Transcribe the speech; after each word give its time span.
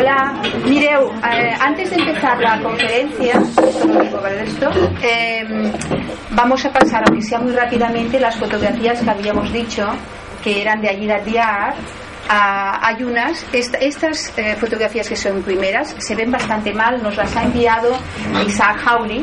Hola, 0.00 0.32
mireu, 0.66 1.12
eh, 1.30 1.54
antes 1.60 1.90
de 1.90 1.96
empezar 1.96 2.38
la 2.40 2.58
conferencia, 2.62 3.34
esto 4.46 4.70
eh, 5.02 5.44
vamos 6.30 6.64
a 6.64 6.72
pasar, 6.72 7.04
aunque 7.06 7.20
sea 7.22 7.38
muy 7.38 7.52
rápidamente, 7.52 8.18
las 8.18 8.34
fotografías 8.36 8.98
que 9.02 9.10
habíamos 9.10 9.52
dicho 9.52 9.86
que 10.42 10.62
eran 10.62 10.80
de 10.80 10.88
Ayida 10.88 11.18
Diar. 11.18 11.74
Ah, 12.30 12.78
hay 12.82 13.02
unas, 13.04 13.44
est- 13.52 13.74
estas 13.78 14.32
eh, 14.38 14.56
fotografías 14.58 15.06
que 15.06 15.16
son 15.16 15.42
primeras 15.42 15.94
se 15.98 16.14
ven 16.14 16.30
bastante 16.30 16.72
mal, 16.72 17.02
nos 17.02 17.16
las 17.18 17.36
ha 17.36 17.42
enviado 17.42 17.90
Isaac 18.46 18.80
Hawley, 18.86 19.22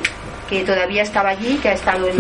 que 0.49 0.63
todavía 0.63 1.03
estaba 1.03 1.29
allí, 1.29 1.57
que 1.57 1.69
ha 1.69 1.73
estado 1.73 2.07
en 2.07 2.17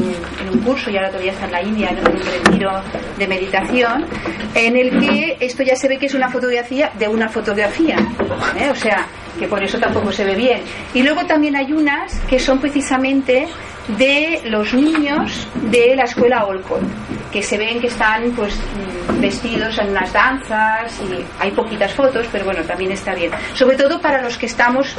un, 0.49 0.59
curso 0.61 0.89
y 0.89 0.97
ahora 0.97 1.09
todavía 1.09 1.31
está 1.31 1.45
en 1.45 1.51
la 1.51 1.61
India 1.61 1.89
en 1.89 1.99
un 1.99 2.19
retiro 2.19 2.71
de 3.17 3.27
meditación, 3.27 4.05
en 4.53 4.75
el 4.75 4.99
que 4.99 5.37
esto 5.39 5.63
ya 5.63 5.75
se 5.75 5.87
ve 5.87 5.97
que 5.97 6.07
es 6.07 6.13
una 6.13 6.29
fotografía 6.29 6.91
de 6.97 7.07
una 7.07 7.29
fotografía, 7.29 7.97
¿eh? 8.59 8.69
o 8.69 8.75
sea, 8.75 9.05
que 9.39 9.47
por 9.47 9.63
eso 9.63 9.77
tampoco 9.77 10.11
se 10.11 10.25
ve 10.25 10.35
bien. 10.35 10.61
Y 10.93 11.03
luego 11.03 11.25
también 11.25 11.55
hay 11.55 11.71
unas 11.71 12.19
que 12.21 12.39
son 12.39 12.59
precisamente 12.59 13.47
de 13.97 14.41
los 14.45 14.73
niños 14.73 15.47
de 15.69 15.95
la 15.95 16.03
escuela 16.03 16.45
Olcott, 16.45 16.81
que 17.31 17.43
se 17.43 17.57
ven 17.57 17.79
que 17.79 17.87
están 17.87 18.31
pues 18.31 18.55
mm, 18.55 19.21
vestidos 19.21 19.77
en 19.79 19.89
unas 19.89 20.11
danzas 20.13 21.01
y 21.01 21.25
hay 21.39 21.51
poquitas 21.51 21.93
fotos, 21.93 22.27
pero 22.31 22.45
bueno, 22.45 22.61
también 22.63 22.91
está 22.91 23.13
bien. 23.13 23.31
Sobre 23.53 23.75
todo 23.75 23.99
para 23.99 24.21
los 24.21 24.37
que 24.37 24.45
estamos 24.45 24.95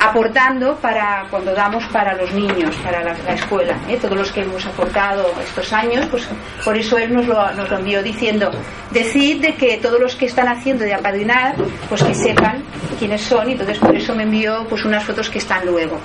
aportando 0.00 0.76
para 0.76 1.26
cuando 1.30 1.54
damos 1.54 1.84
para 1.86 2.14
los 2.14 2.32
niños, 2.32 2.74
para 2.76 3.02
la, 3.02 3.14
la 3.26 3.34
escuela, 3.34 3.76
¿eh? 3.88 3.98
todos 4.00 4.16
los 4.16 4.32
que 4.32 4.40
hemos 4.42 4.64
aportado 4.64 5.30
estos 5.42 5.72
años, 5.72 6.06
pues 6.10 6.26
por 6.64 6.76
eso 6.76 6.96
él 6.96 7.12
nos 7.12 7.26
lo, 7.26 7.52
nos 7.52 7.70
lo 7.70 7.78
envió 7.78 8.02
diciendo, 8.02 8.50
decid 8.90 9.42
de 9.42 9.54
que 9.54 9.76
todos 9.76 10.00
los 10.00 10.16
que 10.16 10.26
están 10.26 10.48
haciendo 10.48 10.84
de 10.84 10.94
apadrinar, 10.94 11.54
pues 11.88 12.02
que 12.02 12.14
sepan 12.14 12.62
quiénes 12.98 13.20
son 13.20 13.48
y 13.48 13.52
entonces 13.52 13.78
por 13.78 13.94
eso 13.94 14.14
me 14.14 14.22
envió 14.22 14.66
pues 14.68 14.84
unas 14.84 15.04
fotos 15.04 15.28
que 15.28 15.38
están 15.38 15.66
luego. 15.66 15.98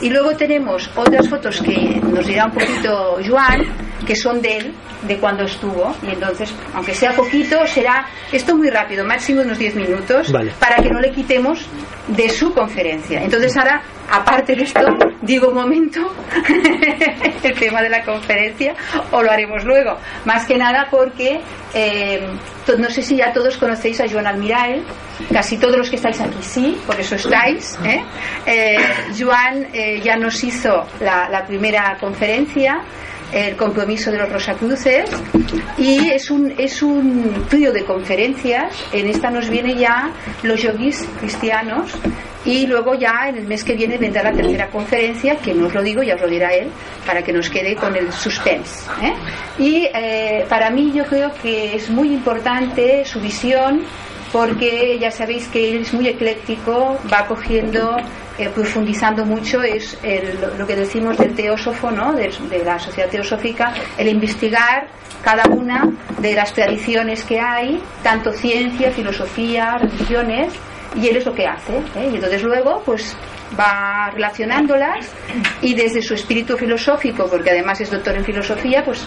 Y 0.00 0.10
luego 0.10 0.36
tenemos 0.36 0.88
otras 0.94 1.28
fotos 1.28 1.60
que 1.60 2.00
nos 2.02 2.26
dirá 2.26 2.46
un 2.46 2.52
poquito 2.52 3.18
Joan, 3.26 3.66
que 4.08 4.16
son 4.16 4.40
de 4.40 4.56
él, 4.56 4.74
de 5.02 5.18
cuando 5.18 5.44
estuvo. 5.44 5.94
Y 6.02 6.12
entonces, 6.12 6.50
aunque 6.74 6.94
sea 6.94 7.12
poquito, 7.12 7.66
será 7.66 8.06
esto 8.32 8.56
muy 8.56 8.70
rápido, 8.70 9.04
máximo 9.04 9.42
unos 9.42 9.58
10 9.58 9.74
minutos, 9.74 10.32
Vale. 10.32 10.50
para 10.58 10.76
que 10.76 10.88
no 10.88 10.98
le 10.98 11.12
quitemos 11.12 11.66
de 12.06 12.30
su 12.30 12.54
conferencia. 12.54 13.22
Entonces 13.22 13.54
ahora, 13.58 13.82
aparte 14.10 14.56
de 14.56 14.62
esto, 14.62 14.80
digo 15.20 15.48
un 15.48 15.56
momento 15.56 16.10
el 17.42 17.54
tema 17.54 17.82
de 17.82 17.90
la 17.90 18.02
conferencia, 18.02 18.74
o 19.10 19.22
lo 19.22 19.30
haremos 19.30 19.62
luego. 19.64 19.98
Más 20.24 20.46
que 20.46 20.56
nada 20.56 20.88
porque 20.90 21.42
eh, 21.74 22.26
no 22.78 22.88
sé 22.88 23.02
si 23.02 23.16
ya 23.16 23.30
todos 23.34 23.58
conocéis 23.58 24.00
a 24.00 24.08
Joan 24.08 24.26
Almirael, 24.26 24.84
casi 25.30 25.58
todos 25.58 25.76
los 25.76 25.90
que 25.90 25.96
estáis 25.96 26.18
aquí 26.22 26.38
sí, 26.40 26.80
por 26.86 26.98
eso 26.98 27.16
estáis. 27.16 27.78
¿eh? 27.84 28.02
Eh, 28.46 28.78
Joan 29.18 29.68
eh, 29.74 30.00
ya 30.02 30.16
nos 30.16 30.42
hizo 30.42 30.86
la, 31.00 31.28
la 31.28 31.44
primera 31.46 31.98
conferencia 32.00 32.80
el 33.32 33.56
compromiso 33.56 34.10
de 34.10 34.18
los 34.18 34.30
Rosacruces 34.30 35.10
y 35.76 36.10
es 36.10 36.30
un, 36.30 36.54
es 36.56 36.82
un 36.82 37.46
trío 37.48 37.72
de 37.72 37.84
conferencias 37.84 38.74
en 38.92 39.06
esta 39.06 39.30
nos 39.30 39.48
viene 39.48 39.74
ya 39.74 40.10
los 40.42 40.62
yogis 40.62 41.06
cristianos 41.20 41.92
y 42.44 42.66
luego 42.66 42.94
ya 42.94 43.28
en 43.28 43.36
el 43.36 43.46
mes 43.46 43.64
que 43.64 43.74
viene 43.74 43.98
vendrá 43.98 44.22
la 44.22 44.32
tercera 44.32 44.68
conferencia 44.68 45.36
que 45.36 45.52
no 45.52 45.66
os 45.66 45.74
lo 45.74 45.82
digo, 45.82 46.02
ya 46.02 46.14
os 46.14 46.20
lo 46.20 46.28
dirá 46.28 46.54
él 46.54 46.68
para 47.06 47.22
que 47.22 47.32
nos 47.32 47.50
quede 47.50 47.74
con 47.74 47.94
el 47.96 48.12
suspense 48.12 48.86
¿eh? 49.02 49.12
y 49.58 49.88
eh, 49.92 50.46
para 50.48 50.70
mí 50.70 50.92
yo 50.94 51.04
creo 51.04 51.32
que 51.42 51.76
es 51.76 51.90
muy 51.90 52.12
importante 52.12 53.04
su 53.04 53.20
visión 53.20 53.82
porque 54.32 54.98
ya 54.98 55.10
sabéis 55.10 55.48
que 55.48 55.70
él 55.70 55.82
es 55.82 55.92
muy 55.94 56.08
ecléctico, 56.08 56.98
va 57.12 57.26
cogiendo, 57.26 57.96
eh, 58.38 58.48
profundizando 58.54 59.24
mucho, 59.24 59.62
es 59.62 59.98
el- 60.02 60.38
lo 60.58 60.66
que 60.66 60.76
decimos 60.76 61.16
del 61.18 61.34
teósofo, 61.34 61.90
¿no? 61.90 62.12
de, 62.12 62.30
la 62.64 62.78
sociedad 62.78 63.08
teosófica, 63.08 63.72
el 63.96 64.08
investigar 64.08 64.88
cada 65.22 65.44
una 65.48 65.88
de 66.18 66.34
las 66.34 66.52
tradiciones 66.52 67.24
que 67.24 67.40
hay, 67.40 67.82
tanto 68.02 68.32
ciencia, 68.32 68.90
filosofía, 68.92 69.78
religiones, 69.78 70.52
y 70.94 71.08
él 71.08 71.16
es 71.16 71.26
lo 71.26 71.34
que 71.34 71.46
hace. 71.46 71.76
¿eh? 71.96 72.08
Y 72.12 72.14
entonces 72.16 72.42
luego, 72.42 72.82
pues 72.84 73.16
va 73.58 74.10
relacionándolas 74.12 75.10
y 75.62 75.74
desde 75.74 76.02
su 76.02 76.14
espíritu 76.14 76.56
filosófico, 76.56 77.26
porque 77.30 77.50
además 77.50 77.80
es 77.80 77.90
doctor 77.90 78.14
en 78.16 78.24
filosofía, 78.24 78.84
pues 78.84 79.06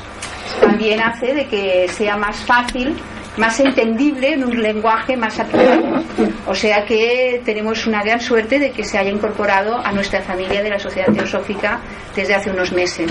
también 0.59 0.99
hace 0.99 1.33
de 1.33 1.45
que 1.47 1.87
sea 1.89 2.17
más 2.17 2.37
fácil 2.45 2.95
más 3.37 3.59
entendible 3.59 4.33
en 4.33 4.43
un 4.43 4.61
lenguaje 4.61 5.15
más 5.15 5.39
actual. 5.39 6.03
O 6.47 6.55
sea 6.55 6.85
que 6.85 7.41
tenemos 7.45 7.87
una 7.87 8.03
gran 8.03 8.19
suerte 8.19 8.59
de 8.59 8.71
que 8.71 8.83
se 8.83 8.97
haya 8.97 9.09
incorporado 9.09 9.77
a 9.77 9.91
nuestra 9.91 10.21
familia 10.21 10.61
de 10.61 10.69
la 10.69 10.79
Sociedad 10.79 11.11
Teosófica 11.13 11.79
desde 12.15 12.35
hace 12.35 12.49
unos 12.51 12.71
meses. 12.73 13.09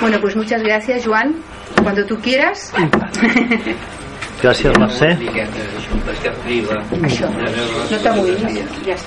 Bueno, 0.00 0.18
pues 0.20 0.36
muchas 0.36 0.62
gracias, 0.62 1.06
Joan. 1.06 1.36
Cuando 1.82 2.04
tú 2.04 2.18
quieras. 2.18 2.72
Gràcies, 4.42 4.76
Mercè. 4.76 5.16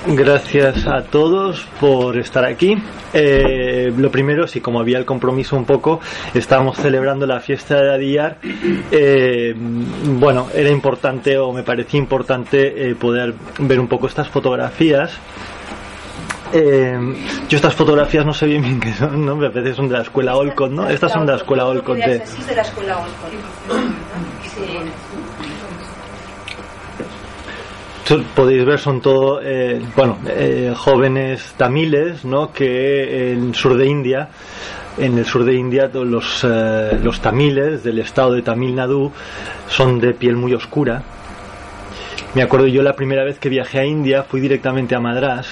Gracias 0.06 0.86
a 0.86 1.02
todos 1.02 1.66
por 1.78 2.16
estar 2.16 2.46
aquí. 2.46 2.74
Eh, 3.12 3.92
lo 3.94 4.10
primero, 4.10 4.46
sí, 4.46 4.62
como 4.62 4.80
había 4.80 4.96
el 4.96 5.04
compromiso 5.04 5.56
un 5.56 5.66
poco, 5.66 6.00
estábamos 6.32 6.78
celebrando 6.78 7.26
la 7.26 7.40
fiesta 7.40 7.82
de 7.82 7.94
Adiyar. 7.94 8.38
Eh, 8.90 9.54
bueno, 9.54 10.48
era 10.54 10.70
importante 10.70 11.36
o 11.36 11.52
me 11.52 11.62
parecía 11.62 12.00
importante 12.00 12.90
eh, 12.90 12.94
poder 12.94 13.34
ver 13.58 13.78
un 13.78 13.88
poco 13.88 14.06
estas 14.06 14.28
fotografías. 14.28 15.18
Eh, 16.52 16.96
yo 17.48 17.56
estas 17.56 17.74
fotografías 17.74 18.24
no 18.24 18.32
sé 18.32 18.46
bien 18.46 18.62
bien 18.62 18.80
qué 18.80 18.94
son, 18.94 19.26
¿no? 19.26 19.36
Parece 19.36 19.70
que 19.70 19.74
son 19.74 19.88
de 19.88 19.94
la 19.94 20.02
escuela 20.02 20.36
Olcott, 20.36 20.70
¿no? 20.70 20.88
Estas 20.88 21.12
son 21.12 21.26
de 21.26 21.32
la 21.32 21.38
escuela 21.38 21.66
Olcott 21.66 21.98
de... 21.98 22.18
De 22.18 22.54
la 22.54 22.62
escuela 22.62 22.98
Olcott. 22.98 23.32
Sí. 24.42 24.62
Podéis 28.36 28.64
ver 28.64 28.78
son 28.78 29.00
todo 29.00 29.40
eh, 29.42 29.80
bueno 29.96 30.18
eh, 30.28 30.72
jóvenes 30.76 31.54
tamiles 31.56 32.24
no 32.24 32.52
que 32.52 33.32
en 33.32 33.48
el 33.48 33.54
sur 33.56 33.76
de 33.76 33.86
India 33.86 34.28
en 34.96 35.18
el 35.18 35.24
sur 35.24 35.44
de 35.44 35.54
India 35.54 35.90
los 35.92 36.44
eh, 36.44 37.00
los 37.02 37.20
tamiles 37.20 37.82
del 37.82 37.98
estado 37.98 38.34
de 38.34 38.42
Tamil 38.42 38.76
Nadu 38.76 39.10
son 39.68 39.98
de 39.98 40.14
piel 40.14 40.36
muy 40.36 40.54
oscura. 40.54 41.02
Me 42.34 42.42
acuerdo 42.42 42.68
yo 42.68 42.82
la 42.82 42.94
primera 42.94 43.24
vez 43.24 43.40
que 43.40 43.48
viajé 43.48 43.80
a 43.80 43.84
India 43.84 44.22
fui 44.22 44.40
directamente 44.40 44.94
a 44.94 45.00
Madras 45.00 45.48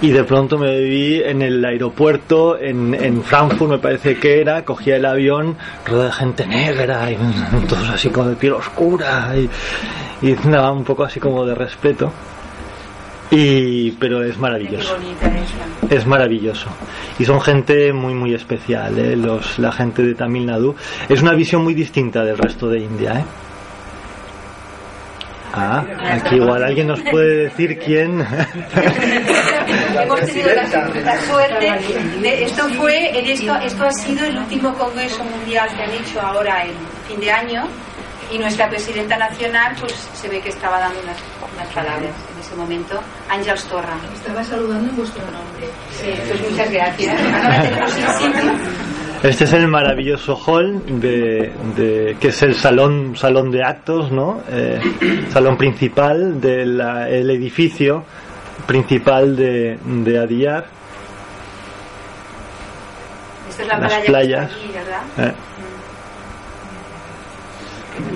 y 0.00 0.10
de 0.10 0.24
pronto 0.24 0.58
me 0.58 0.80
vi 0.80 1.22
en 1.22 1.42
el 1.42 1.64
aeropuerto 1.64 2.58
en, 2.58 2.94
en 2.94 3.22
Frankfurt 3.22 3.70
me 3.70 3.78
parece 3.78 4.16
que 4.16 4.40
era 4.40 4.64
cogía 4.64 4.96
el 4.96 5.04
avión 5.04 5.56
rodeado 5.86 6.06
de 6.06 6.12
gente 6.12 6.46
negra 6.46 7.10
y 7.10 7.16
todos 7.68 7.88
así 7.90 8.10
como 8.10 8.28
de 8.28 8.36
piel 8.36 8.54
oscura 8.54 9.32
y, 9.36 9.48
y 10.26 10.36
nada 10.44 10.72
un 10.72 10.84
poco 10.84 11.04
así 11.04 11.20
como 11.20 11.44
de 11.44 11.54
respeto 11.54 12.12
y 13.30 13.92
pero 13.92 14.22
es 14.22 14.38
maravilloso 14.38 14.96
es 15.90 16.06
maravilloso 16.06 16.68
y 17.18 17.24
son 17.24 17.40
gente 17.40 17.92
muy 17.92 18.14
muy 18.14 18.34
especial 18.34 18.98
¿eh? 18.98 19.16
los 19.16 19.58
la 19.58 19.72
gente 19.72 20.02
de 20.02 20.14
Tamil 20.14 20.46
Nadu 20.46 20.74
es 21.08 21.22
una 21.22 21.32
visión 21.32 21.64
muy 21.64 21.74
distinta 21.74 22.24
del 22.24 22.38
resto 22.38 22.68
de 22.68 22.80
India 22.80 23.20
¿eh? 23.20 23.24
Ah, 25.56 25.84
aquí 26.10 26.34
igual 26.34 26.64
alguien 26.64 26.88
nos 26.88 27.00
puede 27.00 27.44
decir 27.44 27.78
quién. 27.78 28.18
Hemos 30.02 30.20
tenido 30.20 30.48
la, 30.54 30.62
la 31.04 31.20
suerte 31.22 31.72
de 32.20 32.44
esto 32.44 32.68
fue 32.76 33.18
en 33.18 33.26
esto 33.26 33.54
esto 33.56 33.84
ha 33.84 33.92
sido 33.92 34.26
el 34.26 34.36
último 34.38 34.74
congreso 34.74 35.22
mundial 35.24 35.68
que 35.76 35.82
han 35.82 35.90
hecho 35.90 36.20
ahora 36.20 36.64
en 36.64 36.72
fin 37.08 37.20
de 37.20 37.30
año 37.30 37.64
y 38.32 38.38
nuestra 38.38 38.68
presidenta 38.70 39.16
nacional 39.18 39.76
pues 39.78 39.92
se 40.14 40.28
ve 40.28 40.40
que 40.40 40.48
estaba 40.48 40.78
dando 40.80 40.98
unas, 41.02 41.16
unas 41.54 41.68
palabras 41.74 42.10
en 42.34 42.40
ese 42.40 42.54
momento. 42.56 42.98
Ángels 43.28 43.64
Torra 43.64 43.94
Estaba 44.14 44.42
saludando 44.42 44.88
en 44.90 44.96
vuestro 44.96 45.22
nombre. 45.24 45.68
sí, 45.90 46.10
pues 46.28 46.50
muchas 46.50 46.70
gracias. 46.70 47.20
Ahora 47.20 47.62
tenemos 47.62 47.96
el 47.96 48.08
sitio. 48.08 48.52
Este 49.22 49.44
es 49.44 49.52
el 49.54 49.68
maravilloso 49.68 50.36
hall 50.36 50.82
de, 51.00 51.52
de- 51.76 52.16
que 52.20 52.28
es 52.28 52.42
el 52.42 52.54
salón 52.54 53.14
salón 53.16 53.50
de 53.50 53.62
actos, 53.62 54.10
¿no? 54.10 54.42
Eh, 54.50 54.80
salón 55.30 55.56
principal 55.56 56.40
del 56.40 56.80
el 56.80 57.30
edificio 57.30 58.04
principal 58.66 59.36
de, 59.36 59.78
de 59.84 60.18
Adiyar. 60.18 60.66
esta 63.48 63.62
es 63.62 63.68
la 63.68 63.78
Las 63.78 63.88
playa 63.92 64.00
que 64.02 64.06
playas. 64.08 64.52
aquí, 64.52 64.70
¿verdad? 64.72 65.02
eh. 65.30 65.34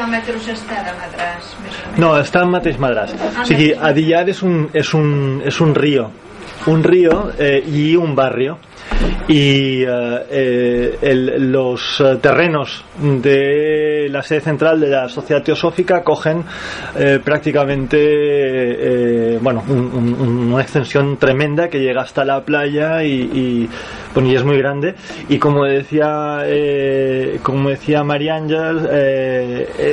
menys? 1.60 1.98
No, 1.98 2.16
está 2.18 2.42
en 2.42 2.50
mateix 2.50 2.78
Madras. 2.78 3.12
Sigui, 3.44 3.72
Adiyar 3.72 4.28
es 4.30 4.42
un, 4.42 4.70
es 4.72 4.94
un, 4.94 5.42
es 5.44 5.60
un 5.60 5.74
río. 5.74 6.10
Un 6.66 6.84
río 6.84 7.32
eh, 7.38 7.62
y 7.66 7.96
un 7.96 8.14
barrio. 8.14 8.58
Y 9.28 9.84
eh, 9.84 9.86
eh, 10.30 10.98
el- 11.02 11.52
los 11.52 12.00
eh, 12.00 12.16
terrenos 12.20 12.84
de 13.00 14.08
la 14.10 14.22
sede 14.22 14.40
central 14.40 14.80
de 14.80 14.88
la 14.88 15.08
Sociedad 15.08 15.42
Teosófica 15.42 16.02
cogen 16.02 16.44
prácticamente 17.24 19.38
bueno, 19.40 19.62
un- 19.68 20.16
un- 20.20 20.52
una 20.52 20.62
extensión 20.62 21.16
tremenda 21.16 21.68
que 21.68 21.78
llega 21.80 22.02
hasta 22.02 22.24
la 22.24 22.44
playa 22.44 23.02
y, 23.04 23.12
y, 23.32 23.68
bueno, 24.14 24.28
y 24.30 24.34
es 24.34 24.44
muy 24.44 24.58
grande. 24.58 24.94
Y 25.28 25.38
como 25.38 25.64
decía, 25.64 26.40
como 27.42 27.70
decía 27.70 28.02
María 28.04 28.36
Ángel, 28.36 28.88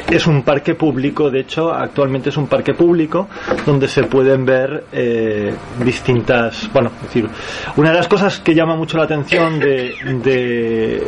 es 0.09 0.27
un 0.27 0.43
parque 0.43 0.75
público, 0.75 1.29
de 1.29 1.41
hecho, 1.41 1.71
actualmente 1.73 2.29
es 2.29 2.37
un 2.37 2.47
parque 2.47 2.73
público 2.73 3.27
donde 3.65 3.87
se 3.87 4.03
pueden 4.03 4.45
ver 4.45 4.83
eh, 4.91 5.53
distintas. 5.83 6.69
Bueno, 6.73 6.91
decir, 7.03 7.27
una 7.77 7.89
de 7.91 7.97
las 7.97 8.07
cosas 8.07 8.39
que 8.39 8.53
llama 8.55 8.75
mucho 8.75 8.88
la 8.97 9.03
atención 9.03 9.59
de, 9.59 9.93
de, 10.23 11.03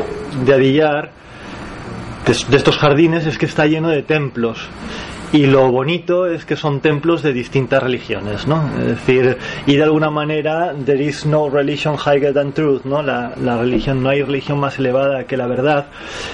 de 0.46 0.54
Adillar, 0.54 1.12
de, 2.26 2.36
de 2.50 2.58
estos 2.58 2.78
jardines, 2.78 3.26
es 3.26 3.38
que 3.38 3.46
está 3.46 3.66
lleno 3.66 3.90
de 3.90 4.04
templos. 4.04 4.70
Y 5.34 5.46
lo 5.46 5.72
bonito 5.72 6.28
es 6.28 6.44
que 6.44 6.58
son 6.58 6.82
templos 6.82 7.24
de 7.24 7.32
distintas 7.32 7.82
religiones, 7.82 8.48
¿no? 8.48 8.70
Es 8.80 8.88
decir, 8.88 9.38
y 9.66 9.78
de 9.78 9.84
alguna 9.84 10.10
manera, 10.10 10.74
there 10.86 11.02
is 11.02 11.26
no 11.26 11.50
religion 11.50 11.96
higher 11.96 12.34
than 12.34 12.52
truth, 12.52 12.84
¿no? 12.84 13.02
La, 13.02 13.32
la 13.42 13.58
religión, 13.58 14.04
no 14.04 14.10
hay 14.10 14.24
religión 14.24 14.60
más 14.60 14.78
elevada 14.78 15.24
que 15.24 15.38
la 15.38 15.48
verdad, 15.48 15.86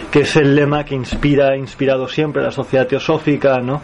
que 0.10 0.22
es 0.22 0.36
el 0.36 0.56
lema 0.56 0.84
que 0.84 0.96
inspira, 0.96 1.50
ha 1.50 1.56
inspirado 1.56 2.08
siempre 2.08 2.42
la 2.42 2.50
sociedad 2.50 2.88
teosófica, 2.88 3.60
¿no? 3.60 3.84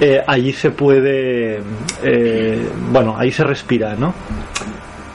Eh, 0.00 0.22
allí 0.24 0.52
se 0.52 0.70
puede, 0.70 1.60
eh, 2.04 2.68
bueno, 2.92 3.16
ahí 3.18 3.32
se 3.32 3.42
respira, 3.42 3.96
¿no? 3.96 4.14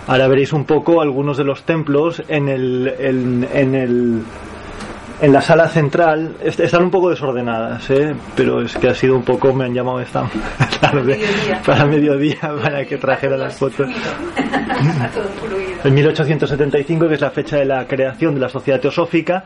Ahora 0.07 0.27
veréis 0.27 0.53
un 0.53 0.63
poco 0.65 1.01
algunos 1.01 1.37
de 1.37 1.43
los 1.43 1.63
templos 1.63 2.23
en 2.27 2.47
el, 2.49 2.93
en, 2.99 3.47
en 3.53 3.75
el, 3.75 4.21
en 5.21 5.33
la 5.33 5.41
sala 5.41 5.67
central 5.67 6.35
est- 6.43 6.59
están 6.61 6.83
un 6.83 6.91
poco 6.91 7.09
desordenadas, 7.09 7.89
¿eh? 7.89 8.15
pero 8.35 8.61
es 8.61 8.77
que 8.77 8.87
ha 8.87 8.93
sido 8.95 9.15
un 9.15 9.23
poco, 9.23 9.53
me 9.53 9.65
han 9.65 9.73
llamado 9.73 9.99
esta 9.99 10.23
tarde 10.81 11.17
Mediodía. 11.17 11.61
para 11.65 11.85
mediodía 11.85 12.39
para 12.63 12.85
que 12.85 12.97
trajera 12.97 13.35
las 13.37 13.57
fotos. 13.57 13.89
En 15.83 15.93
1875, 15.93 17.07
que 17.07 17.15
es 17.15 17.21
la 17.21 17.31
fecha 17.31 17.57
de 17.57 17.65
la 17.65 17.85
creación 17.87 18.33
de 18.35 18.41
la 18.41 18.49
Sociedad 18.49 18.79
Teosófica, 18.79 19.43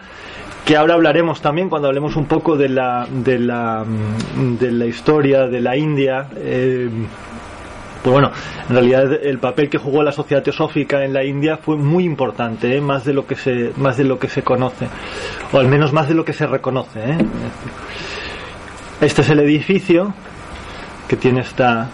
que 0.65 0.75
ahora 0.77 0.93
hablaremos 0.95 1.41
también 1.41 1.69
cuando 1.69 1.87
hablemos 1.87 2.15
un 2.15 2.25
poco 2.25 2.55
de 2.57 2.69
la, 2.69 3.07
de 3.09 3.39
la, 3.39 3.83
mm, 3.85 4.57
de 4.57 4.71
la 4.71 4.85
historia 4.85 5.47
de 5.47 5.61
la 5.61 5.75
India. 5.77 6.27
eh, 6.35 6.89
pues 8.03 8.11
bueno, 8.11 8.31
en 8.67 8.75
realidad 8.75 9.13
el 9.13 9.37
papel 9.37 9.69
que 9.69 9.77
jugó 9.77 10.01
la 10.01 10.11
sociedad 10.11 10.41
teosófica 10.41 11.03
en 11.05 11.13
la 11.13 11.23
India 11.23 11.57
fue 11.57 11.77
muy 11.77 12.03
importante, 12.03 12.75
¿eh? 12.75 12.81
más 12.81 13.05
de 13.05 13.13
lo 13.13 13.27
que 13.27 13.35
se 13.35 13.71
más 13.77 13.97
de 13.97 14.03
lo 14.03 14.17
que 14.17 14.27
se 14.27 14.41
conoce, 14.41 14.87
o 15.51 15.59
al 15.59 15.67
menos 15.67 15.93
más 15.93 16.07
de 16.07 16.15
lo 16.15 16.25
que 16.25 16.33
se 16.33 16.47
reconoce. 16.47 16.99
¿eh? 16.99 17.17
Este 19.01 19.21
es 19.21 19.29
el 19.29 19.39
edificio 19.39 20.13
que 21.07 21.15
tiene 21.15 21.41
esta 21.41 21.89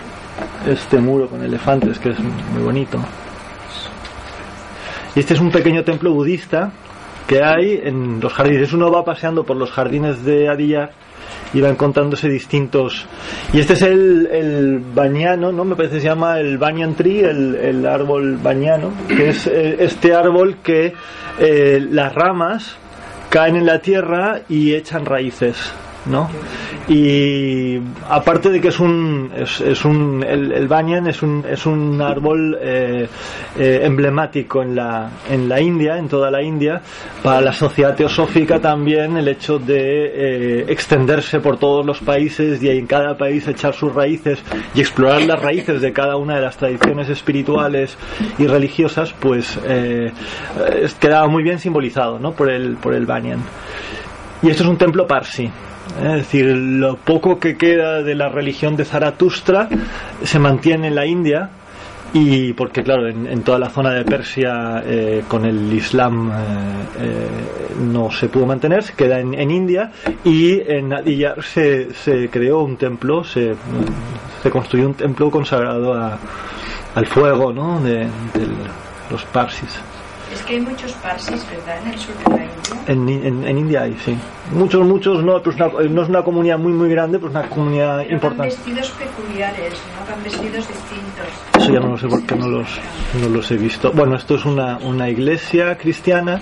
este 0.66 1.00
muro 1.00 1.28
con 1.28 1.44
elefantes 1.44 2.00
que 2.00 2.10
es 2.10 2.20
muy 2.20 2.64
bonito. 2.64 3.00
Y 5.16 5.20
este 5.20 5.34
es 5.34 5.40
un 5.40 5.52
pequeño 5.52 5.84
templo 5.84 6.12
budista 6.14 6.72
que 7.28 7.44
hay 7.44 7.82
en 7.84 8.20
los 8.22 8.32
jardines. 8.32 8.72
Uno 8.72 8.92
va 8.92 9.04
paseando 9.04 9.44
por 9.44 9.58
los 9.58 9.72
jardines 9.72 10.24
de 10.24 10.48
Adiyar 10.48 10.92
y 11.58 11.62
va 11.62 11.70
encontrándose 11.70 12.30
distintos. 12.30 13.08
Y 13.52 13.60
este 13.60 13.74
es 13.74 13.82
el, 13.82 14.80
bañano, 14.94 15.52
¿no? 15.52 15.66
Me 15.66 15.76
parece 15.76 15.96
que 15.96 16.02
se 16.02 16.08
llama 16.08 16.40
el 16.40 16.60
banyan 16.60 16.94
tree, 16.94 17.22
el, 17.22 17.56
el 17.56 17.86
árbol 17.88 18.38
bañano, 18.38 18.92
que 19.08 19.30
es 19.30 19.48
eh, 19.48 19.78
este 19.80 20.14
árbol 20.14 20.58
que 20.62 20.94
eh, 21.40 21.84
las 21.90 22.14
ramas 22.14 22.78
caen 23.30 23.56
en 23.56 23.66
la 23.66 23.80
tierra 23.80 24.42
y 24.48 24.76
echan 24.76 25.06
raíces. 25.06 25.58
¿no? 26.06 26.30
Y 26.90 27.82
aparte 28.10 28.50
de 28.50 28.62
que 28.62 28.70
es 28.70 28.80
un, 28.80 29.30
es, 29.36 29.60
es 29.60 29.84
un 29.84 30.24
el, 30.24 30.54
el 30.54 30.68
banyan 30.70 31.08
es 31.08 31.22
un, 31.22 31.44
es 31.46 31.66
un 31.66 32.02
árbol 32.02 32.58
eh, 32.62 33.10
eh, 33.60 33.80
emblemático 33.84 34.62
en 34.62 34.74
la, 34.74 35.10
en 35.30 35.50
la 35.50 35.60
India, 35.60 35.98
en 35.98 36.08
toda 36.08 36.32
la 36.32 36.42
India, 36.42 36.82
para 37.22 37.42
la 37.42 37.52
sociedad 37.52 37.94
teosófica 37.94 38.62
también 38.62 39.18
el 39.18 39.28
hecho 39.28 39.60
de 39.60 39.80
eh, 39.80 40.66
extenderse 40.70 41.42
por 41.42 41.58
todos 41.58 41.86
los 41.86 42.00
países 42.00 42.64
y 42.64 42.70
en 42.70 42.88
cada 42.88 43.18
país 43.18 43.46
echar 43.50 43.74
sus 43.74 43.94
raíces 43.94 44.42
y 44.74 44.80
explorar 44.80 45.24
las 45.24 45.42
raíces 45.42 45.82
de 45.82 45.92
cada 45.92 46.16
una 46.16 46.36
de 46.36 46.42
las 46.42 46.56
tradiciones 46.56 47.10
espirituales 47.10 47.98
y 48.38 48.48
religiosas, 48.48 49.14
pues 49.20 49.60
eh, 49.66 50.14
quedaba 51.02 51.28
muy 51.28 51.44
bien 51.44 51.60
simbolizado 51.60 52.18
¿no? 52.18 52.32
por, 52.32 52.50
el, 52.50 52.78
por 52.78 52.94
el 52.94 53.06
banyan. 53.06 53.40
Y 54.42 54.50
esto 54.50 54.64
es 54.64 54.70
un 54.70 54.78
templo 54.78 55.06
parsi. 55.06 55.52
Es 55.98 56.14
decir, 56.14 56.46
lo 56.46 56.98
poco 56.98 57.40
que 57.40 57.58
queda 57.58 58.04
de 58.04 58.16
la 58.16 58.30
religión 58.30 58.76
de 58.76 58.86
Zaratustra 58.86 59.70
se 60.24 60.40
mantiene 60.40 60.88
en 60.88 60.96
la 60.96 61.06
India 61.06 61.50
y 62.14 62.54
porque 62.54 62.84
claro, 62.84 63.08
en, 63.08 63.42
toda 63.44 63.60
la 63.60 63.70
zona 63.70 63.92
de 63.92 64.06
Persia 64.06 64.82
eh, 64.86 65.24
con 65.28 65.46
el 65.46 65.72
Islam 65.74 66.32
eh, 66.32 66.34
eh, 67.00 67.28
no 67.82 68.12
se 68.12 68.30
pudo 68.30 68.46
mantener, 68.46 68.84
se 68.84 68.94
queda 68.94 69.20
en, 69.20 69.34
en 69.34 69.52
India 69.52 69.92
y 70.24 70.62
en 70.62 70.94
Adiyar 70.94 71.44
se, 71.44 71.94
se 71.94 72.30
creó 72.30 72.62
un 72.62 72.78
templo, 72.78 73.24
se, 73.24 73.56
se 74.42 74.50
construyó 74.50 74.88
un 74.88 74.94
templo 74.94 75.30
consagrado 75.30 75.94
a, 75.94 76.18
al 76.96 77.06
fuego 77.08 77.52
¿no? 77.52 77.82
de 77.82 78.08
los 79.12 79.24
parsis. 79.26 79.80
Es 80.38 80.44
que 80.44 80.54
hay 80.56 80.62
muchos 80.62 80.92
parsis, 80.94 81.46
¿verdad? 81.50 81.82
En 81.86 81.94
el 81.94 82.00
sur 82.00 82.16
de 82.18 82.30
la 82.38 82.44
India. 82.44 82.54
En, 82.88 83.10
en, 83.10 83.48
en 83.48 83.58
India 83.58 83.82
hay, 83.84 83.98
sí. 84.06 84.16
Muchos, 84.52 84.86
muchos, 84.86 85.24
no, 85.24 85.42
pero 85.42 85.52
es 85.52 85.58
una- 85.58 85.90
no 85.90 86.04
es 86.04 86.10
una 86.10 86.22
comunidad 86.24 86.58
muy, 86.60 86.72
muy 86.74 86.90
grande, 86.90 87.18
pero 87.20 87.30
es 87.32 87.36
una 87.38 87.50
comunidad 87.50 87.98
Pero 87.98 88.08
van 88.08 88.14
importante. 88.14 88.56
vestidos 88.56 88.92
peculiares, 88.92 89.74
¿no? 89.74 90.12
Van 90.14 90.24
vestidos 90.24 90.68
distintos. 90.68 91.28
Eso 91.58 91.74
ya 91.74 91.80
no 91.80 91.88
lo 91.90 91.98
sé 91.98 92.08
porque 92.08 92.36
no 92.36 92.48
los, 92.48 92.68
no 93.22 93.30
los 93.30 93.52
he 93.52 93.58
visto. 93.58 93.92
Bueno, 93.92 94.16
esto 94.16 94.36
es 94.36 94.46
una, 94.46 94.78
una 94.78 95.10
iglesia 95.10 95.78
cristiana. 95.78 96.40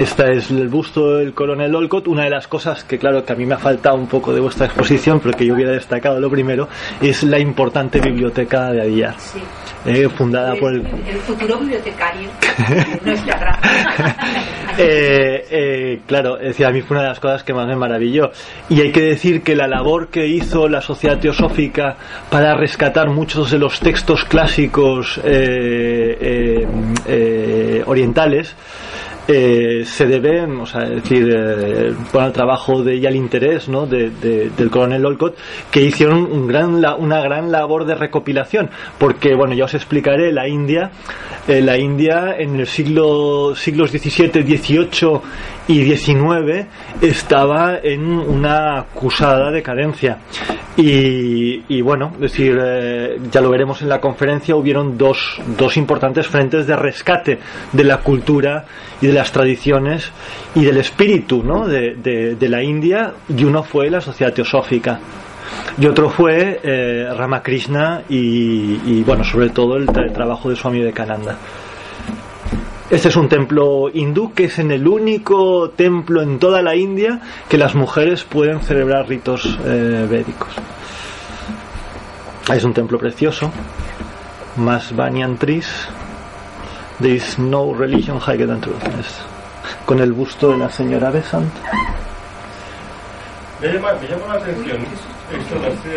Esta 0.00 0.30
es 0.30 0.50
el 0.50 0.68
busto 0.68 1.16
del 1.16 1.34
coronel 1.34 1.74
Olcott. 1.74 2.08
Una 2.08 2.24
de 2.24 2.30
las 2.30 2.48
cosas 2.48 2.84
que, 2.84 2.96
claro, 2.98 3.22
que 3.22 3.34
a 3.34 3.36
mí 3.36 3.44
me 3.44 3.52
ha 3.52 3.58
faltado 3.58 3.96
un 3.96 4.06
poco 4.06 4.32
de 4.32 4.40
vuestra 4.40 4.64
exposición, 4.64 5.20
pero 5.20 5.36
que 5.36 5.44
yo 5.44 5.52
hubiera 5.52 5.72
destacado 5.72 6.18
lo 6.18 6.30
primero, 6.30 6.68
es 7.02 7.22
la 7.22 7.38
importante 7.38 8.00
biblioteca 8.00 8.72
de 8.72 8.80
Adiyar, 8.80 9.14
Sí. 9.20 9.40
eh, 9.84 10.08
fundada 10.08 10.54
por 10.54 10.72
el, 10.72 10.86
el 11.06 11.18
futuro 11.18 11.58
bibliotecario 11.58 12.30
nuestra 13.04 13.38
granja. 13.38 14.16
Eh, 14.78 15.44
eh, 15.50 16.00
claro, 16.06 16.38
es 16.38 16.46
decir, 16.48 16.64
a 16.64 16.70
mí 16.70 16.80
fue 16.80 16.94
una 16.96 17.02
de 17.02 17.08
las 17.10 17.20
cosas 17.20 17.42
que 17.42 17.52
más 17.52 17.66
me 17.66 17.76
maravilló. 17.76 18.30
Y 18.70 18.80
hay 18.80 18.92
que 18.92 19.02
decir 19.02 19.42
que 19.42 19.54
la 19.54 19.66
labor 19.66 20.08
que 20.08 20.26
hizo 20.26 20.68
la 20.68 20.80
sociedad 20.80 21.18
teosófica 21.18 21.96
para 22.30 22.54
rescatar 22.54 23.10
muchos 23.10 23.50
de 23.50 23.58
los 23.58 23.80
textos 23.80 24.24
clásicos 24.24 25.18
eh, 25.22 26.16
eh, 26.20 26.66
eh, 27.06 27.82
orientales 27.84 28.54
eh, 29.28 29.84
se 29.86 30.06
debe, 30.06 30.42
o 30.42 30.66
sea, 30.66 30.82
es 30.84 31.02
decir, 31.02 31.30
eh, 31.32 31.92
por 32.12 32.24
el 32.24 32.32
trabajo 32.32 32.82
de, 32.82 32.96
y 32.96 33.06
al 33.06 33.14
interés 33.14 33.68
¿no? 33.68 33.86
de- 33.86 34.10
de- 34.10 34.50
del 34.50 34.70
coronel 34.70 35.04
Olcott, 35.06 35.36
que 35.70 35.82
hicieron 35.82 36.18
un 36.30 36.46
gran, 36.46 36.84
una 36.98 37.20
gran 37.22 37.52
labor 37.52 37.84
de 37.84 37.94
recopilación, 37.94 38.70
porque, 38.98 39.34
bueno, 39.34 39.54
ya 39.54 39.64
os 39.66 39.74
explicaré, 39.74 40.32
la 40.32 40.48
India, 40.48 40.90
eh, 41.46 41.60
la 41.60 41.78
India 41.78 42.34
en 42.38 42.56
el 42.60 42.66
siglo, 42.66 43.54
siglos 43.54 43.90
XVII, 43.90 44.42
XVIII 44.42 45.20
y 45.70 45.84
XIX 45.96 46.66
estaba 47.00 47.78
en 47.82 48.02
una 48.08 48.78
acusada 48.80 49.50
decadencia. 49.50 50.18
Y, 50.76 51.62
y 51.68 51.80
bueno, 51.82 52.12
decir, 52.18 52.58
eh, 52.60 53.18
ya 53.30 53.40
lo 53.40 53.50
veremos 53.50 53.82
en 53.82 53.88
la 53.88 54.00
conferencia, 54.00 54.56
hubieron 54.56 54.96
dos, 54.96 55.40
dos 55.58 55.76
importantes 55.76 56.26
frentes 56.26 56.66
de 56.66 56.74
rescate 56.76 57.38
de 57.72 57.84
la 57.84 57.98
cultura 57.98 58.64
y 59.00 59.06
de 59.08 59.12
las 59.12 59.30
tradiciones 59.32 60.10
y 60.54 60.64
del 60.64 60.78
espíritu 60.78 61.42
¿no? 61.42 61.66
de, 61.66 61.94
de- 61.96 62.48
la 62.48 62.62
India, 62.62 63.12
y 63.28 63.44
uno 63.44 63.62
fue 63.62 63.90
la 63.90 64.00
sociedad 64.00 64.32
teosófica. 64.32 64.98
Y 65.78 65.86
otro 65.86 66.10
fue 66.10 66.60
eh, 66.62 67.06
Ramakrishna 67.16 68.02
y, 68.08 69.02
bueno, 69.02 69.22
sobre 69.24 69.50
todo 69.50 69.76
el 69.76 69.86
trabajo 70.12 70.48
de 70.50 70.56
Swami 70.56 70.78
Vivekananda. 70.78 71.36
Este 72.90 73.08
es 73.08 73.14
un 73.14 73.28
templo 73.28 73.88
hindú 73.88 74.34
que 74.34 74.46
es 74.46 74.58
en 74.58 74.72
el 74.72 74.88
único 74.88 75.70
templo 75.70 76.22
en 76.22 76.40
toda 76.40 76.60
la 76.60 76.74
India 76.74 77.20
que 77.48 77.56
las 77.56 77.76
mujeres 77.76 78.24
pueden 78.24 78.62
celebrar 78.62 79.08
ritos 79.08 79.56
eh, 79.64 80.08
védicos. 80.10 80.48
Es 82.52 82.64
un 82.64 82.74
templo 82.74 82.98
precioso, 82.98 83.52
más 84.56 84.96
banyan 84.96 85.36
trees. 85.36 85.68
There 87.00 87.14
is 87.14 87.38
no 87.38 87.72
religion 87.72 88.18
higher 88.18 88.48
than 88.48 88.60
truth. 88.60 88.82
Con 89.86 90.00
el 90.00 90.12
busto 90.12 90.50
de 90.50 90.58
la 90.58 90.68
señora 90.68 91.12
Besant. 91.12 91.54
Me 93.60 93.68
llama, 93.68 93.92
me 94.02 94.08
llama 94.08 94.34
la 94.34 94.40
atención 94.40 94.78
esto 95.30 95.54
de 95.60 95.62
lo 95.68 95.70
que 95.82 95.90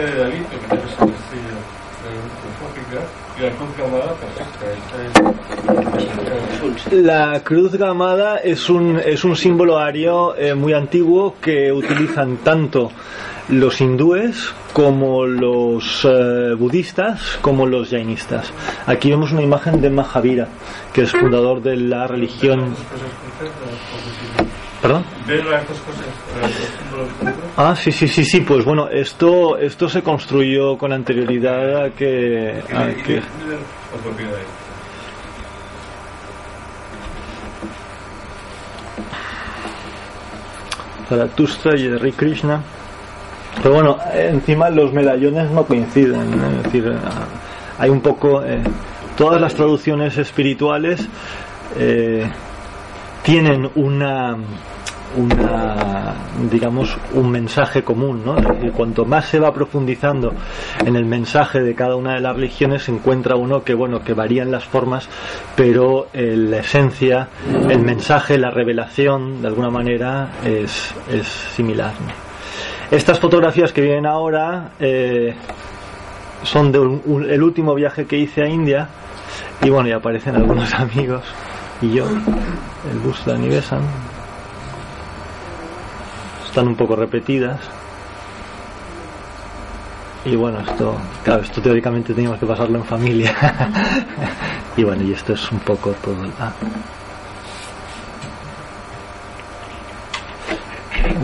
la 6.91 7.41
cruz 7.43 7.75
gamada 7.75 8.37
es 8.37 8.69
un, 8.69 8.99
es 8.99 9.23
un 9.23 9.35
símbolo 9.35 9.77
ario 9.77 10.35
eh, 10.35 10.53
muy 10.53 10.73
antiguo 10.73 11.35
que 11.41 11.71
utilizan 11.71 12.37
tanto 12.37 12.91
los 13.49 13.81
hindúes 13.81 14.53
como 14.71 15.25
los 15.25 16.05
eh, 16.05 16.53
budistas 16.57 17.37
como 17.41 17.65
los 17.65 17.89
jainistas. 17.89 18.51
Aquí 18.85 19.09
vemos 19.09 19.31
una 19.31 19.41
imagen 19.41 19.81
de 19.81 19.89
Mahavira, 19.89 20.47
que 20.93 21.03
es 21.03 21.11
fundador 21.11 21.61
de 21.61 21.75
la 21.77 22.07
religión. 22.07 22.75
¿Perdón? 24.83 25.05
Ah, 27.55 27.73
sí, 27.73 27.89
sí, 27.89 28.05
sí, 28.05 28.25
sí. 28.25 28.41
Pues 28.41 28.65
bueno, 28.65 28.89
esto, 28.89 29.57
esto 29.57 29.87
se 29.87 30.03
construyó 30.03 30.77
con 30.77 30.91
anterioridad 30.91 31.85
a 31.85 31.89
que. 31.91 32.61
A 32.69 32.87
que... 33.01 33.21
Zaratustra 41.07 41.77
y 41.77 41.87
Hare 41.87 42.11
Krishna. 42.11 42.61
Pero 43.61 43.75
bueno, 43.75 43.97
encima 44.13 44.69
los 44.69 44.91
medallones 44.91 45.49
no 45.49 45.63
coinciden. 45.63 46.37
¿no? 46.37 46.57
Es 46.57 46.63
decir, 46.63 46.93
hay 47.79 47.89
un 47.89 48.01
poco. 48.01 48.43
Eh, 48.43 48.61
todas 49.15 49.39
las 49.39 49.53
traducciones 49.53 50.17
espirituales 50.17 51.07
eh, 51.77 52.29
tienen 53.23 53.69
una 53.75 54.37
una 55.15 56.15
digamos 56.49 56.97
un 57.13 57.29
mensaje 57.29 57.83
común 57.83 58.23
¿no? 58.25 58.35
y 58.61 58.71
cuanto 58.71 59.05
más 59.05 59.25
se 59.25 59.39
va 59.39 59.53
profundizando 59.53 60.33
en 60.83 60.95
el 60.95 61.05
mensaje 61.05 61.61
de 61.61 61.75
cada 61.75 61.95
una 61.95 62.15
de 62.15 62.21
las 62.21 62.35
religiones 62.35 62.83
se 62.83 62.91
encuentra 62.91 63.35
uno 63.35 63.63
que 63.63 63.75
bueno 63.75 63.99
que 64.03 64.13
varían 64.13 64.51
las 64.51 64.65
formas 64.65 65.07
pero 65.55 66.07
eh, 66.13 66.35
la 66.35 66.57
esencia 66.57 67.27
el 67.69 67.81
mensaje 67.81 68.37
la 68.37 68.49
revelación 68.49 69.41
de 69.41 69.47
alguna 69.47 69.69
manera 69.69 70.31
es, 70.43 70.93
es 71.11 71.27
similar 71.27 71.93
estas 72.89 73.19
fotografías 73.19 73.71
que 73.71 73.81
vienen 73.81 74.07
ahora 74.07 74.71
eh, 74.79 75.35
son 76.41 76.71
del 76.71 77.43
último 77.43 77.75
viaje 77.75 78.05
que 78.05 78.17
hice 78.17 78.41
a 78.41 78.49
India 78.49 78.89
y 79.61 79.69
bueno 79.69 79.89
y 79.89 79.91
aparecen 79.91 80.35
algunos 80.35 80.73
amigos 80.73 81.23
y 81.81 81.91
yo 81.91 82.05
el 82.91 82.99
bus 82.99 83.25
de 83.25 83.33
Anivesan 83.33 83.81
están 86.45 86.67
un 86.67 86.75
poco 86.75 86.95
repetidas. 86.95 87.59
Y 90.25 90.35
bueno 90.35 90.59
esto 90.59 90.95
claro 91.23 91.41
esto 91.41 91.61
teóricamente 91.61 92.13
teníamos 92.13 92.39
que 92.39 92.45
pasarlo 92.45 92.77
en 92.77 92.85
familia. 92.85 93.35
Y 94.75 94.83
bueno 94.83 95.03
y 95.03 95.13
esto 95.13 95.33
es 95.33 95.51
un 95.51 95.59
poco 95.59 95.91
todo 96.03 96.15
ah. 96.39 96.51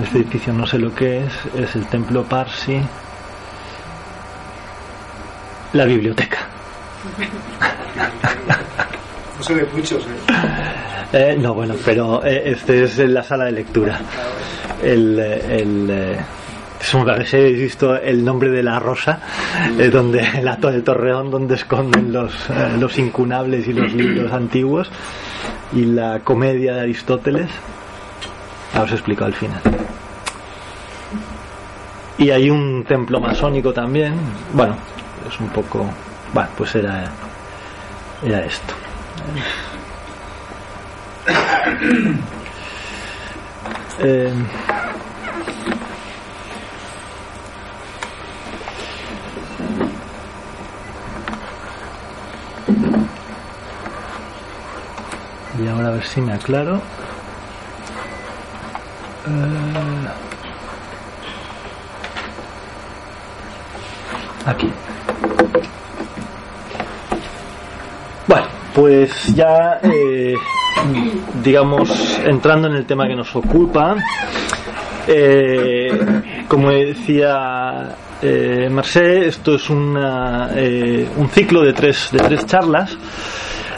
este 0.03 0.19
edificio 0.19 0.53
no 0.53 0.67
sé 0.67 0.77
lo 0.77 0.93
que 0.93 1.25
es 1.25 1.33
es 1.55 1.75
el 1.75 1.87
templo 1.87 2.23
Parsi. 2.23 2.79
La 5.73 5.85
biblioteca 5.85 6.37
no 9.39 9.43
se 9.43 9.53
ve 9.53 9.67
muchos 9.73 10.03
¿eh? 10.03 10.09
Eh, 11.11 11.37
no, 11.39 11.55
bueno, 11.55 11.73
pero 11.83 12.23
eh, 12.23 12.51
este 12.51 12.83
es 12.83 12.99
la 12.99 13.23
sala 13.23 13.45
de 13.45 13.53
lectura. 13.53 13.99
El, 14.83 15.17
el, 15.17 15.89
eh, 15.89 16.17
supongo 16.79 17.15
que 17.15 17.37
habéis 17.37 17.59
visto 17.59 17.95
el 17.95 18.23
nombre 18.23 18.49
de 18.49 18.61
la 18.61 18.79
rosa, 18.79 19.19
eh, 19.77 19.89
donde 19.89 20.21
la, 20.43 20.59
el 20.61 20.83
torreón 20.83 21.31
donde 21.31 21.55
esconden 21.55 22.13
los, 22.13 22.33
eh, 22.49 22.75
los 22.79 22.97
incunables 22.99 23.67
y 23.67 23.73
los 23.73 23.91
libros 23.93 24.31
antiguos, 24.31 24.91
y 25.73 25.85
la 25.85 26.19
comedia 26.19 26.75
de 26.75 26.81
Aristóteles. 26.81 27.49
Ahora 28.73 28.85
os 28.85 28.91
explico 28.91 29.25
al 29.25 29.33
final. 29.33 29.61
Y 32.19 32.29
hay 32.29 32.49
un 32.49 32.83
templo 32.83 33.19
masónico 33.19 33.73
también. 33.73 34.13
Bueno, 34.53 34.75
es 35.27 35.39
un 35.39 35.47
poco. 35.49 35.85
Bueno, 36.33 36.49
pues 36.55 36.75
era, 36.75 37.09
era 38.23 38.45
esto. 38.45 38.75
Eh, 44.01 44.33
y 55.61 55.67
ahora 55.67 55.89
a 55.89 55.91
ver 55.91 56.05
si 56.05 56.21
me 56.21 56.33
aclaro. 56.33 56.77
Eh, 59.27 60.07
aquí. 64.45 64.71
Bueno, 68.27 68.47
pues 68.73 69.33
ya, 69.35 69.79
eh, 69.83 70.35
digamos, 71.43 72.19
entrando 72.25 72.67
en 72.67 72.75
el 72.75 72.85
tema 72.85 73.07
que 73.07 73.15
nos 73.15 73.35
ocupa, 73.35 73.95
eh, 75.07 75.89
como 76.47 76.69
decía 76.69 77.95
eh, 78.21 78.69
esto 79.25 79.55
es 79.55 79.69
una, 79.69 80.51
eh, 80.55 81.07
un 81.17 81.29
ciclo 81.29 81.63
de 81.63 81.73
tres, 81.73 82.09
de 82.11 82.19
tres 82.19 82.45
charlas. 82.45 82.97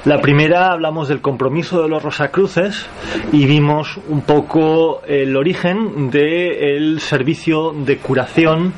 La 0.04 0.20
primera 0.20 0.72
hablamos 0.72 1.08
del 1.08 1.22
compromiso 1.22 1.84
de 1.84 1.88
los 1.88 2.02
Rosacruces 2.02 2.88
y 3.32 3.46
vimos 3.46 4.00
un 4.10 4.22
poco 4.22 5.04
el 5.06 5.38
origen 5.38 6.10
del 6.10 7.00
servicio 7.00 7.72
de 7.72 7.98
curación 7.98 8.74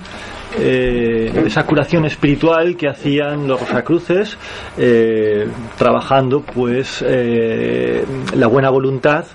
eh, 0.60 1.44
esa 1.46 1.66
curación 1.66 2.06
espiritual 2.06 2.76
que 2.76 2.88
hacían 2.88 3.48
los 3.48 3.60
Rosacruces, 3.60 4.38
eh, 4.78 5.48
trabajando 5.78 6.42
pues 6.42 7.04
eh, 7.08 8.06
la 8.36 8.48
buena 8.48 8.70
voluntad 8.70 9.26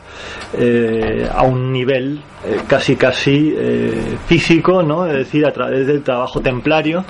eh, 0.56 1.28
a 1.32 1.42
un 1.42 1.72
nivel 1.72 2.20
casi 2.66 2.96
casi 2.96 3.54
físico, 4.26 4.82
¿no? 4.82 5.06
es 5.06 5.12
decir, 5.12 5.44
a 5.44 5.52
través 5.52 5.87
del 5.87 6.02
trabajo 6.02 6.40
templario 6.40 7.04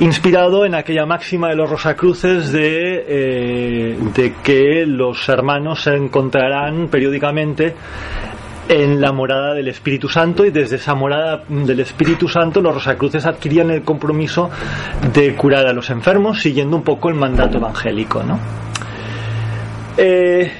inspirado 0.00 0.64
en 0.64 0.74
aquella 0.74 1.04
máxima 1.04 1.50
de 1.50 1.56
los 1.56 1.68
Rosacruces 1.68 2.50
de, 2.50 3.98
de 4.14 4.34
que 4.42 4.86
los 4.86 5.28
hermanos 5.28 5.82
se 5.82 5.94
encontrarán 5.94 6.88
periódicamente 6.88 7.74
en 8.70 9.00
la 9.00 9.10
morada 9.10 9.52
del 9.52 9.66
Espíritu 9.66 10.08
Santo 10.08 10.44
y 10.44 10.50
desde 10.50 10.76
esa 10.76 10.94
morada 10.94 11.42
del 11.48 11.80
Espíritu 11.80 12.28
Santo 12.28 12.60
los 12.60 12.72
Rosacruces 12.72 13.26
adquirían 13.26 13.72
el 13.72 13.82
compromiso 13.82 14.48
de 15.12 15.34
curar 15.34 15.66
a 15.66 15.72
los 15.72 15.90
enfermos 15.90 16.40
siguiendo 16.40 16.76
un 16.76 16.84
poco 16.84 17.08
el 17.08 17.16
mandato 17.16 17.58
evangélico. 17.58 18.22
¿no? 18.22 18.38
Eh, 19.96 20.52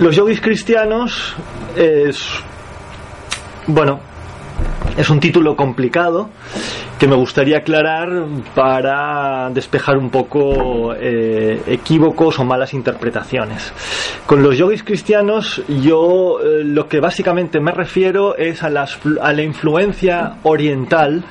los 0.00 0.14
yogis 0.14 0.38
cristianos 0.42 1.34
es 1.74 2.28
bueno 3.66 4.09
es 4.96 5.10
un 5.10 5.20
título 5.20 5.56
complicado 5.56 6.30
que 6.98 7.08
me 7.08 7.16
gustaría 7.16 7.58
aclarar 7.58 8.08
para 8.54 9.48
despejar 9.50 9.96
un 9.96 10.10
poco 10.10 10.94
eh, 10.94 11.62
equívocos 11.66 12.38
o 12.38 12.44
malas 12.44 12.74
interpretaciones. 12.74 13.72
Con 14.26 14.42
los 14.42 14.58
yogis 14.58 14.82
cristianos 14.82 15.62
yo 15.82 16.38
eh, 16.40 16.62
lo 16.62 16.88
que 16.88 17.00
básicamente 17.00 17.58
me 17.58 17.72
refiero 17.72 18.36
es 18.36 18.62
a, 18.62 18.68
las, 18.68 18.98
a 19.22 19.32
la 19.32 19.42
influencia 19.42 20.34
oriental 20.42 21.24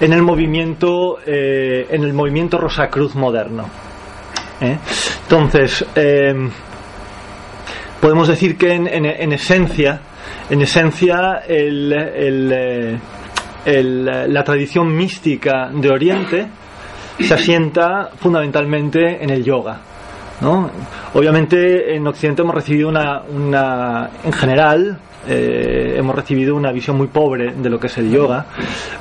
en 0.00 0.12
el 0.12 0.22
movimiento 0.22 1.18
eh, 1.26 1.86
en 1.90 2.04
el 2.04 2.12
movimiento 2.12 2.58
Rosacruz 2.58 3.14
moderno. 3.14 3.64
Entonces 4.60 5.84
podemos 8.00 8.28
decir 8.28 8.56
que 8.56 8.72
en 8.72 9.32
esencia 9.32 10.00
en 10.48 10.62
esencia 10.62 11.42
el, 11.46 11.92
el, 11.92 13.00
el, 13.64 14.32
la 14.32 14.44
tradición 14.44 14.94
mística 14.94 15.70
de 15.72 15.90
Oriente 15.90 16.46
se 17.18 17.34
asienta 17.34 18.10
fundamentalmente 18.16 19.22
en 19.22 19.30
el 19.30 19.42
yoga. 19.44 19.80
¿no? 20.40 20.70
Obviamente 21.14 21.94
en 21.94 22.06
Occidente 22.06 22.42
hemos 22.42 22.54
recibido 22.54 22.90
una 22.90 24.10
en 24.22 24.32
general 24.32 24.98
eh, 25.28 25.94
hemos 25.96 26.14
recibido 26.14 26.54
una 26.54 26.72
visión 26.72 26.96
muy 26.96 27.08
pobre 27.08 27.52
de 27.52 27.70
lo 27.70 27.78
que 27.78 27.88
es 27.88 27.98
el 27.98 28.10
yoga, 28.10 28.46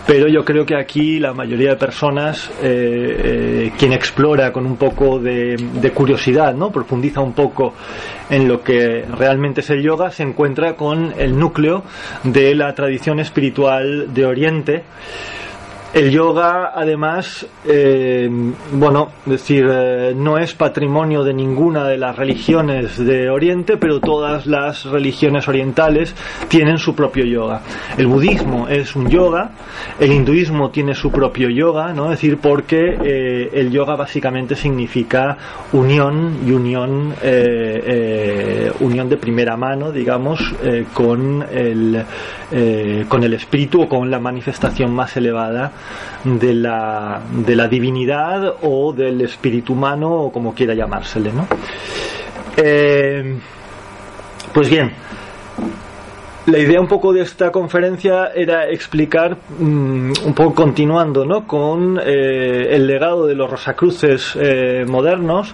pero 0.07 0.27
yo 0.27 0.43
creo 0.43 0.65
que 0.65 0.75
aquí 0.75 1.19
la 1.19 1.33
mayoría 1.33 1.71
de 1.71 1.75
personas, 1.75 2.49
eh, 2.61 2.63
eh, 2.63 3.71
quien 3.77 3.93
explora 3.93 4.51
con 4.51 4.65
un 4.65 4.77
poco 4.77 5.19
de, 5.19 5.55
de, 5.55 5.91
curiosidad, 5.91 6.53
¿no? 6.53 6.71
profundiza 6.71 7.21
un 7.21 7.33
poco 7.33 7.73
en 8.29 8.47
lo 8.47 8.61
que 8.61 9.05
realmente 9.17 9.61
es 9.61 9.69
el 9.69 9.81
yoga, 9.81 10.11
se 10.11 10.23
encuentra 10.23 10.75
con 10.75 11.13
el 11.17 11.37
núcleo 11.37 11.83
de 12.23 12.55
la 12.55 12.73
tradición 12.73 13.19
espiritual 13.19 14.13
de 14.13 14.25
Oriente 14.25 14.83
El 15.95 16.11
yoga, 16.11 16.73
además, 16.75 17.47
eh, 17.65 18.29
bueno, 18.73 19.13
decir, 19.25 19.65
eh, 19.65 20.13
no 20.13 20.37
es 20.37 20.53
patrimonio 20.53 21.23
de 21.23 21.33
ninguna 21.33 21.87
de 21.87 21.97
las 21.97 22.17
religiones 22.17 22.97
de 22.97 23.29
Oriente, 23.29 23.77
pero 23.77 24.01
todas 24.01 24.45
las 24.45 24.83
religiones 24.83 25.47
orientales 25.47 26.13
tienen 26.49 26.79
su 26.79 26.93
propio 26.93 27.23
yoga. 27.23 27.61
El 27.97 28.07
budismo 28.07 28.67
es 28.67 28.93
un 28.97 29.09
yoga, 29.09 29.51
el 29.97 30.11
hinduismo 30.11 30.69
tiene 30.69 30.93
su 30.95 31.09
propio 31.13 31.49
yoga, 31.49 31.93
¿no? 31.93 32.11
Es 32.11 32.19
decir, 32.19 32.39
porque 32.41 32.97
eh, 33.01 33.51
el 33.53 33.71
yoga 33.71 33.95
básicamente 33.95 34.57
significa 34.57 35.37
unión 35.71 36.39
y 36.45 36.51
unión, 36.51 37.13
unión 38.81 39.07
de 39.07 39.15
primera 39.15 39.55
mano, 39.55 39.93
digamos, 39.93 40.41
con 40.93 41.45
el 41.49 42.03
con 43.07 43.23
el 43.23 43.33
espíritu 43.33 43.83
o 43.83 43.89
con 43.89 44.11
la 44.11 44.19
manifestación 44.19 44.93
más 44.93 45.15
elevada 45.17 45.71
de 46.23 46.53
la, 46.53 47.21
de 47.31 47.55
la 47.55 47.67
divinidad 47.67 48.55
o 48.63 48.93
del 48.93 49.21
espíritu 49.21 49.73
humano 49.73 50.11
o 50.11 50.31
como 50.31 50.53
quiera 50.53 50.73
llamársele. 50.73 51.31
¿no? 51.31 51.47
Eh, 52.57 53.37
pues 54.53 54.69
bien, 54.69 54.91
la 56.47 56.57
idea 56.57 56.81
un 56.81 56.87
poco 56.87 57.13
de 57.13 57.21
esta 57.21 57.51
conferencia 57.51 58.31
era 58.35 58.67
explicar, 58.69 59.37
mm, 59.59 60.13
un 60.25 60.33
poco 60.33 60.55
continuando 60.55 61.25
¿no? 61.25 61.45
con 61.45 61.99
eh, 62.03 62.69
el 62.71 62.87
legado 62.87 63.27
de 63.27 63.35
los 63.35 63.49
Rosacruces 63.49 64.37
eh, 64.39 64.85
modernos, 64.87 65.53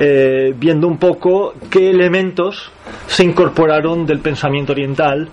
viendo 0.00 0.88
un 0.88 0.96
poco 0.96 1.52
qué 1.68 1.90
elementos 1.90 2.72
se 3.06 3.22
incorporaron 3.22 4.06
del 4.06 4.20
pensamiento 4.20 4.72
oriental 4.72 5.28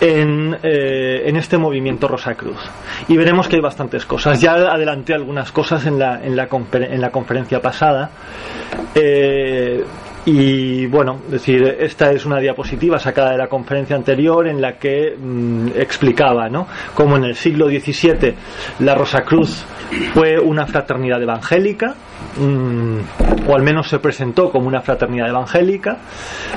en, 0.00 0.56
eh, 0.62 1.22
en, 1.26 1.36
este 1.36 1.58
movimiento 1.58 2.08
Rosacruz. 2.08 2.60
Y 3.08 3.16
veremos 3.16 3.48
que 3.48 3.56
hay 3.56 3.62
bastantes 3.62 4.06
cosas. 4.06 4.40
Ya 4.40 4.52
adelanté 4.52 5.14
algunas 5.14 5.52
cosas 5.52 5.86
en 5.86 5.98
la, 5.98 6.24
en 6.24 6.36
la, 6.36 6.48
en 6.72 7.00
la 7.00 7.10
conferencia 7.10 7.60
pasada. 7.60 8.10
Eh, 8.94 9.84
y 10.26 10.86
bueno, 10.86 11.20
decir, 11.28 11.76
esta 11.80 12.12
es 12.12 12.26
una 12.26 12.38
diapositiva 12.38 12.98
sacada 12.98 13.32
de 13.32 13.38
la 13.38 13.48
conferencia 13.48 13.96
anterior 13.96 14.46
en 14.46 14.60
la 14.60 14.78
que 14.78 15.16
mm, 15.18 15.68
explicaba 15.76 16.48
¿no? 16.48 16.66
cómo 16.94 17.16
en 17.16 17.24
el 17.24 17.34
siglo 17.34 17.68
XVII 17.68 18.34
la 18.80 18.94
Rosacruz 18.94 19.64
fue 20.12 20.38
una 20.38 20.66
fraternidad 20.66 21.22
evangélica, 21.22 21.94
mm, 22.36 23.48
o 23.48 23.54
al 23.54 23.62
menos 23.62 23.88
se 23.88 23.98
presentó 23.98 24.50
como 24.50 24.68
una 24.68 24.82
fraternidad 24.82 25.28
evangélica, 25.28 25.96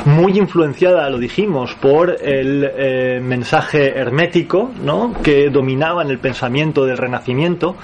muy 0.06 0.38
influenciada, 0.38 1.10
lo 1.10 1.18
dijimos, 1.18 1.74
por 1.76 2.18
el 2.22 2.70
eh, 2.76 3.20
mensaje 3.22 3.98
hermético 3.98 4.72
¿no? 4.84 5.14
que 5.24 5.50
dominaba 5.50 6.04
en 6.04 6.10
el 6.10 6.20
pensamiento 6.20 6.86
del 6.86 6.98
Renacimiento 6.98 7.78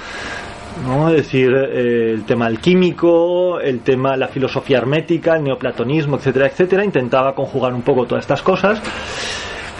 ¿no? 0.85 1.09
Es 1.09 1.17
decir, 1.17 1.53
eh, 1.53 2.13
el 2.13 2.23
tema 2.23 2.45
alquímico, 2.45 3.59
el 3.59 3.81
tema 3.81 4.15
la 4.17 4.27
filosofía 4.27 4.77
hermética, 4.77 5.35
el 5.35 5.43
neoplatonismo, 5.43 6.17
etcétera, 6.17 6.47
etcétera, 6.47 6.85
intentaba 6.85 7.35
conjugar 7.35 7.73
un 7.73 7.81
poco 7.81 8.05
todas 8.05 8.23
estas 8.23 8.41
cosas. 8.41 8.81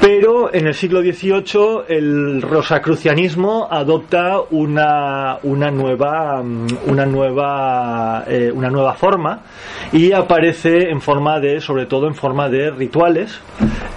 Pero 0.02 0.54
en 0.54 0.66
el 0.66 0.74
siglo 0.74 1.02
XVIII 1.02 1.84
el 1.90 2.42
rosacrucianismo 2.42 3.68
adopta 3.70 4.40
una, 4.50 5.38
una 5.44 5.72
nueva, 5.72 6.42
mm, 6.42 6.68
una 6.88 7.06
nueva, 7.06 8.24
eh, 8.26 8.50
una 8.54 8.70
nueva 8.70 8.94
forma 8.94 9.42
y 9.92 10.14
aparece 10.14 10.90
en 10.90 11.02
forma 11.02 11.42
de, 11.42 11.60
sobre 11.60 11.86
todo 11.86 12.08
en 12.08 12.16
forma 12.16 12.48
de 12.48 12.72
rituales 12.72 13.42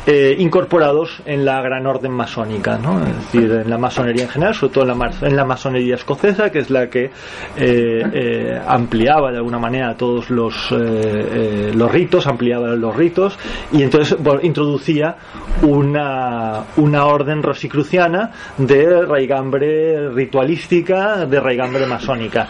eh, 0.07 0.35
incorporados 0.41 1.23
en 1.25 1.45
la 1.45 1.63
gran 1.63 1.87
orden 1.87 2.11
masónica, 2.11 2.79
¿no? 2.79 3.01
es 3.05 3.33
decir, 3.33 3.53
en 3.53 3.71
la 3.71 3.79
masonería 3.79 4.25
en 4.25 4.31
general, 4.31 4.55
sobre 4.57 4.73
todo 4.73 4.93
en 5.23 5.37
la, 5.37 5.45
masonería 5.45 5.95
escocesa, 5.95 6.51
que 6.51 6.59
es 6.59 6.71
la 6.71 6.91
que 6.91 7.13
eh, 7.57 8.61
ampliaba 8.67 9.31
de 9.31 9.37
alguna 9.37 9.61
manera 9.61 9.97
todos 9.97 10.31
los, 10.31 10.73
los 10.73 11.93
ritos, 11.93 12.27
ampliaba 12.27 12.75
los 12.75 12.97
ritos 12.97 13.39
y 13.71 13.85
entonces 13.85 14.17
introducía 14.43 15.17
un 15.63 15.92
una, 16.01 17.07
orden 17.07 17.43
rosicruciana 17.43 18.31
de 18.57 19.05
raigambre 19.07 20.11
ritualística, 20.11 21.27
de 21.27 21.41
raigambre 21.41 21.87
masónica. 21.87 22.49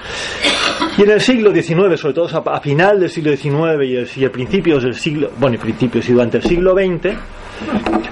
Y 0.97 1.03
en 1.03 1.11
el 1.11 1.21
siglo 1.21 1.53
XIX, 1.53 1.99
sobre 1.99 2.15
todo 2.15 2.51
a, 2.51 2.61
final 2.61 3.01
del 3.01 3.11
siglo 3.11 3.37
XIX 3.37 3.53
y, 3.85 3.97
el, 3.97 4.09
y 4.17 4.29
principios 4.29 4.83
del 4.83 4.95
siglo, 4.95 5.31
bueno, 5.39 5.59
principios 5.59 6.09
y 6.09 6.13
durante 6.13 6.39
el 6.39 6.43
siglo 6.43 6.75
XX, 6.75 7.17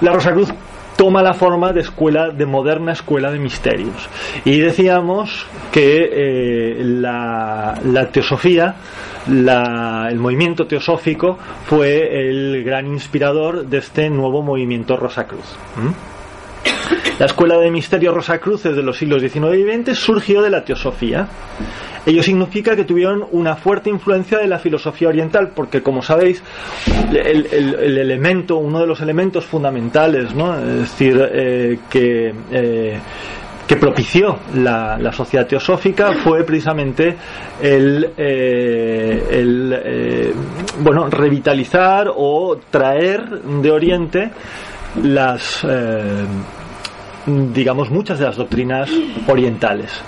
la 0.01 0.12
Rosacruz 0.12 0.53
toma 1.01 1.23
la 1.23 1.33
forma 1.33 1.73
de 1.73 1.81
escuela, 1.81 2.29
de 2.29 2.45
moderna 2.45 2.93
escuela 2.93 3.31
de 3.31 3.39
misterios. 3.39 4.07
Y 4.45 4.59
decíamos 4.61 5.47
que 5.73 6.11
eh, 6.13 6.85
la, 6.85 7.75
teosofía, 8.13 8.75
el 9.27 10.19
movimiento 10.19 10.67
teosófico, 10.67 11.39
fue 11.65 12.29
el 12.29 12.63
gran 12.65 12.87
inspirador 12.87 13.65
de 13.65 13.79
este 13.79 14.11
nuevo 14.11 14.43
movimiento 14.43 14.99
Rosacruz. 14.99 15.57
La 17.21 17.27
escuela 17.27 17.59
de 17.59 17.71
misterios 17.71 18.15
Rosacruces 18.15 18.75
de 18.75 18.83
los 18.83 18.97
siglos 18.97 19.21
XIX 19.21 19.55
y 19.55 19.83
XX 19.83 19.97
surgió 19.97 20.41
de 20.41 20.49
la 20.49 20.65
teosofía 20.65 21.29
Ello 22.07 22.23
significa 22.23 22.75
que 22.75 22.85
tuvieron 22.85 23.27
una 23.33 23.57
fuerte 23.57 23.91
influencia 23.91 24.39
de 24.39 24.47
la 24.47 24.59
filosofía 24.59 25.09
oriental, 25.09 25.53
porque 25.55 25.83
como 25.83 26.01
sabéis, 26.01 26.43
el, 27.13 27.99
elemento, 27.99 28.57
uno 28.57 28.81
de 28.81 28.87
los 28.87 29.03
elementos 29.03 29.45
fundamentales, 29.45 30.35
¿no? 30.35 30.59
es 30.59 30.79
decir, 30.79 31.31
eh, 31.31 31.79
que 31.91 32.33
eh, 32.51 32.99
que 33.67 33.77
propició 33.77 34.39
la, 34.55 35.13
sociedad 35.13 35.47
teosófica 35.47 36.13
fue 36.25 36.43
precisamente 36.43 37.15
el, 37.63 38.11
eh, 38.17 39.27
el 39.31 40.35
bueno 40.81 41.09
revitalizar 41.09 42.09
o 42.13 42.59
traer 42.71 43.29
de 43.29 43.71
Oriente 43.71 44.31
las 45.05 45.65
digamos 47.53 47.90
muchas 47.90 48.19
de 48.19 48.25
las 48.27 48.37
doctrinas 48.37 48.90
orientales 49.27 50.03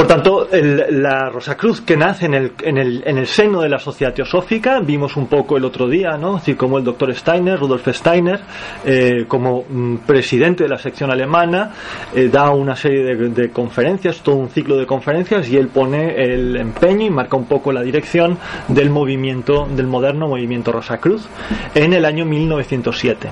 por 0.00 0.06
tanto, 0.06 0.48
el, 0.50 1.02
la 1.02 1.28
Rosacruz 1.28 1.82
que 1.82 1.94
nace 1.94 2.24
en 2.24 2.32
el, 2.32 2.52
en, 2.62 2.78
el, 2.78 3.02
en 3.04 3.18
el, 3.18 3.26
seno 3.26 3.60
de 3.60 3.68
la 3.68 3.78
sociedad 3.78 4.14
teosófica, 4.14 4.80
vimos 4.80 5.14
un 5.14 5.26
poco 5.26 5.58
el 5.58 5.64
otro 5.66 5.90
día, 5.90 6.16
¿no? 6.16 6.40
Como 6.56 6.78
el 6.78 6.84
doctor 6.84 7.14
Steiner, 7.14 7.60
Rudolf 7.60 7.86
Steiner, 7.88 8.40
eh, 8.86 9.26
como 9.28 9.62
mm, 9.68 9.96
presidente 10.06 10.62
de 10.62 10.70
la 10.70 10.78
sección 10.78 11.10
alemana, 11.10 11.72
eh, 12.14 12.30
da 12.32 12.48
una 12.48 12.76
serie 12.76 13.14
de, 13.14 13.50
conferencias, 13.50 14.22
todo 14.22 14.36
un 14.36 14.48
ciclo 14.48 14.78
de 14.78 14.86
conferencias, 14.86 15.50
y 15.50 15.58
él 15.58 15.68
pone 15.68 16.14
el 16.14 16.56
empeño 16.56 17.04
y 17.04 17.10
marca 17.10 17.36
un 17.36 17.44
poco 17.44 17.70
la 17.70 17.82
dirección 17.82 18.38
del 18.68 18.88
movimiento, 18.88 19.68
del 19.76 19.86
moderno 19.86 20.28
movimiento 20.28 20.72
Rosacruz, 20.72 21.28
en 21.74 21.92
el 21.92 22.06
año 22.06 22.24
1907. 22.24 23.28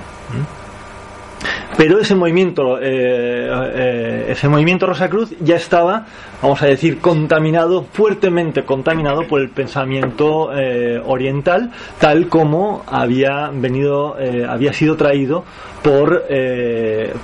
Pero 1.79 1.97
ese 1.97 2.13
movimiento, 2.13 2.77
eh, 2.77 2.83
eh, 2.83 4.25
ese 4.31 4.49
movimiento 4.49 4.85
Rosacruz 4.85 5.33
ya 5.39 5.55
estaba, 5.55 6.05
vamos 6.41 6.61
a 6.61 6.65
decir, 6.65 6.99
contaminado, 6.99 7.85
fuertemente 7.93 8.65
contaminado 8.65 9.25
por 9.25 9.39
el 9.39 9.49
pensamiento 9.49 10.51
eh, 10.53 11.01
oriental, 11.01 11.71
tal 11.97 12.27
como 12.27 12.83
había 12.85 13.49
venido, 13.53 14.17
había 14.49 14.73
sido 14.73 14.97
traído 14.97 15.45
por, 15.81 16.25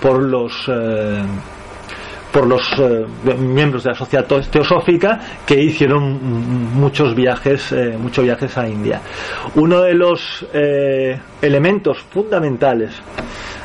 por 0.02 0.24
los 0.24 0.72
por 2.32 2.48
los 2.48 2.82
miembros 3.38 3.84
de 3.84 3.90
la 3.90 3.96
sociedad 3.96 4.26
teosófica 4.26 5.20
que 5.46 5.62
hicieron 5.62 6.74
muchos 6.74 7.14
viajes 7.14 7.76
muchos 8.00 8.24
viajes 8.24 8.58
a 8.58 8.70
India. 8.70 9.02
Uno 9.56 9.82
de 9.82 9.94
los 9.96 10.46
elementos 11.42 11.98
fundamentales 12.10 13.02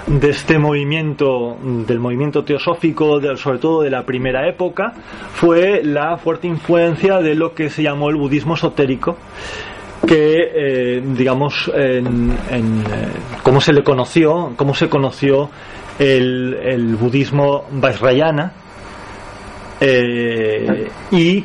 de 0.06 0.30
este 0.30 0.58
movimiento, 0.58 1.56
del 1.62 2.00
movimiento 2.00 2.44
teosófico, 2.44 3.20
sobre 3.36 3.58
todo 3.58 3.82
de 3.82 3.90
la 3.90 4.04
primera 4.04 4.48
época, 4.48 4.92
fue 5.32 5.82
la 5.84 6.16
fuerte 6.16 6.46
influencia 6.46 7.18
de 7.18 7.34
lo 7.34 7.54
que 7.54 7.70
se 7.70 7.82
llamó 7.82 8.10
el 8.10 8.16
budismo 8.16 8.54
esotérico, 8.54 9.16
que 10.06 10.50
eh, 10.54 11.02
digamos 11.04 11.70
en, 11.74 12.36
en 12.50 12.80
eh, 12.80 13.08
cómo 13.42 13.60
se 13.60 13.72
le 13.72 13.82
conoció 13.82 14.52
cómo 14.56 14.74
se 14.74 14.88
conoció 14.88 15.50
el, 15.98 16.56
el 16.62 16.96
budismo 16.96 17.66
Vajrayana 17.72 18.52
eh, 19.80 20.88
y 21.10 21.44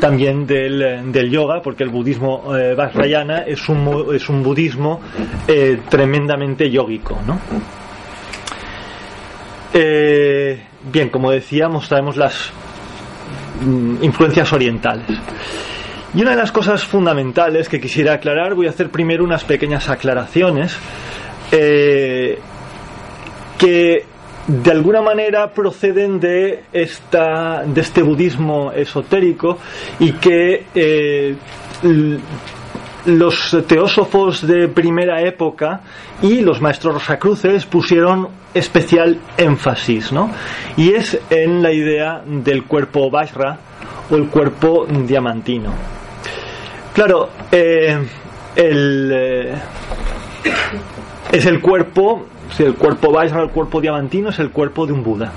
también 0.00 0.46
del, 0.46 1.12
del, 1.12 1.30
yoga, 1.30 1.60
porque 1.62 1.84
el 1.84 1.90
budismo 1.90 2.56
eh, 2.56 2.74
Vajrayana 2.74 3.40
es 3.42 3.68
un, 3.68 4.06
es 4.14 4.28
un 4.28 4.42
budismo 4.42 5.00
tremendamente 5.88 6.68
yógico, 6.70 7.18
¿no? 7.26 7.38
Eh, 9.78 10.58
bien, 10.90 11.10
como 11.10 11.30
decíamos, 11.30 11.86
traemos 11.86 12.16
las 12.16 12.50
mm, 13.60 14.02
influencias 14.02 14.50
orientales. 14.54 15.06
Y 16.14 16.22
una 16.22 16.30
de 16.30 16.36
las 16.36 16.50
cosas 16.50 16.82
fundamentales 16.82 17.68
que 17.68 17.78
quisiera 17.78 18.14
aclarar, 18.14 18.54
voy 18.54 18.68
a 18.68 18.70
hacer 18.70 18.88
primero 18.88 19.22
unas 19.22 19.44
pequeñas 19.44 19.90
aclaraciones, 19.90 20.74
eh, 21.52 22.38
que 23.58 24.06
de 24.46 24.70
alguna 24.70 25.02
manera 25.02 25.50
proceden 25.52 26.20
de, 26.20 26.64
esta, 26.72 27.62
de 27.66 27.80
este 27.82 28.00
budismo 28.00 28.72
esotérico 28.72 29.58
y 29.98 30.12
que 30.12 30.64
eh, 30.74 31.36
los 33.06 33.56
teósofos 33.66 34.46
de 34.46 34.68
primera 34.68 35.22
época 35.22 35.80
y 36.22 36.40
los 36.40 36.60
maestros 36.60 36.94
rosacruces 36.94 37.64
pusieron 37.64 38.28
especial 38.52 39.18
énfasis, 39.36 40.12
¿no? 40.12 40.30
Y 40.76 40.92
es 40.92 41.18
en 41.30 41.62
la 41.62 41.72
idea 41.72 42.22
del 42.24 42.64
cuerpo 42.64 43.10
Vajra 43.10 43.58
o 44.10 44.16
el 44.16 44.28
cuerpo 44.28 44.86
diamantino. 44.86 45.72
Claro, 46.94 47.28
eh, 47.52 47.98
el, 48.56 49.12
eh, 49.14 49.54
es 51.32 51.46
el 51.46 51.60
cuerpo, 51.60 52.26
si 52.56 52.62
el 52.62 52.74
cuerpo 52.74 53.12
Vajra, 53.12 53.42
el 53.42 53.50
cuerpo 53.50 53.80
diamantino, 53.80 54.30
es 54.30 54.38
el 54.38 54.50
cuerpo 54.50 54.86
de 54.86 54.92
un 54.92 55.02
Buda. 55.02 55.32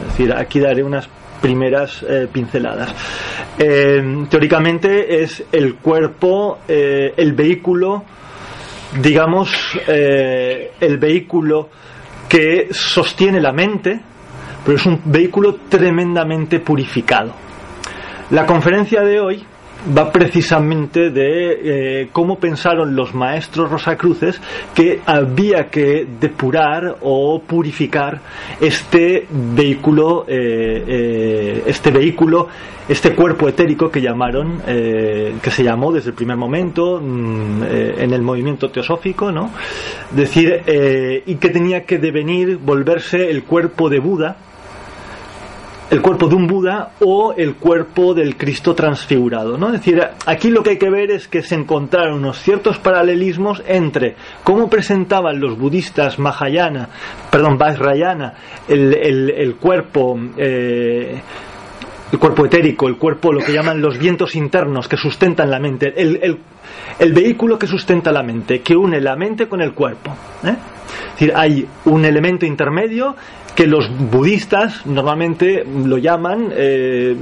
Es 0.00 0.08
decir, 0.08 0.32
aquí 0.32 0.60
daré 0.60 0.82
unas 0.82 1.08
primeras 1.44 2.02
eh, 2.02 2.26
pinceladas. 2.32 2.94
teóricamente 4.30 5.22
es 5.22 5.44
el 5.52 5.74
cuerpo, 5.74 6.60
el 6.66 7.32
vehículo, 7.34 8.02
digamos, 9.02 9.52
el 9.86 10.98
vehículo 10.98 11.68
que 12.26 12.68
sostiene 12.70 13.42
la 13.42 13.52
mente, 13.52 14.00
pero 14.64 14.78
es 14.78 14.86
un 14.86 15.02
vehículo 15.04 15.56
tremendamente 15.68 16.60
purificado. 16.60 17.34
La 18.30 18.46
conferencia 18.46 19.02
de 19.02 19.20
hoy 19.20 19.44
va 19.86 20.10
precisamente 20.10 21.10
de 21.10 22.02
eh, 22.02 22.08
cómo 22.12 22.38
pensaron 22.38 22.94
los 22.96 23.14
maestros 23.14 23.70
rosacruces 23.70 24.40
que 24.74 25.00
había 25.04 25.68
que 25.70 26.06
depurar 26.20 26.96
o 27.02 27.42
purificar 27.46 28.20
este 28.60 29.26
vehículo, 29.30 30.24
eh, 30.26 30.84
eh, 30.86 31.62
este 31.66 31.90
vehículo, 31.90 32.48
este 32.88 33.14
cuerpo 33.14 33.48
etérico 33.48 33.90
que 33.90 34.00
llamaron, 34.00 34.60
que 34.60 35.50
se 35.50 35.64
llamó 35.64 35.90
desde 35.90 36.10
el 36.10 36.14
primer 36.14 36.36
momento 36.36 37.00
mm, 37.00 37.62
en 37.62 38.12
el 38.12 38.20
movimiento 38.20 38.70
teosófico, 38.70 39.32
¿no? 39.32 39.50
Decir 40.10 40.62
y 41.24 41.34
que 41.36 41.48
tenía 41.48 41.86
que 41.86 41.96
devenir, 41.96 42.58
volverse 42.58 43.30
el 43.30 43.44
cuerpo 43.44 43.88
de 43.88 44.00
Buda 44.00 44.36
el 45.94 46.02
cuerpo 46.02 46.26
de 46.26 46.34
un 46.34 46.48
Buda 46.48 46.90
o 47.00 47.34
el 47.36 47.54
cuerpo 47.54 48.14
del 48.14 48.36
Cristo 48.36 48.74
transfigurado. 48.74 49.56
¿no? 49.56 49.68
Es 49.68 49.74
decir, 49.74 50.02
aquí 50.26 50.50
lo 50.50 50.62
que 50.62 50.70
hay 50.70 50.78
que 50.78 50.90
ver 50.90 51.12
es 51.12 51.28
que 51.28 51.42
se 51.42 51.54
encontraron 51.54 52.18
unos 52.18 52.40
ciertos 52.40 52.78
paralelismos 52.78 53.62
entre 53.66 54.16
cómo 54.42 54.68
presentaban 54.68 55.38
los 55.38 55.56
budistas 55.56 56.18
Mahayana, 56.18 56.88
perdón, 57.30 57.58
Vajrayana, 57.58 58.34
el, 58.66 59.30
el, 59.30 59.54
cuerpo. 59.56 60.18
Eh, 60.36 61.20
el 62.12 62.18
cuerpo 62.18 62.46
etérico, 62.46 62.86
el 62.86 62.96
cuerpo, 62.96 63.32
lo 63.32 63.40
que 63.40 63.52
llaman 63.52 63.80
los 63.80 63.98
vientos 63.98 64.36
internos 64.36 64.86
que 64.86 64.96
sustentan 64.96 65.50
la 65.50 65.58
mente, 65.58 65.92
el, 65.96 67.12
vehículo 67.12 67.58
que 67.58 67.66
sustenta 67.66 68.12
la 68.12 68.22
mente, 68.22 68.60
que 68.60 68.76
une 68.76 69.00
la 69.00 69.16
mente 69.16 69.48
con 69.48 69.60
el 69.60 69.72
cuerpo. 69.72 70.10
¿eh? 70.44 70.54
Es 71.08 71.12
decir, 71.12 71.32
hay 71.34 71.66
un 71.86 72.04
elemento 72.04 72.46
intermedio 72.46 73.16
que 73.54 73.66
los 73.66 73.88
budistas 74.10 74.84
normalmente 74.86 75.64
lo 75.64 75.98
llaman, 75.98 76.52
eh, 76.52 77.16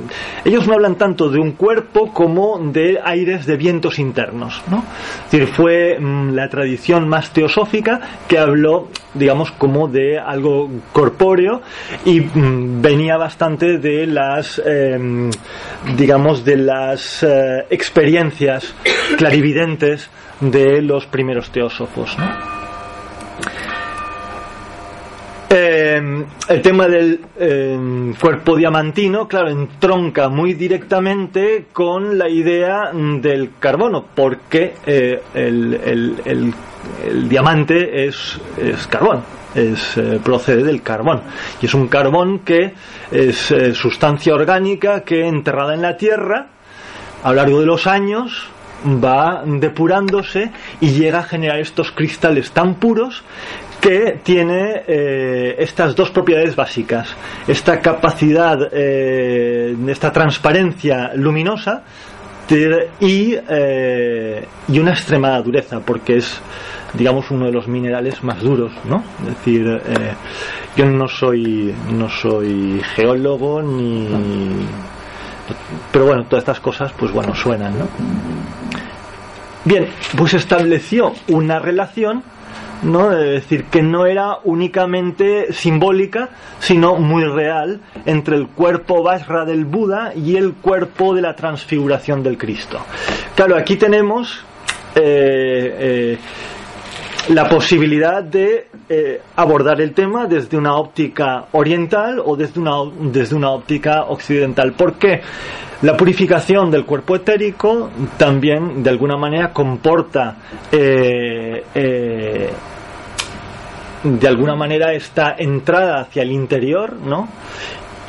ellos 0.45 0.67
no 0.67 0.75
hablan 0.75 0.97
tanto 0.97 1.29
de 1.29 1.39
un 1.39 1.53
cuerpo 1.53 2.13
como 2.13 2.59
de 2.59 2.99
aires 3.05 3.47
de 3.47 3.57
vientos 3.57 3.99
internos. 3.99 4.63
¿no? 4.71 4.85
Es 5.27 5.31
decir, 5.31 5.47
fue 5.49 5.99
mm, 5.99 6.31
la 6.35 6.49
tradición 6.49 7.09
más 7.09 7.33
teosófica 7.33 8.01
que 8.29 8.39
habló, 8.39 8.89
digamos, 9.15 9.53
como 9.53 9.89
de 9.89 10.19
algo 10.19 10.71
corpóreo 10.93 11.61
y 12.05 12.21
mm, 12.21 12.81
venía 12.81 13.17
bastante 13.17 13.79
de 13.79 14.07
las, 14.07 14.61
em, 14.65 15.31
digamos, 15.97 16.45
de 16.45 16.57
las 16.57 17.23
eh, 17.23 17.67
experiencias 17.71 18.75
clarividentes 19.19 20.09
de 20.41 20.83
los 20.83 21.07
primeros 21.07 21.51
teósofos. 21.51 22.17
¿no? 22.19 22.62
Eh, 25.55 26.25
el 26.49 26.63
tema 26.63 26.89
del 26.89 27.21
eh, 27.39 28.15
cuerpo 28.19 28.57
diamantino, 28.57 29.29
claro, 29.29 29.51
entronca 29.51 30.31
muy 30.31 30.55
directamente 30.55 31.67
con 31.75 32.17
la 32.17 32.27
idea 32.27 32.91
del 32.95 33.51
carbono, 33.61 34.03
porque 34.15 34.77
eh, 34.87 35.21
el, 35.35 36.55
diamante 37.29 38.07
es, 38.07 38.41
carbón, 38.89 39.25
es, 39.55 40.01
procede 40.25 40.65
del 40.65 40.81
carbón. 40.81 41.21
Y 41.61 41.67
es 41.67 41.75
un 41.75 41.87
carbón 41.87 42.39
que 42.39 42.73
es 43.11 43.55
sustancia 43.75 44.35
orgánica 44.35 45.03
que 45.03 45.27
enterrada 45.27 45.75
en 45.75 45.83
la 45.83 45.99
tierra, 45.99 46.47
a 47.23 47.29
lo 47.29 47.35
largo 47.35 47.61
de 47.61 47.67
los 47.67 47.87
años, 47.87 48.49
va 48.85 49.43
depurándose 49.45 50.51
y 50.81 50.91
llega 50.91 51.21
a 51.21 51.23
generar 51.23 51.59
estos 51.59 51.93
cristales 51.93 52.51
tan 52.53 52.75
puros 52.75 53.23
que 53.83 54.21
tiene 54.23 54.85
eh, 54.87 55.57
estas 55.59 55.97
dos 55.97 56.11
propiedades 56.11 56.55
básicas. 56.55 57.09
Esta 57.49 57.81
capacidad, 57.81 58.57
eh, 58.73 59.75
esta 59.89 60.13
transparencia 60.13 61.11
luminosa 61.17 61.83
y, 62.49 63.35
eh, 63.49 64.47
y, 64.69 64.79
una 64.79 64.93
extremada 64.93 65.43
dureza, 65.43 65.81
porque 65.81 66.19
es, 66.19 66.41
digamos, 66.95 67.29
uno 67.33 67.47
de 67.47 67.53
los 67.53 67.67
minerales 67.67 68.23
más 68.23 68.41
duros, 68.41 68.71
¿no? 68.85 69.03
Es 69.23 69.35
decir, 69.37 69.81
yo 70.77 70.87
no 70.87 71.09
soy, 71.09 71.75
no 71.91 72.09
soy 72.09 72.81
geólogo 72.95 73.63
ni... 73.63 74.07
Pero 75.91 76.07
bueno, 76.07 76.25
todas 76.27 76.43
estas 76.43 76.61
cosas, 76.61 76.93
pues 76.93 77.11
bueno, 77.11 77.35
suenan, 77.35 77.81
¿no? 77.81 77.89
Bien, 79.65 79.89
pues 80.17 80.35
estableció 80.35 81.15
una 81.29 81.59
relación 81.59 82.23
¿no? 82.83 83.11
Decir, 83.11 83.65
que 83.65 83.83
no 83.83 84.07
era 84.07 84.39
únicamente 84.45 85.53
simbólica, 85.53 86.31
sino 86.59 86.97
muy 86.97 87.25
real 87.25 87.81
entre 88.07 88.37
el 88.37 88.49
cuerpo 88.49 89.03
Vajra 89.03 89.45
del 89.45 89.65
Buda 89.65 90.13
y 90.15 90.37
el 90.37 90.55
cuerpo 90.55 91.15
de 91.15 91.23
la 91.23 91.35
transfiguración 91.35 92.23
del 92.23 92.37
Cristo. 92.37 92.79
Claro, 93.35 93.57
aquí 93.57 93.77
tenemos 93.77 94.45
eh, 94.95 95.77
eh, 95.79 96.19
la 97.29 97.49
posibilidad 97.49 98.23
de 98.23 98.67
eh, 98.89 99.23
abordar 99.37 99.81
el 99.81 99.95
tema 99.95 100.27
desde 100.27 100.57
una 100.57 100.75
óptica 100.75 101.47
oriental 101.53 102.21
o 102.25 102.37
desde 102.37 102.61
una, 102.61 102.73
desde 103.01 103.37
una 103.37 103.51
óptica 103.51 104.05
occidental. 104.05 104.73
¿Por 104.73 104.95
qué? 104.95 105.21
La 105.83 105.97
purificación 105.97 106.71
del 106.71 106.85
cuerpo 106.85 107.17
etérico 107.17 107.91
también, 108.17 108.83
de 108.83 108.91
alguna 108.91 109.17
manera, 109.17 109.53
comporta 109.53 110.37
de 114.05 114.29
alguna 114.29 114.57
manera 114.57 114.93
esta 114.93 115.37
entrada 115.39 116.01
hacia 116.01 116.23
el 116.23 116.33
interior, 116.33 116.95
¿no? 116.95 117.29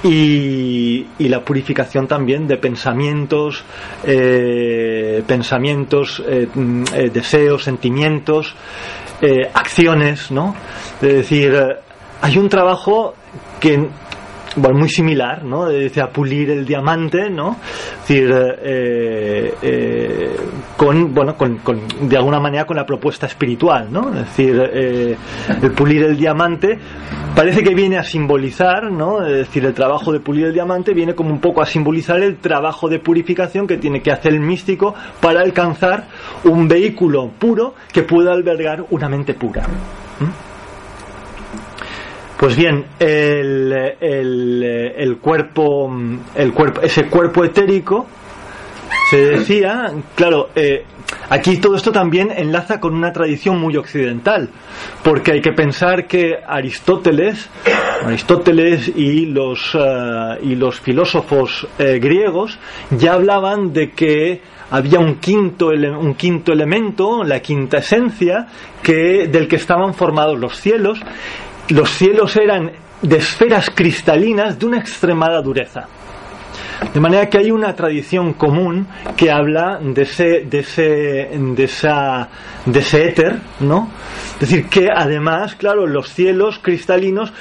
Y, 0.04 1.06
la 1.20 1.40
purificación 1.40 2.08
también 2.08 2.46
de 2.48 2.58
pensamientos, 2.58 3.64
eh, 4.04 5.24
pensamientos, 5.26 6.22
eh, 6.28 6.48
mm, 6.54 6.84
eh, 6.94 7.10
deseos, 7.10 7.64
sentimientos, 7.64 8.56
acciones, 9.54 10.32
¿no? 10.32 10.54
Es 11.02 11.14
decir, 11.14 11.58
hay 12.22 12.38
un 12.38 12.50
trabajo 12.50 13.14
que 13.62 13.88
bueno, 14.56 14.80
muy 14.80 14.90
similar, 14.90 15.44
¿no? 15.44 15.66
a 15.66 16.08
pulir 16.10 16.50
el 16.50 16.66
diamante, 16.66 17.30
¿no? 17.30 17.58
Es 18.02 18.08
decir, 18.08 18.32
eh, 18.32 19.54
eh, 19.62 20.36
con, 20.78 21.14
bueno, 21.14 21.36
con, 21.36 21.60
de 22.02 22.18
alguna 22.18 22.40
manera 22.40 22.66
con 22.66 22.78
la 22.78 22.86
propuesta 22.86 23.26
espiritual, 23.26 23.92
¿no? 23.92 24.10
Es 24.10 24.26
decir, 24.26 24.62
eh, 24.74 25.16
el 25.62 25.72
pulir 25.72 26.04
el 26.04 26.18
diamante 26.18 26.78
parece 27.36 27.64
que 27.64 27.74
viene 27.74 27.98
a 27.98 28.04
simbolizar, 28.04 28.92
¿no? 28.92 29.26
Es 29.26 29.48
decir, 29.48 29.66
el 29.66 29.74
trabajo 29.74 30.12
de 30.12 30.20
pulir 30.20 30.46
el 30.48 30.54
diamante 30.54 30.94
viene 30.94 31.16
como 31.16 31.32
un 31.32 31.40
poco 31.40 31.62
a 31.62 31.66
simbolizar 31.66 32.22
el 32.22 32.38
trabajo 32.38 32.90
de 32.90 33.00
purificación 33.00 33.68
que 33.68 33.78
tiene 33.78 34.02
que 34.02 34.12
hacer 34.12 34.34
el 34.34 34.40
místico 34.40 34.94
para 35.22 35.42
alcanzar 35.42 36.08
un 36.44 36.68
vehículo 36.68 37.32
puro 37.40 37.76
que 37.92 38.04
pueda 38.04 38.34
albergar 38.34 38.86
una 38.90 39.10
mente 39.10 39.34
pura. 39.34 39.64
Pues 42.44 42.58
bien, 42.58 42.84
el, 43.00 43.72
el, 44.02 45.18
cuerpo, 45.22 45.90
el 46.36 46.52
cuerpo, 46.52 46.82
ese 46.82 47.06
cuerpo 47.06 47.46
etérico, 47.46 48.06
se 49.10 49.18
decía, 49.28 49.94
claro, 50.14 50.50
eh, 50.54 50.84
aquí 51.30 51.56
todo 51.62 51.78
esto 51.78 51.94
también 51.94 52.32
enlaza 52.36 52.82
con 52.82 52.96
una 52.96 53.14
tradición 53.14 53.62
muy 53.62 53.78
occidental, 53.78 54.50
porque 55.06 55.32
hay 55.32 55.42
que 55.42 55.54
pensar 55.54 56.06
que 56.06 56.34
Aristóteles, 56.46 57.50
Aristóteles 58.04 58.90
y 58.94 59.28
los, 59.28 59.74
eh, 59.74 60.40
y 60.42 60.56
los 60.56 60.82
filósofos 60.82 61.66
eh, 61.80 61.98
griegos 62.00 62.60
ya 62.92 63.14
hablaban 63.14 63.72
de 63.72 63.92
que 63.92 64.42
había 64.70 65.00
un 65.00 65.16
quinto, 65.16 65.68
un 65.68 66.16
quinto 66.16 66.52
elemento, 66.52 67.24
la 67.24 67.40
quinta 67.40 67.78
esencia, 67.78 68.48
que, 68.82 69.30
del 69.30 69.48
que 69.48 69.56
estaban 69.56 69.94
formados 69.94 70.38
los 70.38 70.60
cielos 70.60 71.00
los 71.70 71.90
cielos 71.92 72.36
eran 72.36 72.72
de 73.02 73.18
esferas 73.18 73.70
cristalinas 73.70 74.58
de 74.58 74.66
una 74.66 74.80
extremada 74.80 75.42
dureza. 75.42 75.88
De 76.94 77.00
manera 77.00 77.30
que 77.30 77.38
hay 77.38 77.52
una 77.52 77.74
tradición 77.76 78.34
común 78.34 78.88
que 79.16 79.32
habla 79.32 79.80
de 79.82 80.02
ese, 80.02 80.46
de 80.46 80.60
ese, 80.60 80.84
de 80.84 81.64
esa, 81.64 82.30
de 82.66 82.80
ese 82.80 83.08
éter, 83.10 83.40
¿no? 83.62 83.90
Es 84.36 84.50
decir, 84.50 84.68
que 84.68 84.90
además, 84.94 85.56
claro, 85.56 85.88
los 85.88 86.10
cielos 86.10 86.60
cristalinos 86.62 87.32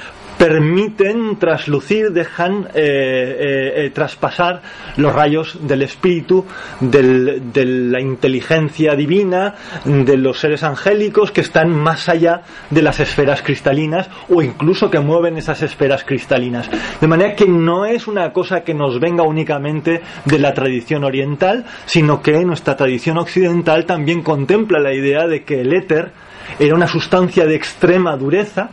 permiten 0.42 1.38
traslucir, 1.38 2.11
dejan 2.11 2.66
eh, 2.74 2.81
eh, 2.83 3.72
eh, 3.76 3.90
traspasar 3.90 4.61
los 4.96 5.12
rayos 5.12 5.57
del 5.68 5.83
espíritu, 5.83 6.44
de 6.81 7.64
la 7.64 8.00
inteligencia 8.00 8.96
divina, 8.96 9.55
de 9.85 10.16
los 10.16 10.40
seres 10.40 10.64
angélicos 10.64 11.31
que 11.31 11.42
están 11.42 11.70
más 11.70 12.09
allá 12.09 12.42
de 12.70 12.83
las 12.83 12.98
esferas 12.98 13.40
cristalinas 13.40 14.11
o 14.31 14.42
incluso 14.42 14.90
que 14.90 14.98
mueven 14.98 15.37
esas 15.37 15.62
esferas 15.62 16.02
cristalinas. 16.02 16.68
De 17.00 17.07
manera 17.07 17.37
que 17.37 17.46
no 17.46 17.87
es 17.87 18.09
una 18.09 18.33
cosa 18.33 18.64
que 18.64 18.74
nos 18.74 18.98
venga 18.98 19.22
únicamente 19.22 20.02
de 20.24 20.38
la 20.40 20.52
tradición 20.55 21.05
oriental, 21.05 21.66
sino 21.87 22.20
que 22.20 22.44
nuestra 22.44 22.74
tradición 22.74 23.16
occidental 23.18 23.87
también 23.87 24.22
contempla 24.22 24.81
la 24.81 24.92
idea 24.92 25.28
de 25.28 25.44
que 25.44 25.61
el 25.61 25.72
éter 25.72 26.11
era 26.59 26.74
una 26.74 26.88
sustancia 26.88 27.46
de 27.46 27.55
extrema 27.55 28.16
dureza, 28.16 28.70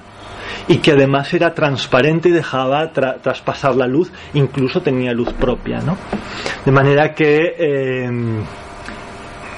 y 0.70 0.78
que 0.78 0.92
además 0.92 1.34
era 1.34 1.54
transparente 1.54 2.30
y 2.30 2.32
dejaba 2.32 2.94
traspasar 2.94 3.76
la 3.76 3.88
luz, 3.88 4.12
incluso 4.36 4.82
tenía 4.82 5.12
luz 5.12 5.34
propia, 5.34 5.80
¿no? 5.82 5.98
De 6.64 6.72
manera 6.72 7.14
que 7.14 7.56
em, 7.58 8.44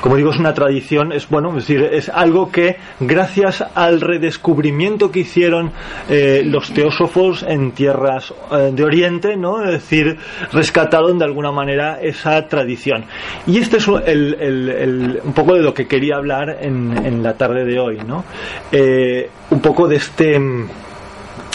como 0.01 0.15
digo, 0.15 0.31
es 0.31 0.39
una 0.39 0.53
tradición, 0.53 1.11
es 1.11 1.29
bueno, 1.29 1.49
es 1.49 1.67
decir, 1.67 1.87
es 1.93 2.09
algo 2.09 2.51
que 2.51 2.77
gracias 2.99 3.63
al 3.75 4.01
redescubrimiento 4.01 5.11
que 5.11 5.19
hicieron 5.19 5.71
eh, 6.09 6.41
los 6.43 6.73
teósofos 6.73 7.43
en 7.43 7.71
tierras 7.71 8.33
eh, 8.51 8.71
de 8.73 8.83
Oriente, 8.83 9.37
¿no? 9.37 9.63
Es 9.63 9.71
decir, 9.73 10.17
rescataron 10.51 11.19
de 11.19 11.25
alguna 11.25 11.51
manera 11.51 12.01
esa 12.01 12.47
tradición. 12.47 13.05
Y 13.45 13.59
este 13.59 13.77
es 13.77 13.87
un 13.87 15.33
poco 15.35 15.53
de 15.53 15.61
lo 15.61 15.73
que 15.73 15.87
quería 15.87 16.15
hablar 16.15 16.57
en, 16.61 17.21
la 17.21 17.33
tarde 17.35 17.63
de 17.63 17.79
hoy, 17.79 17.99
¿no? 18.05 18.25
Eh, 18.71 19.29
un 19.51 19.59
poco 19.59 19.87
de 19.87 19.97
este 19.97 20.39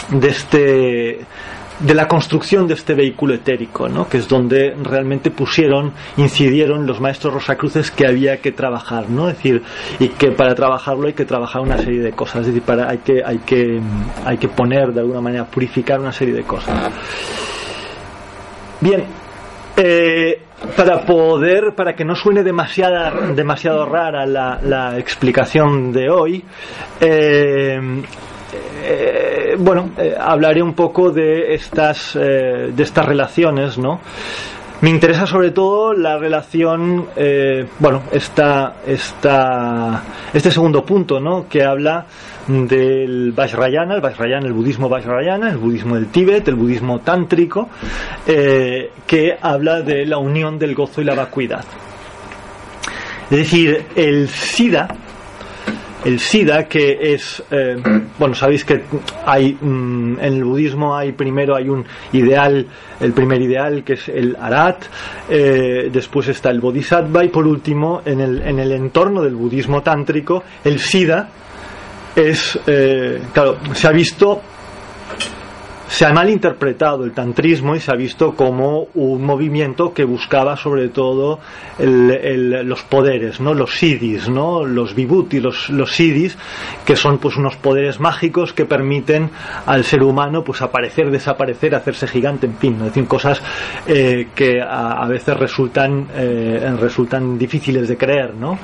de 0.09 0.27
este 0.29 1.19
de 1.79 1.93
la 1.93 2.07
construcción 2.07 2.67
de 2.67 2.73
este 2.73 2.95
vehículo 2.95 3.35
etérico, 3.35 3.87
¿no? 3.87 4.09
que 4.09 4.17
es 4.17 4.27
donde 4.27 4.75
realmente 4.81 5.29
pusieron, 5.29 5.93
incidieron 6.17 6.87
los 6.87 6.99
maestros 6.99 7.35
Rosacruces 7.35 7.91
que 7.91 8.07
había 8.07 8.37
que 8.37 8.51
trabajar, 8.51 9.09
¿no? 9.09 9.29
Es 9.29 9.37
decir, 9.37 9.61
y 9.99 10.09
que 10.09 10.31
para 10.31 10.55
trabajarlo 10.55 11.07
hay 11.07 11.13
que 11.13 11.25
trabajar 11.25 11.61
una 11.61 11.77
serie 11.77 12.01
de 12.01 12.11
cosas, 12.13 12.41
es 12.41 12.47
decir, 12.47 12.63
para, 12.63 12.89
hay, 12.89 12.97
que, 12.99 13.23
hay, 13.23 13.37
que, 13.39 13.79
hay 14.25 14.37
que 14.37 14.47
poner 14.47 14.91
de 14.91 15.01
alguna 15.01 15.21
manera, 15.21 15.45
purificar 15.45 15.99
una 15.99 16.11
serie 16.11 16.33
de 16.33 16.43
cosas. 16.43 16.91
Bien, 18.81 19.03
eh, 19.75 20.41
para 20.75 21.05
poder, 21.05 21.75
para 21.75 21.93
que 21.93 22.03
no 22.03 22.15
suene 22.15 22.41
demasiada, 22.41 23.11
demasiado 23.35 23.85
rara 23.85 24.25
la, 24.25 24.59
la 24.63 24.97
explicación 24.97 25.91
de 25.91 26.09
hoy, 26.09 26.43
eh, 26.99 27.79
eh, 28.53 29.55
bueno, 29.59 29.91
eh, 29.97 30.15
hablaré 30.19 30.61
un 30.61 30.73
poco 30.73 31.11
de 31.11 31.53
estas, 31.53 32.15
eh, 32.15 32.71
de 32.73 32.83
estas 32.83 33.05
relaciones, 33.05 33.77
¿no? 33.77 33.99
Me 34.79 34.91
interesa 34.91 35.25
sobre 35.25 35.49
todo 35.49 35.91
la 35.91 36.19
relación, 36.19 37.07
bueno, 37.79 38.03
esta, 38.11 38.75
esta, 38.85 40.03
este 40.31 40.51
segundo 40.51 40.85
punto, 40.85 41.19
¿no? 41.19 41.49
Que 41.49 41.63
habla 41.63 42.05
del 42.47 43.31
Vajrayana, 43.31 43.95
el 43.95 44.01
Vajrayana, 44.01 44.45
el 44.45 44.53
budismo 44.53 44.87
Vajrayana, 44.87 45.49
el 45.49 45.57
budismo 45.57 45.95
del 45.95 46.09
Tíbet, 46.09 46.47
el 46.47 46.53
budismo 46.53 46.99
tántrico, 46.99 47.69
que 48.23 49.37
habla 49.41 49.81
de 49.81 50.05
la 50.05 50.19
unión 50.19 50.59
del 50.59 50.75
gozo 50.75 51.01
y 51.01 51.05
la 51.05 51.15
vacuidad. 51.15 51.65
Es 53.31 53.37
decir, 53.37 53.83
el 53.95 54.29
SIDA, 54.29 54.87
el 56.07 56.21
SIDA, 56.21 56.69
que 56.69 56.97
es, 57.01 57.43
eh, 57.51 57.75
bueno, 58.17 58.33
sabéis 58.33 58.63
que 58.63 58.81
hay, 59.25 59.57
mm, 59.59 60.19
en 60.19 60.33
el 60.33 60.43
budismo 60.45 60.95
hay 60.95 61.11
primero 61.11 61.53
hay 61.53 61.67
un 61.67 61.85
ideal, 62.13 62.65
el 63.01 63.11
primer 63.11 63.41
ideal 63.41 63.83
que 63.83 63.93
es 63.93 64.07
el 64.07 64.37
Arat, 64.39 64.85
eh, 65.29 65.89
después 65.91 66.29
está 66.29 66.49
el 66.49 66.61
Bodhisattva 66.61 67.25
y 67.25 67.27
por 67.27 67.45
último, 67.45 68.03
en 68.05 68.21
el, 68.21 68.41
en 68.41 68.57
el 68.57 68.71
entorno 68.71 69.21
del 69.21 69.35
budismo 69.35 69.83
tántrico, 69.83 70.43
el 70.63 70.79
SIDA 70.79 71.27
es, 72.15 72.57
eh, 72.65 73.21
claro, 73.33 73.57
se 73.73 73.87
ha 73.87 73.91
visto 73.91 74.41
se 75.87 76.05
ha 76.05 76.13
malinterpretado 76.13 77.03
el 77.03 77.13
tantrismo 77.13 77.75
y 77.75 77.79
se 77.79 77.91
ha 77.91 77.95
visto 77.95 78.35
como 78.35 78.87
un 78.93 79.23
movimiento 79.23 79.93
que 79.93 80.03
buscaba 80.03 80.57
sobre 80.57 80.89
todo 80.89 81.39
los 81.79 82.83
poderes, 82.83 83.39
¿no? 83.39 83.53
los 83.53 83.77
siddhis, 83.77 84.29
¿no? 84.29 84.65
los 84.65 84.95
vibhuti, 84.95 85.39
los, 85.39 85.69
los 85.69 85.91
siddhis, 85.91 86.37
que 86.85 86.95
son 86.95 87.19
pues 87.19 87.37
unos 87.37 87.55
poderes 87.55 87.99
mágicos 87.99 88.53
que 88.53 88.65
permiten 88.65 89.29
al 89.65 89.83
ser 89.83 90.03
humano 90.03 90.43
pues 90.43 90.61
aparecer, 90.61 91.09
desaparecer, 91.11 91.75
hacerse 91.75 92.07
gigante, 92.07 92.47
en 92.47 92.57
fin, 92.57 92.73
es 92.79 92.85
decir, 92.85 93.07
cosas 93.07 93.41
eh, 93.87 94.27
que 94.35 94.61
a, 94.61 95.05
veces 95.07 95.37
resultan, 95.37 96.07
eh, 96.15 96.75
resultan 96.79 97.37
difíciles 97.37 97.87
de 97.87 97.97
creer, 97.97 98.33
¿no? 98.33 98.57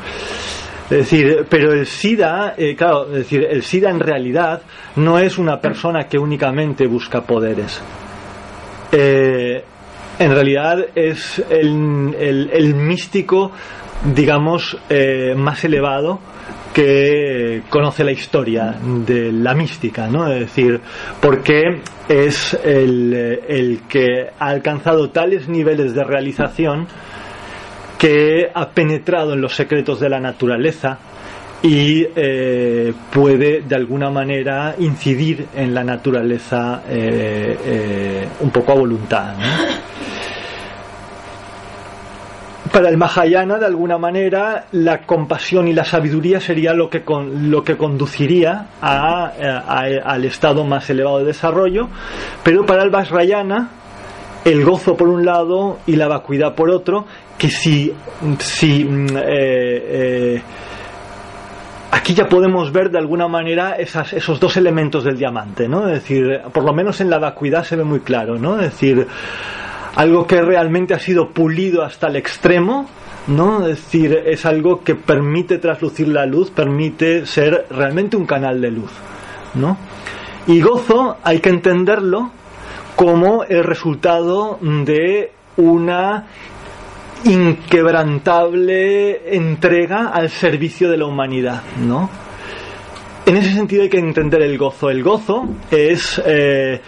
Es 0.84 0.98
decir, 0.98 1.46
pero 1.50 1.72
el 1.72 1.88
SIDA, 1.88 2.56
eh, 2.58 2.76
claro, 2.76 3.06
es 3.08 3.20
decir, 3.20 3.48
el 3.50 3.64
SIDA 3.64 3.90
en 3.90 4.00
realidad 4.00 4.62
no 4.98 5.18
es 5.18 5.38
una 5.38 5.60
persona 5.60 6.08
que 6.08 6.18
únicamente 6.18 6.88
busca 6.88 7.22
poderes. 7.22 7.82
Eh, 8.92 9.64
en 10.20 10.32
realidad 10.32 10.86
es 10.94 11.44
el, 11.50 12.76
místico, 12.76 13.52
digamos, 14.14 14.78
eh, 14.90 15.34
más 15.36 15.64
elevado 15.64 16.20
que 16.74 17.64
conoce 17.70 18.04
la 18.04 18.12
historia 18.12 18.76
de 18.82 19.32
la 19.32 19.54
mística, 19.54 20.08
¿no? 20.08 20.28
Es 20.28 20.42
decir, 20.42 20.82
porque 21.22 21.82
es 22.10 22.54
el, 22.64 23.14
el 23.48 23.82
que 23.88 24.30
ha 24.38 24.48
alcanzado 24.48 25.10
tales 25.12 25.48
niveles 25.48 25.96
de 25.96 26.04
realización 26.04 26.88
que 27.98 28.50
ha 28.54 28.70
penetrado 28.70 29.34
en 29.34 29.42
los 29.42 29.56
secretos 29.56 30.00
de 30.00 30.10
la 30.10 30.20
naturaleza 30.20 31.00
y 31.64 32.06
eh, 32.14 32.94
puede 33.12 33.62
de 33.62 33.76
alguna 33.76 34.10
manera 34.10 34.76
incidir 34.78 35.48
en 35.56 35.74
la 35.74 35.84
naturaleza 35.84 36.84
eh, 36.90 37.58
eh, 37.66 38.28
un 38.42 38.50
poco 38.50 38.74
a 38.74 38.76
voluntad. 38.76 39.34
Para 42.70 42.90
el 42.90 42.98
Mahayana, 42.98 43.60
de 43.60 43.68
alguna 43.68 43.98
manera, 43.98 44.66
la 44.72 45.04
compasión 45.04 45.68
y 45.68 45.74
la 45.74 45.86
sabiduría 45.86 46.42
sería 46.42 46.74
lo 46.74 46.90
que, 46.90 47.04
lo 47.08 47.64
que 47.64 47.78
conduciría 47.78 48.66
al 48.82 50.26
estado 50.26 50.66
más 50.66 50.90
elevado 50.90 51.20
de 51.20 51.26
desarrollo, 51.26 51.88
pero 52.44 52.66
para 52.66 52.82
el 52.84 52.90
Vajrayana, 52.90 53.70
el 54.44 54.66
gozo 54.66 54.98
por 54.98 55.08
un 55.08 55.24
lado 55.24 55.78
y 55.86 55.96
la 55.98 56.08
vacuidad 56.08 56.56
por 56.56 56.72
otro, 56.72 57.06
que 57.44 57.50
si, 57.50 57.92
si 58.40 58.86
mm, 58.86 59.18
eh, 59.18 59.22
eh, 59.28 60.42
aquí 61.92 62.14
ya 62.14 62.30
podemos 62.30 62.72
ver 62.72 62.90
de 62.90 62.98
alguna 62.98 63.28
manera 63.28 63.76
esos 63.76 64.40
dos 64.40 64.56
elementos 64.56 65.04
del 65.04 65.18
diamante, 65.18 65.68
¿no? 65.68 65.90
Es 65.90 65.96
decir, 65.96 66.40
por 66.54 66.64
lo 66.64 66.72
menos 66.72 67.02
en 67.02 67.10
la 67.10 67.20
vacuidad 67.20 67.66
se 67.66 67.76
ve 67.76 67.84
muy 67.84 68.00
claro, 68.00 68.40
¿no? 68.40 68.56
Es 68.62 68.72
decir, 68.72 69.06
algo 69.98 70.26
que 70.26 70.42
realmente 70.42 70.94
ha 70.94 71.00
sido 71.00 71.32
pulido 71.32 71.84
hasta 71.84 72.08
el 72.08 72.16
extremo, 72.16 72.88
¿no? 73.28 73.68
Es 73.68 73.84
decir, 73.84 74.24
es 74.26 74.46
algo 74.46 74.82
que 74.82 74.96
permite 74.96 75.58
traslucir 75.58 76.08
la 76.08 76.26
luz, 76.26 76.50
permite 76.50 77.26
ser 77.26 77.66
realmente 77.70 78.16
un 78.16 78.26
canal 78.26 78.62
de 78.62 78.72
luz, 78.72 78.92
¿no? 79.56 79.78
Y 80.48 80.62
gozo 80.62 81.18
hay 81.22 81.40
que 81.40 81.50
entenderlo 81.50 82.32
como 82.96 83.44
el 83.44 83.66
resultado 83.66 84.60
de 84.62 85.34
una 85.58 86.26
inquebrantable 87.26 89.36
entrega 89.36 90.10
al 90.10 90.30
servicio 90.30 90.90
de 90.90 90.98
la 90.98 91.06
humanidad, 91.06 91.62
¿no? 91.80 92.10
En 93.26 93.38
ese 93.38 93.54
sentido 93.54 93.84
hay 93.84 93.90
que 93.90 94.00
entender 94.00 94.42
el 94.42 94.58
gozo. 94.58 94.90
El 94.90 95.02
gozo 95.02 95.48
es 95.72 96.22
eh, 96.26 96.82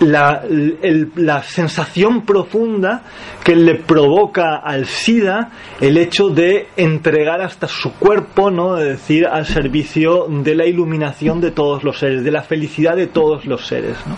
la, 0.00 1.42
sensación 1.42 2.24
profunda 2.24 3.02
que 3.42 3.56
le 3.56 3.74
provoca 3.74 4.56
al 4.56 4.86
SIDA 4.86 5.50
el 5.80 5.98
hecho 5.98 6.28
de 6.28 6.68
entregar 6.76 7.40
hasta 7.40 7.66
su 7.66 7.92
cuerpo, 7.94 8.50
¿no? 8.50 8.78
Es 8.78 8.88
decir, 8.88 9.26
al 9.26 9.46
servicio 9.46 10.26
de 10.28 10.54
la 10.54 10.66
iluminación 10.66 11.40
de 11.40 11.50
todos 11.50 11.82
los 11.82 11.98
seres, 11.98 12.22
de 12.22 12.30
la 12.30 12.42
felicidad 12.42 12.96
de 12.96 13.08
todos 13.08 13.44
los 13.44 13.66
seres, 13.66 13.96
¿no? 14.06 14.16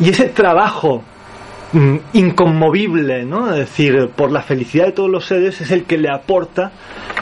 Y 0.00 0.10
ese 0.10 0.28
trabajo 0.28 1.02
inconmovible, 2.14 3.24
¿no? 3.24 3.52
Es 3.52 3.58
decir, 3.58 4.08
por 4.16 4.32
la 4.32 4.42
felicidad 4.42 4.86
de 4.86 4.92
todos 4.92 5.10
los 5.10 5.26
seres 5.26 5.60
es 5.60 5.70
el 5.70 5.84
que 5.84 5.98
le 5.98 6.08
aporta 6.08 6.72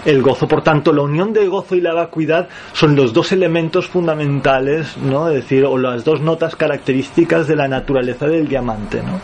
el 0.04 0.22
gozo. 0.22 0.46
Por 0.46 0.62
tanto, 0.62 0.92
la 0.92 1.02
unión 1.02 1.32
del 1.32 1.50
gozo 1.50 1.74
y 1.74 1.80
la 1.80 1.94
vacuidad 1.94 2.48
son 2.72 2.94
los 2.94 3.12
dos 3.12 3.32
elementos 3.32 3.88
fundamentales, 3.88 4.96
¿no? 4.98 5.28
Es 5.28 5.34
decir, 5.34 5.64
o 5.64 5.76
las 5.76 6.04
dos 6.04 6.20
notas 6.20 6.54
características 6.54 7.48
de 7.48 7.56
la 7.56 7.66
naturaleza 7.66 8.26
del 8.26 8.46
diamante, 8.46 9.02
¿no? 9.02 9.20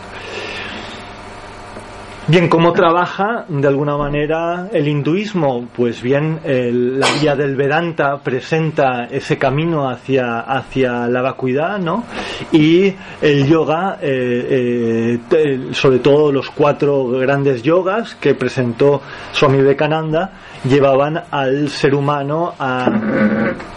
Bien, 2.25 2.47
¿cómo 2.47 2.71
trabaja 2.71 3.43
de 3.49 3.67
alguna 3.67 3.97
manera 3.97 4.69
el 4.71 4.87
hinduismo? 4.87 5.67
Pues 5.75 6.01
bien, 6.01 6.39
el- 6.45 6.97
la 6.97 7.07
vía 7.19 7.35
del 7.35 7.57
Vedanta 7.57 8.17
presenta 8.23 9.07
ese 9.11 9.37
camino 9.37 9.89
hacia, 9.89 10.39
hacia 10.39 11.07
la 11.09 11.21
vacuidad, 11.21 11.79
¿no? 11.79 12.05
Y 12.53 12.93
el 13.21 13.45
yoga, 13.45 13.97
eh, 14.01 15.19
eh, 15.31 15.59
sobre 15.73 15.99
todo 15.99 16.31
los 16.31 16.49
cuatro 16.49 17.07
grandes 17.09 17.61
yogas 17.61 18.15
que 18.15 18.35
presentó 18.35 19.01
Swami 19.33 19.57
Vivekananda, 19.57 20.31
llevaban 20.63 21.21
al 21.29 21.67
ser 21.67 21.93
humano 21.93 22.53
a 22.57 22.85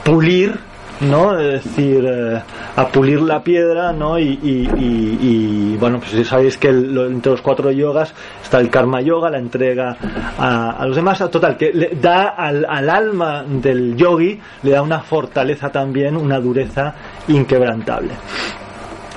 pulir 0.05 0.57
¿no? 1.01 1.39
Es 1.39 1.65
decir, 1.65 2.05
eh, 2.07 2.41
a 2.77 2.89
pulir 2.89 3.21
la 3.21 3.43
piedra, 3.43 3.93
¿no? 3.93 4.19
Y, 4.19 4.39
y- 4.43 4.69
y- 5.21 5.77
bueno, 5.79 5.99
pues 5.99 6.13
ya 6.13 6.25
sabéis 6.25 6.57
que 6.59 6.69
el- 6.69 6.97
entre 6.99 7.33
los 7.33 7.43
cuatro 7.43 7.71
yogas 7.71 8.15
está 8.43 8.59
el 8.61 8.71
karma 8.71 9.01
yoga, 9.01 9.31
la 9.31 9.39
entrega 9.39 9.97
a, 10.39 10.71
a 10.71 10.87
los 10.87 10.97
demás. 10.97 11.19
Total, 11.31 11.57
que 11.57 11.73
le 11.73 11.91
da 12.01 12.29
al, 12.29 12.65
al 12.69 12.89
alma 12.91 13.45
del 13.47 13.97
yogi, 13.97 14.39
le 14.63 14.71
da 14.71 14.83
una 14.83 15.01
fortaleza 15.01 15.71
también, 15.71 16.17
una 16.17 16.39
dureza 16.41 16.95
inquebrantable. 17.29 18.11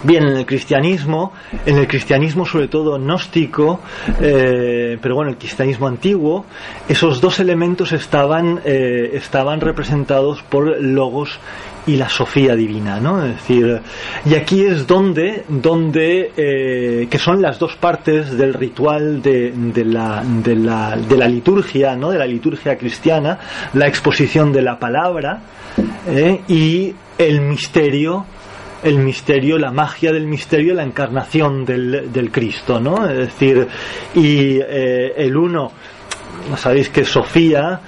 Bien, 0.02 0.24
en 0.24 0.38
el 0.38 0.46
cristianismo, 0.46 1.34
en 1.66 1.78
el 1.78 1.86
cristianismo 1.86 2.46
sobre 2.46 2.70
todo 2.70 2.98
gnóstico, 2.98 3.82
eh, 4.22 4.98
pero 5.02 5.16
bueno, 5.16 5.32
el 5.32 5.38
cristianismo 5.38 5.88
antiguo, 5.88 6.46
esos 6.88 7.20
dos 7.20 7.42
elementos 7.42 7.92
estaban, 7.92 8.62
eh, 8.64 9.12
estaban 9.14 9.60
representados 9.60 10.42
por 10.44 10.82
logos 10.82 11.38
y 11.86 11.98
la 11.98 12.08
sofía 12.08 12.56
divina, 12.56 13.02
¿no? 13.02 13.26
Es 13.26 13.36
decir, 13.36 13.82
y 14.26 14.36
aquí 14.36 14.64
es 14.64 14.88
donde, 14.88 15.44
donde 15.50 16.32
eh, 16.38 17.08
que 17.10 17.18
son 17.18 17.42
las 17.42 17.60
dos 17.60 17.76
partes 17.76 18.38
del 18.38 18.54
ritual 18.54 19.22
de, 19.22 19.52
de 19.52 19.84
la, 19.84 20.24
de, 20.24 20.56
la, 20.56 20.96
de 20.96 21.18
la 21.18 21.28
liturgia, 21.28 21.98
¿no? 21.98 22.12
De 22.12 22.20
la 22.20 22.28
liturgia 22.28 22.78
cristiana, 22.78 23.38
la 23.74 23.88
exposición 23.88 24.54
de 24.54 24.62
la 24.62 24.80
palabra 24.80 25.42
y 26.48 26.94
el 27.18 27.42
misterio 27.42 28.26
el 28.84 28.98
misterio, 29.00 29.58
la 29.58 29.72
magia 29.72 30.12
del 30.12 30.26
misterio, 30.28 30.74
la 30.74 30.84
encarnación 30.84 31.66
del, 31.66 32.12
del 32.12 32.32
Cristo, 32.32 32.80
¿no? 32.80 33.08
Es 33.10 33.18
decir, 33.18 33.68
y 34.16 34.60
eh, 34.62 35.14
el 35.18 35.36
uno, 35.36 35.72
sabéis 36.58 36.90
que 36.90 37.04
Sofía, 37.04 37.80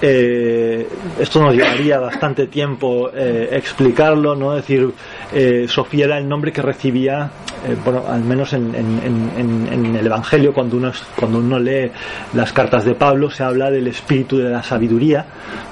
eh, 0.00 0.86
esto 1.18 1.40
nos 1.40 1.54
llevaría 1.54 1.98
bastante 1.98 2.46
tiempo 2.48 3.10
eh, 3.14 3.48
explicarlo, 3.52 4.34
¿no? 4.36 4.56
Es 4.56 4.62
decir, 4.66 4.90
eh, 5.32 5.66
Sofía 5.68 6.04
era 6.04 6.18
el 6.18 6.28
nombre 6.28 6.52
que 6.52 6.60
recibía, 6.62 7.30
eh, 7.66 7.74
bueno, 7.84 8.04
al 8.06 8.20
menos 8.22 8.52
en, 8.52 8.74
en- 8.74 9.30
en- 9.36 9.68
en- 9.72 9.96
el 9.96 10.06
Evangelio, 10.06 10.52
cuando 10.52 10.76
uno, 10.76 10.92
cuando 11.18 11.38
uno 11.38 11.58
lee 11.58 11.90
las 12.34 12.52
cartas 12.52 12.84
de 12.84 12.94
Pablo, 12.94 13.30
se 13.30 13.42
habla 13.42 13.70
del 13.70 13.86
espíritu 13.88 14.36
de 14.38 14.50
la 14.50 14.62
sabiduría, 14.62 15.24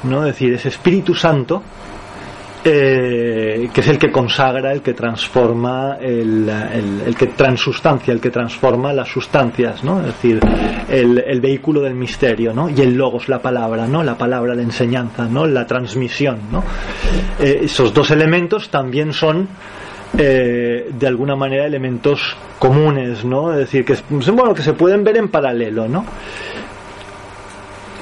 ¿no? 0.05 0.21
Es 0.27 0.33
decir, 0.33 0.55
ese 0.55 0.69
Espíritu 0.69 1.15
Santo 1.15 1.63
eh, 2.65 3.69
que 3.73 3.81
es 3.81 3.89
el 3.89 3.99
que 3.99 4.11
consagra, 4.11 4.73
el 4.73 4.81
que 4.81 4.95
transforma, 4.95 5.97
el, 6.01 6.49
el- 7.07 7.15
que 7.17 7.27
transustancia, 7.29 8.13
el 8.13 8.21
que 8.21 8.31
transforma 8.31 8.93
las 8.93 9.09
sustancias, 9.09 9.85
¿no? 9.85 10.01
Es 10.01 10.07
decir, 10.07 10.41
el, 10.89 11.19
el 11.27 11.41
vehículo 11.41 11.81
del 11.83 11.95
misterio, 11.95 12.53
¿no? 12.55 12.69
Y 12.71 12.81
el 12.81 12.95
logos, 12.95 13.29
la 13.29 13.41
palabra, 13.41 13.87
¿no? 13.87 14.03
La 14.03 14.17
palabra, 14.17 14.55
la 14.55 14.63
enseñanza, 14.63 15.27
¿no? 15.27 15.47
La 15.47 15.67
transmisión, 15.67 16.39
¿no? 16.51 16.65
Eh, 17.39 17.61
esos 17.65 17.93
dos 17.93 18.11
elementos 18.11 18.71
también 18.71 19.13
son 19.13 19.47
eh, 20.17 20.91
de 20.93 21.07
alguna 21.07 21.37
manera 21.37 21.67
elementos 21.67 22.37
comunes, 22.59 23.25
¿no? 23.25 23.53
Es 23.53 23.59
decir, 23.59 23.85
que, 23.85 23.97
bueno, 24.09 24.55
que 24.55 24.63
se 24.63 24.73
pueden 24.73 25.05
ver 25.05 25.17
en 25.19 25.29
paralelo, 25.29 25.87
¿no? 25.89 26.05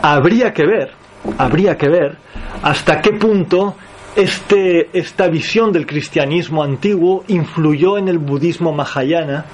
habría 0.03 0.53
que 0.53 0.67
ver, 0.67 0.91
habría 1.39 1.77
que 1.77 1.89
ver 1.89 2.17
hasta 2.63 3.01
qué 3.01 3.13
punto 3.13 3.77
este, 4.17 4.89
esta 4.93 5.29
visión 5.29 5.73
del 5.73 5.87
cristianismo 5.87 6.63
antiguo 6.63 7.25
influyó 7.29 7.99
en 7.99 8.09
el 8.09 8.19
budismo 8.19 8.73
mahayana. 8.73 9.45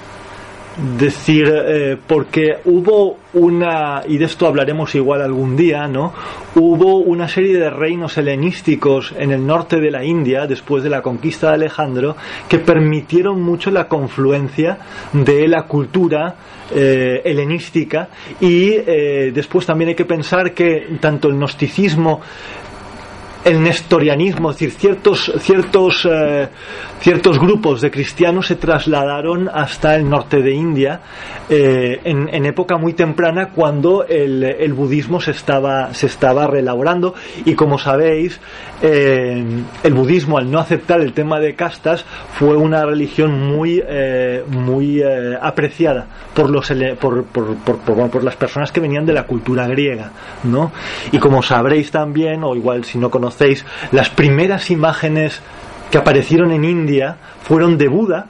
Decir, 0.97 1.51
eh, 1.53 1.97
porque 2.07 2.59
hubo 2.63 3.17
una, 3.33 4.01
y 4.07 4.17
de 4.17 4.23
esto 4.23 4.47
hablaremos 4.47 4.95
igual 4.95 5.21
algún 5.21 5.57
día, 5.57 5.89
¿no? 5.89 6.13
Hubo 6.55 6.99
una 6.99 7.27
serie 7.27 7.57
de 7.57 7.69
reinos 7.69 8.17
helenísticos 8.17 9.13
en 9.17 9.31
el 9.31 9.45
norte 9.45 9.81
de 9.81 9.91
la 9.91 10.05
India, 10.05 10.47
después 10.47 10.81
de 10.81 10.89
la 10.89 11.01
conquista 11.01 11.49
de 11.49 11.55
Alejandro, 11.55 12.15
que 12.47 12.59
permitieron 12.59 13.41
mucho 13.41 13.71
la 13.71 13.89
confluencia 13.89 14.77
de 15.11 15.49
la 15.49 15.63
cultura 15.63 16.35
eh, 16.71 17.23
helenística 17.25 18.09
y 18.39 18.69
eh, 18.71 19.31
después 19.33 19.65
también 19.65 19.89
hay 19.89 19.95
que 19.95 20.05
pensar 20.05 20.53
que 20.53 20.97
tanto 21.01 21.27
el 21.27 21.33
gnosticismo 21.33 22.21
el 23.45 23.63
nestorianismo, 23.63 24.51
es 24.51 24.57
decir, 24.57 24.71
ciertos, 24.77 25.31
ciertos, 25.39 26.07
eh, 26.09 26.47
ciertos 26.99 27.39
grupos 27.39 27.81
de 27.81 27.89
cristianos 27.89 28.47
se 28.47 28.55
trasladaron 28.55 29.49
hasta 29.51 29.95
el 29.95 30.09
norte 30.09 30.41
de 30.41 30.53
India 30.53 30.99
eh, 31.49 32.01
en, 32.03 32.45
época 32.45 32.77
muy 32.77 32.93
temprana 32.93 33.49
cuando 33.49 34.03
el, 34.05 34.43
el 34.43 34.73
budismo 34.73 35.21
se 35.21 35.31
estaba, 35.31 35.93
se 35.93 36.07
estaba 36.07 36.49
y 37.45 37.53
como 37.53 37.77
sabéis, 37.77 38.39
eh, 38.81 39.43
el 39.83 39.93
budismo 39.93 40.37
al 40.37 40.49
no 40.49 40.59
aceptar 40.59 40.99
el 41.01 41.13
tema 41.13 41.39
de 41.39 41.55
castas 41.55 42.05
fue 42.33 42.55
una 42.55 42.85
religión 42.85 43.39
muy, 43.39 43.83
muy 44.49 45.01
apreciada 45.41 46.07
por, 46.33 46.49
los, 46.49 46.71
por, 46.99 47.23
por, 47.25 47.55
por, 47.55 48.09
por 48.09 48.23
las 48.23 48.35
personas 48.35 48.71
que 48.71 48.79
venían 48.79 49.05
de 49.05 49.13
la 49.13 49.23
cultura 49.23 49.67
griega, 49.67 50.11
¿no? 50.43 50.71
Y 51.11 51.19
como 51.19 51.41
sabréis 51.41 51.91
también, 51.91 52.43
o 52.43 52.55
igual 52.55 52.83
si 52.83 52.97
no 52.97 53.09
conocéis, 53.09 53.28
las 53.91 54.09
primeras 54.09 54.69
imágenes 54.69 55.41
que 55.91 55.97
aparecieron 55.97 56.51
en 56.51 56.63
India 56.65 57.17
fueron 57.41 57.77
de 57.77 57.87
Buda 57.87 58.27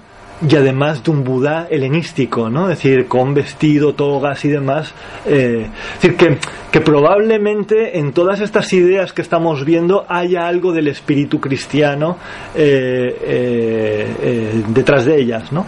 y 0.47 0.55
además 0.55 1.03
de 1.03 1.11
un 1.11 1.23
Buda 1.23 1.67
helenístico, 1.69 2.49
¿no? 2.49 2.69
Es 2.69 2.77
decir, 2.77 3.07
con 3.07 3.33
vestido, 3.33 3.93
togas 3.93 4.45
y 4.45 4.49
demás. 4.49 4.93
eh, 5.25 5.67
es 5.95 6.01
decir, 6.01 6.15
que, 6.15 6.37
que 6.71 6.81
probablemente 6.81 7.97
en 7.99 8.13
todas 8.13 8.39
estas 8.39 8.71
ideas 8.71 9.11
que 9.11 9.21
estamos 9.21 9.65
viendo 9.65 10.05
haya 10.07 10.47
algo 10.47 10.71
del 10.71 10.87
espíritu 10.87 11.41
cristiano 11.41 12.17
eh, 12.55 13.17
eh, 13.21 14.15
eh, 14.21 14.63
detrás 14.69 15.05
de 15.05 15.19
ellas, 15.19 15.51
¿no? 15.51 15.65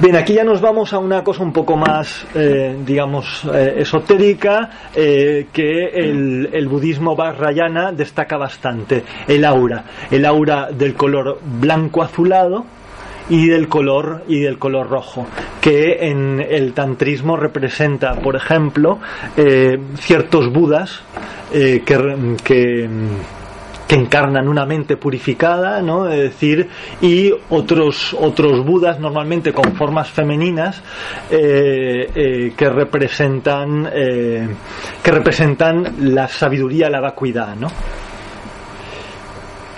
Bien, 0.00 0.16
aquí 0.16 0.32
ya 0.34 0.44
nos 0.44 0.60
vamos 0.60 0.92
a 0.94 0.98
una 0.98 1.22
cosa 1.22 1.42
un 1.42 1.52
poco 1.52 1.76
más, 1.76 2.26
eh, 2.34 2.74
digamos, 2.86 3.44
eh, 3.52 3.74
esotérica, 3.78 4.70
eh, 4.94 5.48
que 5.52 5.88
el, 5.88 6.68
budismo 6.68 7.14
Vajrayana 7.14 7.92
destaca 7.92 8.38
bastante. 8.38 9.04
El 9.28 9.44
aura, 9.44 9.84
el 10.10 10.24
aura 10.24 10.70
del 10.72 10.94
color 10.94 11.38
blanco 11.42 12.02
azulado 12.02 12.64
y 13.28 13.48
del 13.48 13.68
color 13.68 14.24
y 14.26 14.40
del 14.40 14.58
color 14.58 14.88
rojo, 14.88 15.26
que 15.60 16.08
en 16.08 16.40
el 16.40 16.72
tantrismo 16.72 17.36
representa, 17.36 18.14
por 18.14 18.36
ejemplo, 18.36 18.98
ciertos 19.98 20.50
budas 20.50 21.02
eh, 21.52 21.82
que, 21.84 22.36
que 22.44 22.88
que 23.90 23.96
encarnan 23.96 24.46
una 24.46 24.64
mente 24.66 24.96
purificada, 24.96 25.82
¿no? 25.82 26.08
Es 26.08 26.20
decir, 26.20 26.68
y 27.02 27.32
otros 27.48 28.14
otros 28.16 28.64
budas 28.64 29.00
normalmente 29.00 29.52
con 29.52 29.74
formas 29.74 30.08
femeninas 30.08 30.80
eh, 31.28 32.08
eh, 32.14 32.52
que 32.56 32.70
representan 32.70 33.90
eh, 33.92 34.46
que 35.02 35.10
representan 35.10 36.14
la 36.14 36.28
sabiduría, 36.28 36.88
la 36.88 37.00
vacuidad, 37.00 37.56
¿no? 37.56 37.66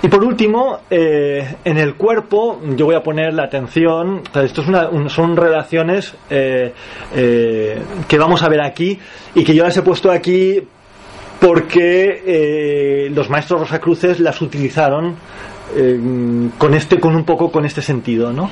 Y 0.03 0.09
por 0.09 0.22
último, 0.25 0.81
en 0.90 1.79
el 1.79 1.94
cuerpo, 1.94 2.61
yo 2.77 2.85
voy 2.87 2.96
a 2.96 3.03
poner 3.03 3.33
la 3.33 3.44
atención, 3.44 4.20
esto 4.35 4.61
es 4.61 4.68
una- 4.68 4.88
un- 4.90 5.09
son 5.09 5.37
relaciones 5.37 6.14
que 6.29 8.18
vamos 8.18 8.42
a 8.42 8.48
ver 8.51 8.61
aquí 8.62 8.98
y 9.35 9.42
que 9.44 9.55
yo 9.55 9.62
las 9.64 9.77
he 9.77 9.83
puesto 9.83 10.11
aquí 10.11 10.61
porque 11.42 12.22
eh, 12.24 13.11
los 13.12 13.28
maestros 13.28 13.62
Rosacruces 13.62 14.20
las 14.20 14.40
utilizaron 14.40 15.16
eh, 15.75 15.99
con 16.59 16.75
este, 16.75 17.01
con 17.01 17.16
un 17.16 17.25
poco 17.25 17.51
con 17.51 17.64
este 17.64 17.83
sentido, 17.83 18.33
¿no? 18.33 18.51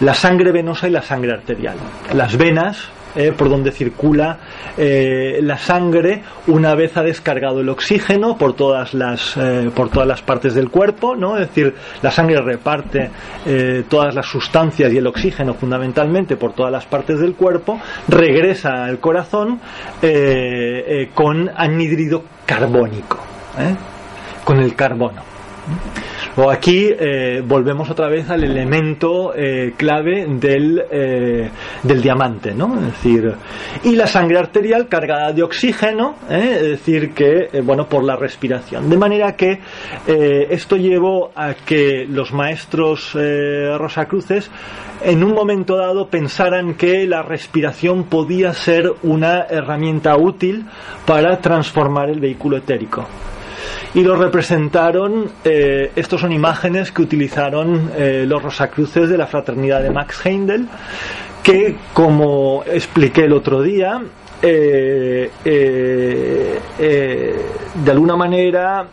La 0.00 0.14
sangre 0.14 0.52
venosa 0.52 0.88
y 0.88 0.90
la 0.90 1.02
sangre 1.02 1.32
arterial. 1.32 1.76
Las 2.14 2.36
venas 2.36 2.88
eh, 3.16 3.32
por 3.36 3.48
donde 3.48 3.72
circula 3.72 4.38
eh, 4.76 5.38
la 5.42 5.56
sangre 5.56 6.22
una 6.46 6.74
vez 6.74 6.96
ha 6.96 7.02
descargado 7.02 7.60
el 7.60 7.68
oxígeno 7.68 8.36
por 8.36 8.54
todas 8.54 8.92
las 8.92 9.34
por 9.74 9.88
todas 9.88 10.06
las 10.06 10.20
partes 10.20 10.54
del 10.54 10.68
cuerpo 10.68 11.16
no 11.16 11.38
es 11.38 11.48
decir 11.48 11.74
la 12.02 12.10
sangre 12.10 12.42
reparte 12.42 13.10
todas 13.88 14.14
las 14.14 14.26
sustancias 14.26 14.92
y 14.92 14.98
el 14.98 15.06
oxígeno 15.06 15.54
fundamentalmente 15.54 16.36
por 16.36 16.52
todas 16.52 16.70
las 16.70 16.84
partes 16.84 17.18
del 17.18 17.34
cuerpo 17.34 17.80
regresa 18.08 18.84
al 18.84 19.00
corazón 19.00 19.58
con 21.14 21.50
anhídrido 21.56 22.24
carbónico 22.44 23.18
con 24.44 24.60
el 24.60 24.74
carbono 24.74 25.22
o 26.38 26.50
aquí 26.50 26.88
eh, 26.88 27.42
volvemos 27.44 27.90
otra 27.90 28.08
vez 28.08 28.30
al 28.30 28.44
elemento 28.44 29.34
eh, 29.34 29.72
clave 29.76 30.24
del, 30.28 30.84
eh, 30.88 31.50
del 31.82 32.00
diamante, 32.00 32.54
¿no? 32.54 32.78
Es 32.78 32.86
decir, 32.86 33.34
y 33.82 33.96
la 33.96 34.06
sangre 34.06 34.38
arterial 34.38 34.88
cargada 34.88 35.32
de 35.32 35.42
oxígeno, 35.42 36.14
es 36.30 36.62
decir, 36.62 37.12
que, 37.12 37.60
bueno, 37.62 37.88
por 37.88 38.04
la 38.04 38.14
respiración. 38.14 38.88
De 38.88 38.96
manera 38.96 39.34
que 39.34 39.58
esto 40.06 40.76
llevó 40.76 41.32
a 41.34 41.54
que 41.54 42.06
los 42.08 42.32
maestros 42.32 43.16
rosacruces 43.76 44.50
en 45.02 45.24
un 45.24 45.32
momento 45.32 45.76
dado 45.76 46.08
pensaran 46.08 46.74
que 46.74 47.06
la 47.06 47.22
respiración 47.22 48.04
podía 48.04 48.52
ser 48.52 48.92
una 49.02 49.46
herramienta 49.50 50.16
útil 50.16 50.66
para 51.06 51.38
transformar 51.38 52.10
el 52.10 52.20
vehículo 52.20 52.56
etérico 52.58 53.06
y 53.94 54.02
lo 54.02 54.16
representaron, 54.16 55.30
eh, 55.44 55.92
estos 55.96 56.20
son 56.20 56.32
imágenes 56.32 56.92
que 56.92 57.02
utilizaron 57.02 57.90
eh, 57.96 58.24
los 58.26 58.42
Rosacruces 58.42 59.08
de 59.08 59.16
la 59.18 59.26
fraternidad 59.26 59.82
de 59.82 59.90
Max 59.90 60.24
Heindel, 60.24 60.68
que 61.42 61.76
como 61.92 62.62
expliqué 62.64 63.24
el 63.24 63.32
otro 63.32 63.62
día, 63.62 64.02
eh, 64.40 65.30
de 67.84 67.90
alguna 67.90 68.16
manera 68.16 68.86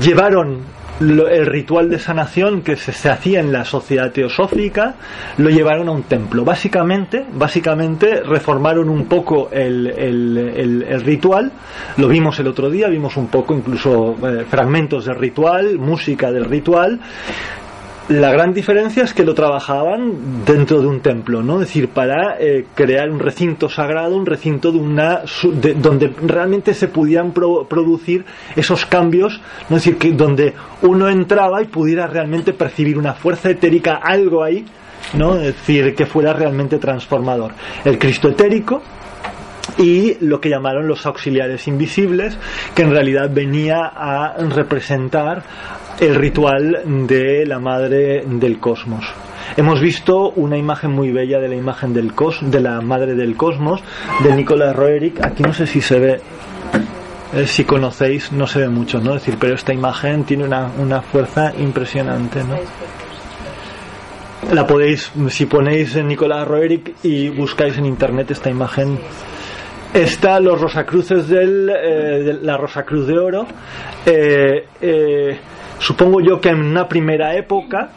llevaron 0.00 0.73
el 1.00 1.46
ritual 1.46 1.90
de 1.90 1.98
sanación 1.98 2.62
que 2.62 2.76
se, 2.76 3.10
hacía 3.10 3.40
en 3.40 3.52
la 3.52 3.64
sociedad 3.64 4.12
teosófica 4.12 4.94
lo 5.38 5.50
llevaron 5.50 5.88
a 5.88 5.92
un 5.92 6.04
templo. 6.04 6.44
Básicamente, 6.44 7.24
básicamente 7.32 8.22
reformaron 8.22 8.88
un 8.88 9.06
poco 9.06 9.48
el, 9.50 9.86
el, 9.86 11.00
ritual. 11.04 11.50
Lo 11.96 12.08
vimos 12.08 12.38
el 12.38 12.46
otro 12.46 12.70
día, 12.70 12.88
vimos 12.88 13.16
un 13.16 13.28
poco 13.28 13.54
incluso 13.54 14.16
eh, 14.26 14.44
fragmentos 14.48 15.06
del 15.06 15.16
ritual, 15.16 15.78
música 15.78 16.30
del 16.30 16.44
ritual. 16.44 17.00
La 18.08 18.30
gran 18.30 18.52
diferencia 18.52 19.02
es 19.02 19.14
que 19.14 19.24
lo 19.24 19.32
trabajaban 19.32 20.44
dentro 20.44 20.82
de 20.82 20.86
un 20.88 21.00
templo, 21.00 21.42
¿no? 21.42 21.58
Decir, 21.58 21.88
para 21.88 22.36
eh, 22.38 22.66
crear 22.74 23.08
un 23.08 23.18
recinto 23.18 23.70
sagrado, 23.70 24.14
un 24.14 24.26
recinto 24.26 24.70
de 24.72 24.78
una 24.78 25.22
donde 25.76 26.12
realmente 26.22 26.74
se 26.74 26.88
pudieran 26.88 27.32
producir 27.32 28.26
esos 28.56 28.84
cambios, 28.84 29.40
¿no? 29.70 29.78
Es 29.78 29.84
decir, 29.84 29.96
que 29.96 30.12
donde 30.12 30.52
uno 30.82 31.08
entraba 31.08 31.62
y 31.62 31.66
pudiera 31.66 32.06
realmente 32.06 32.52
percibir 32.52 32.98
una 32.98 33.14
fuerza 33.14 33.48
etérica, 33.48 34.00
algo 34.02 34.44
ahí, 34.44 34.66
¿no? 35.14 35.36
Es 35.36 35.56
decir, 35.56 35.94
que 35.94 36.04
fuera 36.04 36.34
realmente 36.34 36.76
transformador. 36.78 37.52
El 37.86 37.98
Cristo 37.98 38.28
etérico, 38.28 38.82
y 39.78 40.16
lo 40.24 40.40
que 40.40 40.50
llamaron 40.50 40.86
los 40.86 41.06
auxiliares 41.06 41.66
invisibles, 41.68 42.38
que 42.74 42.82
en 42.82 42.90
realidad 42.90 43.30
venía 43.32 43.92
a 43.94 44.34
representar 44.50 45.42
el 46.00 46.14
ritual 46.14 46.82
de 47.06 47.46
la 47.46 47.58
madre 47.58 48.24
del 48.26 48.58
cosmos. 48.58 49.04
Hemos 49.56 49.80
visto 49.80 50.30
una 50.30 50.56
imagen 50.56 50.90
muy 50.90 51.12
bella 51.12 51.38
de 51.38 51.48
la 51.48 51.54
imagen 51.54 51.92
del 51.92 52.14
cos, 52.14 52.38
de 52.40 52.60
la 52.60 52.80
madre 52.80 53.14
del 53.14 53.36
cosmos, 53.36 53.82
de 54.22 54.34
Nicolás 54.34 54.74
Roerich. 54.74 55.20
Aquí 55.22 55.42
no 55.42 55.52
sé 55.52 55.66
si 55.66 55.80
se 55.80 56.00
ve, 56.00 56.20
eh, 57.34 57.46
si 57.46 57.64
conocéis, 57.64 58.32
no 58.32 58.46
se 58.46 58.60
ve 58.60 58.68
mucho, 58.68 59.00
¿no? 59.00 59.14
Decir, 59.14 59.36
pero 59.38 59.54
esta 59.54 59.72
imagen 59.72 60.24
tiene 60.24 60.44
una, 60.44 60.70
una 60.78 61.02
fuerza 61.02 61.52
impresionante, 61.56 62.42
¿no? 62.42 62.56
La 64.52 64.66
podéis, 64.66 65.12
si 65.28 65.46
ponéis 65.46 65.94
en 65.96 66.08
Nicolás 66.08 66.46
Roerich 66.46 66.94
y 67.02 67.28
buscáis 67.28 67.78
en 67.78 67.86
internet 67.86 68.30
esta 68.30 68.50
imagen, 68.50 68.98
está 69.94 70.40
los 70.40 70.60
Rosacruces 70.60 71.28
del, 71.28 71.70
eh, 71.70 72.22
de 72.24 72.34
la 72.42 72.56
Rosacruz 72.56 73.06
de 73.06 73.18
Oro. 73.18 73.46
Eh, 74.04 74.66
eh, 74.80 75.38
Supongo 75.78 76.20
yo 76.20 76.40
que 76.40 76.48
en 76.50 76.62
una 76.62 76.88
primera 76.88 77.34
época 77.36 77.90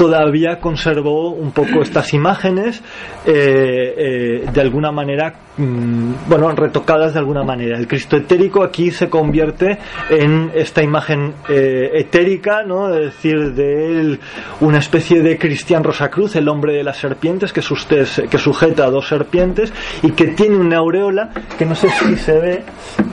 todavía 0.00 0.60
conservó 0.60 1.28
un 1.28 1.52
poco 1.52 1.82
estas 1.82 2.14
imágenes 2.14 2.82
eh, 3.26 3.34
eh, 3.34 4.46
de 4.50 4.60
alguna 4.62 4.90
manera 4.90 5.34
mm, 5.58 6.12
bueno 6.26 6.50
retocadas 6.52 7.12
de 7.12 7.18
alguna 7.18 7.44
manera. 7.44 7.76
El 7.76 7.86
Cristo 7.86 8.16
etérico 8.16 8.64
aquí 8.64 8.90
se 8.92 9.10
convierte 9.10 9.76
en 10.08 10.52
esta 10.54 10.82
imagen 10.82 11.34
eh, 11.50 11.90
etérica 11.96 12.62
no 12.62 12.94
es 12.94 13.12
decir 13.12 13.52
de 13.52 14.18
una 14.60 14.78
especie 14.78 15.20
de 15.20 15.36
Cristian 15.36 15.84
Rosacruz 15.84 16.34
el 16.34 16.48
hombre 16.48 16.72
de 16.72 16.82
las 16.82 16.96
serpientes 16.96 17.52
que, 17.52 17.60
que 17.60 18.38
sujeta 18.38 18.86
a 18.86 18.90
dos 18.90 19.06
serpientes 19.06 19.70
y 20.02 20.12
que 20.12 20.28
tiene 20.28 20.56
una 20.56 20.78
aureola 20.78 21.28
que 21.58 21.66
no 21.66 21.74
sé 21.74 21.90
si 21.90 22.16
se 22.16 22.38
ve 22.38 22.62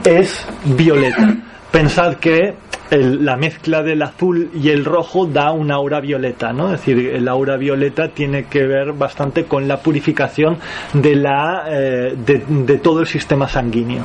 es 0.06 0.48
violeta 0.64 1.36
pensad 1.70 2.16
que 2.16 2.54
la 2.90 3.36
mezcla 3.36 3.82
del 3.82 4.02
azul 4.02 4.50
y 4.54 4.70
el 4.70 4.84
rojo 4.84 5.26
da 5.26 5.52
una 5.52 5.74
aura 5.74 6.00
violeta, 6.00 6.52
¿no? 6.52 6.72
Es 6.72 6.80
decir, 6.80 7.14
el 7.14 7.28
aura 7.28 7.56
violeta 7.56 8.08
tiene 8.08 8.46
que 8.46 8.66
ver 8.66 8.92
bastante 8.92 9.44
con 9.44 9.68
la 9.68 9.78
purificación 9.78 10.58
de, 10.94 11.16
la, 11.16 11.64
eh, 11.68 12.14
de, 12.16 12.78
todo 12.78 13.00
el 13.00 13.06
sistema 13.06 13.46
sanguíneo. 13.46 14.04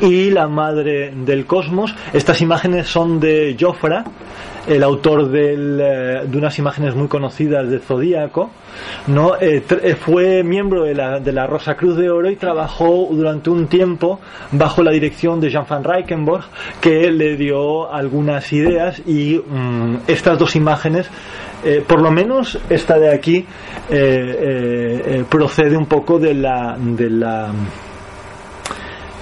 Y 0.00 0.30
la 0.30 0.48
madre 0.48 1.12
del 1.14 1.44
cosmos, 1.44 1.94
estas 2.12 2.40
imágenes 2.40 2.86
son 2.86 3.20
de 3.20 3.54
Jofra, 3.58 4.04
el 4.66 4.82
autor 4.82 5.30
eh, 5.34 6.22
de 6.26 6.38
unas 6.38 6.58
imágenes 6.58 6.94
muy 6.94 7.08
conocidas 7.08 7.68
de 7.68 7.78
Zodíaco, 7.78 8.50
¿no? 9.08 9.34
Eh, 9.40 9.62
eh, 9.82 9.94
fue 9.94 10.42
miembro 10.42 10.84
de 10.84 10.94
la, 10.94 11.20
de 11.20 11.32
la 11.32 11.46
Rosa 11.46 11.74
Cruz 11.74 11.96
de 11.96 12.10
Oro 12.10 12.30
y 12.30 12.36
trabajó 12.36 13.08
durante 13.10 13.50
un 13.50 13.66
tiempo 13.66 14.20
bajo 14.52 14.82
la 14.82 14.92
dirección 14.92 15.40
de 15.40 15.50
Jean 15.50 15.66
van 15.68 15.84
Reichenborg, 15.84 16.44
que 16.80 17.10
le 17.10 17.36
dio 17.36 17.92
algunas 17.92 18.52
ideas 18.52 19.02
y 19.06 19.38
mm, 19.38 20.02
estas 20.06 20.38
dos 20.38 20.56
imágenes 20.56 21.08
por 21.86 22.00
lo 22.00 22.10
menos 22.10 22.58
esta 22.68 22.98
de 22.98 23.14
aquí 23.14 23.46
procede 25.28 25.76
un 25.76 25.86
poco 25.86 26.18
de 26.18 26.34
la, 26.34 26.76
de 26.76 27.08
la 27.08 27.52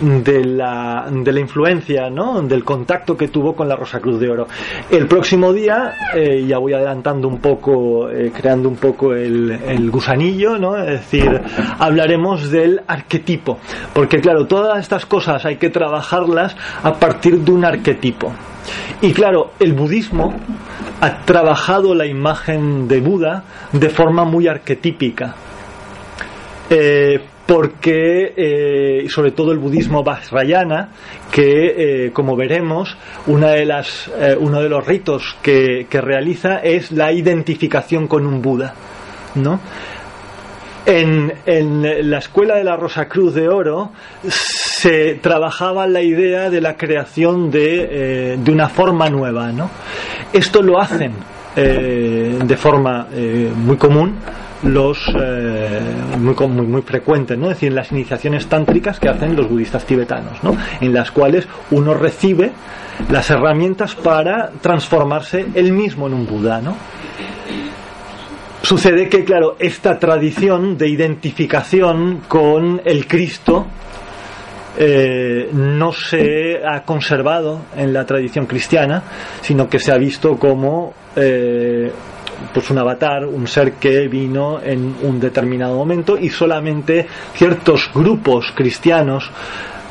de 0.01 0.45
la, 0.45 1.07
de 1.11 1.33
la 1.33 1.41
influencia, 1.41 2.09
¿no? 2.11 2.41
del 2.43 2.65
contacto 2.65 3.17
que 3.17 3.29
tuvo 3.29 3.55
con 3.55 3.69
la 3.69 3.77
Rosa 3.77 4.01
Cruz 4.01 4.19
de 4.19 4.31
Oro. 4.31 4.49
El 4.91 5.07
próximo 5.07 5.53
día, 5.53 5.95
eh, 6.15 6.45
ya 6.47 6.59
voy 6.59 6.73
adelantando 6.73 7.29
un 7.29 7.39
poco, 7.39 8.09
eh, 8.11 8.33
creando 8.35 8.69
un 8.69 8.77
poco 8.77 9.15
el, 9.15 9.51
el, 9.51 9.91
gusanillo, 9.91 10.59
¿no? 10.59 10.77
es 10.77 11.01
decir, 11.01 11.41
hablaremos 11.79 12.51
del 12.51 12.81
arquetipo, 12.87 13.59
porque 13.93 14.21
claro, 14.21 14.47
todas 14.47 14.79
estas 14.81 15.07
cosas 15.07 15.45
hay 15.45 15.57
que 15.57 15.71
trabajarlas 15.71 16.57
a 16.83 16.95
partir 16.95 17.39
de 17.39 17.53
un 17.53 17.65
arquetipo. 17.65 18.33
Y 19.03 19.13
claro, 19.13 19.53
el 19.59 19.73
budismo 19.73 20.35
ha 21.01 21.25
trabajado 21.25 21.95
la 21.95 22.07
imagen 22.07 22.87
de 22.87 23.01
Buda 23.01 23.45
de 23.73 23.89
forma 23.89 24.25
muy 24.25 24.47
arquetípica. 24.47 25.35
Eh, 26.69 27.21
porque 27.51 28.33
eh, 28.37 29.09
sobre 29.09 29.33
todo 29.33 29.51
el 29.51 29.59
budismo 29.59 30.05
vajrayana 30.05 30.91
que 31.33 32.05
eh, 32.07 32.13
como 32.13 32.37
veremos 32.37 32.97
una 33.27 33.49
de 33.49 33.65
las, 33.65 34.09
eh, 34.17 34.37
uno 34.39 34.63
de 34.63 34.69
los 34.69 34.87
ritos 34.87 35.37
que, 35.43 35.85
realiza 35.91 36.59
es 36.59 36.93
la 36.93 37.11
identificación 37.11 38.07
con 38.07 38.25
un 38.25 38.41
Buda 38.41 38.73
¿no? 39.35 39.59
En, 40.87 41.33
en, 41.45 42.09
la 42.09 42.19
escuela 42.19 42.55
de 42.55 42.63
la 42.63 42.77
Rosa 42.77 43.09
Cruz 43.09 43.35
de 43.35 43.49
Oro 43.49 43.91
se 44.29 45.17
trabajaba 45.17 45.89
la 45.89 46.03
idea 46.03 46.51
de 46.51 46.61
la 46.61 46.77
creación 46.77 47.51
de, 47.51 48.39
de 48.39 48.53
una 48.53 48.69
forma 48.69 49.11
nueva. 49.11 49.51
¿no? 49.51 49.71
Esto 50.33 50.63
lo 50.63 50.81
hacen 50.81 51.15
de 51.57 52.57
forma 52.57 53.09
muy 53.57 53.77
común 53.77 54.15
los 54.63 54.99
eh, 55.19 55.81
muy, 56.19 56.35
muy, 56.49 56.67
muy 56.67 56.83
frecuentes, 56.83 57.39
¿no? 57.39 57.47
Es 57.51 57.57
decir, 57.57 57.73
las 57.73 57.91
iniciaciones 57.93 58.47
tántricas 58.47 59.01
que 59.01 59.09
hacen 59.09 59.35
los 59.35 59.49
budistas 59.49 59.85
tibetanos, 59.85 60.43
¿no? 60.43 60.57
En 60.81 60.93
las 60.93 61.11
cuales 61.11 61.49
uno 61.71 61.95
recibe 61.95 62.53
las 63.11 63.31
herramientas 63.31 63.95
para 63.95 64.51
transformarse 64.61 65.47
él 65.55 65.73
mismo 65.73 66.07
en 66.07 66.15
un 66.15 66.27
Buda, 66.27 66.61
¿no? 66.61 66.77
Sucede 68.63 69.09
que, 69.09 69.25
claro, 69.25 69.57
esta 69.59 69.99
tradición 69.99 70.77
de 70.77 70.89
identificación 70.89 72.21
con 72.29 72.83
el 72.85 73.07
Cristo 73.07 73.67
eh, 74.79 75.49
no 75.53 75.93
se 75.93 76.61
ha 76.65 76.83
conservado 76.85 77.63
en 77.77 77.93
la 77.93 78.05
tradición 78.05 78.47
cristiana, 78.47 79.03
sino 79.41 79.69
que 79.69 79.79
se 79.79 79.93
ha 79.93 79.97
visto 79.97 80.37
como 80.37 80.93
eh, 81.17 81.91
pues 82.53 82.71
un 82.71 82.79
avatar, 82.79 83.27
un 83.27 83.47
ser 83.47 83.75
que 83.75 84.09
vino 84.09 84.61
en 84.63 84.97
un 85.03 85.21
determinado 85.21 85.77
momento 85.77 86.19
y 86.19 86.29
solamente 86.29 87.07
ciertos 87.35 87.91
grupos 87.95 88.53
cristianos 88.55 89.31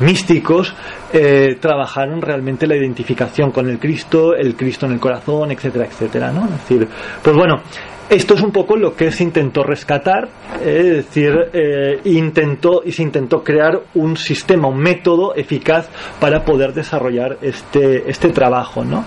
místicos 0.00 0.74
eh, 1.12 1.58
trabajaron 1.60 2.22
realmente 2.22 2.66
la 2.66 2.76
identificación 2.76 3.50
con 3.50 3.68
el 3.68 3.78
Cristo, 3.78 4.34
el 4.34 4.56
Cristo 4.56 4.86
en 4.86 4.92
el 4.92 5.00
corazón, 5.00 5.50
etcétera, 5.52 5.86
etcétera, 5.86 6.32
¿no? 6.32 6.44
Es 6.44 6.52
decir, 6.52 6.88
pues 7.22 7.36
bueno, 7.36 7.60
esto 8.08 8.34
es 8.34 8.40
un 8.40 8.50
poco 8.50 8.76
lo 8.76 8.96
que 8.96 9.12
se 9.12 9.22
intentó 9.22 9.62
rescatar, 9.62 10.28
es 10.64 10.84
decir, 10.84 11.32
eh, 11.52 12.00
intentó 12.04 12.82
y 12.84 12.92
se 12.92 13.04
intentó 13.04 13.44
crear 13.44 13.82
un 13.94 14.16
sistema, 14.16 14.68
un 14.68 14.78
método 14.78 15.34
eficaz 15.36 15.88
para 16.18 16.44
poder 16.44 16.72
desarrollar 16.72 17.38
este, 17.40 18.10
este 18.10 18.30
trabajo, 18.30 18.84
¿no? 18.84 19.04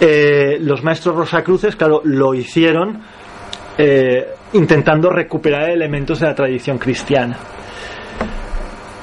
Eh, 0.00 0.58
los 0.60 0.82
maestros 0.82 1.14
Rosacruces, 1.14 1.76
claro, 1.76 2.00
lo 2.04 2.32
hicieron 2.32 3.02
eh, 3.76 4.28
intentando 4.54 5.10
recuperar 5.10 5.70
elementos 5.70 6.20
de 6.20 6.26
la 6.26 6.34
tradición 6.34 6.78
cristiana. 6.78 7.36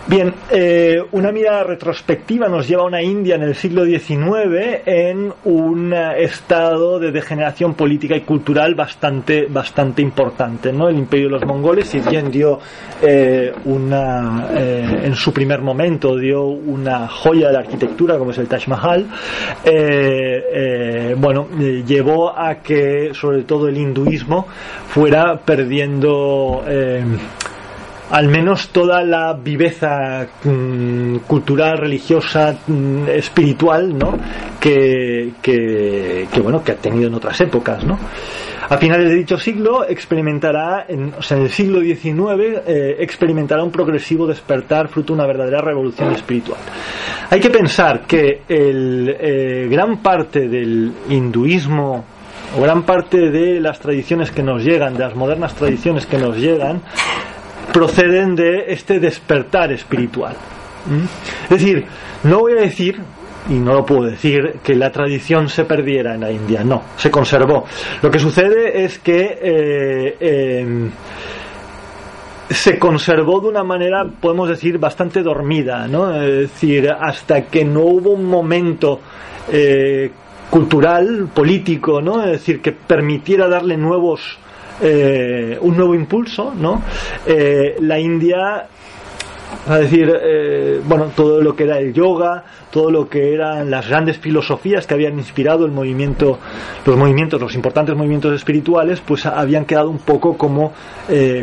Bien, 0.09 0.33
eh, 0.49 1.03
una 1.11 1.33
mirada 1.33 1.65
retrospectiva 1.65 2.47
nos 2.47 2.65
lleva 2.65 2.83
a 2.83 2.85
una 2.85 3.01
India 3.01 3.35
en 3.35 3.41
el 3.41 3.55
siglo 3.55 3.83
XIX 3.83 4.83
en 4.85 5.33
un 5.43 5.93
estado 5.93 6.97
de 6.97 7.11
degeneración 7.11 7.73
política 7.73 8.15
y 8.15 8.21
cultural 8.21 8.73
bastante, 8.73 9.47
bastante 9.49 10.01
importante. 10.01 10.71
¿no? 10.71 10.87
El 10.87 10.97
imperio 10.97 11.25
de 11.25 11.31
los 11.33 11.45
mongoles, 11.45 11.89
si 11.89 11.99
bien 11.99 12.31
dio 12.31 12.57
eh, 13.01 13.51
una, 13.65 14.47
eh, 14.55 15.01
en 15.03 15.15
su 15.15 15.33
primer 15.33 15.61
momento 15.61 16.15
dio 16.15 16.45
una 16.45 17.09
joya 17.09 17.47
de 17.47 17.53
la 17.53 17.59
arquitectura 17.59 18.17
como 18.17 18.31
es 18.31 18.37
el 18.37 18.47
Taj 18.47 18.65
Mahal, 18.69 19.07
bueno, 21.17 21.49
llevó 21.85 22.29
a 22.29 22.55
que 22.55 23.09
sobre 23.13 23.43
todo 23.43 23.67
el 23.67 23.77
hinduismo 23.77 24.47
fuera 24.87 25.37
perdiendo 25.37 26.63
al 28.09 28.27
menos 28.29 28.69
toda 28.69 29.03
la 29.03 29.33
viveza 29.33 30.27
mm, 30.43 31.17
cultural, 31.27 31.77
religiosa, 31.77 32.57
mm, 32.67 33.09
espiritual, 33.09 33.97
¿no? 33.97 34.17
Que, 34.59 35.33
que, 35.41 36.27
bueno, 36.41 36.63
que 36.63 36.73
ha 36.73 36.75
tenido 36.75 37.07
en 37.07 37.15
otras 37.15 37.39
épocas, 37.41 37.83
¿no? 37.83 37.97
A 38.69 38.77
finales 38.77 39.09
de 39.09 39.15
dicho 39.15 39.37
siglo 39.37 39.87
experimentará, 39.87 40.85
en, 40.89 41.13
o 41.17 41.21
sea, 41.21 41.37
en 41.37 41.43
el 41.43 41.49
siglo 41.49 41.79
XIX, 41.79 42.61
eh, 42.67 42.97
experimentará 42.99 43.63
un 43.63 43.71
progresivo 43.71 44.27
despertar 44.27 44.89
fruto 44.89 45.13
de 45.13 45.19
una 45.19 45.27
verdadera 45.27 45.61
revolución 45.61 46.11
espiritual. 46.11 46.59
Hay 47.29 47.39
que 47.39 47.49
pensar 47.49 48.01
que 48.01 48.41
el, 48.47 49.15
eh, 49.19 49.67
gran 49.69 50.01
parte 50.01 50.49
del 50.49 50.91
hinduismo 51.09 52.03
o 52.57 52.61
gran 52.61 52.83
parte 52.83 53.29
de 53.29 53.61
las 53.61 53.79
tradiciones 53.79 54.31
que 54.31 54.43
nos 54.43 54.63
llegan, 54.63 54.93
de 54.93 54.99
las 54.99 55.15
modernas 55.15 55.53
tradiciones 55.53 56.05
que 56.05 56.17
nos 56.17 56.37
llegan, 56.37 56.81
proceden 57.73 58.35
de 58.35 58.65
este 58.67 58.99
despertar 58.99 59.71
espiritual. 59.71 60.35
¿Mm? 60.85 61.03
Es 61.43 61.49
decir, 61.49 61.85
no 62.23 62.39
voy 62.39 62.53
a 62.53 62.61
decir, 62.61 63.01
y 63.49 63.53
no 63.53 63.73
lo 63.73 63.85
puedo 63.85 64.03
decir, 64.03 64.59
que 64.63 64.75
la 64.75 64.91
tradición 64.91 65.49
se 65.49 65.65
perdiera 65.65 66.15
en 66.15 66.21
la 66.21 66.31
India, 66.31 66.63
no, 66.63 66.83
se 66.97 67.11
conservó. 67.11 67.65
Lo 68.01 68.11
que 68.11 68.19
sucede 68.19 68.83
es 68.83 68.99
que 68.99 69.37
eh, 69.41 70.17
em, 70.19 70.91
se 72.49 72.79
conservó 72.79 73.41
de 73.41 73.47
una 73.47 73.63
manera, 73.63 74.05
podemos 74.05 74.49
decir, 74.49 74.77
bastante 74.77 75.21
dormida, 75.21 75.87
¿no? 75.87 76.13
Es 76.21 76.51
decir, 76.51 76.89
hasta 76.89 77.43
que 77.43 77.65
no 77.65 77.81
hubo 77.81 78.11
un 78.11 78.25
momento 78.25 79.01
eh, 79.51 80.11
cultural, 80.49 81.29
político, 81.33 82.01
¿no? 82.01 82.23
Es 82.23 82.31
decir, 82.31 82.61
que 82.61 82.71
permitiera 82.71 83.47
darle 83.47 83.77
nuevos 83.77 84.39
eh, 84.81 85.57
un 85.61 85.75
nuevo 85.75 85.95
impulso, 85.95 86.53
¿no? 86.55 86.81
Eh, 87.25 87.75
la 87.81 87.99
India 87.99 88.67
a 89.67 89.77
decir, 89.77 90.13
eh, 90.21 90.81
bueno, 90.85 91.11
todo 91.15 91.41
lo 91.41 91.55
que 91.55 91.63
era 91.63 91.79
el 91.79 91.93
yoga, 91.93 92.43
todo 92.69 92.91
lo 92.91 93.09
que 93.09 93.33
eran 93.33 93.69
las 93.71 93.87
grandes 93.87 94.17
filosofías 94.17 94.85
que 94.85 94.93
habían 94.93 95.17
inspirado 95.17 95.65
el 95.65 95.71
movimiento, 95.71 96.39
los 96.85 96.97
movimientos, 96.97 97.41
los 97.41 97.55
importantes 97.55 97.95
movimientos 97.95 98.33
espirituales, 98.33 99.01
pues 99.01 99.25
habían 99.25 99.65
quedado 99.65 99.89
un 99.89 99.99
poco 99.99 100.37
como, 100.37 100.73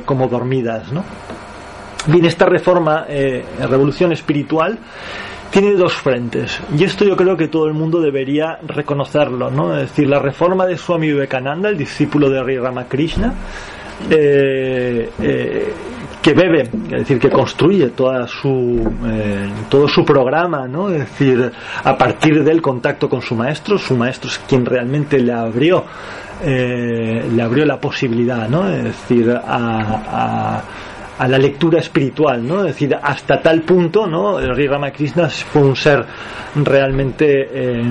como 0.05 0.29
dormidas, 0.29 0.93
¿no? 0.93 1.03
Bien, 2.07 2.27
esta 2.27 2.45
reforma, 2.47 3.07
revolución 3.59 4.13
espiritual, 4.13 4.79
tiene 5.55 5.75
dos 5.75 5.93
frentes 5.95 6.59
y 6.77 6.83
esto 6.83 7.05
yo 7.05 7.17
creo 7.17 7.37
que 7.37 7.47
todo 7.47 7.69
el 7.69 7.75
mundo 7.75 8.01
debería 8.01 8.59
reconocerlo, 8.67 9.53
¿no? 9.53 9.73
Es 9.77 9.91
decir, 9.91 10.09
la 10.09 10.19
reforma 10.19 10.67
de 10.67 10.77
Swami 10.77 11.07
Vivekananda, 11.07 11.69
el 11.69 11.79
discípulo 11.79 12.29
de 12.29 12.41
Sri 12.43 12.59
Ramakrishna, 12.59 13.33
eh, 14.11 15.09
eh, 15.23 15.73
que 16.21 16.33
bebe, 16.35 16.63
es 16.63 16.91
decir, 16.91 17.21
que 17.21 17.31
construye 17.31 17.91
toda 17.91 18.27
su, 18.27 18.83
eh, 19.07 19.49
todo 19.69 19.87
su 19.87 20.05
programa, 20.05 20.67
¿no? 20.67 20.91
Es 20.91 20.99
decir, 20.99 21.53
a 21.85 21.97
partir 21.97 22.43
del 22.43 22.61
contacto 22.61 23.09
con 23.09 23.23
su 23.23 23.37
maestro, 23.37 23.79
su 23.79 23.97
maestro 23.97 24.31
es 24.31 24.41
quien 24.49 24.67
realmente 24.67 25.21
le 25.21 25.33
abrió, 25.33 25.85
le 26.45 27.43
abrió 27.43 27.65
la 27.65 27.79
posibilidad, 27.79 28.49
¿no? 28.49 28.69
Es 28.69 28.83
decir, 28.83 29.31
a 29.31 30.63
a 30.94 30.94
la 31.19 31.39
lectura 31.39 31.79
espiritual, 31.79 32.47
¿no? 32.47 32.61
Es 32.61 32.75
decir, 32.75 32.97
hasta 33.01 33.41
tal 33.41 33.63
punto, 33.63 34.07
¿no? 34.07 34.39
Sri 34.41 34.67
Ramakrishna 34.67 35.29
fue 35.29 35.63
un 35.63 35.77
ser 35.77 36.05
realmente 36.57 37.49
eh, 37.53 37.83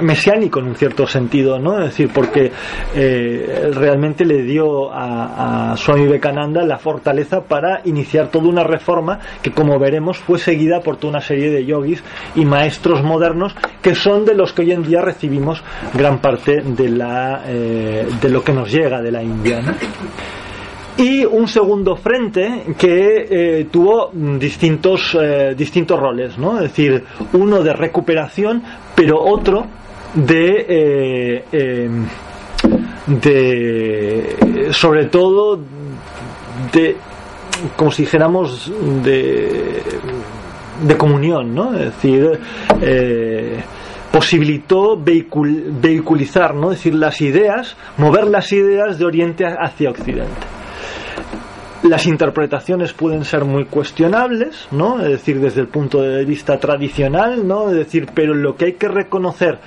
mesiánico 0.00 0.60
en 0.60 0.66
un 0.66 0.74
cierto 0.74 1.06
sentido, 1.06 1.58
¿no? 1.58 1.78
Es 1.78 1.86
decir, 1.86 2.10
porque 2.12 2.50
eh, 2.94 3.70
realmente 3.74 4.24
le 4.24 4.42
dio 4.42 4.92
a, 4.92 5.72
a 5.72 5.76
Swami 5.76 6.02
Vivekananda 6.02 6.62
la 6.62 6.78
fortaleza 6.78 7.42
para 7.42 7.80
iniciar 7.84 8.28
toda 8.28 8.48
una 8.48 8.64
reforma 8.64 9.18
que, 9.42 9.52
como 9.52 9.78
veremos, 9.78 10.18
fue 10.18 10.38
seguida 10.38 10.80
por 10.80 10.96
toda 10.96 11.12
una 11.12 11.20
serie 11.20 11.50
de 11.50 11.64
yogis 11.64 12.02
y 12.34 12.44
maestros 12.44 13.02
modernos 13.02 13.54
que 13.82 13.94
son 13.94 14.24
de 14.24 14.34
los 14.34 14.52
que 14.52 14.62
hoy 14.62 14.72
en 14.72 14.82
día 14.82 15.00
recibimos 15.00 15.62
gran 15.94 16.18
parte 16.18 16.62
de 16.62 16.88
la 16.88 17.42
eh, 17.46 18.06
de 18.20 18.28
lo 18.28 18.42
que 18.42 18.52
nos 18.52 18.70
llega 18.70 19.00
de 19.00 19.10
la 19.10 19.22
India, 19.22 19.60
¿no? 19.60 19.72
Y 21.00 21.24
un 21.24 21.48
segundo 21.48 21.96
frente 21.96 22.74
que 22.76 23.26
eh, 23.30 23.66
tuvo 23.70 24.10
distintos, 24.12 25.16
eh, 25.18 25.54
distintos 25.56 25.98
roles, 25.98 26.36
¿no? 26.36 26.56
Es 26.56 26.64
decir, 26.64 27.02
uno 27.32 27.62
de 27.62 27.72
recuperación, 27.72 28.62
pero 28.94 29.18
otro 29.18 29.64
de, 30.14 31.44
eh, 31.50 31.90
de 33.06 34.68
sobre 34.72 35.06
todo 35.06 35.58
de 36.70 36.96
como 37.76 37.90
si 37.90 38.02
dijéramos 38.02 38.70
de, 39.02 39.82
de 40.82 40.96
comunión, 40.98 41.54
¿no? 41.54 41.74
Es 41.74 41.94
decir, 41.96 42.38
posibilitó 44.12 44.98
vehiculizar, 44.98 46.54
¿no? 46.54 46.72
Es 46.72 46.78
decir, 46.78 46.94
las 46.94 47.22
ideas, 47.22 47.74
mover 47.96 48.26
las 48.26 48.52
ideas 48.52 48.98
de 48.98 49.06
Oriente 49.06 49.46
hacia 49.46 49.88
Occidente 49.88 50.59
las 51.82 52.06
interpretaciones 52.06 52.92
pueden 52.92 53.24
ser 53.24 53.44
muy 53.44 53.64
cuestionables, 53.64 54.68
¿no? 54.70 55.00
Es 55.00 55.08
decir, 55.08 55.40
desde 55.40 55.62
el 55.62 55.68
punto 55.68 56.02
de 56.02 56.24
vista 56.24 56.58
tradicional, 56.58 57.46
¿no? 57.46 57.70
Es 57.70 57.76
decir, 57.76 58.08
pero 58.14 58.34
lo 58.34 58.54
que 58.54 58.66
hay 58.66 58.72
que 58.74 58.88
reconocer 58.88 59.58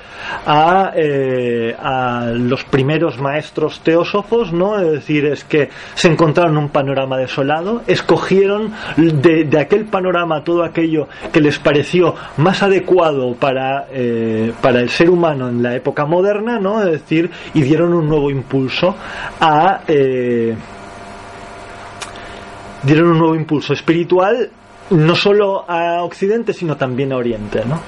a, 0.45 0.91
eh, 0.95 1.75
a 1.79 2.31
los 2.35 2.63
primeros 2.65 3.19
maestros 3.19 3.79
teósofos, 3.81 4.53
¿no? 4.53 4.79
Es 4.79 4.91
decir, 4.91 5.25
es 5.25 5.43
que 5.43 5.69
se 5.95 6.07
encontraron 6.07 6.57
un 6.57 6.69
panorama 6.69 7.17
desolado, 7.17 7.81
escogieron 7.87 8.73
de, 8.97 9.45
de 9.45 9.59
aquel 9.59 9.85
panorama 9.85 10.43
todo 10.43 10.63
aquello 10.63 11.07
que 11.31 11.41
les 11.41 11.57
pareció 11.59 12.15
más 12.37 12.61
adecuado 12.61 13.33
para, 13.35 13.87
eh, 13.91 14.53
para 14.61 14.81
el 14.81 14.89
ser 14.89 15.09
humano 15.09 15.49
en 15.49 15.63
la 15.63 15.75
época 15.75 16.05
moderna, 16.05 16.59
¿no? 16.59 16.81
Es 16.83 16.91
decir, 16.91 17.31
y 17.53 17.61
dieron 17.61 17.93
un 17.93 18.07
nuevo 18.07 18.29
impulso 18.29 18.95
a 19.39 19.81
eh, 19.87 20.55
dieron 22.83 23.11
un 23.11 23.17
nuevo 23.19 23.35
impulso 23.35 23.73
espiritual 23.73 24.49
no 24.89 25.15
solo 25.15 25.65
a 25.69 26.03
Occidente, 26.03 26.53
sino 26.53 26.75
también 26.77 27.11
a 27.13 27.17
Oriente, 27.17 27.63
¿no? 27.65 27.79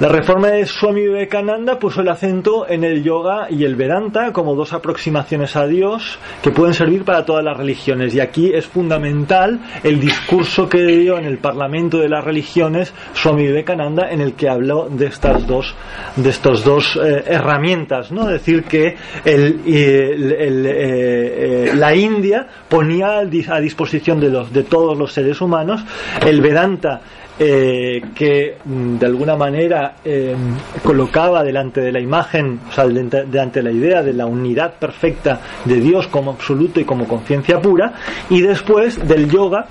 La 0.00 0.08
reforma 0.08 0.48
de 0.48 0.66
Swami 0.66 1.02
Vivekananda 1.02 1.78
puso 1.78 2.00
el 2.00 2.08
acento 2.08 2.68
en 2.68 2.82
el 2.82 3.04
yoga 3.04 3.46
y 3.48 3.62
el 3.62 3.76
Vedanta 3.76 4.32
como 4.32 4.56
dos 4.56 4.72
aproximaciones 4.72 5.54
a 5.54 5.68
Dios 5.68 6.18
que 6.42 6.50
pueden 6.50 6.74
servir 6.74 7.04
para 7.04 7.24
todas 7.24 7.44
las 7.44 7.56
religiones. 7.56 8.12
Y 8.12 8.18
aquí 8.18 8.50
es 8.52 8.66
fundamental 8.66 9.60
el 9.84 10.00
discurso 10.00 10.68
que 10.68 10.84
dio 10.84 11.16
en 11.16 11.26
el 11.26 11.38
Parlamento 11.38 11.98
de 11.98 12.08
las 12.08 12.24
Religiones 12.24 12.92
Swami 13.12 13.44
Vivekananda 13.44 14.10
en 14.10 14.20
el 14.20 14.34
que 14.34 14.48
habló 14.48 14.88
de 14.90 15.06
estas 15.06 15.46
dos, 15.46 15.76
de 16.16 16.28
estos 16.28 16.64
dos 16.64 16.96
eh, 16.96 17.22
herramientas. 17.26 18.10
¿no? 18.10 18.26
Decir 18.26 18.64
que 18.64 18.96
el, 19.24 19.60
eh, 19.64 20.16
eh, 20.18 21.72
la 21.72 21.94
India 21.94 22.48
ponía 22.68 23.18
a 23.18 23.60
disposición 23.60 24.18
de, 24.18 24.28
los, 24.28 24.52
de 24.52 24.64
todos 24.64 24.98
los 24.98 25.12
seres 25.12 25.40
humanos 25.40 25.84
el 26.26 26.40
Vedanta 26.40 27.00
eh, 27.38 28.00
que 28.14 28.58
mm, 28.64 28.96
de 28.96 29.06
alguna 29.06 29.34
manera 29.36 29.96
eh, 30.04 30.36
colocaba 30.82 31.42
delante 31.42 31.80
de 31.80 31.90
la 31.90 32.00
imagen, 32.00 32.60
o 32.68 32.72
sea, 32.72 32.86
delante, 32.86 33.24
de 33.60 33.62
la 33.62 33.72
idea 33.72 34.02
de 34.02 34.12
la 34.12 34.26
unidad 34.26 34.74
perfecta 34.74 35.40
de 35.64 35.80
Dios 35.80 36.06
como 36.08 36.30
absoluto 36.30 36.78
y 36.78 36.84
como 36.84 37.08
conciencia 37.08 37.60
pura, 37.60 37.94
y 38.30 38.40
después 38.40 39.06
del 39.06 39.28
yoga 39.28 39.66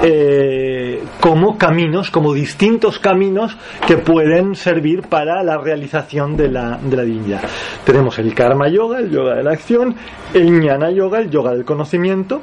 eh, 0.00 1.02
como 1.20 1.56
caminos, 1.58 2.10
como 2.10 2.34
distintos 2.34 2.98
caminos 2.98 3.56
que 3.86 3.96
pueden 3.96 4.54
servir 4.54 5.02
para 5.02 5.42
la 5.42 5.58
realización 5.58 6.36
de 6.36 6.48
la, 6.50 6.78
de 6.82 6.96
la 6.96 7.02
divinidad. 7.02 7.40
Tenemos 7.84 8.18
el 8.18 8.34
karma 8.34 8.68
yoga, 8.68 9.00
el 9.00 9.10
yoga 9.10 9.36
de 9.36 9.42
la 9.42 9.52
acción, 9.52 9.96
el 10.34 10.60
jnana 10.60 10.90
yoga, 10.90 11.18
el 11.18 11.30
yoga 11.30 11.52
del 11.52 11.64
conocimiento, 11.64 12.42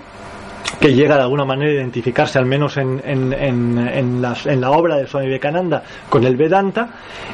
que 0.80 0.93
llega 0.93 1.16
de 1.16 1.22
alguna 1.22 1.45
manera 1.45 1.72
a 1.72 1.76
identificarse, 1.76 2.39
al 2.39 2.45
menos 2.45 2.78
en, 2.78 3.01
en, 3.05 3.34
en, 3.34 4.22
la 4.22 4.72
obra 4.72 4.97
de 4.97 5.07
Swami 5.07 5.28
Vivekananda, 5.28 5.84
con 6.09 6.24
el 6.26 6.36
Vedanta, 6.36 6.89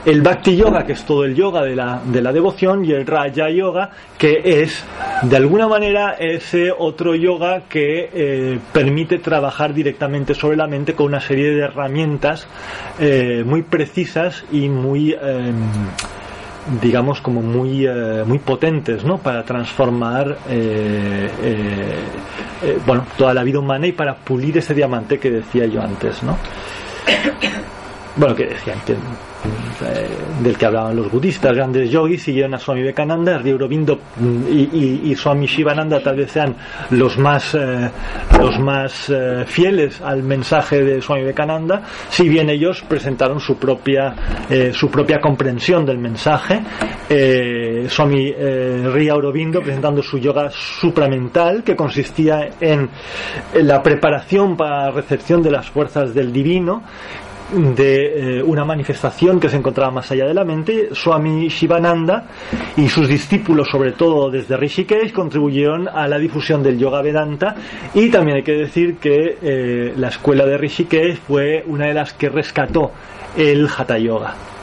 el 0.06 0.22
Bhakti 0.22 0.56
Yoga, 0.56 0.86
que 0.86 0.94
es 0.94 1.04
todo 1.06 1.24
el 1.24 1.36
yoga 1.36 1.64
de 1.64 1.76
la, 1.76 2.02
de 2.04 2.22
la 2.22 2.32
devoción, 2.32 2.86
y 2.86 2.92
el 2.92 3.06
Raja 3.06 3.50
Yoga, 3.50 3.90
que 4.18 4.42
es, 4.44 4.84
de 5.24 5.36
alguna 5.36 5.68
manera, 5.68 6.16
ese 6.20 6.72
otro 6.78 7.16
yoga 7.16 7.64
que 7.68 8.10
eh, 8.14 8.60
permite 8.72 9.20
trabajar 9.20 9.74
directamente 9.74 10.34
sobre 10.34 10.58
la 10.58 10.68
mente 10.68 10.94
con 10.94 11.08
una 11.08 11.22
serie 11.22 11.52
de 11.52 11.62
herramientas 11.62 12.48
eh, 13.00 13.44
muy 13.46 13.64
precisas 13.64 14.44
y 14.52 14.70
muy. 14.70 15.12
Eh, 15.12 15.54
digamos 16.82 17.22
como 17.22 17.42
muy 17.42 17.86
eh, 17.86 18.24
muy 18.26 18.40
potentes 18.40 19.04
¿no? 19.04 19.18
para 19.18 19.44
transformar 19.44 20.38
eh, 20.50 21.30
eh, 21.42 22.80
bueno 22.86 23.06
toda 23.18 23.34
la 23.34 23.44
vida 23.44 23.60
humana 23.60 23.88
y 23.88 23.92
para 23.92 24.16
pulir 24.16 24.58
ese 24.58 24.74
diamante 24.74 25.20
que 25.20 25.32
decía 25.32 25.66
yo 25.66 25.82
antes 25.82 26.22
¿no? 26.24 26.38
Bueno 28.16 28.36
que 28.36 28.46
decía 28.46 28.76
que 28.86 28.96
eh, 29.82 30.10
del 30.42 30.58
que 30.58 30.66
hablaban 30.66 30.96
los 30.96 31.10
budistas, 31.10 31.56
grandes 31.56 31.90
yogis, 31.90 32.24
siguieron 32.24 32.54
a 32.54 32.60
Swami 32.60 32.82
Vivekananda, 32.82 33.38
Río 33.38 33.58
mm, 33.58 34.48
y, 34.50 35.12
y, 35.12 35.16
Swami 35.16 35.46
Shivananda 35.46 36.02
tal 36.02 36.18
vez 36.18 36.32
sean 36.32 36.56
los 36.90 37.18
más, 37.18 37.56
eh, 37.56 37.90
los 38.38 38.60
más 38.60 39.10
eh, 39.10 39.46
fieles 39.48 40.02
al 40.02 40.24
mensaje 40.24 40.84
de 40.84 41.02
Swami 41.02 41.22
Vivekananda, 41.22 41.84
si 42.10 42.28
bien 42.28 42.50
ellos 42.50 42.84
presentaron 42.88 43.40
su 43.40 43.58
propia, 43.58 44.14
su 44.74 44.90
propia 44.90 45.20
comprensión 45.22 45.86
del 45.86 45.98
mensaje. 45.98 46.62
Swami 47.88 48.34
Ría 48.34 49.14
Aurobindo 49.14 49.62
presentando 49.62 50.02
su 50.02 50.18
yoga 50.20 50.50
supramental, 50.52 51.64
que 51.64 51.76
consistía 51.76 52.50
en 52.60 52.90
la 53.54 53.82
preparación 53.82 54.58
para 54.58 54.86
la 54.86 54.92
recepción 54.92 55.42
de 55.42 55.52
las 55.52 55.70
fuerzas 55.70 56.14
del 56.14 56.32
divino, 56.32 56.84
de 57.52 58.40
eh, 58.40 58.44
una 58.44 58.66
manifestación 58.66 59.40
que 59.40 59.50
se 59.50 59.58
encontraba 59.58 59.92
más 59.92 60.12
allá 60.12 60.26
de 60.26 60.34
la 60.34 60.44
mente, 60.44 60.90
Swami 60.94 61.50
Shivananda 61.50 62.28
y 62.78 62.88
sus 62.90 63.08
discípulos, 63.08 63.70
sobre 63.70 63.94
todo 63.94 64.30
desde 64.30 64.58
Rishikesh, 64.58 65.12
contribuyeron 65.12 65.88
a 65.88 66.08
la 66.08 66.18
difusión 66.18 66.62
del 66.64 66.78
Yoga 66.78 67.02
Vedanta 67.02 67.56
y 67.94 68.10
también 68.10 68.38
hay 68.38 68.44
que 68.44 68.54
decir 68.54 68.98
que 68.98 69.38
eh, 69.42 69.94
la 69.98 70.10
escuela 70.10 70.46
de 70.46 70.58
Rishikesh 70.58 71.18
fue 71.28 71.64
una 71.68 71.88
de 71.88 71.94
las 71.94 72.14
que 72.14 72.30
rescató 72.30 72.92
el 73.36 73.68
Hatha 73.68 73.98
Yoga. 73.98 74.59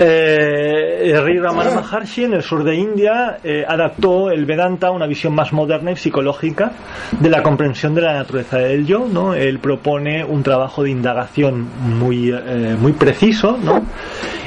Eh, 0.00 1.38
Ramana 1.40 1.70
Maharshi 1.70 2.24
en 2.24 2.34
el 2.34 2.42
sur 2.42 2.62
de 2.64 2.74
India 2.76 3.38
eh, 3.42 3.64
adaptó 3.66 4.30
el 4.30 4.44
Vedanta 4.44 4.88
a 4.88 4.90
una 4.90 5.06
visión 5.06 5.34
más 5.34 5.52
moderna 5.52 5.92
y 5.92 5.96
psicológica 5.96 6.72
de 7.18 7.28
la 7.30 7.42
comprensión 7.42 7.94
de 7.94 8.02
la 8.02 8.14
naturaleza 8.14 8.58
del 8.58 8.86
yo. 8.86 9.06
¿no? 9.10 9.34
Él 9.34 9.58
propone 9.58 10.24
un 10.24 10.42
trabajo 10.42 10.82
de 10.82 10.90
indagación 10.90 11.68
muy, 11.98 12.30
eh, 12.30 12.76
muy 12.78 12.92
preciso 12.92 13.58
¿no? 13.62 13.82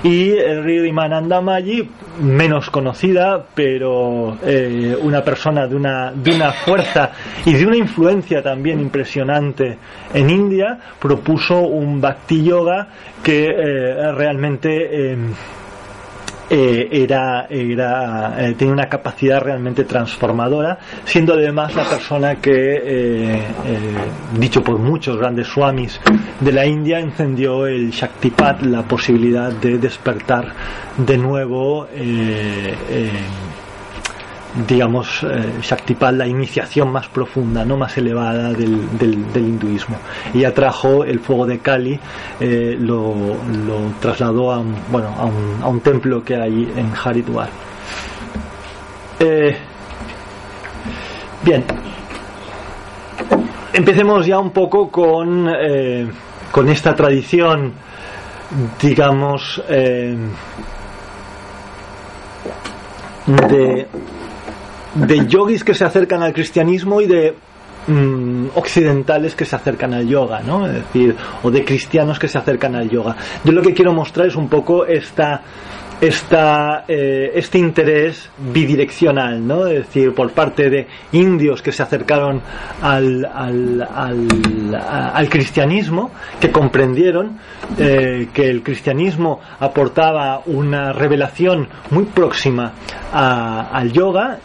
y 0.04 0.32
Sri 0.32 0.80
Rimananda 0.80 1.42
Mayi, 1.42 1.88
menos 2.22 2.70
conocida, 2.70 3.46
pero 3.54 4.38
eh, 4.44 4.98
una 5.00 5.24
persona 5.24 5.68
de 5.68 5.76
una, 5.76 6.12
de 6.12 6.36
una 6.36 6.52
fuerza 6.52 7.12
y 7.46 7.54
de 7.54 7.66
una 7.66 7.78
influencia 7.78 8.42
también 8.42 8.80
impresionante 8.80 9.78
en 10.14 10.30
India, 10.30 10.78
propuso 11.00 11.60
un 11.62 12.02
Bhakti 12.02 12.44
Yoga 12.44 12.88
que 13.24 13.46
eh, 13.46 14.12
realmente 14.14 15.16
eh, 16.52 16.90
eh, 16.92 17.04
era, 17.04 17.48
era 17.50 18.36
tenía 18.58 18.74
una 18.74 18.90
capacidad 18.90 19.42
realmente 19.42 19.86
transformadora, 19.86 20.78
siendo 21.06 21.34
además 21.34 21.76
la 21.76 21.86
persona 21.86 22.36
que, 22.36 23.42
dicho 24.38 24.62
por 24.62 24.78
muchos 24.78 25.18
grandes 25.18 25.48
swamis 25.48 26.00
de 26.40 26.52
la 26.52 26.66
India, 26.66 27.00
encendió 27.00 27.66
el 27.66 27.92
Shaktipat, 27.92 28.64
la 28.64 28.84
posibilidad 28.84 29.52
de 29.52 29.78
despertar 29.78 30.54
de 30.98 31.18
nuevo 31.18 31.88
digamos, 34.68 35.24
eh, 35.24 35.60
Shaktipal, 35.62 36.18
la 36.18 36.28
iniciación 36.28 36.92
más 36.92 37.08
profunda, 37.08 37.64
no 37.64 37.78
más 37.78 37.98
elevada 37.98 38.52
del, 38.52 38.98
del, 38.98 39.32
del 39.32 39.44
hinduismo. 39.44 39.98
Y 40.34 40.44
atrajo 40.44 41.04
el 41.06 41.20
fuego 41.20 41.46
de 41.46 41.60
Kali, 41.60 42.00
eh, 42.40 42.76
lo, 42.80 43.14
trasladó 44.00 44.52
a 44.52 44.62
bueno, 44.92 45.16
a 45.62 45.68
un, 45.68 45.80
templo 45.80 46.24
que 46.24 46.36
hay 46.36 46.72
en 46.76 46.92
Haridwar. 46.94 47.50
Eh, 49.20 49.56
bien, 51.44 51.64
empecemos 53.74 54.26
ya 54.26 54.40
un 54.40 54.52
poco 54.52 54.90
con, 54.90 55.50
con 56.52 56.70
esta 56.70 56.96
tradición, 56.96 57.74
digamos, 58.82 59.64
de 63.28 63.88
de 64.96 65.26
yogis 65.28 65.64
que 65.64 65.74
se 65.74 65.86
acercan 65.86 66.24
al 66.24 66.34
cristianismo 66.34 67.02
y 67.02 67.08
de 67.08 67.36
mm, 67.88 68.48
occidentales 68.56 69.36
que 69.36 69.46
se 69.46 69.56
acercan 69.56 69.94
al 69.94 70.08
yoga, 70.08 70.42
¿no? 70.42 70.68
Es 70.68 70.74
decir, 70.74 71.16
o 71.44 71.52
de 71.52 71.64
cristianos 71.64 72.20
que 72.20 72.28
se 72.28 72.38
acercan 72.38 72.76
al 72.76 72.90
yoga. 72.90 73.16
Yo 73.44 73.52
lo 73.52 73.62
que 73.62 73.74
quiero 73.74 73.94
mostrar 73.94 74.28
es 74.28 74.36
un 74.36 74.50
poco 74.50 74.86
esta 74.86 75.42
esta, 76.02 76.84
eh, 76.88 77.32
este 77.36 77.60
interés 77.60 78.28
bidireccional, 78.52 79.46
¿no? 79.48 79.68
Es 79.68 79.86
decir, 79.86 80.16
por 80.16 80.32
parte 80.32 80.70
de 80.70 80.88
indios 81.12 81.62
que 81.62 81.72
se 81.72 81.84
acercaron 81.84 82.42
al, 82.82 83.24
al, 83.24 83.88
al, 84.74 85.30
cristianismo, 85.30 86.10
que 86.40 86.52
comprendieron 86.52 87.38
eh, 87.78 88.30
que 88.34 88.50
el 88.50 88.64
cristianismo 88.64 89.40
aportaba 89.60 90.42
una 90.48 90.92
revelación 90.92 91.70
muy 91.92 92.06
próxima 92.06 92.74
al 93.14 93.92
yoga 93.92 94.40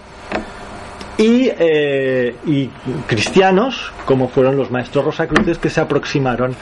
y, 1.19 1.49
eh, 1.59 2.37
y 2.47 2.67
cristianos, 3.07 3.93
como 4.05 4.29
fueron 4.29 4.57
los 4.57 4.71
maestros 4.71 5.05
rosacruces, 5.05 5.59
que 5.59 5.71
se 5.71 5.81
aproximaron 5.81 6.55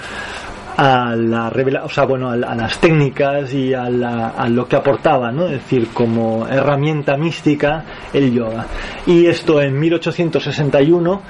a 0.76 1.14
la 1.14 1.50
revela 1.50 1.84
o 1.84 1.88
sea, 1.88 2.04
bueno, 2.04 2.30
a, 2.30 2.36
las 2.36 2.78
técnicas 2.78 3.52
y 3.54 3.74
a, 3.74 3.88
lo 3.88 4.66
que 4.66 4.76
aportaba, 4.76 5.30
¿no? 5.30 5.46
Es 5.46 5.52
decir, 5.52 5.88
como 5.92 6.46
herramienta 6.48 7.16
mística 7.16 7.84
el 8.12 8.32
yoga. 8.32 8.66
Y 9.06 9.26
esto 9.26 9.60
en 9.60 9.78
1861, 9.78 11.22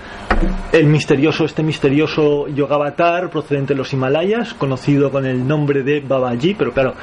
el 0.72 0.86
misterioso, 0.86 1.44
este 1.44 1.62
misterioso 1.62 2.48
yoga 2.48 2.76
avatar 2.76 3.30
procedente 3.30 3.74
de 3.74 3.78
los 3.78 3.92
Himalayas, 3.92 4.54
conocido 4.54 5.10
con 5.10 5.26
el 5.26 5.46
nombre 5.46 5.82
de 5.82 6.00
Babaji, 6.00 6.54
pero 6.54 6.72
claro, 6.72 6.94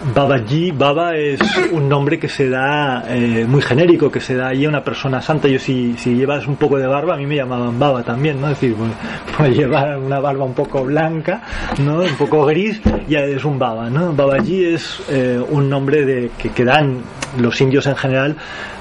Babaji, 0.00 0.70
Baba 0.70 1.16
es 1.16 1.40
un 1.72 1.88
nombre 1.88 2.20
que 2.20 2.28
se 2.28 2.48
da 2.48 3.04
eh, 3.08 3.44
muy 3.48 3.60
genérico, 3.60 4.12
que 4.12 4.20
se 4.20 4.36
da 4.36 4.48
ahí 4.48 4.64
a 4.64 4.68
una 4.68 4.84
persona 4.84 5.20
santa. 5.20 5.48
Yo 5.48 5.58
si, 5.58 5.94
si 5.98 6.14
llevas 6.14 6.46
un 6.46 6.54
poco 6.54 6.78
de 6.78 6.86
barba, 6.86 7.14
a 7.14 7.16
mí 7.16 7.26
me 7.26 7.34
llamaban 7.34 7.78
Baba 7.80 8.04
también, 8.04 8.40
¿no? 8.40 8.48
Es 8.48 8.60
decir, 8.60 8.76
pues, 8.76 8.92
pues 9.36 9.56
llevar 9.56 9.98
una 9.98 10.20
barba 10.20 10.44
un 10.44 10.54
poco 10.54 10.84
blanca, 10.84 11.42
¿no? 11.78 12.00
Un 12.02 12.14
poco 12.16 12.46
gris, 12.46 12.80
ya 13.08 13.20
es 13.20 13.44
un 13.44 13.58
Baba, 13.58 13.90
¿no? 13.90 14.12
Babaji 14.12 14.66
es 14.66 15.02
eh, 15.08 15.42
un 15.50 15.68
nombre 15.68 16.04
de, 16.04 16.30
que, 16.38 16.50
que, 16.50 16.64
dan 16.64 16.98
los 17.36 17.60
indios 17.60 17.86
en 17.86 17.96
general 17.96 18.36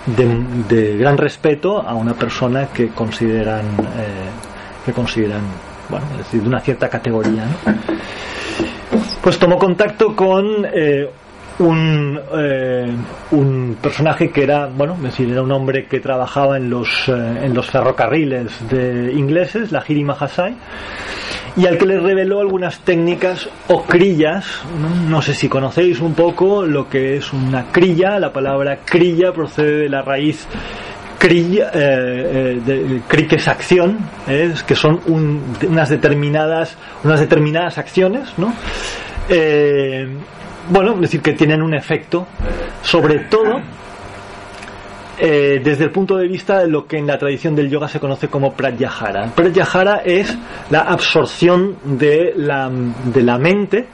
de, 0.06 0.28
de, 0.70 0.98
gran 0.98 1.18
respeto 1.18 1.82
a 1.82 1.96
una 1.96 2.14
persona 2.14 2.68
que 2.68 2.90
consideran, 2.90 3.66
eh, 3.66 4.86
que 4.86 4.94
consideran 4.94 5.42
bueno, 5.90 6.06
es 6.12 6.18
decir, 6.20 6.42
de 6.42 6.48
una 6.48 6.60
cierta 6.60 6.90
categoría. 6.90 7.46
¿no? 7.46 7.74
Pues 9.22 9.38
tomó 9.38 9.58
contacto 9.58 10.16
con 10.16 10.66
eh, 10.74 11.10
un, 11.60 12.20
eh, 12.38 12.96
un 13.32 13.78
personaje 13.82 14.30
que 14.30 14.44
era, 14.44 14.68
bueno, 14.68 14.94
es 14.96 15.04
decir, 15.04 15.32
era 15.32 15.42
un 15.42 15.52
hombre 15.52 15.86
que 15.88 16.00
trabajaba 16.00 16.58
en 16.58 16.70
los, 16.70 17.08
eh, 17.08 17.46
en 17.46 17.54
los 17.54 17.70
ferrocarriles 17.70 18.70
de 18.70 19.12
ingleses, 19.14 19.72
la 19.72 19.84
Hiri 19.86 20.04
Mahasai, 20.04 20.56
y 21.56 21.66
al 21.66 21.78
que 21.78 21.88
le 21.88 22.00
reveló 22.00 22.40
algunas 22.40 22.80
técnicas 22.82 23.50
o 23.68 23.84
crillas. 23.84 24.46
¿no? 24.80 25.10
no 25.10 25.22
sé 25.22 25.34
si 25.34 25.50
conocéis 25.50 26.00
un 26.00 26.14
poco 26.14 26.66
lo 26.66 26.88
que 26.88 27.18
es 27.18 27.34
una 27.34 27.66
crilla. 27.72 28.20
La 28.20 28.32
palabra 28.32 28.80
crilla 28.86 29.34
procede 29.34 29.78
de 29.78 29.90
la 29.90 30.04
raíz 30.04 30.48
crilla, 31.18 31.72
eh, 31.74 32.60
eh, 32.60 32.62
de, 32.66 33.02
cri 33.08 33.28
que 33.28 33.38
es 33.38 33.48
acción, 33.48 33.98
es 34.28 34.64
que 34.64 34.76
son 34.76 35.00
un, 35.08 35.42
unas 35.68 35.90
determinadas 35.90 36.78
unas 37.04 37.20
determinadas 37.20 37.78
acciones, 37.78 38.34
¿no? 38.38 38.54
Eh, 39.30 40.08
bueno, 40.70 40.94
es 40.96 41.02
decir, 41.02 41.22
que 41.22 41.34
tienen 41.34 41.62
un 41.62 41.74
efecto, 41.74 42.28
sobre 42.82 43.20
todo 43.30 43.62
eh, 45.20 45.60
desde 45.64 45.86
el 45.86 45.92
punto 45.92 46.16
de 46.16 46.28
vista 46.28 46.60
de 46.60 46.68
lo 46.68 46.86
que 46.86 46.98
en 46.98 47.08
la 47.08 47.18
tradición 47.18 47.56
del 47.56 47.70
yoga 47.70 47.88
se 47.88 48.00
conoce 48.00 48.28
como 48.28 48.54
pratyahara. 48.54 49.34
Pratyahara 49.34 50.02
es 50.06 50.38
la 50.70 50.82
absorción 50.82 51.78
de 51.84 52.34
la, 52.36 52.70
de 53.06 53.24
la 53.24 53.40
mente, 53.40 53.88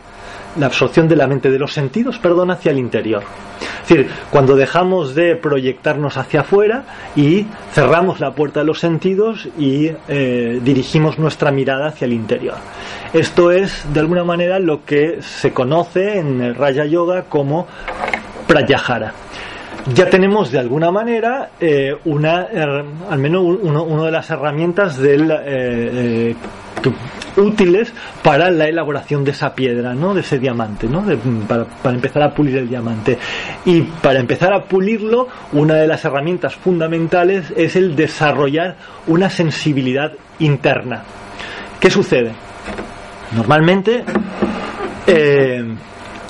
la 0.57 0.67
absorción 0.67 1.07
de 1.07 1.15
la 1.15 1.27
mente, 1.27 1.49
de 1.49 1.59
los 1.59 1.73
sentidos, 1.73 2.19
perdón, 2.19 2.51
hacia 2.51 2.71
el 2.71 2.79
interior. 2.79 3.23
Es 3.83 3.89
decir, 3.89 4.09
cuando 4.29 4.55
dejamos 4.55 5.15
de 5.15 5.35
proyectarnos 5.35 6.17
hacia 6.17 6.41
afuera 6.41 6.83
y 7.15 7.45
cerramos 7.71 8.19
la 8.19 8.31
puerta 8.31 8.61
de 8.61 8.65
los 8.65 8.79
sentidos 8.79 9.47
y 9.57 9.91
eh, 10.07 10.59
dirigimos 10.63 11.19
nuestra 11.19 11.51
mirada 11.51 11.87
hacia 11.87 12.05
el 12.05 12.13
interior. 12.13 12.55
Esto 13.13 13.51
es, 13.51 13.85
de 13.93 13.99
alguna 13.99 14.23
manera, 14.23 14.59
lo 14.59 14.85
que 14.85 15.21
se 15.21 15.51
conoce 15.51 16.17
en 16.17 16.41
el 16.41 16.55
Raya 16.55 16.85
Yoga 16.85 17.23
como 17.23 17.67
Pratyahara 18.47 19.13
ya 19.93 20.09
tenemos 20.09 20.51
de 20.51 20.59
alguna 20.59 20.91
manera 20.91 21.49
eh, 21.59 21.93
una 22.05 22.47
al 23.09 23.19
menos 23.19 23.43
uno, 23.43 23.83
uno, 23.83 24.05
de 24.05 24.11
las 24.11 24.29
herramientas 24.29 24.97
del 24.97 25.29
eh, 25.29 26.35
útiles 27.37 27.93
para 28.23 28.49
la 28.51 28.67
elaboración 28.67 29.23
de 29.23 29.31
esa 29.31 29.53
piedra, 29.53 29.93
¿no? 29.93 30.13
de 30.13 30.21
ese 30.21 30.39
diamante, 30.39 30.87
¿no? 30.87 31.01
De, 31.01 31.17
para, 31.47 31.65
para, 31.65 31.95
empezar 31.95 32.23
a 32.23 32.33
pulir 32.33 32.57
el 32.57 32.69
diamante. 32.69 33.17
Y 33.65 33.81
para 33.81 34.19
empezar 34.19 34.53
a 34.53 34.63
pulirlo, 34.63 35.27
una 35.51 35.75
de 35.75 35.87
las 35.87 36.03
herramientas 36.05 36.55
fundamentales 36.55 37.53
es 37.55 37.75
el 37.75 37.95
desarrollar 37.95 38.75
una 39.07 39.29
sensibilidad 39.29 40.11
interna. 40.39 41.03
¿Qué 41.79 41.89
sucede? 41.89 42.31
Normalmente, 43.35 44.03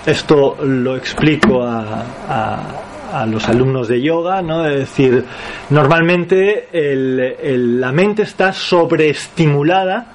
esto 0.06 0.58
lo 0.64 0.96
explico 0.96 1.64
a, 1.64 3.26
los 3.28 3.48
alumnos 3.48 3.88
de 3.88 4.02
yoga, 4.02 4.42
¿no? 4.42 4.66
Es 4.66 4.80
decir, 4.80 5.24
normalmente 5.70 6.70
el, 6.74 7.80
la 7.80 7.92
mente 7.92 8.24
está 8.24 8.52
sobreestimulada 8.52 10.08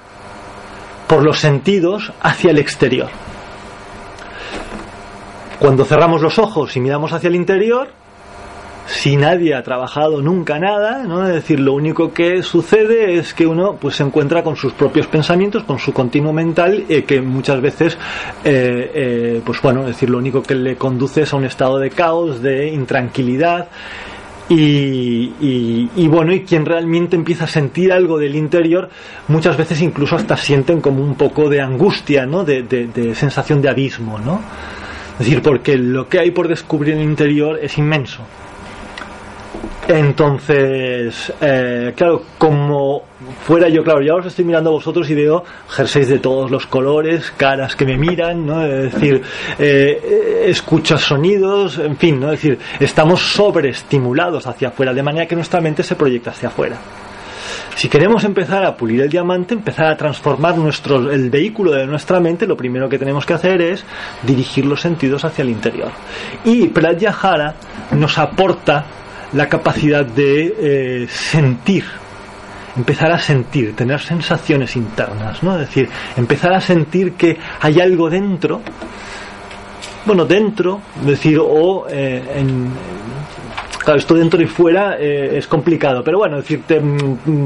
por 1.09 1.23
los 1.23 1.39
sentidos 1.39 2.13
hacia 2.21 2.51
el 2.51 2.59
exterior. 2.59 3.09
Cuando 5.57 5.83
cerramos 5.83 6.21
los 6.21 6.37
ojos 6.37 6.77
y 6.77 6.79
miramos 6.79 7.11
hacia 7.11 7.29
el 7.29 7.35
interior, 7.35 7.89
si 8.85 9.17
nadie 9.17 9.55
ha 9.55 9.63
trabajado 9.63 10.21
nunca 10.21 10.59
nada, 10.59 11.03
¿no? 11.03 11.25
Es 11.27 11.33
decir, 11.33 11.59
lo 11.59 11.73
único 11.73 12.13
que 12.13 12.43
sucede 12.43 13.17
es 13.17 13.33
que 13.33 13.47
uno 13.47 13.75
pues 13.75 13.95
se 13.95 14.03
encuentra 14.03 14.43
con 14.43 14.55
sus 14.55 14.73
propios 14.73 15.07
pensamientos, 15.07 15.63
con 15.63 15.79
su 15.79 15.93
continuo 15.93 16.31
mental, 16.31 16.85
eh, 16.87 17.03
que 17.03 17.21
muchas 17.21 17.59
veces, 17.59 17.97
eh, 18.43 18.91
eh, 18.93 19.41
pues 19.43 19.59
bueno, 19.63 19.81
es 19.81 19.87
decir, 19.87 20.11
lo 20.11 20.19
único 20.19 20.43
que 20.43 20.53
le 20.53 20.75
conduce 20.75 21.23
es 21.23 21.33
a 21.33 21.37
un 21.37 21.45
estado 21.45 21.79
de 21.79 21.89
caos, 21.89 22.43
de 22.43 22.67
intranquilidad. 22.67 23.67
Y, 24.49 25.89
y, 25.95 26.07
bueno, 26.07 26.33
y 26.33 26.41
quien 26.41 26.65
realmente 26.65 27.15
empieza 27.15 27.43
a 27.43 27.47
sentir 27.47 27.93
algo 27.93 28.17
del 28.17 28.35
interior, 28.35 28.89
muchas 29.27 29.55
veces 29.55 29.79
incluso 29.81 30.15
hasta 30.15 30.35
sienten 30.35 30.81
como 30.81 31.03
un 31.03 31.13
poco 31.13 31.49
de 31.49 31.61
angustia, 31.61 32.25
¿no? 32.25 32.43
De, 32.43 32.63
de, 32.63 32.87
de 32.87 33.13
sensación 33.13 33.61
de 33.61 33.69
abismo, 33.69 34.17
¿no? 34.17 34.41
Es 35.19 35.25
decir, 35.25 35.43
porque 35.43 35.77
lo 35.77 36.09
que 36.09 36.19
hay 36.19 36.31
por 36.31 36.47
descubrir 36.47 36.95
en 36.95 37.01
el 37.01 37.09
interior 37.09 37.59
es 37.61 37.77
inmenso. 37.77 38.23
Entonces, 39.87 41.33
eh, 41.41 41.93
claro, 41.95 42.23
como 42.37 43.03
fuera 43.43 43.69
yo, 43.69 43.83
claro, 43.83 44.01
ya 44.01 44.15
os 44.15 44.25
estoy 44.25 44.45
mirando 44.45 44.69
a 44.69 44.73
vosotros 44.73 45.09
y 45.09 45.15
veo 45.15 45.43
jerseys 45.69 46.09
de 46.09 46.19
todos 46.19 46.51
los 46.51 46.67
colores, 46.67 47.31
caras 47.35 47.75
que 47.75 47.85
me 47.85 47.97
miran, 47.97 48.45
¿no? 48.45 48.65
Es 48.65 48.93
decir, 48.93 49.21
eh, 49.57 50.45
escuchas 50.47 51.01
sonidos, 51.01 51.77
en 51.77 51.97
fin, 51.97 52.19
¿no? 52.19 52.31
Es 52.31 52.41
decir, 52.41 52.59
estamos 52.79 53.21
sobreestimulados 53.33 54.47
hacia 54.47 54.69
afuera, 54.69 54.93
de 54.93 55.03
manera 55.03 55.27
que 55.27 55.35
nuestra 55.35 55.61
mente 55.61 55.83
se 55.83 55.95
proyecta 55.95 56.31
hacia 56.31 56.49
afuera. 56.49 56.77
Si 57.75 57.87
queremos 57.87 58.25
empezar 58.25 58.65
a 58.65 58.75
pulir 58.75 59.01
el 59.01 59.09
diamante, 59.09 59.53
empezar 59.53 59.85
a 59.85 59.95
transformar 59.95 60.57
nuestro, 60.57 61.09
el 61.09 61.29
vehículo 61.29 61.71
de 61.71 61.87
nuestra 61.87 62.19
mente, 62.19 62.45
lo 62.45 62.57
primero 62.57 62.89
que 62.89 62.99
tenemos 62.99 63.25
que 63.25 63.33
hacer 63.33 63.61
es 63.61 63.85
dirigir 64.23 64.65
los 64.65 64.81
sentidos 64.81 65.23
hacia 65.23 65.43
el 65.43 65.49
interior. 65.49 65.89
Y 66.43 66.67
Pratyahara 66.67 67.55
nos 67.91 68.17
aporta 68.17 68.85
la 69.31 69.47
capacidad 69.47 70.05
de 70.05 70.55
eh, 70.59 71.07
sentir, 71.07 71.85
empezar 72.79 73.11
a 73.11 73.19
sentir, 73.19 73.75
tener 73.75 73.99
sensaciones 73.99 74.75
internas, 74.77 75.43
¿no? 75.43 75.53
Es 75.59 75.67
decir, 75.67 75.89
empezar 76.15 76.53
a 76.53 76.61
sentir 76.61 77.13
que 77.13 77.37
hay 77.59 77.81
algo 77.81 78.09
dentro, 78.09 78.61
bueno, 80.05 80.23
dentro, 80.25 80.79
es 81.01 81.07
decir, 81.07 81.37
o 81.41 81.87
eh, 81.89 82.23
en, 82.35 82.71
claro, 83.83 83.99
esto 83.99 84.15
dentro 84.15 84.41
y 84.41 84.47
fuera 84.47 84.95
eh, 84.97 85.37
es 85.37 85.47
complicado, 85.47 86.01
pero 86.05 86.19
bueno, 86.19 86.37
es 86.37 86.43
decir, 86.43 86.63
te, 86.65 86.81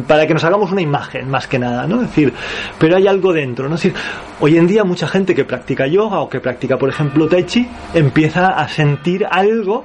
para 0.08 0.28
que 0.28 0.36
nos 0.36 0.44
hagamos 0.44 0.72
una 0.72 0.82
imagen 0.82 1.28
más 1.32 1.48
que 1.48 1.58
nada, 1.58 1.88
¿no? 1.88 2.04
Es 2.04 2.10
decir, 2.10 2.32
pero 2.78 2.96
hay 2.96 3.08
algo 3.08 3.34
dentro, 3.34 3.68
¿no? 3.68 3.74
Es 3.74 3.82
decir, 3.82 4.00
hoy 4.40 4.56
en 4.58 4.68
día 4.68 4.84
mucha 4.84 5.08
gente 5.08 5.34
que 5.34 5.46
practica 5.46 5.88
yoga 5.88 6.20
o 6.20 6.30
que 6.30 6.40
practica, 6.40 6.78
por 6.78 6.90
ejemplo, 6.90 7.28
tai 7.28 7.46
chi, 7.46 7.68
empieza 7.96 8.50
a 8.50 8.68
sentir 8.68 9.26
algo 9.26 9.84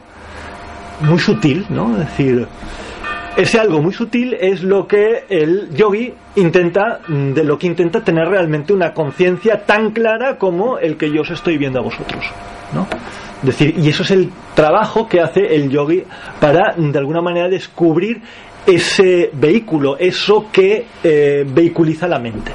muy 1.01 1.19
sutil, 1.19 1.65
¿no? 1.71 1.93
Es 1.93 2.01
decir, 2.01 2.47
ese 3.39 3.61
algo 3.61 3.81
muy 3.81 3.93
sutil 3.93 4.35
es 4.35 4.65
lo 4.65 4.89
que 4.89 5.25
el 5.29 5.71
yogi 5.73 6.13
intenta, 6.35 6.99
de 7.07 7.45
lo 7.45 7.57
que 7.57 7.69
intenta 7.69 8.03
tener 8.03 8.27
realmente 8.27 8.73
una 8.73 8.93
conciencia 8.93 9.65
tan 9.65 9.93
clara 9.93 10.39
como 10.39 10.77
el 10.79 10.97
que 10.97 11.09
yo 11.13 11.21
os 11.21 11.31
estoy 11.31 11.57
viendo 11.57 11.79
a 11.79 11.83
vosotros, 11.83 12.25
¿no? 12.75 12.89
Es 13.39 13.47
decir, 13.47 13.75
y 13.79 13.89
eso 13.89 14.03
es 14.03 14.11
el 14.11 14.33
trabajo 14.55 15.09
que 15.09 15.21
hace 15.21 15.55
el 15.55 15.71
yogi 15.71 16.03
para, 16.41 16.75
de 16.77 16.99
alguna 16.99 17.21
manera, 17.21 17.49
descubrir 17.49 18.21
ese 18.67 19.31
vehículo, 19.33 19.97
eso 19.97 20.47
que 20.51 20.87
eh, 21.05 21.45
vehiculiza 21.47 22.09
la 22.09 22.19
mente. 22.19 22.51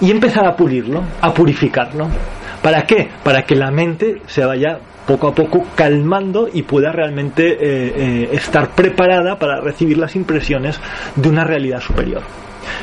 Y 0.00 0.10
empezar 0.10 0.46
a 0.46 0.56
pulirlo, 0.56 1.00
a 1.20 1.32
purificarlo. 1.32 2.08
¿Para 2.60 2.82
qué? 2.82 3.08
Para 3.22 3.42
que 3.42 3.54
la 3.54 3.70
mente 3.70 4.20
se 4.26 4.44
vaya 4.44 4.80
poco 5.06 5.28
a 5.28 5.34
poco 5.34 5.66
calmando 5.74 6.48
y 6.52 6.62
pueda 6.62 6.92
realmente 6.92 7.52
eh, 7.52 7.92
eh, 7.96 8.28
estar 8.32 8.70
preparada 8.74 9.38
para 9.38 9.60
recibir 9.60 9.98
las 9.98 10.14
impresiones 10.16 10.80
de 11.16 11.28
una 11.28 11.44
realidad 11.44 11.80
superior. 11.80 12.22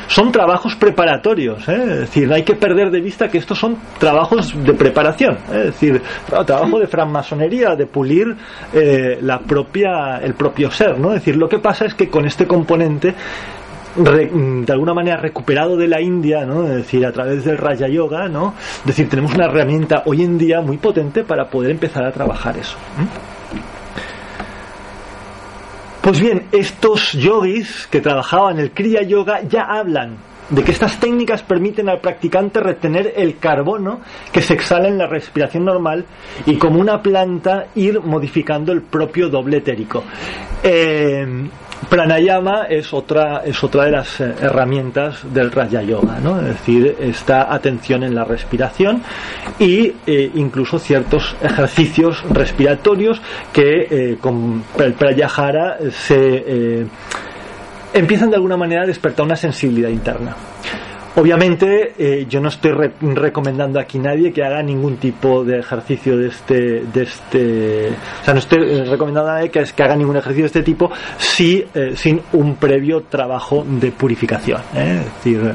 Son 0.08 0.32
trabajos 0.32 0.74
preparatorios, 0.74 1.68
¿eh? 1.68 1.82
es 1.82 1.98
decir, 2.00 2.28
no 2.28 2.34
hay 2.34 2.42
que 2.42 2.54
perder 2.54 2.90
de 2.90 3.00
vista 3.00 3.28
que 3.28 3.38
estos 3.38 3.58
son 3.58 3.76
trabajos 3.98 4.52
de 4.62 4.74
preparación, 4.74 5.34
¿eh? 5.50 5.58
es 5.58 5.64
decir, 5.66 6.02
trabajo 6.46 6.78
de 6.78 6.86
francmasonería, 6.86 7.74
de 7.76 7.86
pulir 7.86 8.36
la 9.20 9.38
propia, 9.38 10.18
el 10.22 10.34
propio 10.34 10.70
ser, 10.70 10.98
¿no? 10.98 11.08
Es 11.08 11.20
decir, 11.20 11.36
lo 11.36 11.48
que 11.48 11.58
pasa 11.58 11.86
es 11.86 11.94
que 11.94 12.08
con 12.08 12.26
este 12.26 12.46
componente 12.46 13.14
de 13.98 14.72
alguna 14.72 14.94
manera 14.94 15.16
recuperado 15.16 15.76
de 15.76 15.88
la 15.88 16.00
India, 16.00 16.44
¿no? 16.44 16.64
Es 16.64 16.76
decir, 16.76 17.04
a 17.04 17.12
través 17.12 17.44
del 17.44 17.58
Raya 17.58 17.88
Yoga, 17.88 18.28
¿no? 18.28 18.54
Es 18.80 18.86
decir, 18.86 19.08
tenemos 19.08 19.34
una 19.34 19.46
herramienta 19.46 20.02
hoy 20.06 20.22
en 20.22 20.38
día 20.38 20.60
muy 20.60 20.76
potente 20.76 21.24
para 21.24 21.48
poder 21.48 21.72
empezar 21.72 22.04
a 22.04 22.12
trabajar 22.12 22.56
eso. 22.56 22.76
Pues 26.00 26.20
bien, 26.20 26.46
estos 26.52 27.12
yogis 27.12 27.86
que 27.90 28.00
trabajaban 28.00 28.58
el 28.58 28.70
Kriya 28.70 29.02
Yoga 29.02 29.42
ya 29.42 29.64
hablan 29.64 30.27
de 30.50 30.64
que 30.64 30.72
estas 30.72 30.98
técnicas 30.98 31.42
permiten 31.42 31.88
al 31.88 32.00
practicante 32.00 32.60
retener 32.60 33.12
el 33.16 33.38
carbono 33.38 34.00
que 34.32 34.42
se 34.42 34.54
exhala 34.54 34.88
en 34.88 34.98
la 34.98 35.06
respiración 35.06 35.64
normal 35.64 36.04
y 36.46 36.56
como 36.56 36.80
una 36.80 37.02
planta 37.02 37.66
ir 37.74 38.00
modificando 38.00 38.72
el 38.72 38.82
propio 38.82 39.28
doble 39.28 39.58
etérico. 39.58 40.04
Eh, 40.62 41.48
Pranayama 41.88 42.64
es 42.64 42.92
otra, 42.92 43.42
es 43.44 43.62
otra 43.62 43.84
de 43.84 43.92
las 43.92 44.20
eh, 44.20 44.34
herramientas 44.40 45.20
del 45.32 45.50
Raja 45.50 45.82
Yoga, 45.82 46.18
¿no? 46.20 46.40
es 46.40 46.46
decir, 46.48 46.96
esta 47.00 47.52
atención 47.52 48.02
en 48.02 48.14
la 48.14 48.24
respiración 48.24 49.02
eh, 49.58 50.30
incluso 50.34 50.78
ciertos 50.78 51.36
ejercicios 51.40 52.22
respiratorios 52.30 53.20
que 53.52 53.86
eh, 53.90 54.18
con 54.20 54.64
el 54.78 54.92
Pratyahara 54.94 55.78
se 55.90 56.86
empiezan 57.98 58.30
de 58.30 58.36
alguna 58.36 58.56
manera 58.56 58.82
a 58.82 58.86
despertar 58.86 59.24
una 59.26 59.36
sensibilidad 59.36 59.88
interna. 59.88 60.36
Obviamente, 61.18 61.94
eh, 61.98 62.26
yo 62.30 62.40
no 62.40 62.48
estoy 62.48 62.70
re- 62.70 62.92
recomendando 63.00 63.80
aquí 63.80 63.98
a 63.98 64.02
nadie 64.02 64.32
que 64.32 64.44
haga 64.44 64.62
ningún 64.62 64.98
tipo 64.98 65.42
de 65.42 65.58
ejercicio 65.58 66.16
de 66.16 66.28
este, 66.28 66.84
de 66.94 67.02
este, 67.02 67.88
o 67.88 68.24
sea, 68.24 68.34
no 68.34 68.38
estoy 68.38 68.58
eh, 68.62 68.84
recomendando 68.84 69.32
a 69.32 69.34
nadie 69.34 69.50
que, 69.50 69.58
haga 69.82 69.96
ningún 69.96 70.16
ejercicio 70.16 70.44
de 70.44 70.46
este 70.46 70.62
tipo 70.62 70.92
si, 71.16 71.64
eh, 71.74 71.94
sin 71.96 72.20
un 72.34 72.54
previo 72.54 73.02
trabajo 73.02 73.66
de 73.68 73.90
purificación. 73.90 74.60
Es 74.72 75.04
decir, 75.06 75.54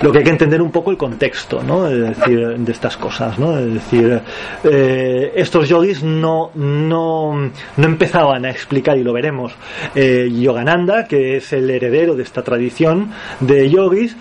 lo 0.00 0.10
que 0.10 0.18
hay 0.18 0.24
que 0.24 0.30
entender 0.30 0.60
un 0.60 0.72
poco 0.72 0.90
el 0.90 0.96
contexto, 0.96 1.62
¿no? 1.62 1.86
Es 1.86 2.18
decir, 2.18 2.40
de 2.58 2.72
estas 2.72 2.96
cosas, 2.96 3.38
¿no? 3.38 3.56
Es 3.56 3.74
decir, 3.74 4.20
estos 4.64 5.68
yogis 5.68 6.02
no, 6.02 6.50
no, 6.56 7.34
no 7.76 7.84
empezaban 7.84 8.44
a 8.46 8.50
explicar, 8.50 8.98
y 8.98 9.04
lo 9.04 9.12
veremos, 9.12 9.54
Yogananda, 9.94 11.06
que 11.06 11.36
es 11.36 11.52
el 11.52 11.70
heredero 11.70 12.16
de 12.16 12.24
esta 12.24 12.42
tradición 12.42 13.10
de 13.38 13.70
yogis, 13.70 14.16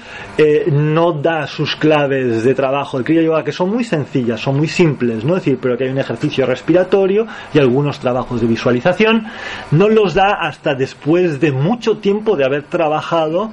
no 0.71 1.13
da 1.13 1.47
sus 1.47 1.75
claves 1.75 2.43
de 2.43 2.53
trabajo 2.53 2.97
del 2.97 3.05
Kriya 3.05 3.21
Yoga, 3.21 3.43
que 3.43 3.51
son 3.51 3.69
muy 3.69 3.83
sencillas, 3.83 4.39
son 4.39 4.57
muy 4.57 4.67
simples, 4.67 5.23
¿no? 5.23 5.35
Es 5.35 5.43
decir, 5.43 5.59
pero 5.61 5.77
que 5.77 5.85
hay 5.85 5.89
un 5.89 5.99
ejercicio 5.99 6.45
respiratorio 6.45 7.27
y 7.53 7.59
algunos 7.59 7.99
trabajos 7.99 8.41
de 8.41 8.47
visualización, 8.47 9.25
no 9.71 9.89
los 9.89 10.13
da 10.13 10.33
hasta 10.33 10.75
después 10.75 11.39
de 11.39 11.51
mucho 11.51 11.97
tiempo 11.97 12.35
de 12.35 12.45
haber 12.45 12.63
trabajado 12.63 13.51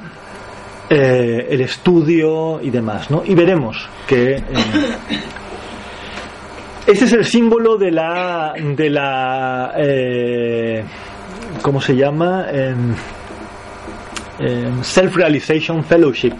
eh, 0.90 1.46
el 1.50 1.60
estudio 1.60 2.60
y 2.62 2.70
demás, 2.70 3.10
¿no? 3.10 3.22
Y 3.24 3.34
veremos 3.34 3.88
que 4.06 4.36
eh, 4.36 4.44
este 6.86 7.04
es 7.04 7.12
el 7.12 7.24
símbolo 7.24 7.76
de 7.76 7.90
la 7.90 8.54
de 8.56 8.90
la 8.90 9.72
eh, 9.76 10.84
¿cómo 11.60 11.80
se 11.80 11.94
llama? 11.94 12.46
Em, 14.40 14.84
Self-Realization 14.84 15.82
Fellowship, 15.82 16.32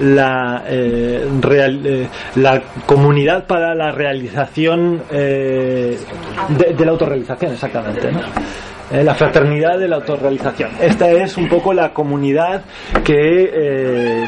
la, 0.00 0.64
eh, 0.66 1.28
real- 1.40 1.80
eh, 1.84 2.06
la 2.36 2.62
comunidad 2.86 3.46
para 3.46 3.74
la 3.74 3.92
realización 3.92 5.02
eh, 5.10 5.98
de, 6.48 6.84
la 6.84 6.90
autorrealización, 6.92 7.52
exactamente. 7.52 8.10
¿no? 8.10 8.20
La 9.04 9.14
fraternidad 9.14 9.78
de 9.78 9.88
la 9.88 9.96
autorrealización. 9.96 10.70
Esta 10.80 11.10
es 11.10 11.36
un 11.36 11.48
poco 11.48 11.72
la 11.74 11.92
comunidad 11.92 12.62
que, 13.04 14.26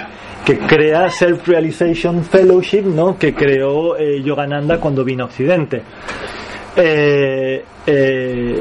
crea 0.66 1.08
Self-Realization 1.08 2.24
Fellowship, 2.24 2.82
¿no? 2.82 3.18
que 3.18 3.34
creó 3.34 3.96
eh, 3.96 4.22
Yogananda 4.22 4.78
cuando 4.78 5.02
vino 5.02 5.24
a 5.24 5.26
Occidente. 5.28 5.82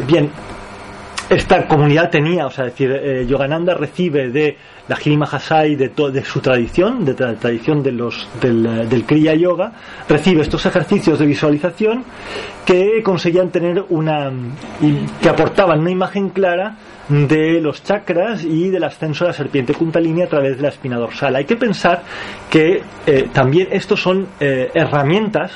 Bien, 0.06 0.30
esta 1.36 1.68
comunidad 1.68 2.10
tenía, 2.10 2.46
o 2.46 2.50
sea, 2.52 2.66
es 2.66 2.72
decir, 2.74 2.92
eh, 2.92 3.26
Yogananda 3.28 3.74
recibe 3.74 4.30
de 4.30 4.58
la 4.88 4.96
Giri 4.96 5.18
Mahasai 5.18 5.76
de, 5.76 5.90
to- 5.90 6.12
de 6.12 6.24
su 6.24 6.40
tradición, 6.42 7.06
de 7.06 7.14
la 7.18 7.34
tradición 7.36 7.82
de 7.82 7.92
los, 7.92 8.28
del, 8.42 8.66
eh, 8.66 8.86
del 8.86 9.06
Kriya 9.06 9.34
Yoga, 9.34 9.72
recibe 10.08 10.42
estos 10.42 10.66
ejercicios 10.66 11.20
de 11.20 11.26
visualización 11.26 12.04
que 12.66 13.02
conseguían 13.04 13.50
tener 13.50 13.84
una, 13.90 14.32
que 15.22 15.30
aportaban 15.30 15.80
una 15.80 15.92
imagen 15.92 16.30
clara 16.30 16.76
de 17.10 17.60
los 17.62 17.84
chakras 17.84 18.44
y 18.44 18.70
del 18.70 18.84
ascenso 18.84 19.26
de 19.26 19.30
la 19.32 19.34
serpiente 19.34 19.74
Kundalini 19.74 20.22
a 20.22 20.28
través 20.30 20.56
de 20.58 20.64
la 20.64 20.70
espina 20.70 20.98
dorsal. 20.98 21.36
Hay 21.36 21.46
que 21.46 21.56
pensar 21.58 22.02
que 22.50 22.82
eh, 23.06 23.30
también 23.34 23.68
estos 23.72 24.02
son 24.02 24.28
eh, 24.40 24.70
herramientas 24.74 25.52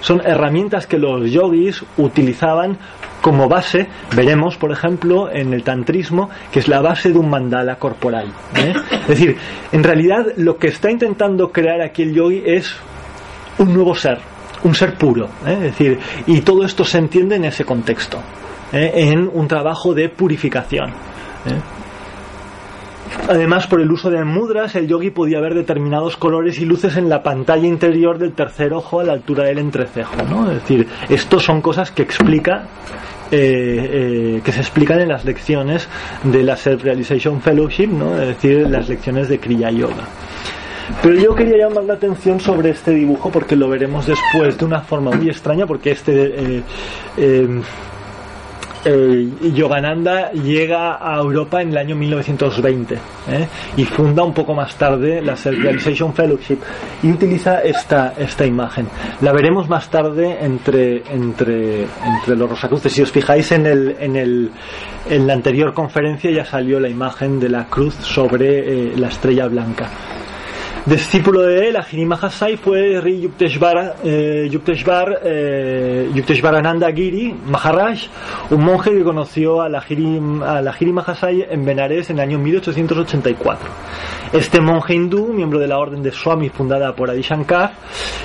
son 0.00 0.20
herramientas 0.22 0.86
que 0.86 0.98
los 0.98 1.30
yogis 1.30 1.82
utilizaban 1.96 2.76
como 3.24 3.48
base, 3.48 3.86
veremos 4.14 4.58
por 4.58 4.70
ejemplo 4.70 5.30
en 5.32 5.54
el 5.54 5.62
tantrismo, 5.62 6.28
que 6.52 6.58
es 6.58 6.68
la 6.68 6.82
base 6.82 7.10
de 7.10 7.16
un 7.16 7.30
mandala 7.30 7.76
corporal. 7.76 8.26
¿eh? 8.54 8.74
Es 9.00 9.08
decir, 9.08 9.38
en 9.72 9.82
realidad 9.82 10.26
lo 10.36 10.58
que 10.58 10.66
está 10.66 10.90
intentando 10.90 11.50
crear 11.50 11.80
aquí 11.80 12.02
el 12.02 12.12
yogi 12.12 12.42
es 12.44 12.76
un 13.56 13.72
nuevo 13.72 13.94
ser, 13.94 14.18
un 14.64 14.74
ser 14.74 14.98
puro. 14.98 15.24
¿eh? 15.46 15.54
Es 15.54 15.62
decir, 15.62 15.98
y 16.26 16.42
todo 16.42 16.66
esto 16.66 16.84
se 16.84 16.98
entiende 16.98 17.36
en 17.36 17.46
ese 17.46 17.64
contexto, 17.64 18.18
¿eh? 18.74 18.92
en 18.94 19.30
un 19.32 19.48
trabajo 19.48 19.94
de 19.94 20.10
purificación. 20.10 20.92
Además, 23.28 23.66
por 23.66 23.80
el 23.80 23.90
uso 23.90 24.10
de 24.10 24.22
mudras, 24.22 24.74
el 24.74 24.86
yogi 24.86 25.10
podía 25.10 25.40
ver 25.40 25.54
determinados 25.54 26.18
colores 26.18 26.58
y 26.58 26.66
luces 26.66 26.98
en 26.98 27.08
la 27.08 27.22
pantalla 27.22 27.66
interior 27.66 28.18
del 28.18 28.32
tercer 28.32 28.74
ojo 28.74 29.00
a 29.00 29.04
la 29.04 29.14
altura 29.14 29.44
del 29.44 29.58
entrecejo. 29.58 30.14
¿no? 30.28 30.50
Es 30.50 30.60
decir, 30.60 30.86
estos 31.08 31.42
son 31.42 31.62
cosas 31.62 31.90
que 31.90 32.02
explica. 32.02 32.66
Eh, 33.30 34.36
eh, 34.36 34.40
que 34.44 34.52
se 34.52 34.60
explican 34.60 35.00
en 35.00 35.08
las 35.08 35.24
lecciones 35.24 35.88
de 36.22 36.42
la 36.42 36.56
Self-Realization 36.56 37.40
Fellowship, 37.40 37.88
¿no? 37.88 38.20
es 38.20 38.28
decir, 38.28 38.68
las 38.68 38.88
lecciones 38.88 39.28
de 39.28 39.38
Kriya 39.38 39.70
Yoga. 39.70 40.08
Pero 41.02 41.14
yo 41.14 41.34
quería 41.34 41.66
llamar 41.68 41.84
la 41.84 41.94
atención 41.94 42.40
sobre 42.40 42.70
este 42.70 42.90
dibujo 42.90 43.30
porque 43.30 43.56
lo 43.56 43.68
veremos 43.68 44.06
después 44.06 44.58
de 44.58 44.64
una 44.64 44.82
forma 44.82 45.10
muy 45.12 45.28
extraña, 45.28 45.66
porque 45.66 45.92
este 45.92 46.62
eh, 47.16 47.60
eh, 48.84 49.28
Yogananda 49.54 50.32
llega 50.32 50.98
a 51.00 51.18
Europa 51.18 51.62
en 51.62 51.70
el 51.70 51.78
año 51.78 51.96
1920 51.96 52.94
¿eh? 52.94 53.48
y 53.76 53.84
funda 53.84 54.22
un 54.22 54.34
poco 54.34 54.54
más 54.54 54.76
tarde 54.76 55.22
la 55.22 55.36
Self-Realization 55.36 56.14
Fellowship 56.14 56.58
y 57.02 57.10
utiliza 57.10 57.60
esta, 57.60 58.14
esta 58.18 58.46
imagen. 58.46 58.86
La 59.20 59.32
veremos 59.32 59.68
más 59.68 59.88
tarde 59.88 60.38
entre, 60.40 61.02
entre, 61.12 61.82
entre 61.82 62.36
los 62.36 62.50
Rosacruces. 62.50 62.92
Si 62.92 63.02
os 63.02 63.10
fijáis 63.10 63.50
en, 63.52 63.66
el, 63.66 63.96
en, 63.98 64.16
el, 64.16 64.50
en 65.08 65.26
la 65.26 65.32
anterior 65.32 65.72
conferencia 65.74 66.30
ya 66.30 66.44
salió 66.44 66.80
la 66.80 66.88
imagen 66.88 67.40
de 67.40 67.48
la 67.48 67.66
cruz 67.66 67.94
sobre 67.94 68.90
eh, 68.90 68.92
la 68.96 69.08
estrella 69.08 69.46
blanca. 69.46 69.90
Discípulo 70.86 71.40
de 71.40 71.68
él, 71.68 71.76
Ajini 71.76 72.04
Mahasai, 72.04 72.58
fue 72.58 73.00
Ri 73.00 73.22
Yuktesvar, 73.22 73.96
eh, 74.04 74.50
Yuktesvar, 74.50 75.18
eh, 75.24 76.10
Giri 76.94 77.34
Maharaj, 77.46 78.08
un 78.50 78.62
monje 78.62 78.90
que 78.90 79.02
conoció 79.02 79.62
a 79.62 79.70
la 79.70 79.80
Giri, 79.80 80.20
a 80.44 80.60
la 80.60 80.72
Giri 80.74 80.92
Mahasai 80.92 81.46
en 81.48 81.64
Benares 81.64 82.10
en 82.10 82.18
el 82.18 82.24
año 82.28 82.38
1884. 82.38 83.70
Este 84.34 84.60
monje 84.60 84.92
hindú, 84.92 85.28
miembro 85.32 85.58
de 85.58 85.68
la 85.68 85.78
orden 85.78 86.02
de 86.02 86.12
Swami 86.12 86.50
fundada 86.50 86.94
por 86.94 87.08
Adi 87.08 87.22
Shankar 87.22 87.72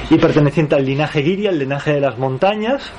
y 0.10 0.18
perteneciente 0.18 0.76
al 0.76 0.84
linaje 0.84 1.24
Giri, 1.24 1.48
al 1.48 1.60
linaje 1.60 1.94
de 1.94 2.02
las 2.02 2.18
montañas, 2.18 2.92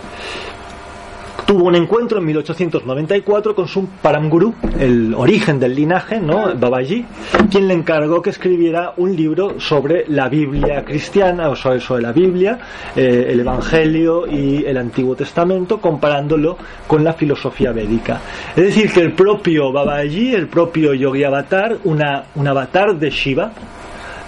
tuvo 1.50 1.64
un 1.64 1.74
encuentro 1.74 2.20
en 2.20 2.26
1894 2.26 3.56
con 3.56 3.66
su 3.66 3.84
Paramguru, 4.00 4.54
el 4.78 5.12
origen 5.14 5.58
del 5.58 5.74
linaje, 5.74 6.20
¿no? 6.20 6.54
Babaji, 6.54 7.04
quien 7.50 7.66
le 7.66 7.74
encargó 7.74 8.22
que 8.22 8.30
escribiera 8.30 8.92
un 8.98 9.16
libro 9.16 9.58
sobre 9.58 10.04
la 10.06 10.28
Biblia 10.28 10.84
cristiana, 10.84 11.48
o 11.48 11.56
sobre, 11.56 11.80
sobre 11.80 12.02
la 12.02 12.12
Biblia, 12.12 12.56
eh, 12.94 13.30
el 13.30 13.40
Evangelio 13.40 14.28
y 14.28 14.64
el 14.64 14.76
Antiguo 14.76 15.16
Testamento, 15.16 15.80
comparándolo 15.80 16.56
con 16.86 17.02
la 17.02 17.14
filosofía 17.14 17.72
védica. 17.72 18.20
Es 18.54 18.66
decir, 18.66 18.92
que 18.92 19.00
el 19.00 19.12
propio 19.14 19.72
Babaji, 19.72 20.32
el 20.32 20.46
propio 20.46 20.94
Yogi 20.94 21.24
Avatar, 21.24 21.78
una, 21.82 22.26
un 22.36 22.46
avatar 22.46 22.94
de 22.94 23.10
Shiva, 23.10 23.50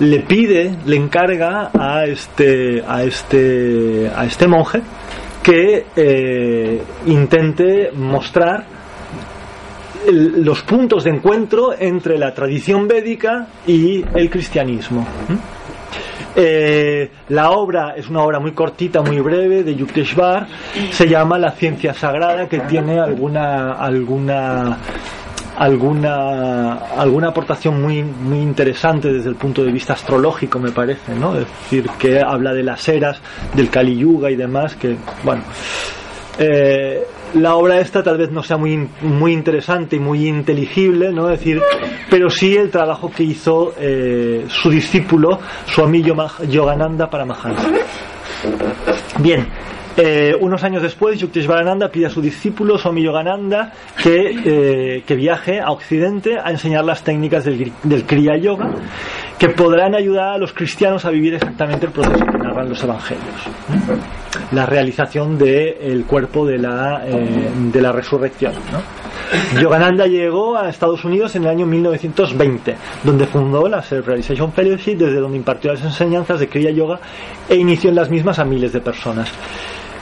le 0.01 0.19
pide, 0.21 0.75
le 0.87 0.97
encarga 0.97 1.71
a 1.73 2.05
este, 2.05 2.83
a 2.85 3.05
este, 3.05 4.11
a 4.13 4.25
este 4.25 4.49
monje 4.49 4.83
que 5.43 5.87
eh, 5.97 6.83
intente 7.07 7.91
mostrar 7.95 8.65
los 10.11 10.63
puntos 10.63 11.05
de 11.05 11.11
encuentro 11.11 11.75
entre 11.79 12.19
la 12.19 12.35
tradición 12.35 12.89
védica 12.89 13.47
y 13.67 14.05
el 14.15 14.31
cristianismo. 14.31 15.03
¿Mm? 15.29 15.35
Eh, 16.35 17.11
la 17.29 17.51
obra 17.51 17.95
es 17.95 18.09
una 18.09 18.23
obra 18.23 18.41
muy 18.41 18.53
cortita, 18.53 19.03
muy 19.03 19.21
breve 19.21 19.63
de 19.63 19.75
Yuktesvar, 19.75 20.47
se 20.91 21.07
llama 21.07 21.39
La 21.39 21.51
ciencia 21.51 21.93
sagrada, 21.93 22.49
que 22.49 22.61
tiene 22.61 22.99
alguna 22.99 23.73
alguna 23.73 24.79
alguna 25.63 26.73
alguna 26.99 27.29
aportación 27.29 27.81
muy 27.81 28.03
muy 28.03 28.39
interesante 28.39 29.13
desde 29.13 29.29
el 29.29 29.37
punto 29.37 29.63
de 29.65 29.71
vista 29.71 29.93
astrológico 29.93 30.59
me 30.59 30.73
parece 30.73 31.15
no 31.15 31.37
es 31.37 31.47
decir 31.47 31.89
que 31.99 32.21
habla 32.21 32.53
de 32.53 32.63
las 32.65 32.89
eras 32.89 33.21
del 33.55 33.71
Kali 33.71 33.97
Yuga 33.97 34.31
y 34.31 34.37
demás 34.37 34.75
que 34.75 34.97
bueno 35.23 35.43
eh, 36.39 37.05
la 37.35 37.55
obra 37.55 37.79
esta 37.81 38.03
tal 38.03 38.19
vez 38.19 38.31
no 38.31 38.43
sea 38.43 38.57
muy 38.57 38.89
muy 39.03 39.33
interesante 39.33 39.97
y 39.97 40.01
muy 40.01 40.27
inteligible 40.27 41.13
no 41.13 41.31
es 41.31 41.39
decir 41.39 41.63
pero 42.11 42.29
sí 42.29 42.57
el 42.57 42.71
trabajo 42.71 43.11
que 43.11 43.23
hizo 43.23 43.73
eh, 43.79 44.45
su 44.49 44.69
discípulo 44.69 45.39
Swami 45.67 46.03
Yoma- 46.03 46.45
Yogananda 46.49 47.09
para 47.09 47.25
Maharaj 47.25 47.65
Bien, 49.21 49.47
eh, 49.97 50.35
unos 50.41 50.65
años 50.65 50.83
después, 50.83 51.19
Yuktesvarananda 51.19 51.89
pide 51.89 52.07
a 52.07 52.11
su 52.11 52.21
discípulo 52.21 52.79
Swami 52.79 53.03
Yogananda 53.03 53.73
que, 54.03 54.35
eh, 54.45 55.03
que 55.07 55.15
viaje 55.15 55.61
a 55.61 55.71
Occidente 55.71 56.39
a 56.39 56.51
enseñar 56.51 56.85
las 56.85 57.03
técnicas 57.03 57.45
del, 57.45 57.73
del 57.83 58.05
Kriya 58.05 58.37
Yoga 58.37 58.71
que 59.43 59.49
podrán 59.49 59.95
ayudar 59.97 60.35
a 60.35 60.39
los 60.39 60.53
cristianos 60.53 61.05
a 61.05 61.11
vivir 61.11 61.35
exactamente 61.35 61.87
el 61.87 61.93
proceso 61.93 62.25
que 62.25 62.39
narran 62.39 62.69
los 62.69 62.81
evangelios. 62.85 63.49
la 64.53 64.67
realización 64.67 65.37
del 65.37 66.05
cuerpo 66.05 66.47
de 66.47 66.59
la, 66.59 67.03
eh, 67.05 67.51
de 67.73 67.83
la 67.83 67.91
resurrección. 67.91 68.53
Yogananda 69.61 70.07
llegó 70.07 70.57
a 70.57 70.69
Estados 70.69 71.05
Unidos 71.05 71.35
en 71.35 71.43
el 71.43 71.49
año 71.49 71.67
1920, 71.67 72.77
donde 73.03 73.27
fundó 73.27 73.67
la 73.69 73.83
Self 73.83 74.07
Realization 74.07 74.53
Fellowship, 74.53 74.95
desde 74.97 75.19
donde 75.19 75.39
impartió 75.39 75.73
las 75.73 75.83
enseñanzas 75.83 76.39
de 76.39 76.49
Kriya 76.49 76.71
Yoga 76.71 77.01
e 77.49 77.57
inició 77.57 77.91
en 77.91 77.97
las 77.97 78.11
mismas 78.11 78.39
a 78.39 78.45
miles 78.45 78.73
de 78.73 78.81
personas. 78.81 79.33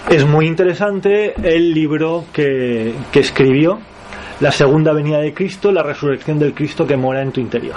Es 0.08 0.26
muy 0.26 0.46
interesante 0.46 1.34
el 1.42 1.72
libro 1.72 2.24
que, 2.32 2.94
escribió, 3.14 3.78
la 4.40 4.50
segunda 4.50 4.92
venida 4.92 5.18
de 5.18 5.32
Cristo, 5.32 5.70
la 5.70 5.82
resurrección 5.82 6.38
del 6.38 6.54
Cristo 6.54 6.86
que 6.86 6.96
mora 6.96 7.22
en 7.22 7.30
tu 7.30 7.40
interior. 7.40 7.76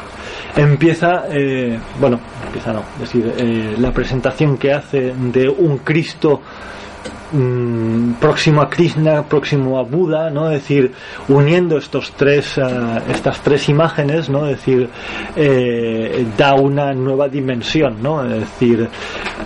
Empieza, 0.56 1.26
eh, 1.30 1.78
bueno, 2.00 2.20
empieza 2.48 2.74
no, 2.74 2.84
es 2.96 3.00
decir, 3.02 3.34
eh, 3.38 3.76
la 3.78 3.92
presentación 3.92 4.58
que 4.58 4.72
hace 4.72 5.14
de 5.16 5.50
un 5.50 5.80
Cristo 5.80 6.42
mm, 7.34 8.14
próximo 8.14 8.62
a 8.62 8.70
Krishna, 8.70 9.24
próximo 9.24 9.78
a 9.80 9.84
Buda, 9.84 10.30
¿no? 10.30 10.50
Es 10.52 10.62
decir, 10.62 10.94
uniendo 11.28 11.78
estos 11.78 12.12
tres, 12.14 12.58
eh, 12.58 12.62
estas 13.10 13.42
tres 13.42 13.68
imágenes, 13.70 14.30
¿no? 14.30 14.48
Es 14.48 14.58
decir, 14.58 14.90
eh, 15.36 16.26
da 16.38 16.54
una 16.54 16.94
nueva 16.94 17.28
dimensión, 17.28 18.02
¿no? 18.02 18.24
Es 18.24 18.40
decir, 18.40 18.88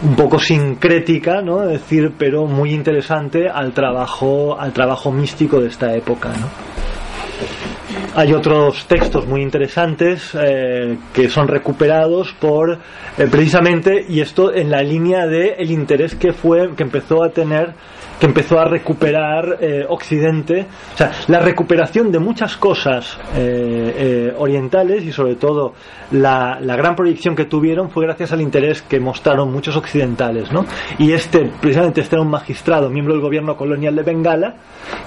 un 0.03 0.15
poco 0.15 0.37
sincrética, 0.37 1.41
¿no? 1.41 1.63
Es 1.63 1.81
decir, 1.81 2.13
pero 2.17 2.45
muy 2.45 2.73
interesante 2.73 3.49
al 3.49 3.71
trabajo, 3.71 4.57
al 4.59 4.73
trabajo 4.73 5.11
místico 5.11 5.59
de 5.59 5.69
esta 5.69 5.95
época, 5.95 6.29
¿no? 6.29 7.76
Hay 8.15 8.33
otros 8.33 8.85
textos 8.87 9.27
muy 9.27 9.41
interesantes 9.41 10.31
eh, 10.33 10.97
que 11.13 11.29
son 11.29 11.47
recuperados 11.47 12.33
por 12.39 12.73
eh, 12.73 13.27
precisamente 13.29 14.05
y 14.07 14.21
esto 14.21 14.53
en 14.53 14.71
la 14.71 14.81
línea 14.81 15.27
de 15.27 15.55
el 15.59 15.71
interés 15.71 16.15
que 16.15 16.33
fue 16.33 16.73
que 16.75 16.83
empezó 16.83 17.23
a 17.23 17.29
tener 17.29 17.73
que 18.19 18.25
empezó 18.25 18.59
a 18.59 18.65
recuperar 18.65 19.57
eh, 19.61 19.85
Occidente, 19.87 20.65
o 20.93 20.97
sea, 20.97 21.11
la 21.27 21.39
recuperación 21.39 22.11
de 22.11 22.19
muchas 22.19 22.57
cosas 22.57 23.17
eh, 23.35 23.93
eh, 23.97 24.33
orientales 24.37 25.03
y 25.03 25.11
sobre 25.11 25.35
todo 25.35 25.73
la, 26.11 26.57
la, 26.59 26.75
gran 26.75 26.95
proyección 26.95 27.35
que 27.35 27.45
tuvieron 27.45 27.91
fue 27.91 28.05
gracias 28.05 28.31
al 28.31 28.41
interés 28.41 28.81
que 28.81 28.99
mostraron 28.99 29.51
muchos 29.51 29.75
occidentales, 29.75 30.51
¿no? 30.51 30.65
Y 30.97 31.11
este, 31.11 31.51
precisamente 31.61 32.01
este 32.01 32.15
era 32.15 32.23
un 32.23 32.31
magistrado, 32.31 32.89
miembro 32.89 33.13
del 33.13 33.21
gobierno 33.21 33.55
colonial 33.55 33.95
de 33.95 34.03
Bengala, 34.03 34.55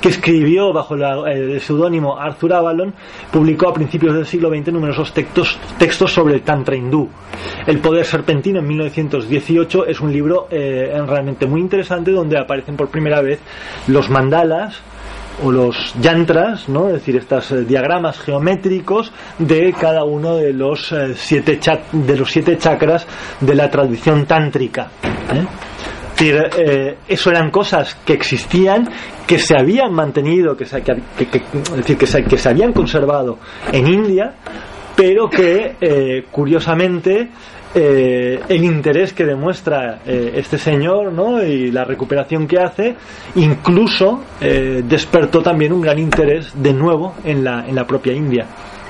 que 0.01 0.11
escribió 0.11 0.73
bajo 0.73 0.95
la, 0.95 1.31
el 1.33 1.61
seudónimo 1.61 2.19
Arthur 2.19 2.55
Avalon, 2.55 2.95
publicó 3.33 3.69
a 3.69 3.75
principios 3.75 4.15
del 4.15 4.27
siglo 4.27 4.51
XX 4.51 4.73
numerosos 4.73 5.13
textos, 5.13 5.59
textos 5.79 6.13
sobre 6.13 6.35
el 6.35 6.43
Tantra 6.43 6.77
hindú. 6.77 7.09
El 7.67 7.79
poder 7.79 8.05
serpentino 8.05 8.61
en 8.61 8.69
1918 8.69 9.87
es 9.87 10.01
un 10.01 10.13
libro 10.13 10.49
realmente 10.51 11.47
muy 11.47 11.61
interesante 11.61 12.11
donde 12.11 12.39
aparecen 12.39 12.77
por 12.77 12.89
primera 12.89 13.00
primera 13.01 13.23
vez 13.23 13.41
los 13.87 14.11
mandalas 14.11 14.79
o 15.43 15.51
los 15.51 15.95
yantras, 16.03 16.69
¿no? 16.69 16.89
es 16.89 16.95
decir, 16.95 17.17
estos 17.17 17.51
eh, 17.53 17.65
diagramas 17.65 18.19
geométricos 18.19 19.11
de 19.39 19.73
cada 19.73 20.05
uno 20.05 20.37
de 20.37 20.53
los, 20.53 20.93
eh, 20.93 21.15
siete 21.15 21.59
de 21.93 22.17
los 22.17 22.31
siete 22.31 22.59
chakras 22.59 23.07
de 23.41 23.55
la 23.55 23.71
tradición 23.71 24.27
tántrica. 24.27 24.91
¿eh? 25.33 25.47
Es 26.13 26.19
decir, 26.19 26.51
eh, 26.59 26.99
eso 27.09 27.31
eran 27.31 27.51
cosas 27.51 27.97
que 28.05 28.13
existían, 28.13 28.87
que 29.27 29.39
se 29.39 29.59
habían 29.59 29.95
mantenido, 29.95 30.55
que 30.55 30.67
se, 30.67 30.83
que, 30.83 30.95
que, 31.17 31.43
decir, 31.75 31.97
que, 31.97 32.07
se, 32.07 32.23
que 32.23 32.37
se 32.37 32.51
habían 32.51 32.75
conservado 32.75 33.39
en 33.73 33.87
India, 33.87 34.35
pero 34.95 35.31
que 35.31 35.77
eh, 35.81 36.27
curiosamente 36.31 37.31
eh, 37.75 38.41
el 38.49 38.64
interés 38.64 39.12
que 39.12 39.25
demuestra 39.25 40.01
eh, 40.05 40.33
este 40.35 40.59
señor 40.59 41.12
¿no? 41.12 41.43
y 41.43 41.71
la 41.71 41.85
recuperación 41.85 42.47
que 42.47 42.59
hace, 42.59 42.97
incluso 43.37 44.23
eh, 44.41 44.83
despertó 44.85 45.41
también 45.41 45.73
un 45.73 45.81
gran 45.81 45.99
interés 45.99 46.53
de 46.55 46.73
nuevo 46.73 47.14
en 47.25 47.45
la, 47.45 47.66
en 47.68 47.75
la 47.75 47.87
propia 47.87 48.12
India. 48.12 48.47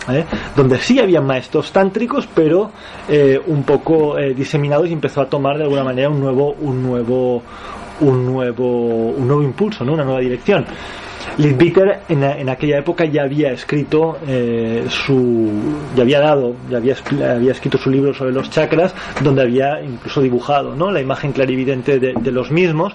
¿eh? 0.08 0.24
donde 0.56 0.78
sí 0.78 0.98
había 0.98 1.20
maestros 1.20 1.70
tántricos, 1.72 2.26
pero 2.34 2.70
eh, 3.08 3.38
un 3.46 3.62
poco 3.62 4.16
diseminados 4.34 4.88
y 4.88 4.92
empezó 4.92 5.20
a 5.20 5.26
tomar 5.26 5.56
de 5.58 5.64
alguna 5.64 5.84
manera 5.84 6.08
un 6.08 6.20
nuevo, 6.20 6.52
un 6.60 6.82
nuevo, 6.82 7.42
un 8.00 8.26
nuevo, 8.26 9.10
un 9.10 9.28
nuevo 9.28 9.42
impulso, 9.42 9.84
¿no? 9.84 9.92
una 9.92 10.04
nueva 10.04 10.20
dirección. 10.20 10.64
Leadbeater 11.38 12.00
en, 12.08 12.22
en, 12.22 12.48
aquella 12.48 12.78
época 12.78 13.04
ya 13.04 13.22
había 13.22 13.52
escrito 13.52 14.18
eh, 14.26 14.86
su 14.88 15.50
ya 15.94 16.02
había 16.02 16.20
dado 16.20 16.54
ya 16.70 16.78
había, 16.78 16.96
había, 17.30 17.52
escrito 17.52 17.78
su 17.78 17.90
libro 17.90 18.14
sobre 18.14 18.32
los 18.32 18.50
chakras 18.50 18.94
donde 19.22 19.42
había 19.42 19.80
incluso 19.82 20.20
dibujado 20.20 20.74
¿no? 20.74 20.90
la 20.90 21.00
imagen 21.00 21.32
clarividente 21.32 21.98
de, 21.98 22.30
los 22.30 22.50
mismos 22.50 22.94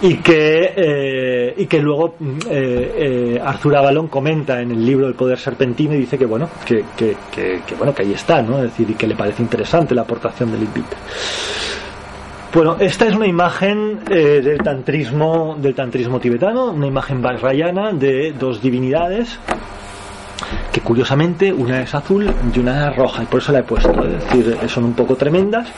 y 0.00 0.16
que 0.16 0.72
eh, 0.76 1.54
y 1.56 1.66
que 1.66 1.80
luego 1.80 2.14
eh, 2.48 3.40
Arthur 3.42 3.76
Avalon 3.76 4.08
comenta 4.08 4.60
en 4.60 4.70
el 4.70 4.84
libro 4.84 5.06
El 5.06 5.14
poder 5.14 5.38
serpentino 5.38 5.94
y 5.94 5.98
dice 5.98 6.18
que 6.18 6.26
bueno 6.26 6.48
que, 6.64 6.84
que, 6.96 7.16
que, 7.30 7.74
bueno 7.76 7.94
que 7.94 8.02
ahí 8.02 8.12
está 8.12 8.42
¿no? 8.42 8.58
es 8.58 8.64
decir 8.70 8.90
y 8.90 8.94
que 8.94 9.06
le 9.06 9.14
parece 9.14 9.42
interesante 9.42 9.94
la 9.94 10.02
aportación 10.02 10.52
de 10.52 10.58
Leadbeater 10.58 10.98
bueno, 12.54 12.76
esta 12.80 13.06
es 13.06 13.14
una 13.14 13.26
imagen 13.26 14.00
eh, 14.10 14.40
del 14.42 14.58
tantrismo 14.58 15.56
del 15.58 15.74
tantrismo 15.74 16.20
tibetano, 16.20 16.70
una 16.70 16.86
imagen 16.86 17.22
vajrayana 17.22 17.92
de 17.92 18.32
dos 18.32 18.60
divinidades 18.60 19.38
que 20.72 20.80
curiosamente 20.80 21.52
una 21.52 21.82
es 21.82 21.94
azul 21.94 22.30
y 22.54 22.58
una 22.58 22.88
es 22.88 22.96
roja 22.96 23.22
y 23.22 23.26
por 23.26 23.40
eso 23.40 23.52
la 23.52 23.60
he 23.60 23.62
puesto 23.62 23.90
es 24.04 24.24
decir 24.24 24.58
son 24.68 24.84
un 24.84 24.94
poco 24.94 25.16
tremendas 25.16 25.68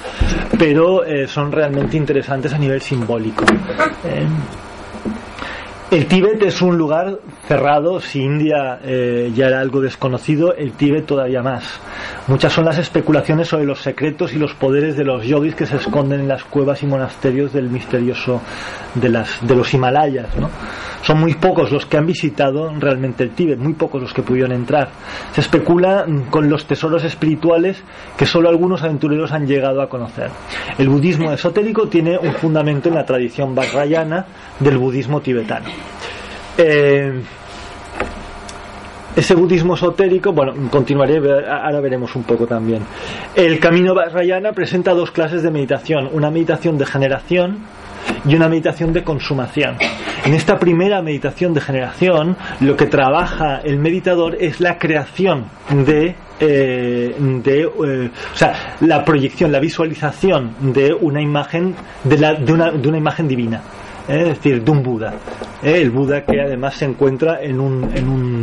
pero 0.59 1.05
eh, 1.05 1.27
son 1.29 1.53
realmente 1.53 1.97
interesantes 1.97 2.53
a 2.53 2.59
nivel 2.59 2.81
simbólico 2.81 3.45
eh, 4.05 4.27
el 5.95 6.07
Tíbet 6.07 6.43
es 6.43 6.61
un 6.61 6.77
lugar 6.77 7.21
cerrado, 7.47 8.01
si 8.01 8.21
India 8.21 8.81
eh, 8.83 9.31
ya 9.33 9.47
era 9.47 9.61
algo 9.61 9.81
desconocido, 9.81 10.53
el 10.53 10.73
Tíbet 10.73 11.07
todavía 11.07 11.41
más. 11.41 11.79
Muchas 12.27 12.55
son 12.55 12.65
las 12.65 12.79
especulaciones 12.79 13.49
sobre 13.49 13.67
los 13.67 13.83
secretos 13.83 14.33
y 14.33 14.39
los 14.39 14.55
poderes 14.55 14.97
de 14.97 15.05
los 15.05 15.27
yogis 15.27 15.55
que 15.55 15.67
se 15.67 15.77
esconden 15.77 16.21
en 16.21 16.29
las 16.29 16.43
cuevas 16.45 16.83
y 16.83 16.87
monasterios 16.87 17.53
del 17.53 17.69
misterioso 17.69 18.41
de, 18.95 19.11
las, 19.11 19.47
de 19.47 19.55
los 19.55 19.75
Himalayas. 19.75 20.35
¿no? 20.39 20.49
Son 21.03 21.21
muy 21.21 21.35
pocos 21.35 21.71
los 21.71 21.85
que 21.85 21.99
han 21.99 22.07
visitado 22.07 22.73
realmente 22.79 23.25
el 23.25 23.33
Tíbet, 23.33 23.59
muy 23.59 23.75
pocos 23.75 24.01
los 24.01 24.15
que 24.15 24.23
pudieron 24.23 24.53
entrar. 24.53 24.89
Se 25.35 25.43
especula 25.43 26.07
con 26.31 26.49
los 26.49 26.65
tesoros 26.67 27.05
espirituales 27.05 27.83
que 28.17 28.25
solo 28.25 28.49
algunos 28.49 28.83
aventureros 28.83 29.31
han 29.33 29.47
llegado 29.47 29.83
a 29.83 29.91
conocer. 29.91 30.31
El 30.79 30.89
budismo 30.89 31.31
esotérico 31.31 31.89
tiene 31.89 32.17
un 32.17 32.33
fundamento 32.33 32.89
en 32.89 32.95
la 32.95 33.05
tradición 33.05 33.55
vajrayana 33.55 34.25
del 34.61 34.79
budismo 34.79 35.21
tibetano. 35.21 35.67
Eh, 36.57 37.21
ese 39.17 39.35
budismo 39.35 39.75
esotérico, 39.75 40.33
bueno, 40.33 40.55
continuaré, 40.71 41.19
ahora 41.49 41.81
veremos 41.81 42.15
un 42.17 42.25
poco 42.25 42.47
también. 42.47 42.83
El 43.35 43.61
camino 43.61 43.95
Vajrayana 43.95 44.53
presenta 44.53 44.93
dos 44.93 45.11
clases 45.11 45.43
de 45.43 45.51
meditación, 45.51 46.09
una 46.13 46.31
meditación 46.31 46.79
de 46.79 46.87
generación 46.87 47.59
y 48.27 48.35
una 48.35 48.49
meditación 48.49 48.93
de 48.93 49.05
consumación. 49.05 49.77
En 50.25 50.35
esta 50.35 50.59
primera 50.59 51.01
meditación 51.03 51.55
de 51.55 51.61
generación, 51.61 52.37
lo 52.61 52.77
que 52.77 52.87
trabaja 52.87 53.61
el 53.63 53.79
meditador 53.79 54.37
es 54.41 54.61
la 54.61 54.79
creación 54.79 55.47
de 55.71 56.17
eh, 56.41 57.15
de 57.45 57.61
eh, 57.61 58.11
o 58.33 58.37
sea 58.37 58.75
la 58.81 59.05
proyección 59.05 59.53
la 59.53 59.61
visualización 59.61 60.73
de 60.73 60.93
una 60.93 61.23
imagen 61.23 61.77
de, 62.03 62.89
una 62.89 62.99
imagen 62.99 63.29
divina 63.29 63.63
¿eh? 64.09 64.21
es 64.21 64.29
decir, 64.29 64.63
de 64.63 64.71
un 64.71 64.83
Buda. 64.83 65.15
¿eh? 65.63 65.81
El 65.81 65.91
Buda 65.91 66.25
que 66.25 66.41
además 66.41 66.75
se 66.75 66.85
encuentra 66.87 67.43
en 67.43 67.61
un, 67.61 67.91
en 67.95 68.09
un, 68.09 68.34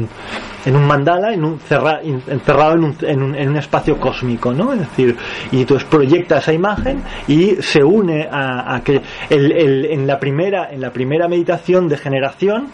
en 0.66 0.76
un 0.76 0.86
mandala, 0.86 1.34
en 1.34 1.43
un 1.43 1.60
cerra, 1.60 2.02
encerrado 2.02 2.74
en 2.74 2.84
un, 2.84 2.95
en, 3.02 3.24
un, 3.24 3.36
en 3.36 3.49
un, 3.49 3.58
espacio 3.58 3.97
cósmico, 3.99 4.54
¿no? 4.54 4.74
Es 4.74 4.80
decir, 4.80 5.16
y 5.52 5.62
entonces 5.62 5.88
proyecta 5.88 6.38
esa 6.38 6.54
imagen 6.54 7.02
y 7.28 7.56
se 7.62 7.84
une 7.84 8.28
a, 8.32 8.76
a 8.76 8.84
que 8.84 9.02
el, 9.30 9.86
en, 9.86 10.08
la 10.08 10.20
primera, 10.20 10.72
en 10.72 10.82
la 10.82 10.91
primera 10.91 11.28
meditación 11.28 11.88
de 11.88 11.97
generación 11.97 12.68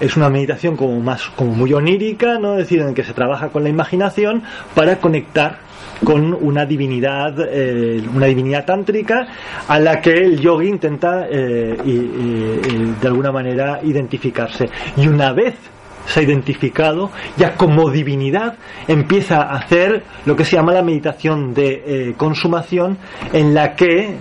es 0.00 0.16
una 0.16 0.28
meditación 0.28 0.76
como 0.76 0.98
más 1.00 1.26
como 1.36 1.52
muy 1.52 1.72
onírica, 1.72 2.38
¿no? 2.38 2.52
Es 2.52 2.60
decir, 2.60 2.80
en 2.80 2.94
que 2.94 3.04
se 3.04 3.12
trabaja 3.12 3.48
con 3.48 3.62
la 3.62 3.68
imaginación 3.68 4.42
para 4.74 4.96
conectar 4.96 5.66
con 6.04 6.34
una 6.34 6.66
divinidad, 6.66 7.34
eh, 7.38 8.02
una 8.14 8.26
divinidad 8.26 8.66
tántrica 8.66 9.26
a 9.66 9.78
la 9.78 10.00
que 10.00 10.12
el 10.12 10.38
yogi 10.38 10.68
intenta 10.68 11.26
eh, 11.30 11.76
de 13.00 13.06
alguna 13.08 13.32
manera 13.32 13.80
identificarse. 13.82 14.68
Y 14.96 15.08
una 15.08 15.32
vez 15.32 15.54
se 16.06 16.20
ha 16.20 16.22
identificado, 16.22 17.10
ya 17.36 17.54
como 17.54 17.90
divinidad 17.90 18.56
empieza 18.88 19.42
a 19.42 19.56
hacer 19.56 20.04
lo 20.24 20.36
que 20.36 20.44
se 20.44 20.56
llama 20.56 20.72
la 20.72 20.82
meditación 20.82 21.52
de 21.52 21.82
eh, 21.86 22.14
consumación, 22.16 22.98
en 23.32 23.54
la 23.54 23.74
que 23.74 24.16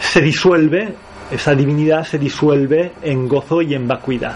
se 0.00 0.20
disuelve, 0.20 0.94
esa 1.30 1.54
divinidad 1.54 2.04
se 2.04 2.18
disuelve 2.18 2.92
en 3.02 3.28
gozo 3.28 3.62
y 3.62 3.74
en 3.74 3.86
vacuidad. 3.86 4.34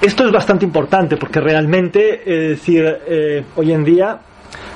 Esto 0.00 0.26
es 0.26 0.32
bastante 0.32 0.64
importante 0.64 1.16
porque 1.16 1.40
realmente, 1.40 2.22
es 2.26 2.48
decir, 2.58 2.84
eh, 3.06 3.44
hoy 3.54 3.72
en 3.72 3.84
día 3.84 4.18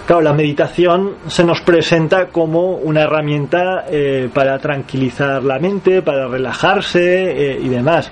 claro, 0.07 0.23
la 0.23 0.33
meditación 0.33 1.15
se 1.27 1.45
nos 1.45 1.61
presenta 1.61 2.29
como 2.29 2.77
una 2.77 3.03
herramienta 3.03 3.85
eh, 3.91 4.29
para 4.33 4.59
tranquilizar 4.59 5.43
la 5.43 5.59
mente, 5.59 6.03
para 6.03 6.29
relajarse 6.29 7.53
eh, 7.53 7.61
y 7.61 7.69
demás. 7.69 8.11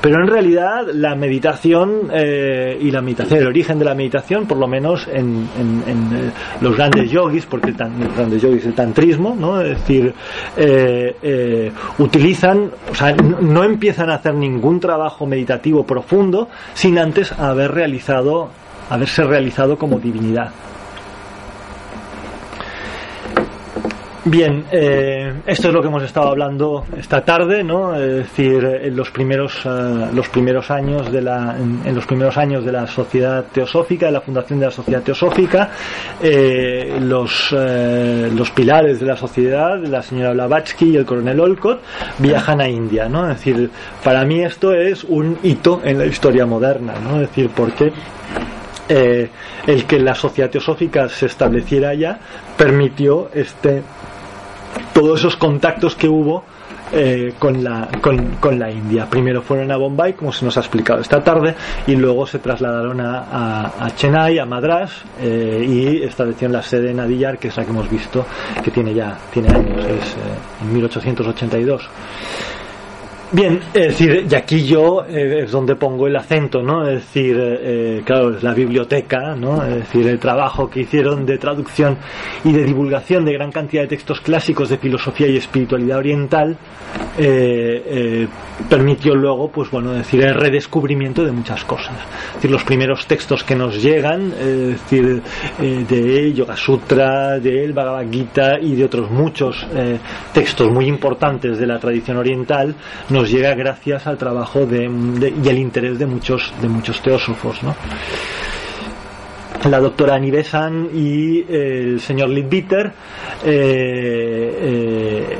Pero 0.00 0.20
en 0.20 0.26
realidad 0.26 0.86
la 0.92 1.14
meditación 1.14 2.10
eh, 2.12 2.78
y 2.80 2.90
la 2.90 3.02
meditación, 3.02 3.40
el 3.40 3.46
origen 3.46 3.78
de 3.78 3.84
la 3.84 3.94
meditación, 3.94 4.46
por 4.46 4.58
lo 4.58 4.66
menos 4.66 5.06
en, 5.06 5.44
los 6.60 6.76
grandes 6.76 7.10
yogis, 7.10 7.46
porque 7.46 7.72
los 7.72 8.16
grandes 8.16 8.42
yogis, 8.42 8.64
el 8.66 8.74
tantrismo, 8.74 9.36
¿no? 9.38 9.60
es 9.60 9.78
decir, 9.78 10.14
utilizan, 11.98 12.70
o 12.90 12.94
sea, 12.94 13.14
no 13.14 13.62
empiezan 13.64 14.10
a 14.10 14.14
hacer 14.14 14.34
ningún 14.34 14.80
trabajo 14.80 15.26
meditativo 15.26 15.84
profundo 15.84 16.48
sin 16.72 16.98
antes 16.98 17.32
haber 17.32 17.72
realizado 17.72 18.50
haberse 18.90 19.24
realizado 19.24 19.78
como 19.78 19.98
divinidad. 19.98 20.50
Bien, 24.26 24.64
eh, 24.72 25.34
esto 25.46 25.68
es 25.68 25.74
lo 25.74 25.82
que 25.82 25.88
hemos 25.88 26.02
estado 26.02 26.28
hablando 26.28 26.86
esta 26.96 27.22
tarde, 27.22 27.62
¿no? 27.62 27.94
Es 27.94 28.16
decir, 28.16 28.64
en 28.64 28.96
los 28.96 29.10
primeros 29.10 29.60
eh, 29.66 30.08
los 30.14 30.30
primeros 30.30 30.70
años 30.70 31.12
de 31.12 31.20
la 31.20 31.54
en, 31.58 31.94
los 31.94 32.06
primeros 32.06 32.34
años 32.38 32.64
de 32.64 32.72
la 32.72 32.86
sociedad 32.86 33.44
teosófica, 33.52 34.06
de 34.06 34.12
la 34.12 34.22
fundación 34.22 34.60
de 34.60 34.64
la 34.64 34.70
sociedad 34.70 35.02
teosófica, 35.02 35.68
eh, 36.22 36.96
los 37.02 37.52
los 37.52 38.50
pilares 38.52 38.98
de 38.98 39.04
la 39.04 39.16
sociedad, 39.16 39.76
la 39.84 40.02
señora 40.02 40.32
Blavatsky 40.32 40.92
y 40.92 40.96
el 40.96 41.04
coronel 41.04 41.40
Olcott 41.40 41.82
viajan 42.18 42.62
a 42.62 42.68
India, 42.68 43.10
¿no? 43.10 43.30
Es 43.30 43.36
decir, 43.36 43.68
para 44.02 44.24
mí 44.24 44.40
esto 44.42 44.72
es 44.72 45.04
un 45.04 45.38
hito 45.42 45.82
en 45.84 45.98
la 45.98 46.06
historia 46.06 46.46
moderna, 46.46 46.94
¿no? 46.98 47.20
Es 47.20 47.28
decir, 47.28 47.50
porque 47.54 47.92
el 48.88 49.84
que 49.86 49.98
la 49.98 50.14
sociedad 50.14 50.48
teosófica 50.48 51.10
se 51.10 51.26
estableciera 51.26 51.90
allá 51.90 52.18
permitió 52.56 53.28
este 53.34 53.82
todos 54.92 55.20
esos 55.20 55.36
contactos 55.36 55.94
que 55.94 56.08
hubo 56.08 56.44
eh, 56.92 57.34
con, 57.38 57.64
la, 57.64 57.88
con, 58.00 58.58
la 58.58 58.70
India. 58.70 59.06
Primero 59.08 59.42
fueron 59.42 59.72
a 59.72 59.76
Bombay, 59.76 60.12
como 60.12 60.32
se 60.32 60.44
nos 60.44 60.56
ha 60.56 60.60
explicado 60.60 61.00
esta 61.00 61.24
tarde, 61.24 61.54
y 61.86 61.96
luego 61.96 62.26
se 62.26 62.38
trasladaron 62.38 63.00
a, 63.00 63.72
a, 63.80 63.96
Chennai, 63.96 64.38
a 64.38 64.44
Madras, 64.44 64.92
eh, 65.20 65.64
y 65.66 66.02
establecieron 66.04 66.52
la 66.52 66.62
sede 66.62 66.90
en 66.90 67.00
Adiyar, 67.00 67.38
que 67.38 67.48
es 67.48 67.56
la 67.56 67.64
que 67.64 67.70
hemos 67.70 67.90
visto, 67.90 68.24
que 68.62 68.70
tiene 68.70 68.94
ya 68.94 69.18
tiene 69.32 69.48
años, 69.48 69.84
es 69.84 70.12
eh, 70.12 70.62
en 70.62 70.72
1882. 70.72 71.88
Bien, 73.34 73.58
es 73.74 73.88
decir, 73.88 74.28
y 74.30 74.34
aquí 74.36 74.64
yo 74.64 75.04
eh, 75.08 75.42
es 75.42 75.50
donde 75.50 75.74
pongo 75.74 76.06
el 76.06 76.14
acento, 76.14 76.62
¿no? 76.62 76.86
Es 76.86 77.00
decir, 77.00 77.36
eh, 77.36 78.00
claro, 78.04 78.30
la 78.40 78.54
biblioteca, 78.54 79.34
¿no? 79.34 79.60
Es 79.64 79.74
decir, 79.74 80.06
el 80.06 80.20
trabajo 80.20 80.70
que 80.70 80.82
hicieron 80.82 81.26
de 81.26 81.36
traducción 81.36 81.98
y 82.44 82.52
de 82.52 82.62
divulgación 82.62 83.24
de 83.24 83.32
gran 83.32 83.50
cantidad 83.50 83.82
de 83.82 83.88
textos 83.88 84.20
clásicos 84.20 84.68
de 84.68 84.78
filosofía 84.78 85.26
y 85.26 85.36
espiritualidad 85.36 85.98
oriental 85.98 86.56
eh, 87.18 88.28
permitió 88.70 89.16
luego, 89.16 89.50
pues 89.50 89.68
bueno, 89.68 89.90
decir, 89.90 90.22
el 90.22 90.34
redescubrimiento 90.34 91.24
de 91.24 91.32
muchas 91.32 91.64
cosas. 91.64 91.96
Es 92.28 92.34
decir, 92.34 92.52
los 92.52 92.62
primeros 92.62 93.04
textos 93.08 93.42
que 93.42 93.56
nos 93.56 93.82
llegan, 93.82 94.32
es 94.32 94.80
decir, 94.80 95.20
de 95.58 96.32
Yoga 96.32 96.56
Sutra, 96.56 97.40
de 97.40 97.64
el 97.64 97.72
Bhagavad 97.72 98.08
Gita 98.08 98.60
y 98.60 98.76
de 98.76 98.84
otros 98.84 99.10
muchos 99.10 99.66
textos 100.32 100.70
muy 100.70 100.86
importantes 100.86 101.58
de 101.58 101.66
la 101.66 101.80
tradición 101.80 102.18
oriental, 102.18 102.76
llega 103.30 103.54
gracias 103.54 104.06
al 104.06 104.18
trabajo 104.18 104.66
de, 104.66 104.84
y 105.42 105.48
el 105.48 105.58
interés 105.58 105.98
de 105.98 106.06
muchos, 106.06 106.52
de 106.60 106.68
muchos 106.68 107.00
teósofos. 107.02 107.62
¿no? 107.62 107.74
la 109.70 109.80
doctora 109.80 110.16
Annie 110.16 110.30
Besant 110.30 110.94
y 110.94 111.44
el 111.48 112.00
señor 112.00 112.28
Lidbitter 112.28 112.92
eh, 113.44 114.58
eh, 114.60 115.38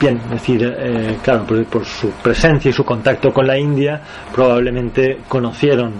bien, 0.00 0.20
es 0.24 0.30
decir, 0.30 0.74
eh, 0.76 1.18
claro, 1.22 1.44
por, 1.70 1.84
su 1.84 2.10
presencia 2.10 2.70
y 2.70 2.72
su 2.72 2.84
contacto 2.84 3.32
con 3.32 3.46
la 3.46 3.56
India, 3.56 4.00
probablemente 4.34 5.18
conocieron 5.28 5.92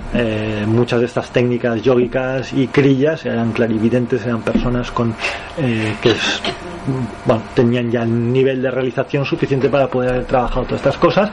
muchas 0.67 1.01
de 1.01 1.07
estas 1.07 1.31
técnicas 1.31 1.81
yógicas 1.83 2.53
y 2.53 2.67
crillas, 2.67 3.25
eran 3.27 3.53
clarividentes, 3.53 4.25
eran 4.27 4.43
personas 4.43 4.91
con 4.91 5.15
que 5.57 6.15
bueno, 7.25 7.43
tenían 7.55 7.91
ya 7.91 8.03
el 8.03 8.33
nivel 8.33 8.63
de 8.63 8.71
realización 8.71 9.25
suficiente 9.25 9.69
para 9.69 9.89
poder 9.89 10.11
haber 10.11 10.25
trabajado 10.25 10.65
todas 10.65 10.81
estas 10.81 10.97
cosas 10.97 11.31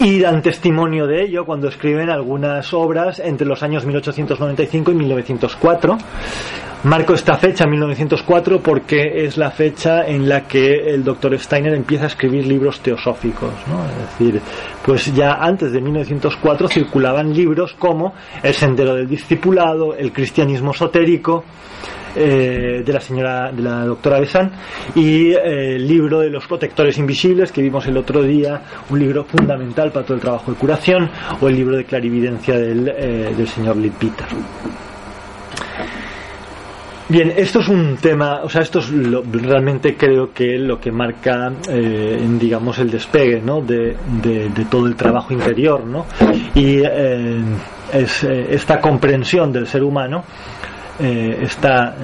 y 0.00 0.20
dan 0.20 0.42
testimonio 0.42 1.06
de 1.06 1.22
ello 1.22 1.44
cuando 1.44 1.68
escriben 1.68 2.10
algunas 2.10 2.72
obras 2.74 3.20
entre 3.20 3.46
los 3.46 3.62
años 3.62 3.86
1895 3.86 4.90
y 4.90 4.94
1904. 4.94 5.98
Marco 6.84 7.14
esta 7.14 7.38
fecha, 7.38 7.64
1904, 7.66 8.60
porque 8.60 9.24
es 9.24 9.38
la 9.38 9.50
fecha 9.50 10.06
en 10.06 10.28
la 10.28 10.46
que 10.46 10.90
el 10.92 11.02
doctor 11.02 11.38
Steiner 11.38 11.72
empieza 11.72 12.04
a 12.04 12.06
escribir 12.08 12.46
libros 12.46 12.80
teosóficos. 12.80 13.52
¿no? 13.66 13.86
Es 13.86 14.18
decir, 14.18 14.42
pues 14.84 15.14
ya 15.14 15.32
antes 15.32 15.72
de 15.72 15.80
1904 15.80 16.68
circulaban 16.68 17.32
libros 17.32 17.74
como 17.78 18.12
El 18.42 18.52
Sendero 18.52 18.94
del 18.94 19.08
Discipulado, 19.08 19.94
El 19.94 20.12
Cristianismo 20.12 20.72
Esotérico, 20.72 21.44
eh, 22.16 22.82
de 22.84 22.92
la 22.92 23.00
señora, 23.00 23.50
de 23.50 23.62
la 23.62 23.84
doctora 23.84 24.20
Besan, 24.20 24.52
y 24.94 25.32
eh, 25.32 25.74
el 25.74 25.88
libro 25.88 26.20
de 26.20 26.30
los 26.30 26.46
protectores 26.46 26.96
invisibles 26.98 27.50
que 27.50 27.60
vimos 27.60 27.86
el 27.86 27.96
otro 27.96 28.22
día, 28.22 28.62
un 28.90 29.00
libro 29.00 29.24
fundamental 29.24 29.90
para 29.90 30.04
todo 30.04 30.14
el 30.14 30.20
trabajo 30.20 30.52
de 30.52 30.56
curación, 30.56 31.10
o 31.40 31.48
el 31.48 31.56
libro 31.56 31.76
de 31.76 31.84
clarividencia 31.84 32.56
del, 32.56 32.88
eh, 32.88 33.34
del 33.36 33.48
señor 33.48 33.74
Bien, 37.08 37.32
esto 37.36 37.60
es 37.60 37.68
un 37.68 37.96
tema, 37.96 38.42
o 38.44 38.48
sea, 38.48 38.62
esto 38.62 38.78
es 38.78 38.90
realmente 39.32 39.96
creo 39.96 40.32
que 40.32 40.56
lo 40.56 40.80
que 40.80 40.92
marca, 40.92 41.52
digamos, 42.38 42.78
el 42.78 42.90
despegue, 42.90 43.42
¿no? 43.44 43.60
De, 43.60 43.96
de, 44.22 44.64
todo 44.70 44.86
el 44.86 44.94
trabajo 44.94 45.34
interior, 45.34 45.84
¿no? 45.84 46.06
Y 46.54 46.80
es 47.92 48.24
esta 48.24 48.80
comprensión 48.80 49.52
del 49.52 49.66
ser 49.66 49.82
humano 49.82 50.24
eh, 50.98 51.40
esta 51.42 51.94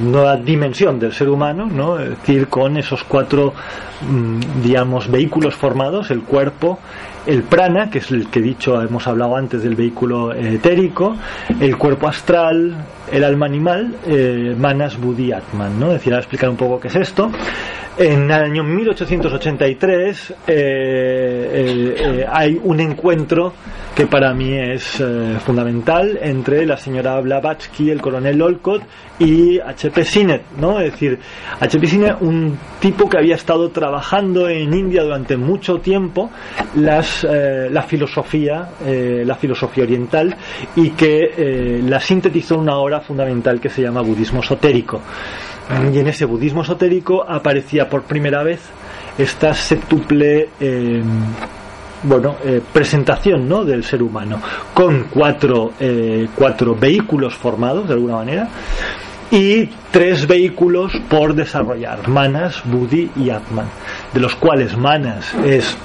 nueva 0.00 0.36
dimensión 0.36 0.98
del 0.98 1.12
ser 1.12 1.28
humano, 1.28 1.66
¿no? 1.66 1.98
es 1.98 2.10
decir, 2.10 2.48
con 2.48 2.76
esos 2.76 3.04
cuatro, 3.04 3.54
mm, 4.02 4.62
digamos, 4.62 5.10
vehículos 5.10 5.54
formados, 5.54 6.10
el 6.10 6.22
cuerpo, 6.22 6.78
el 7.26 7.42
prana, 7.42 7.90
que 7.90 7.98
es 7.98 8.10
el 8.10 8.28
que 8.28 8.40
dicho 8.40 8.80
hemos 8.80 9.06
hablado 9.06 9.36
antes 9.36 9.62
del 9.62 9.76
vehículo 9.76 10.32
etérico, 10.32 11.16
el 11.60 11.76
cuerpo 11.76 12.08
astral, 12.08 12.74
el 13.12 13.24
alma 13.24 13.46
animal, 13.46 13.94
eh, 14.06 14.54
manas, 14.58 14.98
buddhi, 14.98 15.32
atman, 15.32 15.78
¿no? 15.78 15.88
Es 15.88 15.94
decir, 15.94 16.14
a 16.14 16.18
explicar 16.18 16.48
un 16.48 16.56
poco 16.56 16.80
qué 16.80 16.88
es 16.88 16.96
esto. 16.96 17.30
En 18.00 18.24
el 18.24 18.32
año 18.32 18.64
1883 18.64 20.30
eh, 20.30 20.34
eh, 20.46 21.94
eh, 21.98 22.26
hay 22.26 22.58
un 22.62 22.80
encuentro 22.80 23.52
que 23.94 24.06
para 24.06 24.32
mí 24.32 24.52
es 24.52 25.02
fundamental 25.44 26.18
entre 26.22 26.64
la 26.64 26.76
señora 26.76 27.20
Blavatsky, 27.20 27.90
el 27.90 28.00
coronel 28.00 28.40
Olcott 28.40 28.82
y 29.18 29.58
H.P. 29.58 30.04
Sinet, 30.04 30.42
¿no? 30.58 30.80
Es 30.80 30.92
decir, 30.92 31.18
H.P. 31.60 31.86
Sinet, 31.86 32.16
un 32.20 32.58
tipo 32.80 33.08
que 33.08 33.18
había 33.18 33.34
estado 33.34 33.70
trabajando 33.70 34.48
en 34.48 34.72
India 34.72 35.02
durante 35.02 35.36
mucho 35.36 35.80
tiempo 35.80 36.30
las, 36.76 37.24
la 37.24 37.82
filosofía, 37.82 38.68
la 38.80 39.34
filosofía 39.34 39.84
oriental 39.84 40.36
y 40.76 40.90
que 40.90 41.80
la 41.84 42.00
sintetizó 42.00 42.54
en 42.54 42.60
una 42.60 42.76
obra 42.76 43.00
fundamental 43.00 43.60
que 43.60 43.68
se 43.68 43.82
llama 43.82 44.00
Budismo 44.00 44.40
Esotérico 44.40 45.00
y 45.92 45.98
en 45.98 46.08
ese 46.08 46.24
budismo 46.24 46.62
esotérico 46.62 47.24
aparecía 47.28 47.88
por 47.88 48.02
primera 48.02 48.42
vez 48.42 48.60
esta 49.18 49.54
septuple 49.54 50.48
eh, 50.60 51.02
bueno, 52.02 52.36
eh, 52.44 52.60
presentación 52.72 53.48
¿no? 53.48 53.64
del 53.64 53.84
ser 53.84 54.02
humano 54.02 54.40
con 54.74 55.04
cuatro, 55.10 55.72
eh, 55.78 56.28
cuatro 56.34 56.74
vehículos 56.74 57.34
formados 57.34 57.86
de 57.88 57.94
alguna 57.94 58.16
manera 58.16 58.48
y 59.30 59.66
tres 59.90 60.26
vehículos 60.26 60.92
por 61.08 61.34
desarrollar, 61.34 62.08
Manas, 62.08 62.62
Buddhi 62.64 63.10
y 63.16 63.30
Atman, 63.30 63.68
de 64.12 64.20
los 64.20 64.34
cuales 64.34 64.76
Manas 64.76 65.34
es 65.44 65.76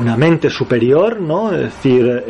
una 0.00 0.16
mente 0.16 0.50
superior, 0.50 1.20
¿no? 1.20 1.52
Es 1.52 1.60
decir, 1.60 2.24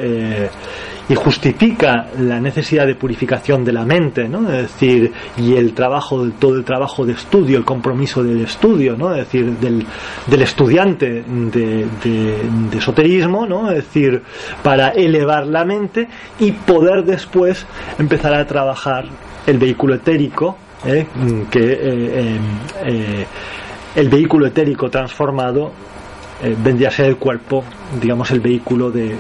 y 1.08 1.14
justifica 1.14 2.06
la 2.18 2.38
necesidad 2.40 2.86
de 2.86 2.94
purificación 2.94 3.64
de 3.64 3.72
la 3.72 3.84
mente, 3.84 4.28
¿no? 4.28 4.50
Es 4.50 4.62
decir, 4.62 5.12
y 5.36 5.54
el 5.54 5.72
trabajo, 5.72 6.28
todo 6.38 6.56
el 6.56 6.64
trabajo 6.64 7.06
de 7.06 7.12
estudio, 7.12 7.58
el 7.58 7.64
compromiso 7.64 8.22
del 8.22 8.42
estudio, 8.42 8.96
¿no? 8.96 9.12
Es 9.12 9.24
decir, 9.24 9.52
del, 9.58 9.86
del 10.26 10.42
estudiante 10.42 11.24
de, 11.26 11.86
de, 12.02 12.78
esoterismo, 12.78 13.46
¿no? 13.46 13.70
Es 13.70 13.84
decir, 13.86 14.22
para 14.62 14.88
elevar 14.90 15.46
la 15.46 15.64
mente 15.64 16.08
y 16.38 16.52
poder 16.52 17.04
después 17.04 17.66
empezar 17.98 18.34
a 18.34 18.46
trabajar 18.46 19.06
el 19.46 19.58
vehículo 19.58 19.94
etérico, 19.94 20.56
¿eh? 20.84 21.06
que 21.50 21.72
eh, 21.72 22.38
eh, 22.84 23.26
el 23.96 24.08
vehículo 24.08 24.46
etérico 24.46 24.90
transformado 24.90 25.72
eh, 26.42 26.56
vendría 26.56 26.88
a 26.88 26.90
ser 26.90 27.06
el 27.06 27.16
cuerpo, 27.16 27.64
digamos, 28.00 28.30
el 28.30 28.40
vehículo 28.40 28.90
de, 28.90 29.16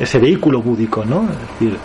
ese 0.00 0.18
vehículo 0.18 0.62
búdico, 0.62 1.04
¿no? 1.04 1.22
Es 1.22 1.38
decir, 1.58 1.78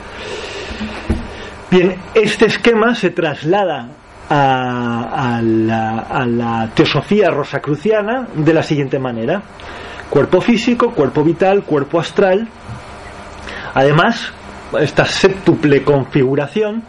Bien, 1.71 1.95
este 2.13 2.45
esquema 2.45 2.93
se 2.93 3.09
traslada 3.09 3.89
a, 4.29 5.37
a 5.37 5.41
la, 5.41 5.99
a 5.99 6.25
la 6.25 6.69
teosofía 6.73 7.32
rosacruciana 7.32 8.27
de 8.36 8.53
la 8.53 8.61
siguiente 8.61 8.99
manera. 8.99 9.41
Cuerpo 10.09 10.39
físico, 10.41 10.91
cuerpo 10.91 11.23
vital, 11.23 11.63
cuerpo 11.63 11.99
astral. 11.99 12.47
Además, 13.73 14.32
esta 14.79 15.05
séptuple 15.05 15.83
configuración 15.83 16.83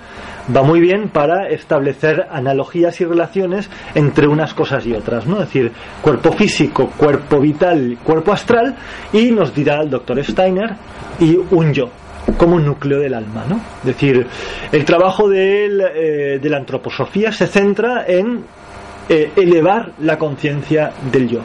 va 0.55 0.63
muy 0.63 0.81
bien 0.81 1.09
para 1.09 1.49
establecer 1.49 2.27
analogías 2.31 3.01
y 3.01 3.05
relaciones 3.05 3.69
entre 3.95 4.29
unas 4.29 4.55
cosas 4.55 4.87
y 4.87 4.93
otras, 4.93 5.27
¿no? 5.27 5.41
Es 5.41 5.47
decir, 5.47 5.73
cuerpo 6.01 6.33
físico, 6.33 6.91
cuerpo 6.97 7.41
vital, 7.41 7.99
cuerpo 8.03 8.33
astral, 8.33 8.77
y 9.13 9.31
nos 9.31 9.55
dirá 9.55 9.81
el 9.83 9.91
doctor 9.91 10.23
Steiner, 10.25 10.77
y 11.21 11.37
un 11.51 11.73
yo, 11.73 11.91
como 12.37 12.59
núcleo 12.59 13.01
del 13.01 13.15
alma, 13.15 13.45
¿no? 13.49 13.57
Es 13.81 13.87
decir, 13.87 14.27
el 14.73 14.85
trabajo 14.85 15.29
de, 15.29 15.65
él, 15.67 15.81
eh, 15.81 16.39
de 16.41 16.49
la 16.51 16.59
antroposofía 16.59 17.33
se 17.33 17.47
centra 17.47 18.05
en 18.07 18.45
eh, 19.09 19.33
elevar 19.37 19.93
la 20.01 20.19
conciencia 20.19 20.93
del 21.11 21.29
yo. 21.29 21.41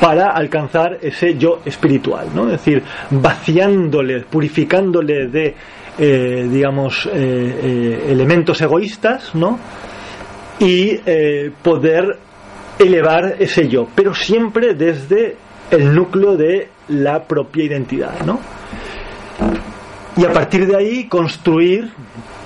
para 0.00 0.30
alcanzar 0.30 0.98
ese 1.02 1.36
yo 1.36 1.60
espiritual, 1.64 2.28
¿no? 2.32 2.44
Es 2.44 2.52
decir, 2.52 2.84
vaciándole, 3.10 4.20
purificándole 4.20 5.26
de, 5.26 5.56
eh, 5.98 6.48
digamos, 6.50 7.06
eh, 7.06 7.10
eh, 7.14 8.06
elementos 8.08 8.60
egoístas, 8.60 9.34
¿no? 9.34 9.58
Y 10.60 11.00
eh, 11.04 11.50
poder 11.62 12.18
elevar 12.78 13.36
ese 13.38 13.68
yo, 13.68 13.88
pero 13.94 14.14
siempre 14.14 14.74
desde 14.74 15.36
el 15.70 15.94
núcleo 15.94 16.36
de 16.36 16.68
la 16.88 17.24
propia 17.24 17.64
identidad, 17.64 18.24
¿no? 18.24 18.38
Y 20.16 20.24
a 20.24 20.32
partir 20.32 20.66
de 20.66 20.76
ahí 20.76 21.04
construir, 21.08 21.90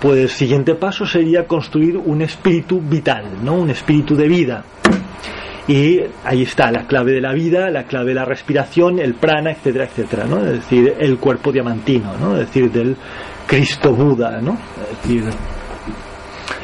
pues 0.00 0.18
el 0.18 0.28
siguiente 0.28 0.74
paso 0.74 1.06
sería 1.06 1.46
construir 1.46 1.96
un 1.96 2.22
espíritu 2.22 2.80
vital, 2.80 3.24
¿no? 3.42 3.54
Un 3.54 3.70
espíritu 3.70 4.16
de 4.16 4.28
vida, 4.28 4.64
y 5.68 6.00
ahí 6.24 6.42
está 6.42 6.72
la 6.72 6.86
clave 6.86 7.12
de 7.12 7.20
la 7.20 7.32
vida, 7.32 7.70
la 7.70 7.84
clave 7.84 8.08
de 8.08 8.14
la 8.14 8.24
respiración, 8.24 8.98
el 8.98 9.14
prana, 9.14 9.52
etcétera, 9.52 9.84
etcétera, 9.84 10.24
¿no? 10.24 10.38
Es 10.44 10.54
decir, 10.54 10.94
el 10.98 11.18
cuerpo 11.18 11.52
diamantino, 11.52 12.16
¿no? 12.18 12.34
Es 12.34 12.46
decir, 12.46 12.70
del 12.72 12.96
Cristo 13.52 13.92
Buda, 13.92 14.40
¿no? 14.40 14.56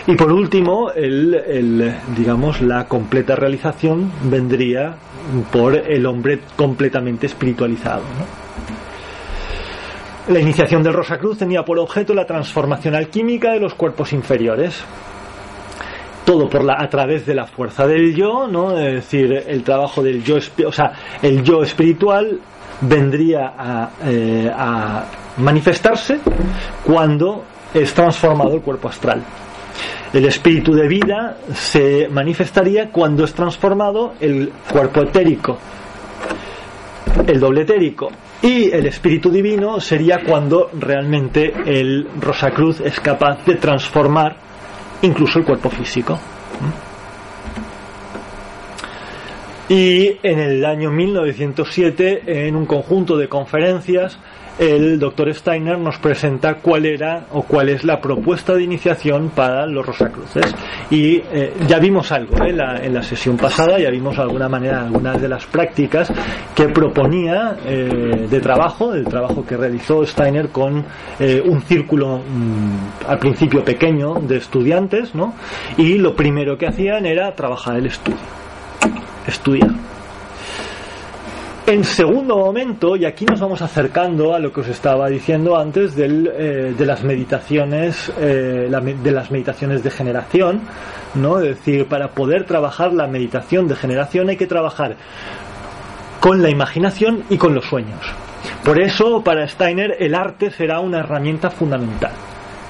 Y 0.06 0.16
por 0.16 0.32
último, 0.32 0.90
el, 0.90 1.34
el, 1.34 1.94
digamos, 2.16 2.62
la 2.62 2.86
completa 2.86 3.36
realización 3.36 4.10
vendría 4.22 4.94
por 5.52 5.76
el 5.76 6.06
hombre 6.06 6.40
completamente 6.56 7.26
espiritualizado, 7.26 8.00
¿no? 8.00 8.24
La 10.32 10.40
iniciación 10.40 10.82
del 10.82 10.94
Rosacruz 10.94 11.36
tenía 11.36 11.62
por 11.62 11.78
objeto 11.78 12.14
la 12.14 12.24
transformación 12.24 12.94
alquímica 12.94 13.52
de 13.52 13.60
los 13.60 13.74
cuerpos 13.74 14.14
inferiores, 14.14 14.82
todo 16.24 16.48
por 16.48 16.64
la, 16.64 16.76
a 16.78 16.88
través 16.88 17.26
de 17.26 17.34
la 17.34 17.46
fuerza 17.46 17.86
del 17.86 18.14
yo, 18.14 18.48
¿no? 18.48 18.78
Es 18.78 18.94
decir, 18.94 19.44
el 19.46 19.62
trabajo 19.62 20.02
del 20.02 20.24
yo, 20.24 20.38
o 20.66 20.72
sea, 20.72 20.92
el 21.20 21.42
yo 21.42 21.62
espiritual 21.62 22.40
vendría 22.80 23.54
a, 23.58 23.90
eh, 24.04 24.50
a 24.54 25.04
manifestarse 25.38 26.20
cuando 26.84 27.44
es 27.74 27.92
transformado 27.92 28.54
el 28.54 28.60
cuerpo 28.62 28.88
astral. 28.88 29.22
El 30.12 30.24
espíritu 30.24 30.72
de 30.72 30.88
vida 30.88 31.36
se 31.52 32.08
manifestaría 32.08 32.90
cuando 32.90 33.24
es 33.24 33.34
transformado 33.34 34.14
el 34.20 34.50
cuerpo 34.70 35.02
etérico, 35.02 35.58
el 37.26 37.38
doble 37.38 37.62
etérico. 37.62 38.10
Y 38.40 38.70
el 38.70 38.86
espíritu 38.86 39.30
divino 39.30 39.80
sería 39.80 40.20
cuando 40.24 40.70
realmente 40.78 41.52
el 41.66 42.08
Rosacruz 42.20 42.80
es 42.80 42.98
capaz 43.00 43.44
de 43.44 43.56
transformar 43.56 44.36
incluso 45.02 45.40
el 45.40 45.44
cuerpo 45.44 45.68
físico. 45.68 46.18
Y 49.68 50.16
en 50.22 50.38
el 50.38 50.64
año 50.64 50.90
1907, 50.90 52.46
en 52.46 52.56
un 52.56 52.66
conjunto 52.66 53.16
de 53.16 53.28
conferencias, 53.28 54.18
el 54.58 54.98
doctor 54.98 55.32
Steiner 55.32 55.78
nos 55.78 55.98
presenta 55.98 56.54
cuál 56.54 56.84
era 56.84 57.26
o 57.32 57.42
cuál 57.42 57.68
es 57.68 57.84
la 57.84 58.00
propuesta 58.00 58.54
de 58.54 58.64
iniciación 58.64 59.30
para 59.30 59.66
los 59.66 59.86
Rosacruces. 59.86 60.52
Y 60.90 61.22
eh, 61.32 61.52
ya 61.68 61.78
vimos 61.78 62.10
algo 62.10 62.36
¿eh? 62.44 62.52
la, 62.52 62.82
en 62.82 62.92
la 62.92 63.02
sesión 63.02 63.36
pasada, 63.36 63.78
ya 63.78 63.90
vimos 63.90 64.16
de 64.16 64.22
alguna 64.22 64.48
manera 64.48 64.82
algunas 64.82 65.20
de 65.20 65.28
las 65.28 65.46
prácticas 65.46 66.12
que 66.56 66.68
proponía 66.68 67.56
eh, 67.64 68.26
de 68.28 68.40
trabajo, 68.40 68.94
el 68.94 69.04
trabajo 69.04 69.46
que 69.46 69.56
realizó 69.56 70.04
Steiner 70.04 70.48
con 70.48 70.84
eh, 71.20 71.40
un 71.44 71.62
círculo 71.62 72.18
mmm, 72.18 73.08
al 73.08 73.18
principio 73.18 73.64
pequeño 73.64 74.14
de 74.14 74.38
estudiantes, 74.38 75.14
¿no? 75.14 75.34
Y 75.76 75.98
lo 75.98 76.16
primero 76.16 76.58
que 76.58 76.66
hacían 76.66 77.06
era 77.06 77.32
trabajar 77.36 77.76
el 77.76 77.86
estudio, 77.86 78.18
estudiar. 79.28 79.70
En 81.66 81.84
segundo 81.84 82.38
momento, 82.38 82.96
y 82.96 83.04
aquí 83.04 83.26
nos 83.26 83.40
vamos 83.40 83.60
acercando 83.60 84.34
a 84.34 84.38
lo 84.38 84.50
que 84.50 84.62
os 84.62 84.68
estaba 84.68 85.06
diciendo 85.08 85.58
antes 85.58 85.92
eh, 85.98 86.74
de 86.76 86.86
las 86.86 87.04
meditaciones, 87.04 88.10
eh, 88.18 88.70
de 88.70 89.10
las 89.12 89.30
meditaciones 89.30 89.82
de 89.82 89.90
generación, 89.90 90.62
¿no? 91.14 91.38
Es 91.40 91.48
decir, 91.48 91.86
para 91.86 92.08
poder 92.08 92.44
trabajar 92.44 92.94
la 92.94 93.06
meditación 93.06 93.68
de 93.68 93.76
generación 93.76 94.30
hay 94.30 94.38
que 94.38 94.46
trabajar 94.46 94.96
con 96.20 96.42
la 96.42 96.48
imaginación 96.48 97.24
y 97.28 97.36
con 97.36 97.54
los 97.54 97.66
sueños. 97.66 98.00
Por 98.64 98.80
eso, 98.80 99.22
para 99.22 99.46
Steiner, 99.46 99.96
el 99.98 100.14
arte 100.14 100.50
será 100.50 100.80
una 100.80 101.00
herramienta 101.00 101.50
fundamental. 101.50 102.12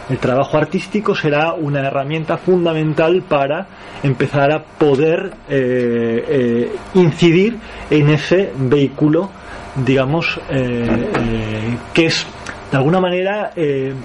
El 0.09 0.19
trabajo 0.19 0.57
artístico 0.57 1.15
será 1.15 1.53
una 1.53 1.87
herramienta 1.87 2.39
fundamental 2.39 3.23
para 3.29 3.67
empezar 4.03 4.51
a 4.53 4.63
poder 4.63 5.33
eh, 5.49 6.25
eh, 6.29 6.77
incidir 6.95 7.59
en 7.91 8.09
ese 8.09 8.53
vehículo, 8.57 9.29
digamos, 9.85 10.41
eh, 10.49 11.77
que 11.93 12.07
es 12.07 12.27
de 12.71 12.77
alguna 12.77 13.01
manera 13.01 13.53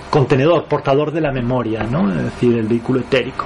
contenedor, 0.09 0.65
portador 0.65 1.11
de 1.11 1.21
la 1.21 1.31
memoria, 1.31 1.83
¿no? 1.83 2.09
es 2.09 2.23
decir, 2.23 2.57
el 2.57 2.67
vehículo 2.67 3.01
etérico. 3.01 3.45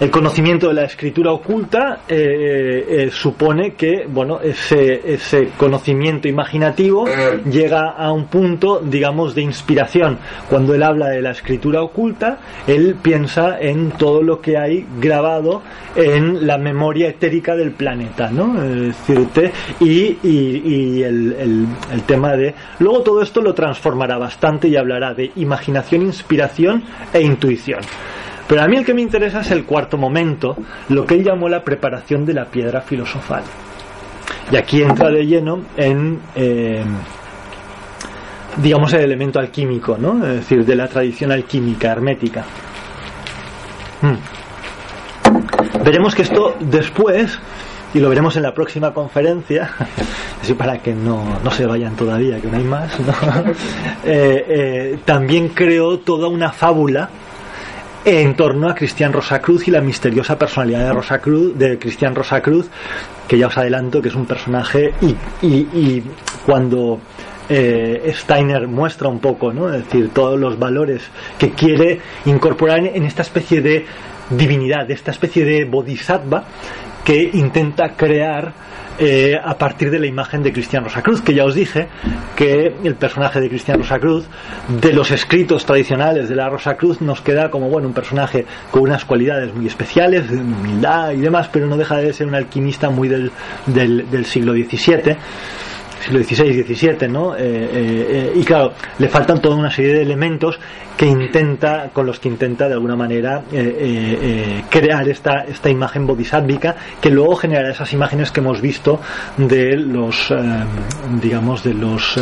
El 0.00 0.12
conocimiento 0.12 0.68
de 0.68 0.74
la 0.74 0.84
escritura 0.84 1.32
oculta 1.32 2.02
eh, 2.08 2.86
eh, 2.88 3.10
supone 3.10 3.74
que 3.74 4.06
bueno 4.06 4.38
ese, 4.40 5.02
ese 5.12 5.48
conocimiento 5.56 6.28
imaginativo 6.28 7.04
llega 7.50 7.90
a 7.90 8.12
un 8.12 8.26
punto 8.26 8.80
digamos 8.80 9.34
de 9.34 9.42
inspiración. 9.42 10.18
Cuando 10.48 10.72
él 10.72 10.84
habla 10.84 11.08
de 11.08 11.20
la 11.20 11.32
escritura 11.32 11.82
oculta, 11.82 12.38
él 12.68 12.94
piensa 13.02 13.58
en 13.60 13.90
todo 13.90 14.22
lo 14.22 14.40
que 14.40 14.56
hay 14.56 14.86
grabado 15.00 15.62
en 15.96 16.46
la 16.46 16.58
memoria 16.58 17.08
etérica 17.08 17.56
del 17.56 17.72
planeta, 17.72 18.30
¿no? 18.30 18.62
Es 18.62 19.06
decir, 19.06 19.50
y, 19.80 20.16
y, 20.22 20.62
y 20.64 21.02
el, 21.02 21.32
el, 21.32 21.66
el 21.92 22.02
tema 22.04 22.36
de 22.36 22.54
luego 22.78 23.00
todo 23.00 23.20
esto 23.20 23.40
lo 23.40 23.52
transformará 23.52 24.16
bastante 24.16 24.68
y 24.68 24.76
hablará 24.76 25.12
de 25.12 25.32
imaginación, 25.34 26.02
inspiración 26.02 26.84
e 27.12 27.20
intuición. 27.20 27.80
Pero 28.48 28.62
a 28.62 28.66
mí 28.66 28.76
el 28.76 28.84
que 28.84 28.94
me 28.94 29.02
interesa 29.02 29.40
es 29.40 29.50
el 29.50 29.64
cuarto 29.64 29.98
momento, 29.98 30.56
lo 30.88 31.04
que 31.04 31.14
él 31.14 31.22
llamó 31.22 31.50
la 31.50 31.62
preparación 31.62 32.24
de 32.24 32.32
la 32.32 32.46
piedra 32.46 32.80
filosofal. 32.80 33.42
Y 34.50 34.56
aquí 34.56 34.82
entra 34.82 35.10
de 35.10 35.26
lleno 35.26 35.60
en, 35.76 36.18
eh, 36.34 36.82
digamos, 38.56 38.90
el 38.94 39.02
elemento 39.02 39.38
alquímico, 39.38 39.98
¿no? 39.98 40.24
Es 40.26 40.36
decir, 40.36 40.64
de 40.64 40.74
la 40.74 40.88
tradición 40.88 41.30
alquímica, 41.30 41.92
hermética. 41.92 42.44
Hmm. 44.00 44.16
Veremos 45.84 46.14
que 46.14 46.22
esto 46.22 46.56
después, 46.58 47.38
y 47.92 48.00
lo 48.00 48.08
veremos 48.08 48.34
en 48.36 48.44
la 48.44 48.54
próxima 48.54 48.94
conferencia, 48.94 49.70
así 50.40 50.54
para 50.54 50.78
que 50.78 50.94
no, 50.94 51.38
no 51.44 51.50
se 51.50 51.66
vayan 51.66 51.94
todavía, 51.96 52.40
que 52.40 52.48
no 52.48 52.56
hay 52.56 52.64
más, 52.64 52.98
¿no? 53.00 53.12
eh, 54.04 54.44
eh, 54.48 54.98
también 55.04 55.48
creó 55.50 55.98
toda 55.98 56.28
una 56.28 56.50
fábula 56.50 57.10
en 58.08 58.34
torno 58.34 58.68
a 58.68 58.74
Cristian 58.74 59.12
Rosacruz 59.12 59.68
y 59.68 59.70
la 59.70 59.80
misteriosa 59.80 60.38
personalidad 60.38 60.86
de 60.86 60.92
Rosacruz, 60.92 61.58
de 61.58 61.78
Cristian 61.78 62.14
Rosacruz, 62.14 62.68
que 63.26 63.36
ya 63.36 63.48
os 63.48 63.58
adelanto 63.58 64.00
que 64.00 64.08
es 64.08 64.14
un 64.14 64.26
personaje 64.26 64.92
y 65.42 66.02
cuando 66.46 67.00
eh, 67.48 68.12
Steiner 68.14 68.68
muestra 68.68 69.08
un 69.08 69.20
poco, 69.20 69.52
¿no? 69.52 69.72
Es 69.72 69.84
decir, 69.84 70.10
todos 70.10 70.38
los 70.38 70.58
valores 70.58 71.02
que 71.38 71.50
quiere 71.50 72.00
incorporar 72.26 72.80
en 72.80 73.04
esta 73.04 73.22
especie 73.22 73.60
de 73.60 73.86
divinidad, 74.30 74.86
de 74.86 74.94
esta 74.94 75.10
especie 75.10 75.44
de 75.44 75.64
bodhisattva 75.64 76.44
que 77.04 77.30
intenta 77.32 77.94
crear 77.96 78.52
eh, 78.98 79.34
a 79.42 79.56
partir 79.56 79.90
de 79.90 79.98
la 79.98 80.06
imagen 80.06 80.42
de 80.42 80.52
Cristian 80.52 80.84
Rosacruz, 80.84 81.22
que 81.22 81.34
ya 81.34 81.44
os 81.44 81.54
dije 81.54 81.88
que 82.36 82.74
el 82.82 82.94
personaje 82.96 83.40
de 83.40 83.48
Cristian 83.48 83.78
Rosacruz, 83.78 84.26
de 84.68 84.92
los 84.92 85.10
escritos 85.10 85.64
tradicionales 85.64 86.28
de 86.28 86.34
la 86.34 86.48
Rosacruz, 86.48 87.00
nos 87.00 87.20
queda 87.20 87.50
como 87.50 87.68
bueno 87.68 87.88
un 87.88 87.94
personaje 87.94 88.44
con 88.70 88.82
unas 88.82 89.04
cualidades 89.04 89.54
muy 89.54 89.66
especiales, 89.66 90.30
de 90.30 90.38
humildad 90.38 91.12
y 91.12 91.20
demás, 91.20 91.48
pero 91.52 91.66
no 91.66 91.76
deja 91.76 91.96
de 91.96 92.12
ser 92.12 92.26
un 92.26 92.34
alquimista 92.34 92.90
muy 92.90 93.08
del, 93.08 93.30
del, 93.66 94.10
del 94.10 94.24
siglo 94.24 94.52
XVII 94.52 95.16
siglo 96.00 96.22
XVI, 96.22 96.62
XVII, 96.62 97.08
¿no? 97.08 97.34
Eh, 97.34 97.40
eh, 97.40 98.06
eh, 98.10 98.32
y 98.34 98.44
claro, 98.44 98.72
le 98.98 99.08
faltan 99.08 99.40
toda 99.40 99.56
una 99.56 99.70
serie 99.70 99.94
de 99.94 100.02
elementos 100.02 100.58
que 100.96 101.06
intenta, 101.06 101.90
con 101.92 102.06
los 102.06 102.18
que 102.18 102.28
intenta 102.28 102.66
de 102.66 102.74
alguna 102.74 102.96
manera 102.96 103.44
crear 104.68 105.08
esta, 105.08 105.44
esta 105.44 105.70
imagen 105.70 106.06
bodhisattvica 106.06 106.74
que 107.00 107.08
luego 107.08 107.36
generará 107.36 107.70
esas 107.70 107.92
imágenes 107.92 108.32
que 108.32 108.40
hemos 108.40 108.60
visto 108.60 109.00
de 109.36 109.76
los, 109.76 110.34
digamos, 111.22 111.62
de 111.62 111.74
los, 111.74 112.16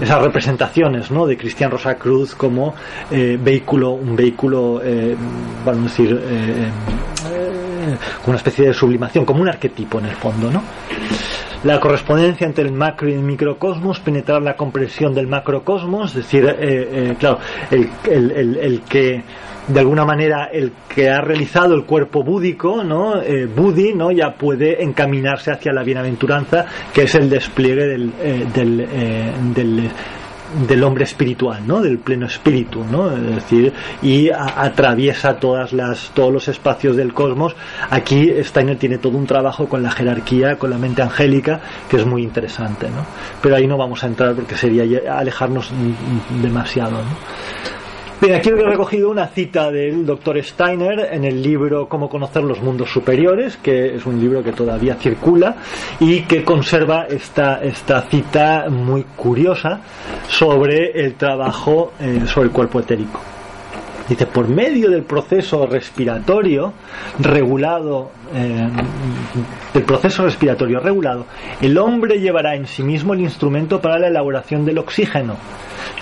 esas 0.00 0.22
representaciones, 0.22 1.10
¿no? 1.10 1.26
De 1.26 1.36
Cristian 1.36 1.70
Rosa 1.70 1.96
Cruz 1.96 2.34
como 2.34 2.74
vehículo, 3.10 3.90
un 3.90 4.16
vehículo, 4.16 4.80
vamos 5.66 5.84
a 5.84 5.88
decir, 5.88 6.20
una 8.26 8.36
especie 8.36 8.68
de 8.68 8.72
sublimación, 8.72 9.26
como 9.26 9.42
un 9.42 9.48
arquetipo 9.50 9.98
en 9.98 10.06
el 10.06 10.16
fondo, 10.16 10.50
¿no? 10.50 10.62
La 11.64 11.80
correspondencia 11.80 12.46
entre 12.46 12.64
el 12.64 12.72
macro 12.72 13.08
y 13.08 13.14
el 13.14 13.20
microcosmos, 13.20 14.00
penetrar 14.00 14.42
la 14.42 14.54
comprensión 14.54 15.14
del 15.14 15.26
macrocosmos, 15.26 16.10
es 16.10 16.16
decir, 16.16 16.44
eh, 16.44 16.54
eh, 16.60 17.16
claro, 17.18 17.38
el, 17.70 17.88
el, 18.04 18.56
el, 18.56 18.82
que 18.82 19.22
de 19.66 19.80
alguna 19.80 20.04
manera 20.04 20.50
el 20.52 20.72
que 20.94 21.08
ha 21.08 21.22
realizado 21.22 21.74
el 21.74 21.84
cuerpo 21.84 22.22
búdico, 22.22 22.84
¿no? 22.84 23.20
Eh, 23.22 23.46
Budi, 23.46 23.94
¿no? 23.94 24.12
Ya 24.12 24.34
puede 24.34 24.82
encaminarse 24.82 25.50
hacia 25.50 25.72
la 25.72 25.82
bienaventuranza, 25.82 26.66
que 26.92 27.04
es 27.04 27.14
el 27.14 27.30
despliegue 27.30 27.86
del, 27.86 28.12
del, 28.52 28.86
del 29.54 29.90
del 30.66 30.82
hombre 30.84 31.04
espiritual, 31.04 31.66
¿no? 31.66 31.80
Del 31.80 31.98
pleno 31.98 32.26
espíritu, 32.26 32.84
¿no? 32.84 33.10
Es 33.10 33.22
decir, 33.22 33.72
y 34.02 34.30
atraviesa 34.30 35.36
todas 35.36 35.72
las, 35.72 36.10
todos 36.14 36.32
los 36.32 36.48
espacios 36.48 36.96
del 36.96 37.12
cosmos. 37.12 37.56
Aquí 37.90 38.30
Steiner 38.42 38.78
tiene 38.78 38.98
todo 38.98 39.16
un 39.16 39.26
trabajo 39.26 39.68
con 39.68 39.82
la 39.82 39.90
jerarquía, 39.90 40.56
con 40.56 40.70
la 40.70 40.78
mente 40.78 41.02
angélica, 41.02 41.60
que 41.88 41.96
es 41.96 42.06
muy 42.06 42.22
interesante, 42.22 42.88
¿no? 42.88 43.04
Pero 43.42 43.56
ahí 43.56 43.66
no 43.66 43.76
vamos 43.76 44.02
a 44.04 44.06
entrar 44.06 44.34
porque 44.34 44.56
sería 44.56 44.84
alejarnos 45.12 45.70
demasiado, 46.42 46.92
¿no? 46.92 47.73
Bien, 48.20 48.36
aquí 48.36 48.48
he 48.48 48.52
recogido 48.54 49.10
una 49.10 49.26
cita 49.26 49.70
del 49.70 50.06
doctor 50.06 50.42
Steiner 50.42 51.08
en 51.12 51.24
el 51.24 51.42
libro 51.42 51.88
Cómo 51.88 52.08
conocer 52.08 52.44
los 52.44 52.62
mundos 52.62 52.88
superiores, 52.90 53.56
que 53.56 53.96
es 53.96 54.06
un 54.06 54.20
libro 54.20 54.42
que 54.42 54.52
todavía 54.52 54.94
circula 54.94 55.56
y 55.98 56.22
que 56.22 56.44
conserva 56.44 57.06
esta, 57.06 57.62
esta 57.62 58.02
cita 58.02 58.66
muy 58.70 59.02
curiosa 59.16 59.80
sobre 60.28 60.92
el 61.04 61.14
trabajo 61.14 61.92
eh, 62.00 62.22
sobre 62.26 62.46
el 62.46 62.52
cuerpo 62.52 62.80
etérico. 62.80 63.20
Dice, 64.08 64.26
por 64.26 64.48
medio 64.48 64.90
del 64.90 65.02
proceso 65.02 65.66
respiratorio 65.66 66.72
regulado, 67.18 68.12
eh, 68.32 68.68
del 69.72 69.82
proceso 69.82 70.22
respiratorio 70.24 70.78
regulado, 70.78 71.26
el 71.60 71.76
hombre 71.78 72.20
llevará 72.20 72.54
en 72.54 72.66
sí 72.66 72.82
mismo 72.84 73.12
el 73.12 73.22
instrumento 73.22 73.80
para 73.80 73.98
la 73.98 74.06
elaboración 74.06 74.64
del 74.64 74.78
oxígeno 74.78 75.36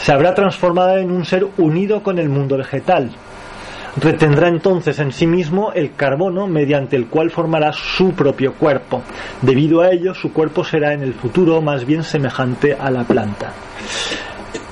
se 0.03 0.11
habrá 0.11 0.35
transformado 0.35 0.97
en 0.97 1.12
un 1.12 1.24
ser 1.24 1.47
unido 1.59 2.03
con 2.03 2.19
el 2.19 2.29
mundo 2.29 2.57
vegetal. 2.57 3.12
Retendrá 4.01 4.49
entonces 4.49 4.99
en 4.99 5.12
sí 5.12 5.27
mismo 5.27 5.73
el 5.74 5.95
carbono 5.95 6.49
mediante 6.49 6.97
el 6.97 7.07
cual 7.07 7.31
formará 7.31 7.73
su 7.73 8.12
propio 8.12 8.55
cuerpo. 8.55 9.03
Debido 9.43 9.81
a 9.81 9.91
ello, 9.91 10.12
su 10.12 10.33
cuerpo 10.33 10.65
será 10.65 10.93
en 10.93 11.03
el 11.03 11.15
futuro 11.15 11.61
más 11.61 11.85
bien 11.85 12.03
semejante 12.03 12.74
a 12.74 12.91
la 12.91 13.05
planta. 13.05 13.53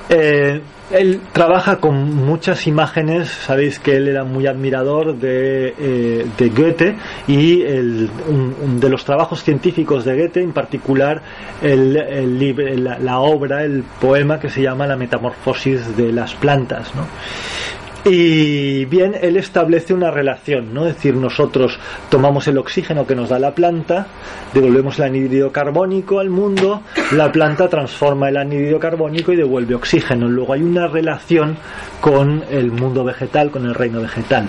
Eh, 0.08 0.60
él 0.90 1.20
trabaja 1.32 1.76
con 1.76 2.14
muchas 2.14 2.66
imágenes, 2.66 3.28
sabéis 3.28 3.78
que 3.78 3.96
él 3.96 4.08
era 4.08 4.24
muy 4.24 4.46
admirador 4.46 5.16
de, 5.16 5.74
eh, 5.78 6.50
Goethe 6.54 6.96
y 7.26 7.60
de 7.60 8.88
los 8.88 9.04
trabajos 9.04 9.42
científicos 9.44 10.04
de 10.04 10.16
Goethe, 10.16 10.42
en 10.42 10.52
particular 10.52 11.22
el, 11.62 11.94
la, 12.84 13.18
obra, 13.20 13.64
el 13.64 13.84
poema 14.00 14.40
que 14.40 14.50
se 14.50 14.62
llama 14.62 14.86
La 14.86 14.96
Metamorfosis 14.96 15.96
de 15.96 16.12
las 16.12 16.34
plantas. 16.34 16.94
¿no? 16.94 17.06
Y 18.04 18.86
bien, 18.86 19.14
él 19.20 19.36
establece 19.36 19.92
una 19.92 20.10
relación, 20.10 20.72
¿no? 20.72 20.86
Es 20.86 20.94
decir, 20.94 21.14
nosotros 21.14 21.78
tomamos 22.08 22.48
el 22.48 22.56
oxígeno 22.56 23.06
que 23.06 23.14
nos 23.14 23.28
da 23.28 23.38
la 23.38 23.54
planta, 23.54 24.06
devolvemos 24.54 24.98
el 24.98 25.04
anhídrido 25.04 25.52
carbónico 25.52 26.18
al 26.18 26.30
mundo, 26.30 26.82
la 27.12 27.30
planta 27.30 27.68
transforma 27.68 28.30
el 28.30 28.38
anhídrido 28.38 28.78
carbónico 28.78 29.32
y 29.32 29.36
devuelve 29.36 29.74
oxígeno. 29.74 30.28
Luego 30.28 30.54
hay 30.54 30.62
una 30.62 30.86
relación 30.86 31.56
con 32.00 32.42
el 32.50 32.72
mundo 32.72 33.04
vegetal, 33.04 33.50
con 33.50 33.66
el 33.66 33.74
reino 33.74 34.00
vegetal. 34.00 34.48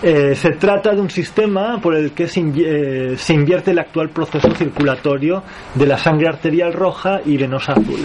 Eh, 0.00 0.36
se 0.36 0.50
trata 0.52 0.94
de 0.94 1.00
un 1.00 1.10
sistema 1.10 1.80
por 1.80 1.96
el 1.96 2.12
que 2.12 2.28
se, 2.28 2.40
eh, 2.40 3.16
se 3.16 3.34
invierte 3.34 3.72
el 3.72 3.80
actual 3.80 4.10
proceso 4.10 4.54
circulatorio 4.54 5.42
de 5.74 5.86
la 5.86 5.98
sangre 5.98 6.28
arterial 6.28 6.72
roja 6.72 7.20
y 7.24 7.36
venosa 7.36 7.72
azul. 7.72 7.98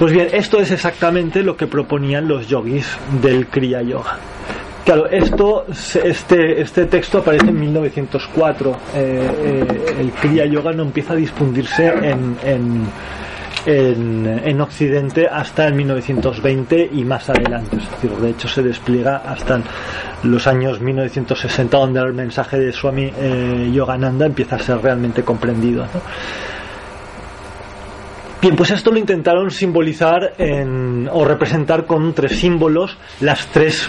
Pues 0.00 0.14
bien, 0.14 0.28
esto 0.32 0.58
es 0.58 0.70
exactamente 0.70 1.42
lo 1.42 1.58
que 1.58 1.66
proponían 1.66 2.26
los 2.26 2.48
yogis 2.48 2.86
del 3.20 3.48
Kriya 3.48 3.82
Yoga. 3.82 4.16
Claro, 4.82 5.06
esto, 5.10 5.66
este, 5.68 6.62
este 6.62 6.86
texto 6.86 7.18
aparece 7.18 7.48
en 7.48 7.60
1904. 7.60 8.70
Eh, 8.70 8.76
eh, 8.94 9.94
el 10.00 10.10
Kriya 10.12 10.46
Yoga 10.46 10.72
no 10.72 10.84
empieza 10.84 11.12
a 11.12 11.16
difundirse 11.16 11.86
en, 11.88 12.34
en, 12.42 14.40
en, 14.42 14.60
Occidente 14.62 15.28
hasta 15.28 15.66
el 15.66 15.74
1920 15.74 16.92
y 16.94 17.04
más 17.04 17.28
adelante. 17.28 17.76
Es 17.76 17.90
decir, 17.90 18.10
de 18.10 18.30
hecho 18.30 18.48
se 18.48 18.62
despliega 18.62 19.18
hasta 19.18 19.60
los 20.22 20.46
años 20.46 20.80
1960, 20.80 21.76
donde 21.76 22.00
el 22.00 22.14
mensaje 22.14 22.58
de 22.58 22.72
Swami 22.72 23.12
eh, 23.18 23.70
Yogananda 23.70 24.24
empieza 24.24 24.56
a 24.56 24.60
ser 24.60 24.78
realmente 24.78 25.22
comprendido. 25.22 25.84
Bien, 28.40 28.56
pues 28.56 28.70
esto 28.70 28.90
lo 28.90 28.98
intentaron 28.98 29.50
simbolizar 29.50 30.32
o 31.12 31.24
representar 31.26 31.84
con 31.84 32.14
tres 32.14 32.38
símbolos, 32.40 32.96
las 33.20 33.46
tres 33.48 33.86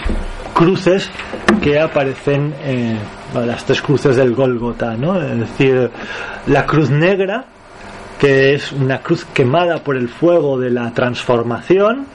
cruces 0.52 1.10
que 1.62 1.80
aparecen, 1.80 2.52
eh, 2.62 2.98
las 3.34 3.64
tres 3.64 3.80
cruces 3.80 4.14
del 4.16 4.34
Golgota, 4.34 4.94
¿no? 4.94 5.18
Es 5.18 5.38
decir, 5.38 5.90
la 6.48 6.66
cruz 6.66 6.90
negra, 6.90 7.46
que 8.18 8.52
es 8.52 8.72
una 8.72 8.98
cruz 8.98 9.24
quemada 9.24 9.82
por 9.82 9.96
el 9.96 10.10
fuego 10.10 10.58
de 10.58 10.68
la 10.70 10.92
transformación, 10.92 12.06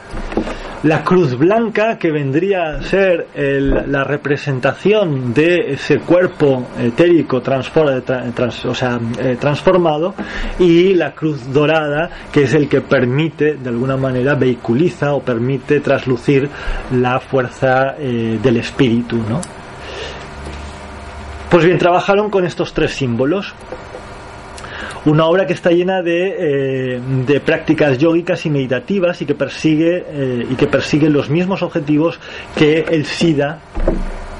la 0.83 1.03
cruz 1.03 1.37
blanca 1.37 1.97
que 1.97 2.11
vendría 2.11 2.75
a 2.75 2.81
ser 2.83 3.27
la 3.35 4.03
representación 4.03 5.33
de 5.33 5.73
ese 5.73 5.99
cuerpo 5.99 6.67
etérico 6.79 7.41
eh, 7.41 9.37
transformado 9.39 10.13
y 10.59 10.93
la 10.93 11.13
cruz 11.13 11.51
dorada 11.51 12.09
que 12.31 12.43
es 12.43 12.53
el 12.53 12.69
que 12.69 12.81
permite 12.81 13.55
de 13.55 13.69
alguna 13.69 13.97
manera 13.97 14.35
vehiculiza 14.35 15.13
o 15.13 15.21
permite 15.21 15.79
traslucir 15.79 16.49
la 16.91 17.19
fuerza 17.19 17.95
eh, 17.97 18.39
del 18.41 18.57
espíritu 18.57 19.17
¿no? 19.17 19.41
pues 21.49 21.65
bien 21.65 21.77
trabajaron 21.77 22.29
con 22.29 22.45
estos 22.45 22.73
tres 22.73 22.91
símbolos 22.91 23.53
una 25.07 25.25
obra 25.25 25.47
que 25.47 25.53
está 25.53 25.71
llena 25.71 26.01
de, 26.01 26.35
eh, 26.37 27.01
de 27.25 27.39
prácticas 27.39 27.97
yógicas 27.97 28.45
y 28.45 28.49
meditativas 28.49 29.21
y 29.21 29.25
que 29.25 29.35
persigue 29.35 30.05
eh, 30.05 30.47
y 30.49 30.55
que 30.55 30.67
persigue 30.67 31.09
los 31.09 31.29
mismos 31.29 31.63
objetivos 31.63 32.19
que 32.57 32.85
el 32.89 33.05
SIDA 33.05 33.59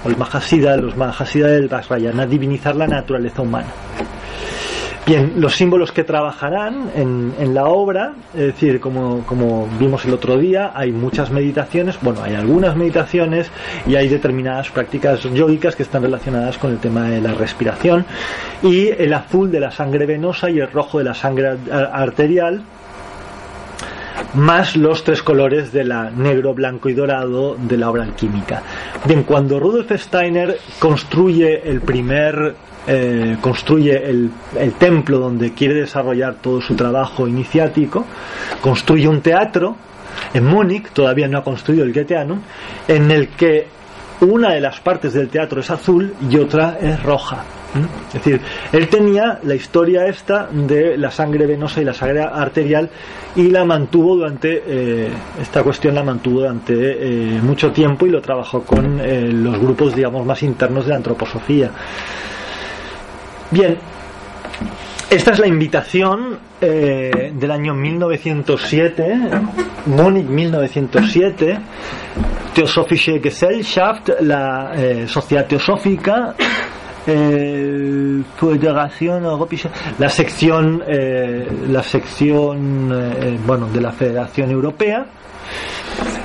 o 0.04 0.10
el 0.10 0.18
Mahasiddha, 0.18 0.76
los 0.76 0.98
Mahasiddha 0.98 1.48
del 1.48 1.70
Vajrayana, 1.70 2.26
divinizar 2.26 2.76
la 2.76 2.86
naturaleza 2.86 3.42
humana. 3.42 3.68
Bien, 5.08 5.36
los 5.38 5.56
símbolos 5.56 5.94
que 5.94 6.04
trabajarán 6.04 6.92
en, 6.94 7.54
la 7.54 7.68
obra, 7.68 8.12
es 8.34 8.48
decir, 8.48 8.82
como, 8.82 9.26
como, 9.26 9.70
vimos 9.80 10.04
el 10.04 10.14
otro 10.14 10.38
día, 10.38 10.74
hay 10.76 10.92
muchas 10.92 11.32
meditaciones, 11.32 11.98
bueno, 12.02 12.24
hay 12.24 12.36
algunas 12.36 12.76
meditaciones 12.76 13.50
y 13.88 13.96
hay 13.96 14.10
determinadas 14.10 14.70
prácticas 14.70 15.24
yógicas 15.24 15.78
que 15.78 15.84
están 15.84 16.02
relacionadas 16.02 16.58
con 16.58 16.72
el 16.72 16.80
tema 16.80 17.10
de 17.10 17.22
la 17.22 17.34
respiración 17.34 18.06
y 18.62 18.88
el 18.90 19.14
azul 19.14 19.50
de 19.50 19.62
la 19.62 19.72
sangre 19.72 20.06
venosa 20.06 20.50
y 20.50 20.60
el 20.60 20.70
rojo 20.70 20.98
de 20.98 21.06
la 21.06 21.14
sangre 21.14 21.56
arterial 21.72 22.64
más 24.34 24.76
los 24.76 25.06
tres 25.06 25.24
colores 25.24 25.72
de 25.72 25.86
la 25.86 26.10
negro, 26.10 26.54
blanco 26.54 26.90
y 26.90 26.94
dorado 26.94 27.56
de 27.56 27.78
la 27.78 27.90
obra 27.90 28.04
alquímica. 28.04 28.62
Bien, 29.06 29.24
cuando 29.24 29.58
Rudolf 29.58 29.90
Steiner 29.90 30.60
construye 30.80 31.62
el 31.64 31.80
primer 31.80 32.56
eh, 32.90 33.36
construye 33.42 34.02
el, 34.10 34.32
templo 34.80 35.20
donde 35.20 35.52
quiere 35.52 35.74
desarrollar 35.74 36.36
todo 36.36 36.62
su 36.62 36.74
trabajo 36.74 37.28
iniciático, 37.28 38.06
construye 38.62 39.10
un 39.10 39.20
teatro 39.20 39.76
en 40.34 40.46
Múnich, 40.46 40.92
todavía 40.92 41.28
no 41.28 41.40
ha 41.40 41.44
construido 41.44 41.84
el 41.84 41.92
Goetheanum, 41.92 42.40
en 42.88 43.12
el 43.12 43.28
que 43.28 43.68
una 44.22 44.54
de 44.54 44.62
las 44.62 44.80
partes 44.80 45.12
del 45.14 45.28
teatro 45.28 45.60
es 45.60 45.70
azul 45.70 46.14
y 46.30 46.38
otra 46.38 46.78
es 46.80 47.04
roja. 47.04 47.44
Es 48.08 48.14
decir, 48.14 48.40
él 48.72 48.88
tenía 48.88 49.40
la 49.44 49.54
historia 49.54 50.08
esta 50.08 50.48
de 50.50 50.98
la 50.98 51.12
sangre 51.12 51.46
venosa 51.46 51.82
y 51.82 51.84
la 51.84 51.94
sangre 51.94 52.22
arterial 52.22 52.90
y 53.36 53.50
la 53.50 53.66
mantuvo 53.66 54.16
durante, 54.16 54.64
eh, 54.66 55.10
esta 55.42 55.62
cuestión 55.62 55.94
la 55.94 56.04
mantuvo 56.04 56.40
durante 56.40 56.74
eh, 56.74 57.42
mucho 57.42 57.72
tiempo 57.74 58.06
y 58.08 58.12
lo 58.12 58.22
trabajó 58.22 58.62
con 58.62 58.98
los 58.98 59.60
grupos, 59.60 59.94
digamos, 59.94 60.26
más 60.26 60.42
internos 60.42 60.86
de 60.86 60.92
la 60.92 60.96
antroposofía. 60.96 61.70
Bien, 63.50 63.78
esta 65.10 65.32
es 65.32 65.40
la 65.40 65.48
invitación 65.48 66.38
eh, 66.60 67.32
del 67.34 67.50
año 67.52 67.74
1907, 67.74 69.20
Múnich 69.86 70.28
1907, 70.28 71.58
Theosophische 72.54 73.22
Gesellschaft, 73.22 74.10
la 74.20 74.74
eh, 74.76 75.08
Sociedad 75.08 75.46
Teosófica, 75.48 76.36
eh, 77.08 78.22
la 79.98 80.10
sección, 80.10 80.84
la 81.70 81.84
sección, 81.84 83.40
bueno, 83.46 83.70
de 83.70 83.80
la 83.80 83.94
Federación 83.94 84.52
Europea. 84.52 85.06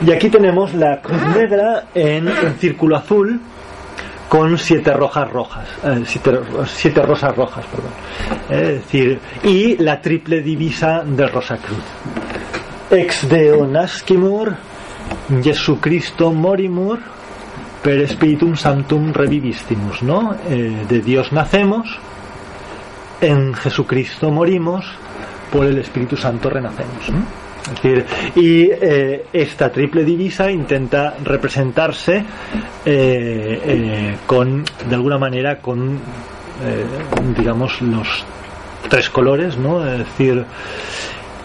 Y 0.05 0.11
aquí 0.11 0.29
tenemos 0.29 0.75
la 0.75 1.01
cruz 1.01 1.23
negra 1.37 1.85
en, 1.95 2.27
en 2.27 2.55
círculo 2.59 2.97
azul 2.97 3.41
con 4.33 4.57
siete 4.57 4.95
rojas 4.95 5.31
rojas, 5.31 5.69
eh, 5.85 6.05
siete, 6.07 7.03
rosas 7.03 7.37
rojas, 7.37 7.67
perdón. 7.67 7.91
Es 8.49 8.67
decir, 8.81 9.21
y 9.45 9.77
la 9.77 10.01
triple 10.01 10.41
divisa 10.41 11.03
del 11.05 11.29
Rosacruz. 11.31 11.85
Ex 12.91 13.29
Deo 13.29 13.67
nascimur, 13.67 14.57
Jesucristo 15.43 16.33
morimur, 16.33 16.99
per 17.83 18.09
Spiritum 18.09 18.57
Sanctum 18.57 19.13
revivistimus, 19.13 20.03
¿no? 20.03 20.35
Eh, 20.49 20.87
de 20.89 21.01
Dios 21.03 21.31
nacemos, 21.31 21.99
en 23.21 23.53
Jesucristo 23.53 24.31
morimos, 24.31 24.87
por 25.53 25.67
el 25.67 25.77
Espíritu 25.77 26.17
Santo 26.17 26.49
renacemos. 26.49 27.11
Es 27.63 27.75
decir, 27.83 28.05
y 28.37 28.63
eh, 28.71 29.25
esta 29.33 29.71
triple 29.71 30.05
divisa 30.05 30.51
intenta 30.51 31.15
representarse 31.23 32.17
eh, 32.17 32.25
eh, 33.65 34.17
con, 34.27 34.65
de 34.89 34.95
alguna 34.95 35.17
manera, 35.19 35.59
con, 35.61 35.93
eh, 36.65 36.85
digamos, 37.39 37.81
los 37.83 38.25
tres 38.89 39.09
colores, 39.11 39.57
¿no? 39.57 39.87
Es 39.87 39.99
decir, 39.99 40.45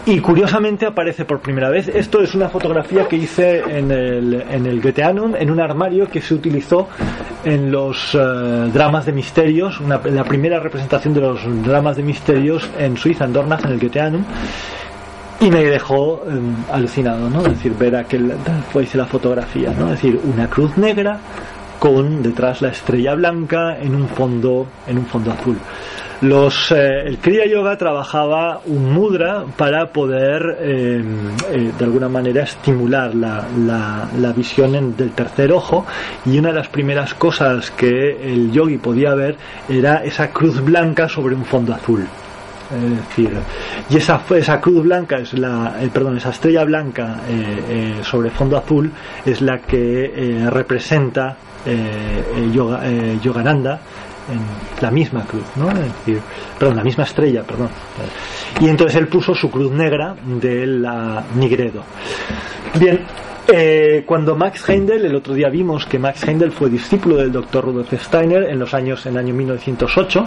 y 0.08 0.20
curiosamente 0.20 0.86
aparece 0.88 1.26
por 1.26 1.40
primera 1.40 1.70
vez. 1.70 1.88
Esto 1.90 2.22
es 2.22 2.34
una 2.34 2.50
fotografía 2.50 3.08
que 3.08 3.18
hice 3.18 3.60
en 3.60 3.92
el, 3.92 4.44
en 4.50 4.66
el 4.66 4.82
Goetheanum, 4.82 5.36
en 5.36 5.52
un 5.52 5.60
armario 5.60 6.08
que 6.10 6.22
se 6.22 6.34
utilizó 6.34 6.88
en 7.44 7.72
los 7.72 8.16
eh, 8.16 8.18
dramas 8.74 9.06
de 9.06 9.12
misterios, 9.12 9.80
una- 9.82 10.02
la 10.06 10.24
primera 10.24 10.60
representación 10.60 11.14
de 11.14 11.22
los 11.22 11.64
dramas 11.64 11.96
de 11.98 12.04
misterios 12.04 12.68
en 12.80 12.98
Suiza, 12.98 13.26
en 13.26 13.34
Dornach, 13.34 13.64
en 13.66 13.72
el 13.74 13.80
Goetheanum. 13.80 14.24
Y 15.40 15.52
me 15.52 15.64
dejó 15.64 16.24
eh, 16.28 16.40
alucinado, 16.72 17.30
¿no? 17.30 17.42
Es 17.42 17.50
decir, 17.50 17.74
ver 17.78 17.96
aquel, 17.96 18.34
hice 18.82 18.98
la 18.98 19.06
fotografía, 19.06 19.72
¿no? 19.78 19.86
Es 19.94 20.02
decir, 20.02 20.20
una 20.24 20.50
cruz 20.50 20.76
negra 20.78 21.20
con 21.80 22.24
detrás 22.24 22.62
la 22.64 22.70
estrella 22.70 23.14
blanca 23.14 23.78
en 23.80 23.94
un 23.94 24.08
fondo, 24.08 24.66
en 24.88 24.98
un 24.98 25.06
fondo 25.06 25.32
azul. 25.32 25.58
Los, 26.22 26.72
eh, 26.72 27.04
el 27.06 27.20
Kriya 27.20 27.46
Yoga 27.46 27.78
trabajaba 27.78 28.62
un 28.66 28.92
mudra 28.92 29.44
para 29.56 29.92
poder 29.94 30.58
eh, 30.60 31.04
eh, 31.52 31.72
de 31.78 31.86
alguna 31.86 32.10
manera 32.10 32.42
estimular 32.42 33.14
la, 33.14 33.46
la- 33.60 34.34
visión 34.34 34.98
del 34.98 35.12
tercer 35.12 35.52
ojo 35.52 35.86
y 36.26 36.40
una 36.40 36.48
de 36.50 36.56
las 36.56 36.68
primeras 36.70 37.14
cosas 37.14 37.70
que 37.70 38.34
el 38.34 38.52
yogi 38.52 38.78
podía 38.80 39.14
ver 39.14 39.36
era 39.70 40.04
esa 40.04 40.32
cruz 40.32 40.60
blanca 40.66 41.08
sobre 41.08 41.36
un 41.36 41.46
fondo 41.46 41.76
azul. 41.76 42.08
Es 42.74 43.08
decir, 43.08 43.32
y 43.90 43.98
esa, 43.98 44.22
esa 44.36 44.60
cruz 44.60 44.84
blanca 44.84 45.18
es 45.18 45.34
la, 45.34 45.78
eh, 45.82 45.90
perdón, 45.94 46.18
esa 46.18 46.32
estrella 46.32 46.66
blanca 46.66 47.22
eh, 47.30 47.64
eh, 47.70 48.04
sobre 48.04 48.30
fondo 48.30 48.58
azul 48.58 48.92
es 49.26 49.42
la 49.42 49.60
que 49.60 50.48
representa 50.50 51.38
yoga, 52.54 52.82
Yogananda 53.22 53.80
en 54.30 54.40
la 54.82 54.92
misma 54.92 55.24
cruz, 55.24 55.44
¿no? 55.56 55.70
Es 55.72 55.80
decir, 55.80 56.22
perdón, 56.58 56.78
la 56.78 56.84
misma 56.84 57.04
estrella, 57.04 57.44
perdón. 57.44 57.70
Y 58.60 58.70
entonces 58.70 58.96
él 58.98 59.08
puso 59.08 59.34
su 59.34 59.50
cruz 59.50 59.72
negra 59.72 60.16
de 60.26 60.66
la 60.66 61.24
Nigredo. 61.36 61.84
Bien, 62.80 63.06
eh, 63.50 64.04
cuando 64.06 64.36
Max 64.36 64.68
Heindel, 64.68 65.06
el 65.06 65.16
otro 65.16 65.34
día 65.34 65.48
vimos 65.48 65.86
que 65.86 65.98
Max 65.98 66.28
Heindel 66.28 66.52
fue 66.52 66.70
discípulo 66.70 67.16
del 67.16 67.32
doctor 67.32 67.64
Rudolf 67.64 67.94
Steiner 67.94 68.44
en 68.44 68.60
los 68.60 68.74
años, 68.74 69.06
en 69.06 69.14
el 69.14 69.20
año 69.20 69.34
1908, 69.34 70.26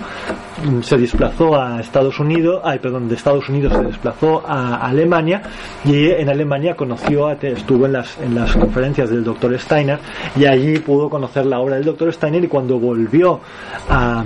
mm, 0.64 0.80
se 0.80 0.96
desplazó 0.96 1.60
a 1.60 1.80
Estados 1.80 2.18
Unidos, 2.18 2.62
ay, 2.64 2.78
perdón, 2.78 3.08
de 3.08 3.16
Estados 3.16 3.46
Unidos 3.50 3.74
se 3.74 3.82
desplazó 3.82 4.42
a 4.46 4.86
Alemania 4.86 5.42
y 5.84 6.06
en 6.06 6.30
Alemania 6.30 6.74
conoció, 6.74 7.30
estuvo 7.30 7.84
en 7.84 7.92
las, 7.92 8.18
en 8.20 8.34
las 8.34 8.56
conferencias 8.56 9.10
del 9.10 9.22
doctor 9.22 9.58
Steiner 9.58 9.98
y 10.34 10.46
allí 10.46 10.78
pudo 10.78 11.10
conocer 11.10 11.44
la 11.44 11.60
obra 11.60 11.76
del 11.76 11.84
doctor 11.84 12.12
Steiner 12.12 12.42
y 12.42 12.48
cuando 12.48 12.78
volvió 12.78 13.40
a, 13.88 14.24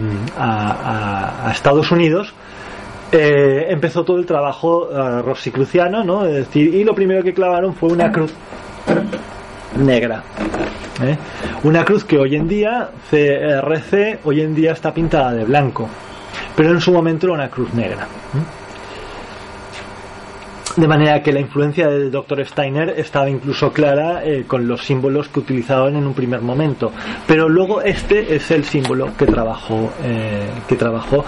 Estados 1.50 1.90
Unidos, 1.90 2.32
eh, 3.10 3.66
empezó 3.70 4.04
todo 4.04 4.18
el 4.18 4.26
trabajo 4.26 4.88
eh, 4.90 5.22
rosicruciano, 5.22 6.04
¿no? 6.04 6.26
Es 6.26 6.34
decir, 6.34 6.74
y 6.74 6.84
lo 6.84 6.94
primero 6.94 7.22
que 7.22 7.32
clavaron 7.32 7.74
fue 7.74 7.90
una 7.90 8.10
cruz 8.10 8.32
negra. 9.76 10.22
¿eh? 11.02 11.16
Una 11.62 11.84
cruz 11.84 12.04
que 12.04 12.18
hoy 12.18 12.36
en 12.36 12.48
día, 12.48 12.90
CRC, 13.10 14.20
hoy 14.24 14.40
en 14.40 14.54
día 14.54 14.72
está 14.72 14.92
pintada 14.92 15.32
de 15.32 15.44
blanco, 15.44 15.88
pero 16.56 16.70
en 16.70 16.80
su 16.80 16.92
momento 16.92 17.26
era 17.26 17.34
una 17.34 17.48
cruz 17.48 17.72
negra. 17.74 18.04
¿eh? 18.04 18.62
De 20.76 20.88
manera 20.88 21.22
que 21.22 21.32
la 21.32 21.38
influencia 21.38 21.88
del 21.88 22.10
Dr. 22.10 22.44
Steiner 22.44 22.94
estaba 22.96 23.30
incluso 23.30 23.72
clara 23.72 24.24
eh, 24.24 24.44
con 24.44 24.66
los 24.66 24.84
símbolos 24.84 25.28
que 25.28 25.38
utilizaban 25.38 25.94
en 25.94 26.04
un 26.04 26.14
primer 26.14 26.40
momento. 26.40 26.90
Pero 27.28 27.48
luego 27.48 27.80
este 27.80 28.34
es 28.34 28.50
el 28.50 28.64
símbolo 28.64 29.16
que 29.16 29.24
trabajó, 29.26 29.92
que 30.68 30.74
trabajó 30.74 31.24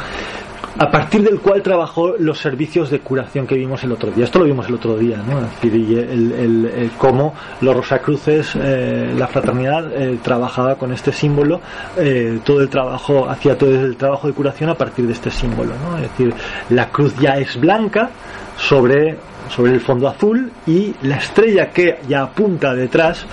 a 0.78 0.90
partir 0.90 1.22
del 1.22 1.40
cual 1.40 1.62
trabajó 1.62 2.14
los 2.18 2.38
servicios 2.38 2.90
de 2.90 3.00
curación 3.00 3.46
que 3.46 3.54
vimos 3.54 3.82
el 3.84 3.92
otro 3.92 4.10
día. 4.10 4.24
Esto 4.24 4.40
lo 4.40 4.44
vimos 4.44 4.68
el 4.68 4.74
otro 4.74 4.96
día, 4.96 5.18
¿no? 5.26 5.38
El, 5.62 6.32
el- 6.32 6.66
el 6.66 6.90
cómo 6.98 7.34
los 7.62 7.74
Rosacruces, 7.76 8.52
eh, 8.56 9.14
la 9.16 9.26
fraternidad, 9.26 9.90
eh, 9.94 10.18
trabajaba 10.22 10.74
con 10.74 10.92
este 10.92 11.12
símbolo, 11.12 11.60
eh, 11.96 12.40
todo 12.44 12.60
el 12.60 12.68
trabajo, 12.68 13.28
hacía 13.28 13.56
todo 13.56 13.70
el 13.70 13.96
trabajo 13.96 14.26
de 14.26 14.34
curación 14.34 14.68
a 14.70 14.74
partir 14.74 15.06
de 15.06 15.12
este 15.14 15.30
símbolo, 15.30 15.72
¿no? 15.82 15.96
Es 15.96 16.02
decir, 16.10 16.34
la 16.70 16.88
cruz 16.88 17.14
ya 17.18 17.38
es 17.38 17.58
blanca 17.58 18.10
sobre, 18.58 19.16
sobre 19.48 19.72
el 19.72 19.80
fondo 19.80 20.08
azul 20.08 20.50
y 20.66 20.94
la 21.02 21.16
estrella 21.16 21.70
que 21.70 22.00
ya 22.08 22.22
apunta 22.22 22.74
detrás 22.74 23.24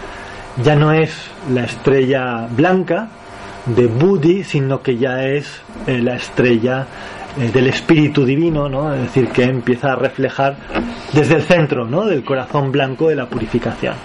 ya 0.64 0.76
no 0.76 0.92
es 0.94 1.12
la 1.52 1.64
estrella 1.66 2.48
blanca, 2.50 3.10
de 3.66 3.88
Budi, 3.88 4.44
sino 4.44 4.82
que 4.82 4.98
ya 4.98 5.24
es 5.24 5.62
eh, 5.88 6.00
la 6.02 6.16
estrella 6.16 6.86
del 7.36 7.68
espíritu 7.68 8.26
divino, 8.26 8.70
¿no? 8.70 8.94
Es 8.94 9.02
decir, 9.02 9.30
que 9.30 9.44
empieza 9.44 9.94
a 9.94 9.96
reflejar 9.96 10.56
desde 11.14 11.36
el 11.36 11.44
centro, 11.44 11.86
¿no? 11.86 12.06
Del 12.06 12.24
corazón 12.24 12.72
blanco 12.72 13.10
de 13.10 13.16
la 13.16 13.26
purificación. 13.26 13.96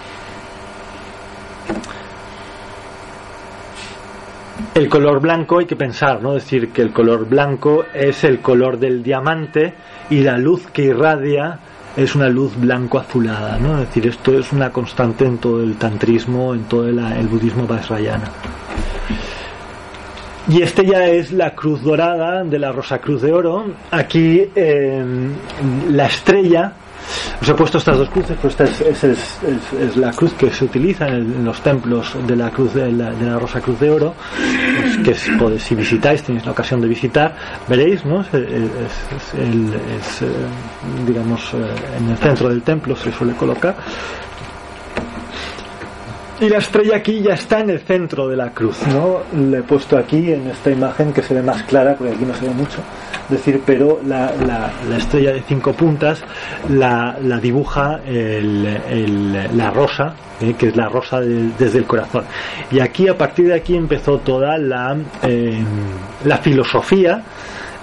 El 4.73 4.87
color 4.87 5.19
blanco 5.19 5.59
hay 5.59 5.65
que 5.65 5.75
pensar, 5.75 6.21
¿no? 6.21 6.37
Es 6.37 6.43
decir, 6.43 6.69
que 6.69 6.81
el 6.81 6.91
color 6.91 7.27
blanco 7.27 7.85
es 7.93 8.23
el 8.23 8.39
color 8.39 8.79
del 8.79 9.03
diamante 9.03 9.73
y 10.09 10.21
la 10.21 10.37
luz 10.37 10.67
que 10.71 10.83
irradia 10.83 11.59
es 11.97 12.15
una 12.15 12.29
luz 12.29 12.55
blanco 12.55 12.97
azulada, 12.97 13.57
¿no? 13.57 13.73
Es 13.81 13.87
decir, 13.87 14.07
esto 14.07 14.37
es 14.37 14.51
una 14.53 14.71
constante 14.71 15.25
en 15.25 15.37
todo 15.37 15.61
el 15.61 15.75
tantrismo, 15.75 16.53
en 16.53 16.63
todo 16.63 16.87
el, 16.87 16.99
el 16.99 17.27
budismo 17.27 17.67
vajrayana. 17.67 18.31
Y 20.49 20.61
este 20.63 20.83
ya 20.85 21.05
es 21.05 21.31
la 21.31 21.53
cruz 21.53 21.81
dorada 21.83 22.43
de 22.43 22.57
la 22.57 22.71
Rosa 22.71 22.97
Cruz 22.99 23.21
de 23.21 23.31
Oro. 23.31 23.65
Aquí 23.91 24.43
eh, 24.55 25.03
la 25.91 26.07
estrella, 26.07 26.73
os 27.41 27.47
he 27.47 27.53
puesto 27.53 27.77
estas 27.77 27.97
dos 27.99 28.09
cruces, 28.09 28.35
pues 28.41 28.53
esta 28.59 28.63
es, 28.63 29.03
es- 29.03 29.39
es- 29.79 29.95
la 29.97 30.11
cruz 30.11 30.33
que 30.33 30.49
se 30.51 30.65
utiliza 30.65 31.07
en, 31.07 31.15
en 31.33 31.45
los 31.45 31.61
templos 31.61 32.15
de 32.27 32.35
la 32.35 32.49
cruz 32.49 32.73
de 32.73 32.91
la, 32.91 33.11
de 33.11 33.25
la 33.27 33.37
Rosa 33.37 33.61
Cruz 33.61 33.79
de 33.79 33.89
Oro, 33.91 34.13
pues, 34.81 34.97
que 34.97 35.11
es- 35.11 35.29
podéis- 35.39 35.61
si 35.61 35.75
visitáis, 35.75 36.23
tenéis 36.23 36.45
la 36.45 36.51
ocasión 36.51 36.81
de 36.81 36.87
visitar, 36.87 37.35
veréis, 37.67 38.03
¿no? 38.05 38.21
Es, 38.21 38.29
eh, 38.33 40.27
digamos, 41.05 41.53
eh, 41.53 41.57
en 41.97 42.09
el 42.09 42.17
centro 42.17 42.49
del 42.49 42.61
templo 42.63 42.95
se 42.95 43.11
suele 43.11 43.33
colocar. 43.33 43.75
Y 46.41 46.47
la 46.47 46.59
estrella 46.59 46.95
aquí 46.95 47.21
ya 47.21 47.33
está 47.33 47.59
en 47.59 47.69
el 47.69 47.79
centro 47.81 48.27
de 48.29 48.37
la 48.37 48.51
cruz, 48.51 48.77
¿no? 48.87 49.19
Le 49.37 49.57
he 49.57 49.63
puesto 49.63 49.97
aquí 49.97 50.31
en 50.31 50.47
esta 50.47 50.71
imagen 50.71 51.11
que 51.11 51.21
se 51.21 51.33
ve 51.33 51.41
más 51.41 51.63
clara, 51.63 51.95
porque 51.97 52.13
aquí 52.13 52.23
no 52.23 52.33
se 52.33 52.45
ve 52.47 52.53
mucho. 52.53 52.77
Decir, 53.27 53.61
pero 53.65 53.99
la, 54.05 54.31
la- 54.47 54.71
la 54.89 54.97
estrella 54.97 55.33
de 55.33 55.41
cinco 55.41 55.73
puntas 55.73 56.23
la, 56.69 57.17
la 57.21 57.37
dibuja 57.39 57.99
el- 58.05 59.49
la 59.57 59.69
rosa, 59.71 60.15
¿eh? 60.39 60.53
que 60.57 60.69
es 60.69 60.75
la 60.77 60.87
rosa 60.87 61.19
de- 61.19 61.49
desde 61.59 61.79
el 61.79 61.85
corazón. 61.85 62.23
Y 62.71 62.79
aquí, 62.79 63.09
a 63.09 63.17
partir 63.17 63.47
de 63.47 63.55
aquí, 63.55 63.75
empezó 63.75 64.19
toda 64.19 64.57
la, 64.57 64.95
eh, 65.23 65.61
la 66.23 66.37
filosofía 66.37 67.21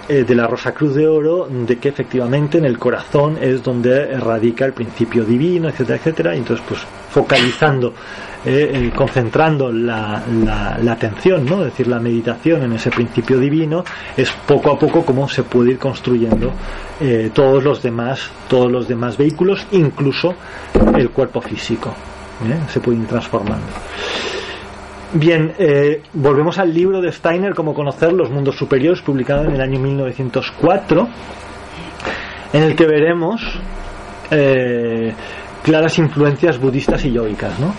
eh, 0.08 0.24
de 0.24 0.34
la 0.36 0.46
Rosa 0.46 0.72
Cruz 0.72 0.94
de 0.94 1.06
Oro, 1.06 1.48
de 1.50 1.78
que 1.78 1.88
efectivamente 1.88 2.58
en 2.58 2.64
el 2.64 2.78
corazón 2.78 3.36
es 3.40 3.62
donde 3.62 4.16
radica 4.18 4.64
el 4.64 4.72
principio 4.72 5.24
divino, 5.24 5.68
etcétera, 5.68 5.96
etcétera, 5.98 6.34
y 6.34 6.38
entonces 6.38 6.64
pues 6.68 6.80
focalizando 7.10 7.92
eh, 8.48 8.70
eh, 8.72 8.92
concentrando 8.94 9.72
la, 9.72 10.22
la, 10.44 10.78
la 10.80 10.92
atención, 10.92 11.44
¿no? 11.44 11.58
es 11.62 11.72
decir, 11.72 11.88
la 11.88 11.98
meditación 11.98 12.62
en 12.62 12.74
ese 12.74 12.90
principio 12.90 13.40
divino, 13.40 13.84
es 14.16 14.30
poco 14.46 14.70
a 14.70 14.78
poco 14.78 15.04
como 15.04 15.28
se 15.28 15.42
puede 15.42 15.72
ir 15.72 15.78
construyendo 15.80 16.52
eh, 17.00 17.32
todos 17.34 17.64
los 17.64 17.82
demás, 17.82 18.30
todos 18.48 18.70
los 18.70 18.86
demás 18.86 19.16
vehículos, 19.16 19.66
incluso 19.72 20.36
el 20.96 21.10
cuerpo 21.10 21.40
físico, 21.40 21.92
se 22.68 22.78
puede 22.78 22.98
ir 22.98 23.08
transformando. 23.08 23.66
Bien, 25.14 25.52
volvemos 26.12 26.58
al 26.58 26.72
libro 26.72 27.00
de 27.00 27.10
Steiner, 27.10 27.52
Cómo 27.52 27.74
conocer 27.74 28.12
los 28.12 28.30
mundos 28.30 28.56
superiores, 28.56 29.02
publicado 29.02 29.46
en 29.46 29.56
el 29.56 29.60
año 29.60 29.80
1904, 29.80 31.08
en 32.52 32.62
el 32.62 32.76
que 32.76 32.86
veremos 32.86 33.40
claras 35.66 35.98
influencias 35.98 36.60
budistas 36.60 37.04
y 37.04 37.10
yoicas. 37.10 37.58
¿no? 37.58 37.74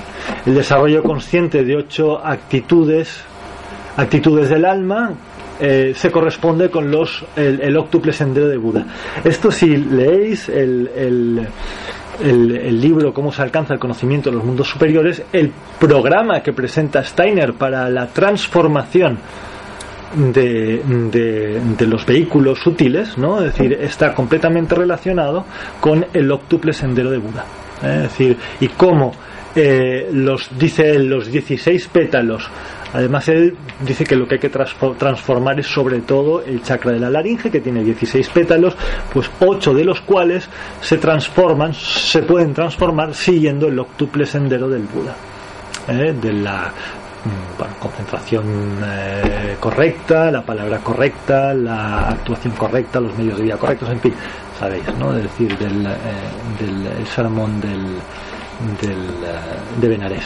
El 0.45 0.55
desarrollo 0.55 1.01
consciente 1.01 1.63
de 1.63 1.77
ocho 1.77 2.19
actitudes, 2.23 3.21
actitudes 3.95 4.49
del 4.49 4.65
alma, 4.65 5.13
eh, 5.57 5.93
se 5.95 6.11
corresponde 6.11 6.69
con 6.69 6.91
los 6.91 7.23
el, 7.37 7.61
el 7.61 7.77
óctuple 7.77 8.11
sendero 8.11 8.49
de 8.49 8.57
Buda. 8.57 8.85
Esto 9.23 9.49
si 9.51 9.77
leéis 9.77 10.49
el, 10.49 10.91
el, 10.97 11.47
el, 12.21 12.81
libro 12.81 13.13
Cómo 13.13 13.31
se 13.31 13.41
alcanza 13.41 13.73
el 13.73 13.79
conocimiento 13.79 14.29
de 14.29 14.35
los 14.35 14.43
mundos 14.43 14.67
superiores, 14.67 15.23
el 15.31 15.53
programa 15.79 16.43
que 16.43 16.51
presenta 16.51 17.01
Steiner 17.05 17.53
para 17.53 17.89
la 17.89 18.07
transformación 18.07 19.17
de, 20.13 20.81
de, 21.09 21.61
de 21.77 21.87
los 21.87 22.05
vehículos 22.05 22.59
sutiles, 22.59 23.17
¿no? 23.17 23.39
es 23.39 23.53
decir, 23.53 23.77
está 23.79 24.13
completamente 24.13 24.75
relacionado 24.75 25.45
con 25.79 26.05
el 26.13 26.29
óctuple 26.29 26.73
sendero 26.73 27.09
de 27.09 27.17
Buda. 27.17 27.45
Es 27.83 28.03
decir, 28.03 28.37
y 28.59 28.67
cómo 28.69 29.13
eh, 29.55 30.09
los, 30.11 30.49
dice 30.57 30.89
él, 30.91 31.07
los 31.07 31.31
16 31.31 31.87
pétalos 31.87 32.49
Además, 32.93 33.27
él 33.27 33.53
dice 33.81 34.05
que 34.05 34.15
lo 34.15 34.25
que 34.25 34.35
hay 34.35 34.39
que 34.39 34.49
transfo- 34.51 34.95
transformar 34.95 35.59
es 35.59 35.67
sobre 35.67 35.99
todo 35.99 36.41
el 36.41 36.63
chakra 36.63 36.93
de 36.93 36.99
la 36.99 37.09
laringe, 37.09 37.51
que 37.51 37.59
tiene 37.59 37.83
16 37.83 38.29
pétalos, 38.29 38.75
pues 39.13 39.29
8 39.41 39.73
de 39.73 39.83
los 39.83 39.99
cuales 40.01 40.47
se 40.79 40.97
transforman, 40.97 41.73
se 41.73 42.23
pueden 42.23 42.53
transformar 42.53 43.13
siguiendo 43.13 43.67
el 43.67 43.77
octuple 43.77 44.25
sendero 44.25 44.69
del 44.69 44.83
Buda, 44.83 45.13
¿eh? 45.89 46.15
de 46.19 46.31
la 46.31 46.71
mm, 47.25 47.81
concentración 47.81 48.45
eh, 48.85 49.57
correcta, 49.59 50.31
la 50.31 50.41
palabra 50.43 50.77
correcta, 50.79 51.53
la 51.53 52.07
actuación 52.07 52.53
correcta, 52.53 53.01
los 53.01 53.15
medios 53.17 53.37
de 53.37 53.43
vida 53.43 53.57
correctos, 53.57 53.89
en 53.89 53.99
fin, 53.99 54.13
sabéis, 54.59 54.83
¿no? 54.97 55.15
Es 55.15 55.23
decir, 55.23 55.57
del, 55.57 55.85
eh, 55.85 55.95
del 56.59 56.87
el 56.87 57.07
sermón 57.07 57.59
del, 57.61 57.83
del, 58.81 59.05
eh, 59.23 59.79
de 59.79 59.87
Benarés. 59.87 60.25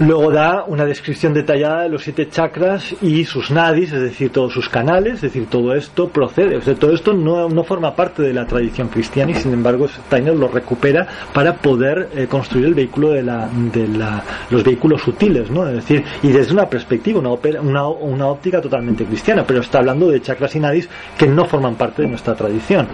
Luego 0.00 0.30
da 0.30 0.62
una 0.64 0.84
descripción 0.84 1.34
detallada 1.34 1.82
de 1.82 1.88
los 1.88 2.04
siete 2.04 2.28
chakras 2.28 2.94
y 3.02 3.24
sus 3.24 3.50
nadis, 3.50 3.92
es 3.92 4.00
decir, 4.00 4.30
todos 4.30 4.52
sus 4.52 4.68
canales, 4.68 5.14
es 5.14 5.22
decir, 5.22 5.46
todo 5.50 5.74
esto 5.74 6.08
procede, 6.08 6.56
o 6.56 6.62
sea, 6.62 6.76
todo 6.76 6.92
esto 6.94 7.12
no, 7.14 7.48
no 7.48 7.64
forma 7.64 7.96
parte 7.96 8.22
de 8.22 8.32
la 8.32 8.46
tradición 8.46 8.86
cristiana 8.88 9.32
y 9.32 9.34
sin 9.34 9.52
embargo 9.52 9.88
Steiner 9.88 10.36
lo 10.36 10.46
recupera 10.46 11.04
para 11.32 11.54
poder 11.54 12.10
eh, 12.14 12.28
construir 12.28 12.66
el 12.66 12.74
vehículo 12.74 13.10
de, 13.10 13.24
la, 13.24 13.48
de 13.72 13.88
la, 13.88 14.22
los 14.50 14.62
vehículos 14.62 15.02
sutiles, 15.02 15.50
¿no? 15.50 15.66
Es 15.66 15.74
decir, 15.74 16.04
y 16.22 16.28
desde 16.28 16.52
una 16.52 16.66
perspectiva, 16.68 17.18
una, 17.18 17.30
ópera- 17.30 17.60
una, 17.60 17.88
una 17.88 18.28
óptica 18.28 18.60
totalmente 18.60 19.04
cristiana, 19.04 19.42
pero 19.44 19.60
está 19.62 19.78
hablando 19.78 20.08
de 20.08 20.22
chakras 20.22 20.54
y 20.54 20.60
nadis 20.60 20.88
que 21.18 21.26
no 21.26 21.44
forman 21.44 21.74
parte 21.74 22.02
de 22.02 22.08
nuestra 22.08 22.36
tradición. 22.36 22.86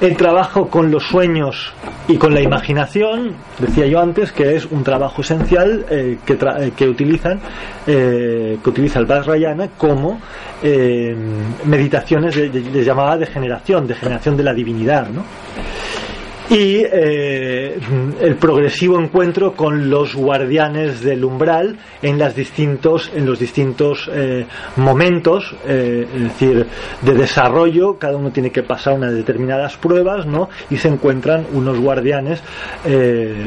El 0.00 0.16
trabajo 0.16 0.68
con 0.68 0.90
los 0.90 1.02
sueños 1.04 1.74
y 2.08 2.16
con 2.16 2.32
la 2.32 2.40
imaginación, 2.40 3.34
decía 3.58 3.84
yo 3.86 4.00
antes, 4.00 4.32
que 4.32 4.56
es 4.56 4.64
un 4.64 4.82
trabajo 4.82 5.20
esencial 5.20 5.84
eh, 5.90 6.16
que, 6.24 6.38
tra- 6.38 6.58
eh, 6.62 6.72
que 6.74 6.88
utilizan, 6.88 7.38
eh, 7.86 8.56
que 8.64 8.70
utiliza 8.70 8.98
el 8.98 9.04
Vajrayana 9.04 9.68
como 9.76 10.18
eh, 10.62 11.14
meditaciones 11.66 12.34
de, 12.34 12.48
de- 12.48 12.60
les 12.70 12.86
llamaba 12.86 13.18
de 13.18 13.26
generación, 13.26 13.86
de 13.86 13.94
generación 13.94 14.38
de 14.38 14.42
la 14.42 14.54
divinidad, 14.54 15.06
¿no? 15.10 15.22
Y 16.50 16.82
eh, 16.84 17.78
el 18.20 18.34
progresivo 18.36 19.00
encuentro 19.00 19.54
con 19.54 19.88
los 19.88 20.16
guardianes 20.16 21.00
del 21.00 21.24
umbral 21.24 21.78
en 22.02 22.18
las 22.18 22.34
distintos 22.34 23.10
en 23.14 23.24
los 23.24 23.38
distintos 23.38 24.10
eh, 24.12 24.44
momentos 24.76 25.54
eh, 25.64 26.06
es 26.12 26.22
decir 26.22 26.66
de 27.02 27.14
desarrollo. 27.14 27.98
Cada 27.98 28.16
uno 28.16 28.32
tiene 28.32 28.50
que 28.50 28.64
pasar 28.64 28.94
unas 28.94 29.14
determinadas 29.14 29.76
pruebas 29.76 30.26
no 30.26 30.48
y 30.70 30.76
se 30.76 30.88
encuentran 30.88 31.46
unos 31.52 31.78
guardianes 31.78 32.42
eh, 32.84 33.46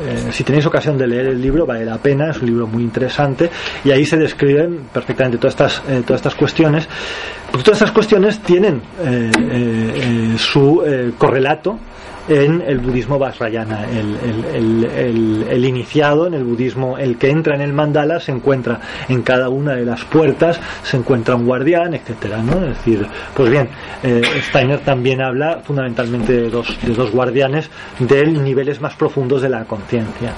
eh, 0.00 0.32
si 0.32 0.44
tenéis 0.44 0.64
ocasión 0.64 0.96
de 0.96 1.06
leer 1.06 1.26
el 1.26 1.42
libro 1.42 1.66
vale 1.66 1.84
la 1.84 1.98
pena 1.98 2.30
es 2.30 2.38
un 2.38 2.46
libro 2.46 2.66
muy 2.66 2.82
interesante. 2.82 3.50
Y 3.84 3.90
ahí 3.90 4.06
se 4.06 4.16
describen 4.16 4.88
perfectamente 4.92 5.36
todas 5.36 5.52
estas 5.52 5.82
eh, 5.88 6.02
todas 6.06 6.20
estas 6.20 6.34
cuestiones. 6.34 6.88
Porque 7.50 7.64
todas 7.64 7.78
estas 7.78 7.92
cuestiones 7.92 8.40
tienen 8.40 8.80
eh, 9.04 10.34
su 10.38 10.82
correlato 11.18 11.78
en 12.28 12.62
el 12.66 12.78
budismo 12.78 13.18
Vajrayana. 13.18 13.84
El, 13.90 14.16
el- 15.50 15.64
iniciado 15.70 16.26
en 16.26 16.34
el 16.34 16.42
budismo, 16.44 16.98
el 16.98 17.16
que 17.16 17.30
entra 17.30 17.54
en 17.54 17.60
el 17.60 17.72
mandala, 17.72 18.18
se 18.18 18.32
encuentra 18.32 18.80
en 19.08 19.22
cada 19.22 19.48
una 19.48 19.74
de 19.74 19.84
las 19.84 20.04
puertas, 20.04 20.60
se 20.82 20.96
encuentra 20.96 21.36
un 21.36 21.46
guardián, 21.46 21.94
etcétera, 21.94 22.42
¿no? 22.42 22.54
Es 22.66 22.76
decir, 22.78 23.06
pues 23.34 23.50
bien, 23.50 23.68
eh, 24.02 24.20
Steiner 24.48 24.80
también 24.80 25.22
habla 25.22 25.60
fundamentalmente 25.64 26.32
de 26.32 26.50
dos, 26.50 26.76
de 26.82 26.92
dos 26.94 27.10
guardianes 27.12 27.70
de 28.00 28.26
niveles 28.26 28.80
más 28.80 28.94
profundos 28.94 29.42
de 29.42 29.48
la 29.48 29.64
conciencia. 29.64 30.32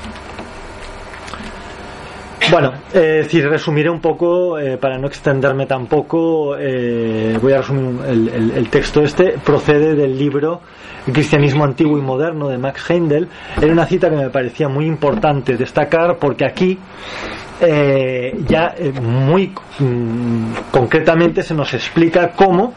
Bueno, 2.51 2.73
eh, 2.93 2.99
decir, 3.23 3.49
resumiré 3.49 3.89
un 3.89 4.01
poco, 4.01 4.59
eh, 4.59 4.77
para 4.77 4.99
no 4.99 5.07
extenderme 5.07 5.67
tampoco, 5.67 6.57
eh, 6.59 7.39
voy 7.41 7.53
a 7.53 7.59
resumir 7.59 8.05
el, 8.07 8.51
el- 8.57 8.69
texto 8.69 9.03
este, 9.03 9.37
procede 9.45 9.95
del 9.95 10.19
libro 10.19 10.61
cristianismo 11.13 11.65
antiguo 11.65 11.99
y 11.99 12.03
moderno 12.03 12.49
de 12.49 12.59
Max 12.59 12.91
Heindel. 12.91 13.29
Era 13.61 13.73
una 13.73 13.87
cita 13.87 14.11
que 14.11 14.17
me 14.17 14.31
parecía 14.31 14.69
muy 14.69 14.87
importante 14.87 15.57
destacar 15.57 16.17
porque 16.19 16.45
aquí 16.45 16.79
eh, 17.61 18.37
ya 18.47 18.75
eh, 18.77 18.93
muy 19.01 19.53
mm, 19.79 20.71
concretamente 20.71 21.43
se 21.43 21.55
nos 21.55 21.73
explica 21.75 22.33
cómo 22.33 22.75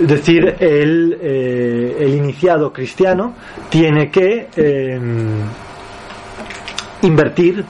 es 0.00 0.08
decir, 0.08 0.56
el, 0.58 1.18
eh, 1.22 1.96
el 2.00 2.14
iniciado 2.16 2.72
cristiano 2.72 3.34
tiene 3.70 4.10
que 4.10 4.48
eh, 4.56 4.98
invertir 7.02 7.64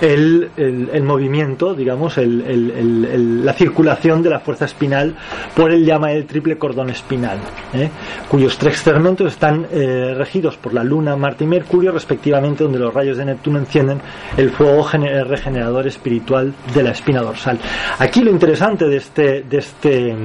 el, 0.00 0.50
el- 0.56 1.02
movimiento, 1.02 1.74
digamos, 1.74 2.18
el- 2.18 3.44
la 3.44 3.52
circulación 3.52 4.22
de 4.22 4.30
la 4.30 4.40
fuerza 4.40 4.64
espinal 4.66 5.14
por 5.56 5.72
el 5.72 5.84
llama 5.84 6.12
el 6.12 6.24
triple 6.26 6.56
cordón 6.58 6.90
espinal, 6.90 7.38
¿eh? 7.74 7.88
cuyos 8.28 8.58
tres 8.58 8.78
segmentos 8.78 9.32
están 9.32 9.66
eh, 9.72 10.14
regidos 10.16 10.56
por 10.56 10.74
la 10.74 10.84
Luna, 10.84 11.16
Marte 11.16 11.44
y 11.44 11.46
Mercurio, 11.46 11.92
respectivamente, 11.92 12.62
donde 12.64 12.78
los 12.78 12.92
rayos 12.94 13.16
de 13.16 13.24
Neptuno 13.24 13.58
encienden 13.58 14.00
el 14.36 14.50
fuego 14.50 14.82
gene- 14.84 15.24
regenerador 15.24 15.86
espiritual 15.86 16.52
de 16.74 16.82
la 16.82 16.90
espina 16.90 17.20
dorsal. 17.22 17.58
Aquí 17.98 18.20
lo 18.22 18.30
interesante 18.30 18.86
de 18.86 18.96
este, 18.96 19.42
de 19.42 19.58
este, 19.58 20.16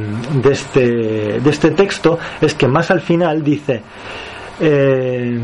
de 0.43 0.51
este, 0.51 0.81
de 1.39 1.49
este 1.49 1.71
texto 1.71 2.19
es 2.41 2.53
que 2.53 2.67
más 2.67 2.91
al 2.91 3.01
final 3.01 3.43
dice. 3.43 3.81
eh, 4.61 5.39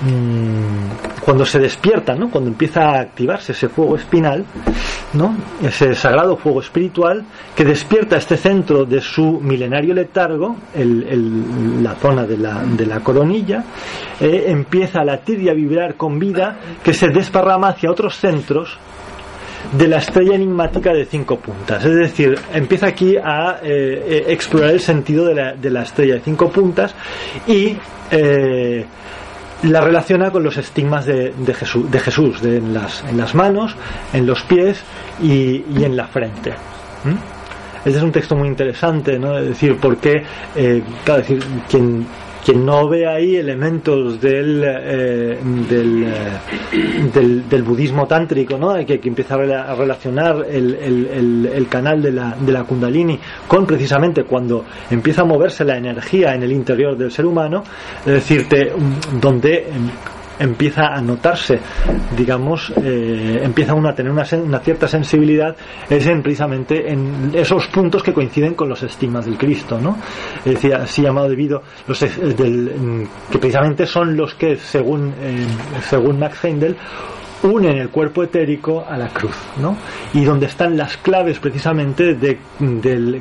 mm, 0.00 1.20
cuando 1.24 1.44
se 1.44 1.58
despierta, 1.58 2.14
¿no? 2.14 2.30
cuando 2.30 2.50
empieza 2.50 2.82
a 2.90 3.00
activarse 3.00 3.52
ese 3.52 3.68
fuego 3.68 3.96
espinal, 3.96 4.44
¿no? 5.14 5.34
ese 5.62 5.94
sagrado 5.94 6.36
fuego 6.36 6.60
espiritual 6.60 7.24
que 7.54 7.64
despierta 7.64 8.16
este 8.16 8.36
centro 8.36 8.84
de 8.84 9.00
su 9.00 9.40
milenario 9.40 9.94
letargo, 9.94 10.56
el- 10.74 11.82
la 11.82 11.94
zona 11.96 12.24
de 12.24 12.36
la, 12.38 12.62
de 12.64 12.86
la 12.86 13.00
coronilla, 13.00 13.64
eh, 14.20 14.44
empieza 14.48 15.00
a 15.00 15.04
latir 15.04 15.40
y 15.42 15.48
a 15.48 15.54
vibrar 15.54 15.94
con 15.96 16.18
vida 16.18 16.56
que 16.82 16.92
se 16.94 17.08
desparrama 17.08 17.68
hacia 17.68 17.90
otros 17.90 18.16
centros 18.16 18.76
de 19.72 19.86
la 19.88 19.98
estrella 19.98 20.34
enigmática 20.34 20.92
de 20.94 21.04
cinco 21.04 21.36
puntas. 21.40 21.84
Es 21.84 21.94
decir, 21.94 22.38
empieza 22.54 22.86
aquí 22.86 23.16
a 23.16 23.58
eh, 23.62 24.04
eh, 24.08 24.24
explorar 24.28 24.70
el 24.70 24.80
sentido 24.80 25.26
de 25.26 25.34
la, 25.34 25.52
de 25.54 25.70
la 25.70 25.82
estrella 25.82 26.14
de 26.14 26.20
cinco 26.20 26.48
puntas 26.48 26.94
y 27.46 27.76
la 29.62 29.80
relaciona 29.80 30.30
con 30.30 30.42
los 30.42 30.56
estigmas 30.56 31.06
de, 31.06 31.32
de 31.36 31.54
Jesús, 31.54 31.90
de 31.90 31.98
Jesús 31.98 32.40
de 32.40 32.58
en, 32.58 32.74
las, 32.74 33.04
en 33.04 33.16
las 33.16 33.34
manos, 33.34 33.74
en 34.12 34.26
los 34.26 34.42
pies 34.42 34.82
y, 35.20 35.64
y 35.76 35.84
en 35.84 35.96
la 35.96 36.06
frente. 36.06 36.54
Este 37.84 37.98
es 37.98 38.02
un 38.02 38.12
texto 38.12 38.36
muy 38.36 38.48
interesante, 38.48 39.18
¿no? 39.18 39.38
Es 39.38 39.48
decir, 39.48 39.76
porque, 39.80 40.22
eh, 40.56 40.82
claro, 41.04 41.20
decir, 41.20 41.42
quien, 41.68 42.06
quien 42.44 42.64
no 42.64 42.88
ve 42.88 43.06
ahí 43.06 43.36
elementos 43.36 44.20
del, 44.20 44.62
eh, 44.64 45.38
del, 45.68 46.04
eh, 46.04 47.10
del, 47.12 47.48
del 47.48 47.62
budismo 47.62 48.06
tántrico, 48.06 48.56
¿no? 48.56 48.74
Que, 48.86 48.98
que 49.00 49.08
empieza 49.08 49.34
a, 49.34 49.38
rela- 49.38 49.66
a 49.68 49.74
relacionar 49.74 50.46
el, 50.50 50.74
el, 50.74 51.06
el, 51.06 51.50
el 51.54 51.68
canal 51.68 52.00
de 52.02 52.12
la, 52.12 52.36
de 52.40 52.52
la 52.52 52.64
Kundalini 52.64 53.18
con 53.46 53.66
precisamente 53.66 54.24
cuando 54.24 54.64
empieza 54.90 55.22
a 55.22 55.24
moverse 55.24 55.64
la 55.64 55.76
energía 55.76 56.34
en 56.34 56.42
el 56.42 56.52
interior 56.52 56.96
del 56.96 57.10
ser 57.10 57.26
humano, 57.26 57.62
es 58.06 58.12
decir, 58.12 58.48
te- 58.48 58.72
donde 59.20 59.66
empieza 60.38 60.86
a 60.94 61.00
notarse, 61.00 61.58
digamos, 62.16 62.72
eh, 62.82 63.40
empieza 63.42 63.74
uno 63.74 63.88
a 63.88 63.94
tener 63.94 64.12
una, 64.12 64.24
una, 64.44 64.58
cierta 64.60 64.88
sensibilidad, 64.88 65.56
es 65.88 66.06
en, 66.06 66.22
precisamente 66.22 66.92
en 66.92 67.32
esos 67.34 67.66
puntos 67.68 68.02
que 68.02 68.12
coinciden 68.12 68.54
con 68.54 68.68
los 68.68 68.82
estigmas 68.82 69.26
del 69.26 69.36
Cristo, 69.36 69.80
¿no? 69.80 69.96
Es 70.44 70.54
decir, 70.54 70.74
así 70.74 71.02
llamado 71.02 71.28
debido, 71.28 71.62
los, 71.86 72.00
del, 72.00 73.08
que 73.30 73.38
precisamente 73.38 73.86
son 73.86 74.16
los 74.16 74.34
que, 74.34 74.56
según, 74.56 75.14
eh, 75.20 75.46
según 75.88 76.18
Max 76.18 76.44
Heindel, 76.44 76.76
unen 77.42 77.78
el 77.78 77.90
cuerpo 77.90 78.22
etérico 78.22 78.84
a 78.88 78.96
la 78.96 79.08
cruz, 79.08 79.36
¿no? 79.60 79.76
Y 80.14 80.24
donde 80.24 80.46
están 80.46 80.76
las 80.76 80.96
claves 80.96 81.38
precisamente 81.38 82.14
de, 82.14 82.38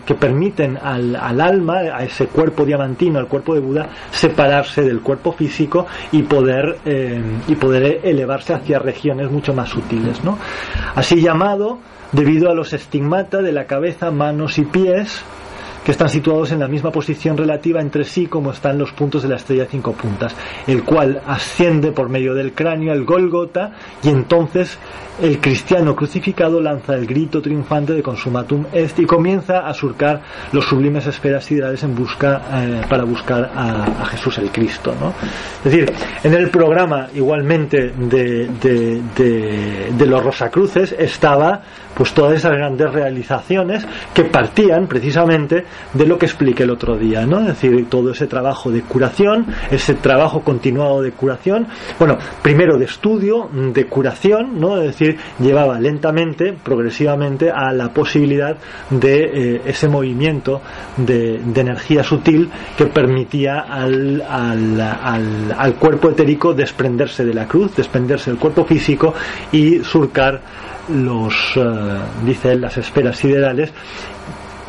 que 0.05 0.15
permiten 0.15 0.77
al, 0.77 1.15
al, 1.15 1.41
alma, 1.41 1.77
a 1.93 2.03
ese 2.03 2.27
cuerpo 2.27 2.65
diamantino, 2.65 3.19
al 3.19 3.27
cuerpo 3.27 3.53
de 3.53 3.59
Buda, 3.59 3.89
separarse 4.11 4.81
del 4.81 5.01
cuerpo 5.01 5.33
físico 5.33 5.85
y 6.11 6.23
poder, 6.23 6.77
eh, 6.85 7.21
y 7.47 7.55
poder 7.55 8.01
elevarse 8.03 8.53
hacia 8.53 8.79
regiones 8.79 9.31
mucho 9.31 9.53
más 9.53 9.69
sutiles, 9.69 10.23
¿no? 10.23 10.37
Así 10.95 11.21
llamado 11.21 11.79
debido 12.11 12.49
a 12.49 12.55
los 12.55 12.73
estigmata 12.73 13.41
de 13.41 13.51
la 13.51 13.65
cabeza, 13.65 14.11
manos 14.11 14.57
y 14.57 14.65
pies, 14.65 15.23
que 15.87 15.93
están 15.93 16.09
situados 16.09 16.51
en 16.51 16.59
la 16.59 16.67
misma 16.67 16.91
posición 16.91 17.37
relativa 17.37 17.79
entre 17.79 18.03
sí 18.03 18.27
como 18.27 18.51
están 18.51 18.77
los 18.77 18.91
puntos 18.91 19.23
de 19.23 19.29
la 19.29 19.37
estrella 19.37 19.67
cinco 19.71 19.93
puntas, 19.93 20.35
el 20.67 20.83
cual 20.83 21.21
asciende 21.25 21.93
por 21.93 22.09
medio 22.09 22.33
del 22.33 22.51
cráneo 22.51 22.91
al 22.91 23.05
Golgota 23.05 23.71
y 24.03 24.09
entonces 24.09 24.77
el 25.21 25.39
cristiano 25.39 25.95
crucificado 25.95 26.59
lanza 26.59 26.93
el 26.93 27.07
grito 27.07 27.41
triunfante 27.41 27.93
de 27.93 28.03
consumatum 28.03 28.65
est 28.73 28.99
y 28.99 29.05
comienza 29.05 29.65
a 29.65 29.73
surcar 29.73 30.21
los 30.51 30.65
sublimes 30.65 31.07
esferas 31.07 31.45
siderales 31.45 31.81
en 31.83 31.95
busca 31.95 32.41
eh, 32.53 32.81
para 32.89 33.05
buscar 33.05 33.49
a, 33.55 34.05
Jesús 34.07 34.39
el 34.39 34.51
Cristo 34.51 34.93
¿no? 34.99 35.13
es 35.63 35.63
decir 35.63 35.93
en 36.21 36.33
el 36.33 36.49
programa 36.49 37.07
igualmente 37.15 37.93
de, 37.97 38.49
de 39.97 40.05
los 40.05 40.21
Rosacruces 40.21 40.93
estaba 40.99 41.61
pues 41.97 42.13
todas 42.13 42.35
esas 42.35 42.51
grandes 42.51 42.91
realizaciones 42.93 43.83
que 44.13 44.23
partían 44.25 44.85
precisamente 44.85 45.65
de 45.93 46.05
lo 46.05 46.19
que 46.19 46.27
expliqué 46.27 46.63
el 46.63 46.69
otro 46.69 46.95
día, 46.95 47.25
¿no? 47.25 47.39
Es 47.39 47.47
decir, 47.47 47.89
todo 47.89 48.11
ese 48.11 48.27
trabajo 48.27 48.69
de 48.69 48.83
curación, 48.83 49.47
ese 49.71 49.95
trabajo 49.95 50.41
continuado 50.41 51.01
de 51.01 51.11
curación, 51.11 51.67
bueno, 51.97 52.19
primero 52.43 52.77
de 52.77 52.85
estudio, 52.85 53.49
de 53.51 53.87
curación, 53.87 54.59
¿no? 54.59 54.77
Es 54.77 54.97
decir, 54.97 55.17
llevaba 55.39 55.79
lentamente, 55.79 56.53
progresivamente 56.53 57.49
a 57.49 57.73
la 57.73 57.89
posibilidad 57.89 58.57
de 58.91 59.55
eh, 59.55 59.61
ese 59.65 59.89
movimiento 59.89 60.61
de, 60.97 61.41
energía 61.57 62.03
sutil 62.03 62.51
que 62.77 62.85
permitía 62.85 63.61
al, 63.61 64.21
al, 64.21 64.79
al, 64.79 65.55
al 65.57 65.73
cuerpo 65.75 66.11
etérico 66.11 66.53
desprenderse 66.53 67.25
de 67.25 67.33
la 67.33 67.47
cruz, 67.47 67.75
desprenderse 67.75 68.29
del 68.29 68.39
cuerpo 68.39 68.63
físico 68.65 69.15
y 69.51 69.79
surcar 69.79 70.39
los, 70.89 71.57
uh, 71.57 72.25
dice 72.25 72.53
él, 72.53 72.61
las 72.61 72.77
esferas 72.77 73.17
siderales 73.17 73.73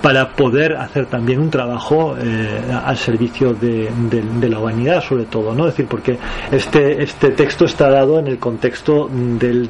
para 0.03 0.31
poder 0.31 0.77
hacer 0.77 1.07
también 1.07 1.41
un 1.41 1.51
trabajo 1.51 2.17
eh, 2.17 2.61
al 2.85 2.97
servicio 2.97 3.53
de, 3.53 3.91
de, 4.11 4.23
de, 4.23 4.49
la 4.49 4.61
humanidad 4.61 5.03
sobre 5.03 5.25
todo 5.25 5.55
no 5.55 5.67
es 5.67 5.75
decir 5.75 5.87
porque 5.89 6.17
este 6.53 7.03
este 7.03 7.31
texto 7.31 7.65
está 7.65 7.91
dado 7.91 8.19
en 8.21 8.29
el 8.29 8.39
contexto 8.39 9.09
del 9.11 9.69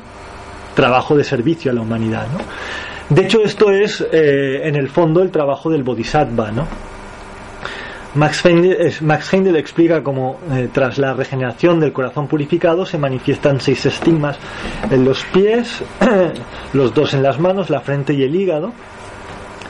trabajo 0.74 1.16
de 1.16 1.24
servicio 1.24 1.70
a 1.70 1.74
la 1.74 1.80
humanidad 1.80 2.26
no 2.30 2.38
de 3.14 3.22
hecho 3.22 3.42
esto 3.42 3.70
es 3.70 4.06
eh, 4.12 4.68
en 4.68 4.76
el 4.76 4.90
fondo 4.90 5.22
el 5.22 5.30
trabajo 5.30 5.70
del 5.70 5.82
bodhisattva 5.82 6.50
no 6.50 6.66
Max 8.18 8.44
Heindel, 8.44 8.92
Max 9.02 9.32
explica 9.32 10.02
cómo 10.02 10.40
eh, 10.50 10.68
tras 10.72 10.98
la 10.98 11.14
regeneración 11.14 11.78
del 11.78 11.92
corazón 11.92 12.26
purificado 12.26 12.84
se 12.84 12.98
manifiestan 12.98 13.60
seis 13.60 13.86
estigmas 13.86 14.36
en 14.90 15.04
los 15.04 15.24
pies, 15.26 15.84
los 16.72 16.92
dos 16.92 17.14
en 17.14 17.22
las 17.22 17.38
manos, 17.38 17.70
la 17.70 17.80
frente 17.80 18.14
y 18.14 18.24
el 18.24 18.34
hígado. 18.34 18.72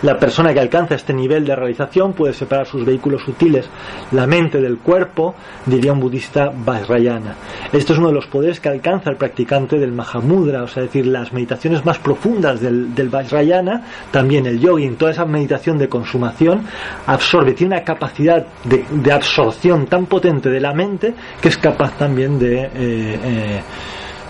La 0.03 0.17
persona 0.17 0.55
que 0.55 0.61
alcanza 0.61 0.95
este 0.95 1.13
nivel 1.13 1.45
de 1.45 1.57
realización 1.57 2.13
puede 2.13 2.33
separar 2.33 2.67
sus 2.67 2.85
vehículos 2.85 3.23
sutiles, 3.23 3.69
la 4.13 4.27
mente 4.27 4.61
del 4.61 4.79
cuerpo, 4.79 5.35
diría 5.67 5.93
un 5.93 6.01
budista 6.01 6.53
Vajrayana. 6.55 7.35
Esto 7.73 7.93
es 7.93 7.99
uno 7.99 8.09
de 8.09 8.15
los 8.15 8.27
poderes 8.27 8.61
que 8.61 8.69
alcanza 8.69 9.11
el 9.11 9.17
practicante 9.17 9.79
del 9.79 9.93
Mahamudra, 9.93 10.63
o 10.63 10.69
sea, 10.69 10.85
es 10.85 10.91
decir, 10.91 11.07
las 11.07 11.33
meditaciones 11.33 11.85
más 11.85 11.99
profundas 11.99 12.61
del, 12.61 12.95
del 12.95 13.09
Vajrayana, 13.09 13.83
también 14.13 14.47
el 14.47 14.61
yogi, 14.61 14.85
en 14.85 14.97
toda 14.97 15.11
esa 15.11 15.25
meditación 15.25 15.79
de 15.79 15.89
consumación, 15.89 16.63
absorbe, 17.07 17.55
tiene 17.55 17.75
una 17.77 17.85
capacidad 17.85 18.47
de, 18.65 18.85
de 18.91 19.13
absorción 19.13 19.87
tan 19.87 20.07
potente 20.07 20.49
de 20.49 20.61
la 20.61 20.73
mente 20.73 21.15
que 21.41 21.49
es 21.49 21.59
capaz 21.59 21.97
también 21.97 22.39
de. 22.39 22.63
Eh, 22.63 22.71
eh, 22.75 23.63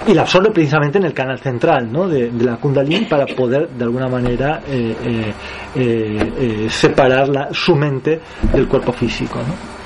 y 0.07 0.15
la 0.15 0.23
absorbe 0.23 0.51
precisamente 0.51 0.99
en 0.99 1.05
el 1.05 1.12
canal 1.12 1.39
central 1.39 1.91
¿no? 1.91 2.09
de, 2.09 2.31
la 2.41 2.57
Kundalini 2.57 3.07
para 3.07 3.27
poder 3.27 3.69
de 3.69 3.85
alguna 3.85 4.09
manera 4.09 4.61
eh, 4.66 5.35
eh, 5.75 6.33
eh, 6.41 6.66
separar 6.70 7.29
la, 7.29 7.49
su 7.53 7.75
mente 7.75 8.20
del 8.53 8.66
cuerpo 8.69 8.93
físico. 8.93 9.39
¿no? 9.39 9.78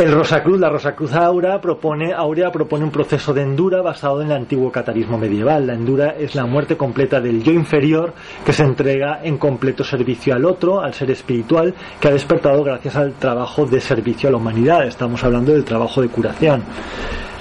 El 0.00 0.12
Rosacruz, 0.12 0.58
la 0.58 0.70
Rosacruz 0.70 1.12
Aura 1.12 1.60
propone, 1.60 2.14
Aurea 2.14 2.50
propone 2.50 2.84
un 2.84 2.90
proceso 2.90 3.34
de 3.34 3.42
endura 3.42 3.82
basado 3.82 4.22
en 4.22 4.28
el 4.28 4.32
antiguo 4.38 4.72
catarismo 4.72 5.18
medieval. 5.18 5.66
La 5.66 5.74
endura 5.74 6.14
es 6.18 6.34
la 6.34 6.46
muerte 6.46 6.74
completa 6.74 7.20
del 7.20 7.42
yo 7.42 7.52
inferior 7.52 8.14
que 8.42 8.54
se 8.54 8.62
entrega 8.62 9.20
en 9.22 9.36
completo 9.36 9.84
servicio 9.84 10.34
al 10.34 10.46
otro, 10.46 10.80
al 10.80 10.94
ser 10.94 11.10
espiritual, 11.10 11.74
que 12.00 12.08
ha 12.08 12.12
despertado 12.12 12.64
gracias 12.64 12.96
al 12.96 13.12
trabajo 13.12 13.66
de 13.66 13.78
servicio 13.78 14.30
a 14.30 14.32
la 14.32 14.38
humanidad. 14.38 14.86
Estamos 14.86 15.22
hablando 15.22 15.52
del 15.52 15.66
trabajo 15.66 16.00
de 16.00 16.08
curación. 16.08 16.62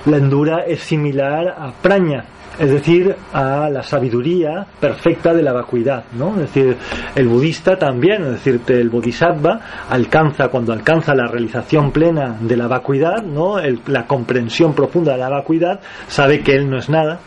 La 0.06 0.18
endura 0.18 0.66
es 0.68 0.82
similar 0.82 1.48
a 1.58 1.72
praña, 1.72 2.26
es 2.60 2.72
decir, 2.72 3.16
a 3.34 3.70
la 3.70 3.82
sabiduría 3.82 4.66
perfecta 4.80 5.34
de 5.34 5.42
la 5.42 5.54
vacuidad, 5.54 6.04
¿no? 6.14 6.32
Es 6.32 6.54
decir, 6.54 6.78
el 7.16 7.28
budista 7.28 7.78
también, 7.78 8.24
es 8.24 8.32
decir, 8.32 8.62
el 8.68 8.90
bodhisattva 8.90 9.62
alcanza 9.90 10.50
cuando 10.50 10.74
alcanza 10.74 11.16
la 11.16 11.28
realización 11.28 11.92
plena 11.92 12.38
de 12.40 12.58
la 12.58 12.68
vacuidad, 12.68 13.24
¿no? 13.24 13.60
El, 13.60 13.80
la 13.88 14.06
comprensión 14.06 14.74
profunda 14.74 15.14
de 15.14 15.20
la 15.20 15.30
vacuidad, 15.30 15.80
sabe 16.08 16.42
que 16.42 16.56
él 16.56 16.70
no 16.70 16.78
es 16.78 16.90
nada, 16.90 17.20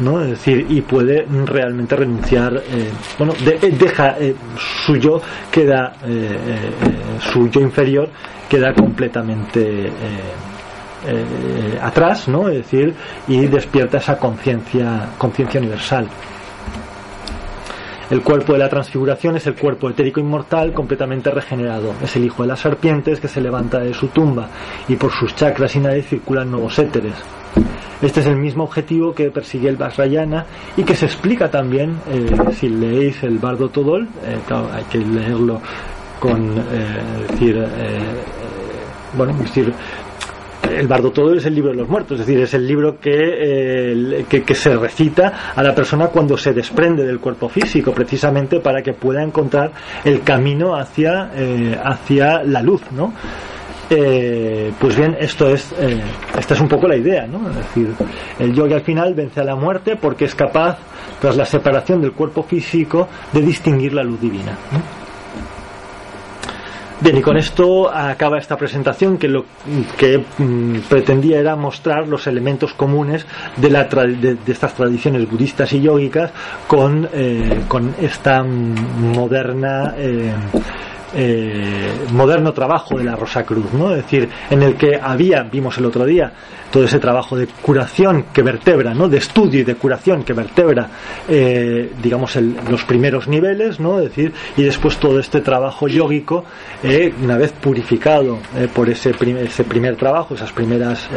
¿no? 0.00 0.22
Es 0.22 0.30
decir, 0.30 0.66
y 0.70 0.80
puede 0.80 1.26
realmente 1.44 1.94
renunciar, 1.94 2.56
eh, 2.56 2.90
bueno, 3.18 3.34
de, 3.44 3.70
deja 3.70 4.16
eh, 4.18 4.34
su 4.56 4.96
yo 4.96 5.20
queda 5.50 5.92
eh, 6.06 6.36
su 7.20 7.48
yo 7.50 7.60
inferior 7.60 8.08
queda 8.48 8.72
completamente 8.72 9.90
eh, 11.06 11.78
atrás, 11.80 12.28
¿no? 12.28 12.48
Es 12.48 12.56
decir, 12.56 12.94
y 13.28 13.46
despierta 13.46 13.98
esa 13.98 14.18
conciencia 14.18 15.10
conciencia 15.16 15.60
universal. 15.60 16.08
El 18.10 18.22
cuerpo 18.22 18.54
de 18.54 18.58
la 18.58 18.70
transfiguración 18.70 19.36
es 19.36 19.46
el 19.46 19.54
cuerpo 19.54 19.90
etérico 19.90 20.18
inmortal 20.18 20.72
completamente 20.72 21.30
regenerado. 21.30 21.92
Es 22.02 22.16
el 22.16 22.24
hijo 22.24 22.42
de 22.42 22.48
las 22.48 22.60
serpientes 22.60 23.20
que 23.20 23.28
se 23.28 23.40
levanta 23.40 23.78
de 23.80 23.92
su 23.92 24.08
tumba 24.08 24.48
y 24.88 24.96
por 24.96 25.12
sus 25.12 25.34
chakras 25.34 25.76
y 25.76 25.80
nariz 25.80 26.08
circulan 26.08 26.50
nuevos 26.50 26.78
éteres. 26.78 27.12
Este 28.00 28.20
es 28.20 28.26
el 28.26 28.36
mismo 28.36 28.64
objetivo 28.64 29.12
que 29.12 29.30
persigue 29.30 29.68
el 29.68 29.76
Vajrayana 29.76 30.46
y 30.76 30.84
que 30.84 30.94
se 30.94 31.04
explica 31.04 31.50
también, 31.50 31.98
eh, 32.10 32.30
si 32.54 32.70
leéis 32.70 33.22
el 33.24 33.38
Bardo 33.38 33.68
Todol, 33.68 34.08
eh, 34.24 34.38
hay 34.72 34.84
que 34.84 34.98
leerlo 34.98 35.60
con, 36.18 36.54
decir, 37.28 37.64
bueno, 39.14 39.32
decir, 39.34 39.72
el 40.62 40.86
Bardo 40.86 41.10
Todo 41.10 41.34
es 41.34 41.46
el 41.46 41.54
libro 41.54 41.70
de 41.70 41.76
los 41.76 41.88
muertos, 41.88 42.20
es 42.20 42.26
decir, 42.26 42.42
es 42.42 42.54
el 42.54 42.66
libro 42.66 42.98
que, 43.00 44.24
que, 44.28 44.54
se 44.54 44.76
recita 44.76 45.52
a 45.54 45.62
la 45.62 45.74
persona 45.74 46.08
cuando 46.08 46.36
se 46.36 46.52
desprende 46.52 47.04
del 47.04 47.20
cuerpo 47.20 47.48
físico, 47.48 47.92
precisamente 47.92 48.60
para 48.60 48.82
que 48.82 48.92
pueda 48.92 49.22
encontrar 49.22 49.72
el 50.04 50.22
camino 50.22 50.74
hacia, 50.74 51.30
eh, 51.34 51.78
hacia 51.82 52.42
la 52.42 52.62
luz, 52.62 52.82
¿no? 52.92 53.12
Eh, 53.90 54.70
pues 54.78 54.96
bien, 54.96 55.16
esto 55.18 55.48
es, 55.48 55.72
eh, 55.78 56.00
esta 56.38 56.54
es 56.54 56.60
un 56.60 56.68
poco 56.68 56.86
la 56.86 56.96
idea, 56.96 57.26
¿no? 57.26 57.48
Es 57.48 57.56
decir, 57.56 57.94
el 58.38 58.54
yogi 58.54 58.74
al 58.74 58.82
final 58.82 59.14
vence 59.14 59.40
a 59.40 59.44
la 59.44 59.56
muerte 59.56 59.96
porque 59.96 60.26
es 60.26 60.34
capaz, 60.34 60.78
tras 61.20 61.36
la 61.36 61.46
separación 61.46 62.02
del 62.02 62.12
cuerpo 62.12 62.42
físico, 62.42 63.08
de 63.32 63.40
distinguir 63.40 63.94
la 63.94 64.02
luz 64.02 64.20
divina. 64.20 64.52
¿no? 64.72 65.07
Bien, 67.00 67.16
y 67.16 67.22
con 67.22 67.36
esto 67.36 67.88
acaba 67.94 68.38
esta 68.38 68.56
presentación 68.56 69.18
que 69.18 69.28
lo 69.28 69.44
que 69.96 70.24
mmm, 70.38 70.78
pretendía 70.88 71.38
era 71.38 71.54
mostrar 71.54 72.08
los 72.08 72.26
elementos 72.26 72.74
comunes 72.74 73.24
de, 73.56 73.70
la 73.70 73.84
de, 73.84 74.34
de 74.34 74.52
estas 74.52 74.74
tradiciones 74.74 75.30
budistas 75.30 75.72
y 75.74 75.80
yógicas 75.80 76.32
con, 76.66 77.08
eh, 77.12 77.60
con 77.68 77.94
esta 78.00 78.42
moderna 78.42 79.94
eh, 79.96 80.32
eh, 81.14 82.06
moderno 82.12 82.52
trabajo 82.52 82.98
de 82.98 83.04
la 83.04 83.16
Rosa 83.16 83.44
Cruz, 83.44 83.72
¿no? 83.72 83.90
Es 83.90 84.02
decir, 84.02 84.28
en 84.50 84.62
el 84.62 84.74
que 84.74 84.98
había, 85.00 85.42
vimos 85.42 85.78
el 85.78 85.86
otro 85.86 86.04
día, 86.04 86.32
todo 86.70 86.84
ese 86.84 86.98
trabajo 86.98 87.34
de 87.34 87.46
curación 87.46 88.26
que 88.32 88.42
vertebra, 88.42 88.92
¿no? 88.92 89.08
De 89.08 89.16
estudio 89.16 89.60
y 89.60 89.64
de 89.64 89.74
curación 89.74 90.22
que 90.22 90.34
vertebra, 90.34 90.88
eh, 91.26 91.92
digamos, 92.02 92.36
los 92.36 92.84
primeros 92.84 93.26
niveles, 93.26 93.80
¿no? 93.80 93.98
Es 93.98 94.10
decir, 94.10 94.32
y 94.56 94.62
después 94.62 94.98
todo 94.98 95.18
este 95.18 95.40
trabajo 95.40 95.88
yógico, 95.88 96.44
eh, 96.82 97.12
una 97.22 97.38
vez 97.38 97.52
purificado 97.52 98.38
por 98.74 98.90
ese, 98.90 99.14
ese 99.42 99.64
primer 99.64 99.96
trabajo, 99.96 100.34
esas 100.34 100.52
primeras, 100.52 101.08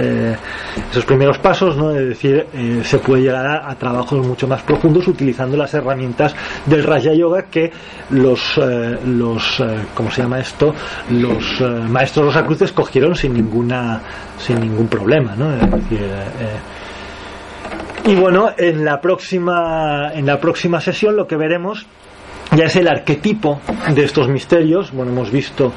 esos 0.89 1.05
primeros 1.05 1.37
pasos, 1.39 1.75
¿no? 1.75 1.91
Es 1.91 2.07
decir, 2.07 2.45
se 2.83 2.99
puede 2.99 3.23
llegar 3.23 3.45
a, 3.45 3.69
a, 3.69 3.75
trabajos 3.75 4.25
mucho 4.25 4.47
más 4.47 4.61
profundos 4.61 5.07
utilizando 5.07 5.57
las 5.57 5.73
herramientas 5.73 6.33
del 6.65 6.83
Raja 6.83 7.13
Yoga 7.13 7.43
que 7.43 7.71
los, 8.09 8.59
los 9.05 9.61
¿cómo 9.93 10.11
se 10.11 10.21
llama 10.21 10.39
esto? 10.39 10.73
Los 11.09 11.61
eh, 11.61 11.65
maestros 11.65 12.27
rosacruces 12.27 12.71
cogieron 12.71 13.15
sin 13.15 13.33
ninguna 13.33 14.01
sin 14.37 14.59
ningún 14.59 14.87
problema, 14.87 15.35
¿no? 15.35 15.53
Es 15.53 15.59
decir, 15.59 16.01
eh, 16.01 16.25
eh, 18.05 18.09
y 18.11 18.15
bueno, 18.15 18.51
en 18.57 18.83
la 18.83 18.99
próxima 18.99 20.11
en 20.13 20.25
la 20.25 20.39
próxima 20.39 20.81
sesión 20.81 21.15
lo 21.15 21.27
que 21.27 21.37
veremos 21.37 21.85
ya 22.55 22.65
es 22.65 22.75
el 22.75 22.87
arquetipo 22.87 23.61
de 23.93 24.03
estos 24.03 24.27
misterios. 24.27 24.91
Bueno, 24.91 25.11
hemos 25.11 25.31
visto 25.31 25.71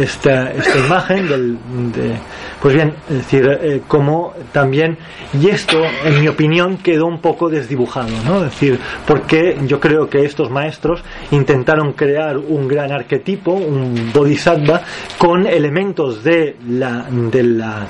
esta, 0.00 0.50
esta 0.52 0.78
imagen 0.78 1.28
del, 1.28 1.58
de, 1.92 2.14
pues 2.60 2.74
bien, 2.74 2.94
es 3.08 3.16
decir, 3.16 3.58
eh, 3.62 3.82
como 3.86 4.34
también, 4.52 4.98
y 5.40 5.48
esto, 5.48 5.82
en 6.04 6.20
mi 6.20 6.28
opinión, 6.28 6.78
quedó 6.78 7.06
un 7.06 7.20
poco 7.20 7.48
desdibujado, 7.48 8.10
¿no? 8.24 8.38
Es 8.38 8.50
decir, 8.50 8.78
porque 9.06 9.58
yo 9.66 9.80
creo 9.80 10.08
que 10.08 10.24
estos 10.24 10.50
maestros 10.50 11.02
intentaron 11.30 11.92
crear 11.92 12.38
un 12.38 12.68
gran 12.68 12.92
arquetipo, 12.92 13.52
un 13.52 14.10
bodhisattva, 14.12 14.82
con 15.18 15.46
elementos 15.46 16.22
de 16.24 16.56
la, 16.68 17.06
de 17.10 17.42
la 17.42 17.86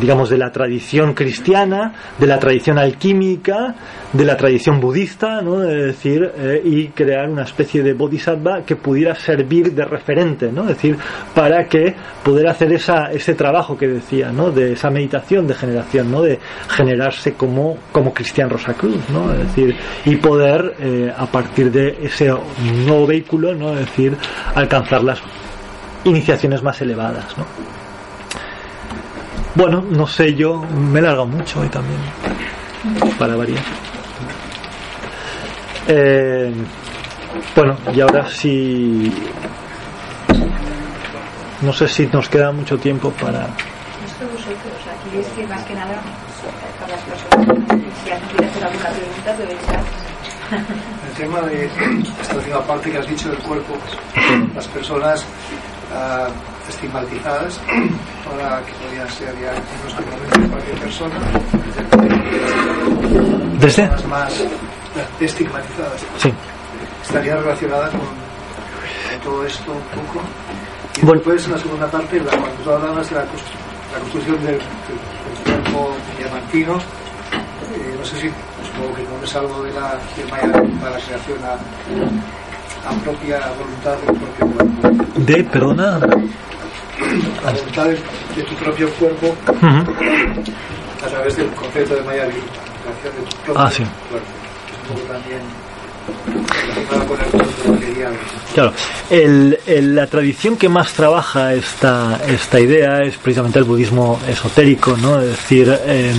digamos, 0.00 0.30
de 0.30 0.38
la 0.38 0.50
tradición 0.50 1.14
cristiana, 1.14 1.92
de 2.18 2.26
la 2.26 2.38
tradición 2.38 2.78
alquímica, 2.78 3.74
de 4.12 4.24
la 4.24 4.36
tradición 4.36 4.80
budista, 4.80 5.40
¿no? 5.42 5.62
Es 5.62 5.86
decir, 5.86 6.30
eh, 6.36 6.60
y 6.64 6.88
crear 6.88 7.28
una 7.28 7.42
especie 7.42 7.82
de 7.82 7.92
bodhisattva 7.92 8.62
que 8.64 8.76
pudiera 8.76 9.14
servir 9.14 9.72
de 9.72 9.84
referente, 9.84 10.50
¿no? 10.50 10.62
Es 10.62 10.68
decir, 10.68 10.96
para 11.34 11.66
que 11.66 11.94
pudiera 12.22 12.52
hacer 12.52 12.72
esa, 12.72 13.12
ese 13.12 13.34
trabajo 13.34 13.76
que 13.76 13.88
decía, 13.88 14.32
¿no? 14.32 14.50
De 14.50 14.72
esa 14.72 14.90
meditación 14.90 15.46
de 15.46 15.54
generación, 15.54 16.10
¿no? 16.10 16.22
De 16.22 16.38
generarse 16.68 17.34
como, 17.34 17.76
como 17.92 18.12
Cristian 18.12 18.50
Rosacruz, 18.50 19.08
¿no? 19.10 19.32
Es 19.32 19.40
decir, 19.48 19.76
y 20.04 20.16
poder, 20.16 20.74
eh, 20.80 21.12
a 21.16 21.26
partir 21.26 21.70
de 21.70 21.98
ese 22.02 22.32
nuevo 22.86 23.06
vehículo, 23.06 23.54
¿no? 23.54 23.74
Decir, 23.74 24.16
alcanzar 24.54 25.02
las 25.04 25.20
iniciaciones 26.04 26.62
más 26.62 26.80
elevadas, 26.80 27.36
¿no? 27.36 27.81
Bueno, 29.54 29.84
no 29.90 30.06
sé, 30.06 30.34
yo 30.34 30.62
me 30.62 30.98
he 30.98 31.02
largado 31.02 31.26
mucho 31.26 31.60
hoy 31.60 31.68
también, 31.68 32.00
para 33.18 33.36
variar. 33.36 33.62
Eh, 35.88 36.54
bueno, 37.54 37.76
y 37.94 38.00
ahora 38.00 38.28
sí. 38.30 39.12
No 41.60 41.72
sé 41.72 41.86
si 41.86 42.06
nos 42.06 42.28
queda 42.30 42.50
mucho 42.50 42.78
tiempo 42.78 43.10
para. 43.10 43.40
Esto 44.04 44.26
vosotros, 44.32 44.56
aquí 44.88 45.18
es 45.18 45.26
que 45.28 45.46
más 45.46 45.62
que 45.64 45.74
nada, 45.74 46.00
para 46.80 46.92
las 46.92 47.02
personas, 47.02 47.82
si 48.04 48.10
alguien 48.10 48.30
quiere 48.30 48.46
hacer 48.46 48.64
alguna 48.64 48.88
pregunta, 48.88 49.32
puede 49.36 49.52
echar. 49.52 49.84
El 51.08 51.14
tema 51.16 51.40
de 51.42 51.66
esta 52.20 52.36
última 52.36 52.60
parte 52.62 52.90
que 52.90 52.98
has 52.98 53.06
dicho 53.06 53.28
del 53.28 53.38
cuerpo, 53.38 53.74
las 54.54 54.66
personas. 54.68 55.24
Uh, 55.92 56.51
estigmatizadas 56.74 57.60
para 58.24 58.62
que 58.64 58.72
podían 58.72 59.08
ser 59.08 59.34
ya 59.40 59.52
cualquier 60.48 60.78
persona 60.78 61.14
¿Desde? 63.60 63.86
Las 63.86 64.06
más 64.06 64.44
estigmatizadas 65.20 66.00
sí. 66.18 66.32
estaría 67.02 67.36
relacionada 67.36 67.88
con, 67.90 68.00
con, 68.00 69.20
todo 69.22 69.46
esto 69.46 69.72
un 69.72 70.02
poco 70.02 70.20
y 70.96 71.06
bueno. 71.06 71.20
después 71.20 71.46
en 71.46 71.52
la 71.52 71.58
segunda 71.58 71.86
parte 71.90 72.20
la, 72.20 72.30
cuando 72.30 72.62
tú 72.64 72.70
hablabas 72.70 73.08
de 73.08 73.16
la, 73.16 73.22
la 73.22 73.98
construcción 74.00 74.36
del, 74.44 74.58
del, 74.58 75.62
cuerpo 75.62 75.94
diamantino 76.18 76.76
eh, 76.76 77.96
no 77.98 78.04
sé 78.04 78.16
si 78.16 78.28
supongo 78.66 78.94
que 78.94 79.02
no 79.02 79.24
es 79.24 79.36
algo 79.36 79.62
de 79.62 79.72
la, 79.72 79.98
de 80.16 80.24
Maya 80.30 80.52
para 80.80 80.98
la 80.98 81.04
creación 81.04 81.38
a, 81.44 82.88
a 82.88 82.92
propia 83.04 83.40
voluntad 83.58 83.96
del 83.98 84.16
propio 84.18 84.46
cuerpo 84.56 84.72
de, 85.16 85.44
perdona 85.44 86.00
la 87.44 87.52
voluntad 87.52 87.86
de, 87.86 88.42
tu 88.42 88.54
propio 88.56 88.88
cuerpo 88.94 89.26
uh 89.28 89.52
-huh. 89.52 89.84
a 91.04 91.08
través 91.08 91.36
del 91.36 91.48
concepto 91.50 91.94
de 91.94 92.02
Maya 92.02 92.26
creación 92.82 93.14
de 93.14 93.30
tu 93.30 93.36
propio 93.44 93.62
ah, 93.62 93.70
sí. 93.70 93.84
cuerpo. 94.10 94.28
Es 94.66 94.90
un 94.90 94.96
poco 94.96 95.12
también. 95.12 95.40
Claro, 98.54 98.72
el, 99.08 99.58
el, 99.66 99.94
la 99.94 100.06
tradición 100.06 100.56
que 100.56 100.68
más 100.68 100.92
trabaja 100.92 101.54
esta, 101.54 102.20
esta 102.26 102.60
idea 102.60 103.02
es 103.02 103.16
precisamente 103.16 103.58
el 103.60 103.64
budismo 103.64 104.20
esotérico, 104.28 104.96
¿no? 104.96 105.20
Es 105.20 105.28
decir, 105.28 105.78
eh, 105.86 106.12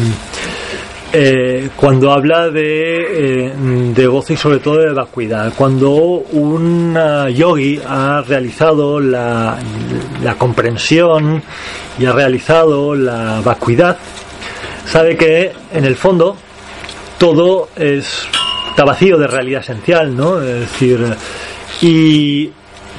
eh, 1.15 1.69
cuando 1.75 2.11
habla 2.11 2.49
de, 2.49 3.45
eh, 3.45 3.53
de 3.55 4.07
gozo 4.07 4.33
y 4.33 4.37
sobre 4.37 4.57
todo 4.57 4.79
de 4.79 4.93
vacuidad, 4.93 5.53
cuando 5.55 5.91
un 5.91 6.97
uh, 6.97 7.27
yogi 7.27 7.79
ha 7.87 8.23
realizado 8.27 8.99
la, 8.99 9.57
la, 10.23 10.35
comprensión 10.35 11.43
y 11.99 12.05
ha 12.05 12.13
realizado 12.13 12.95
la 12.95 13.41
vacuidad, 13.41 13.97
sabe 14.85 15.15
que 15.15 15.51
en 15.71 15.85
el 15.85 15.95
fondo 15.95 16.35
todo 17.19 17.69
es, 17.75 18.27
está 18.69 18.83
vacío 18.83 19.17
de 19.17 19.27
realidad 19.27 19.61
esencial, 19.61 20.17
¿no? 20.17 20.41
Es 20.41 20.61
decir, 20.61 20.99
y 21.81 22.49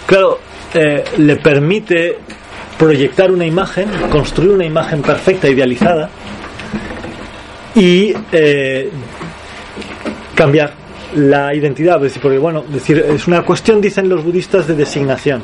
claro, 0.07 0.39
eh, 0.73 1.05
le 1.19 1.37
permite 1.37 2.19
proyectar 2.79 3.31
una 3.31 3.47
imagen, 3.47 3.89
construir 4.11 4.51
una 4.51 4.65
imagen 4.65 5.03
perfecta, 5.03 5.49
idealizada, 5.49 6.11
y 7.75 8.15
eh, 8.33 8.91
cambiar 10.35 10.75
la 11.17 11.55
identidad, 11.55 12.01
porque 12.21 12.39
bueno, 12.39 12.65
decir, 12.69 12.99
es 12.99 13.27
una 13.27 13.43
cuestión, 13.43 13.81
dicen 13.81 14.09
los 14.09 14.25
budistas, 14.25 14.67
de 14.67 14.75
designación. 14.75 15.43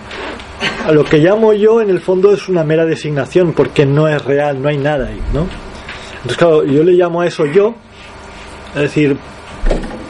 A 0.87 0.93
lo 0.93 1.05
que 1.05 1.19
llamo 1.19 1.53
yo, 1.53 1.81
en 1.81 1.91
el 1.91 2.01
fondo, 2.01 2.33
es 2.33 2.49
una 2.49 2.65
mera 2.65 2.85
designación, 2.85 3.53
porque 3.53 3.87
no 3.87 4.09
es 4.09 4.25
real, 4.25 4.61
no 4.61 4.69
hay 4.69 4.79
nada 4.79 5.09
ahí, 5.09 5.21
¿no? 5.33 5.47
Entonces, 6.17 6.37
claro, 6.37 6.65
yo 6.65 6.83
le 6.83 6.93
llamo 6.93 7.21
a 7.21 7.27
eso 7.27 7.47
yo, 7.47 7.75
es 8.75 8.83
decir, 8.83 9.17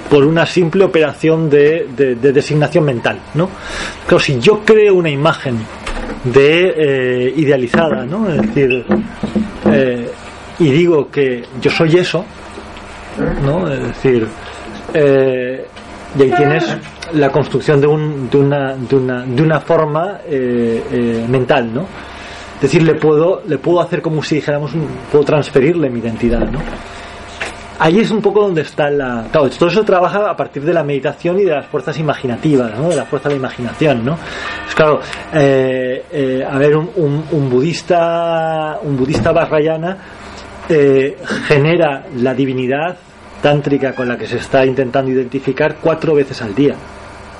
por 0.08 0.24
una 0.24 0.46
simple 0.46 0.84
operación 0.84 1.48
de, 1.50 1.88
de, 1.96 2.14
de 2.16 2.32
designación 2.32 2.84
mental, 2.84 3.18
¿no? 3.34 3.48
Claro, 4.06 4.18
si 4.18 4.40
yo 4.40 4.60
creo 4.64 4.94
una 4.94 5.10
imagen 5.10 5.58
de 6.24 6.74
eh, 6.76 7.34
idealizada, 7.36 8.04
¿no? 8.04 8.28
Es 8.28 8.42
decir, 8.42 8.84
eh, 9.66 10.10
y 10.60 10.70
digo 10.70 11.10
que 11.10 11.42
yo 11.60 11.70
soy 11.70 11.96
eso, 11.96 12.24
¿no? 13.42 13.66
Es 13.72 13.82
decir, 13.82 14.28
eh, 14.94 15.66
y 16.18 16.22
ahí 16.22 16.30
tienes 16.32 16.76
la 17.14 17.30
construcción 17.30 17.80
de, 17.80 17.86
un, 17.86 18.28
de, 18.28 18.38
una, 18.38 18.74
de, 18.76 18.96
una, 18.96 19.24
de 19.24 19.42
una 19.42 19.60
forma 19.60 20.18
eh, 20.26 20.84
eh, 20.92 21.26
mental, 21.28 21.72
¿no? 21.72 21.86
Es 22.56 22.62
decir, 22.62 22.82
le 22.82 22.94
puedo, 22.94 23.42
le 23.46 23.56
puedo 23.56 23.80
hacer 23.80 24.02
como 24.02 24.22
si 24.22 24.36
dijéramos, 24.36 24.72
puedo 25.10 25.24
transferirle 25.24 25.88
mi 25.88 26.00
identidad, 26.00 26.46
¿no? 26.50 26.60
Ahí 27.78 27.98
es 28.00 28.10
un 28.10 28.20
poco 28.20 28.42
donde 28.42 28.60
está 28.60 28.90
la... 28.90 29.24
Claro, 29.32 29.48
todo 29.48 29.70
eso 29.70 29.82
trabaja 29.82 30.30
a 30.30 30.36
partir 30.36 30.62
de 30.62 30.74
la 30.74 30.84
meditación 30.84 31.40
y 31.40 31.44
de 31.44 31.52
las 31.52 31.64
fuerzas 31.64 31.98
imaginativas, 31.98 32.78
¿no? 32.78 32.90
De 32.90 32.96
la 32.96 33.06
fuerza 33.06 33.30
de 33.30 33.36
la 33.36 33.38
imaginación, 33.38 34.04
¿no? 34.04 34.18
Pues 34.64 34.74
claro, 34.74 35.00
eh, 35.32 36.04
eh, 36.12 36.46
a 36.46 36.58
ver, 36.58 36.76
un, 36.76 36.90
un, 36.96 37.24
un 37.30 37.48
budista, 37.48 38.78
un 38.82 38.98
budista 38.98 39.32
barrayana 39.32 39.96
eh, 40.70 41.18
genera 41.48 42.06
la 42.16 42.32
divinidad 42.32 42.96
tántrica 43.42 43.92
con 43.92 44.08
la 44.08 44.16
que 44.16 44.26
se 44.26 44.36
está 44.36 44.64
intentando 44.64 45.10
identificar 45.10 45.76
cuatro 45.80 46.14
veces 46.14 46.40
al 46.42 46.54
día, 46.54 46.74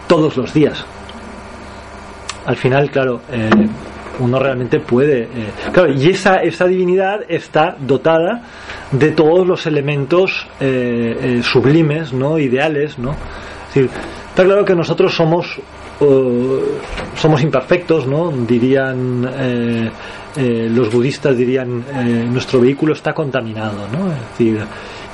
todos 0.09 0.36
los 0.36 0.52
días. 0.52 0.85
Al 2.47 2.57
final, 2.57 2.90
claro, 2.90 3.20
eh, 3.31 3.48
uno 4.19 4.39
realmente 4.39 4.81
puede. 4.81 5.23
Eh, 5.23 5.28
claro, 5.73 5.93
y 5.93 6.11
esa, 6.11 6.39
esa 6.39 6.66
divinidad 6.66 7.20
está 7.28 7.77
dotada 7.78 8.43
de 8.90 9.12
todos 9.12 9.47
los 9.47 9.66
elementos 9.66 10.48
eh, 10.59 11.40
sublimes, 11.44 12.12
¿no? 12.12 12.39
Ideales, 12.39 12.98
¿no? 12.98 13.12
Es 13.12 13.74
decir, 13.74 13.90
está 14.28 14.44
claro 14.44 14.65
que 14.65 14.74
nosotros 14.74 15.15
somos 15.15 15.61
somos 17.16 17.43
imperfectos, 17.43 18.07
¿no? 18.07 18.32
Dirían 18.32 19.23
eh, 20.36 20.66
eh, 20.66 20.69
los 20.70 20.93
budistas 20.93 21.36
dirían 21.36 21.85
eh, 21.94 22.28
nuestro 22.31 22.61
vehículo 22.61 22.93
está 22.93 23.12
contaminado, 23.12 23.86
¿no? 23.93 24.12
Es 24.12 24.20
decir, 24.31 24.61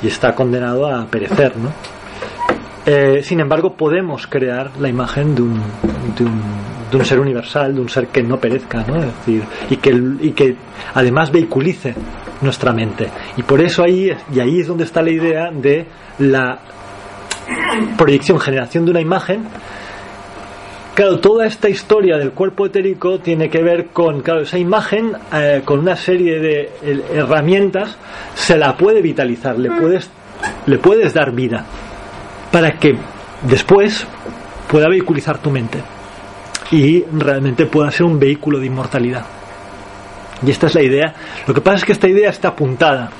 y 0.02 0.06
está 0.06 0.34
condenado 0.34 0.86
a 0.86 1.06
perecer, 1.06 1.56
¿no? 1.56 1.72
sin 3.20 3.40
embargo, 3.40 3.74
podemos 3.74 4.28
crear 4.28 4.70
la 4.78 4.88
imagen 4.88 5.34
de 5.34 5.42
un, 5.42 5.60
de 6.16 6.24
un 6.24 6.40
de 6.90 6.96
un 6.96 7.04
ser 7.04 7.18
universal, 7.18 7.74
de 7.74 7.80
un 7.80 7.88
ser 7.88 8.06
que 8.08 8.22
no 8.22 8.38
perezca, 8.38 8.84
¿no? 8.86 8.96
Es 8.98 9.06
decir, 9.06 9.42
y 9.70 9.76
que, 9.76 9.90
y 10.20 10.30
que 10.30 10.54
además 10.94 11.32
vehiculice 11.32 11.94
nuestra 12.42 12.72
mente. 12.72 13.10
Y 13.36 13.42
por 13.42 13.60
eso 13.60 13.82
ahí, 13.82 14.10
y 14.32 14.40
ahí 14.40 14.60
es 14.60 14.68
donde 14.68 14.84
está 14.84 15.02
la 15.02 15.10
idea 15.10 15.50
de 15.50 15.86
la 16.20 16.60
proyección, 17.96 18.38
generación 18.38 18.84
de 18.84 18.90
una 18.92 19.00
imagen 19.00 19.44
Claro, 20.96 21.18
toda 21.18 21.44
esta 21.44 21.68
historia 21.68 22.16
del 22.16 22.30
cuerpo 22.30 22.64
etérico 22.64 23.18
tiene 23.18 23.50
que 23.50 23.62
ver 23.62 23.88
con, 23.88 24.22
claro, 24.22 24.40
esa 24.40 24.56
imagen, 24.56 25.12
eh, 25.30 25.60
con 25.62 25.80
una 25.80 25.94
serie 25.94 26.40
de 26.40 26.70
herramientas, 27.12 27.98
se 28.34 28.56
la 28.56 28.74
puede 28.78 29.02
vitalizar, 29.02 29.58
le 29.58 29.70
puedes, 29.72 30.08
le 30.64 30.78
puedes 30.78 31.12
dar 31.12 31.32
vida, 31.32 31.66
para 32.50 32.78
que 32.78 32.96
después 33.42 34.06
pueda 34.70 34.88
vehiculizar 34.88 35.36
tu 35.36 35.50
mente 35.50 35.82
y 36.70 37.04
realmente 37.12 37.66
pueda 37.66 37.90
ser 37.90 38.06
un 38.06 38.18
vehículo 38.18 38.58
de 38.58 38.64
inmortalidad. 38.64 39.26
Y 40.46 40.50
esta 40.50 40.68
es 40.68 40.74
la 40.74 40.82
idea. 40.82 41.14
Lo 41.46 41.52
que 41.52 41.60
pasa 41.60 41.76
es 41.76 41.84
que 41.84 41.92
esta 41.92 42.08
idea 42.08 42.30
está 42.30 42.48
apuntada, 42.48 43.10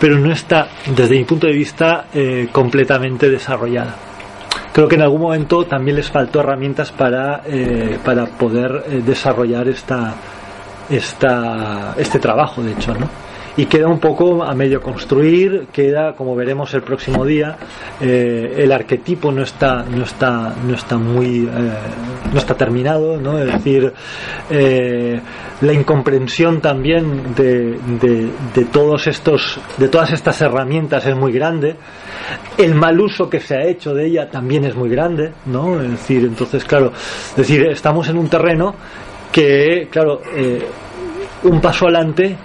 pero 0.00 0.18
no 0.18 0.32
está, 0.32 0.68
desde 0.96 1.18
mi 1.18 1.24
punto 1.24 1.48
de 1.48 1.52
vista, 1.52 2.06
eh, 2.14 2.48
completamente 2.50 3.28
desarrollada 3.28 3.94
creo 4.74 4.88
que 4.88 4.96
en 4.96 5.02
algún 5.02 5.20
momento 5.20 5.64
también 5.64 5.96
les 5.96 6.10
faltó 6.10 6.40
herramientas 6.40 6.90
para, 6.90 7.42
eh, 7.46 7.96
para 8.04 8.26
poder 8.26 8.84
eh, 8.88 9.02
desarrollar 9.06 9.68
esta, 9.68 10.14
esta, 10.90 11.94
este 11.96 12.18
trabajo, 12.18 12.60
de 12.60 12.72
hecho, 12.72 12.92
¿no? 12.92 13.08
Y 13.56 13.66
queda 13.66 13.88
un 13.88 14.00
poco 14.00 14.42
a 14.42 14.54
medio 14.54 14.80
construir 14.80 15.68
queda 15.72 16.14
como 16.14 16.34
veremos 16.34 16.74
el 16.74 16.82
próximo 16.82 17.24
día 17.24 17.56
eh, 18.00 18.54
el 18.58 18.72
arquetipo 18.72 19.30
no 19.30 19.42
está 19.42 19.84
no 19.84 20.04
está 20.04 20.54
no 20.66 20.74
está 20.74 20.96
muy 20.96 21.48
no 22.32 22.38
está 22.38 22.54
terminado 22.54 23.16
no 23.16 23.38
es 23.38 23.52
decir 23.52 23.92
la 25.60 25.72
incomprensión 25.72 26.60
también 26.60 27.34
de, 27.34 27.78
de, 28.00 28.30
de, 28.54 28.64
todos 28.66 29.06
estos 29.06 29.58
de 29.78 29.88
todas 29.88 30.12
estas 30.12 30.40
herramientas 30.40 31.06
es 31.06 31.14
muy 31.14 31.32
grande 31.32 31.76
el 32.56 32.74
mal 32.74 33.00
uso 33.00 33.28
que 33.28 33.40
se 33.40 33.56
ha 33.56 33.62
hecho 33.64 33.94
de 33.94 34.06
ella 34.06 34.30
también 34.30 34.64
es 34.64 34.74
muy 34.74 34.88
grande, 34.88 35.32
¿no? 35.46 35.80
Es 35.80 35.90
decir, 35.90 36.24
entonces, 36.24 36.64
claro, 36.64 36.92
es 36.94 37.36
decir, 37.36 37.66
estamos 37.66 38.08
en 38.08 38.18
un 38.18 38.28
terreno 38.28 38.74
que, 39.32 39.88
claro, 39.90 40.20
eh, 40.34 40.64
un 41.44 41.60
paso 41.60 41.86
adelante 41.86 42.36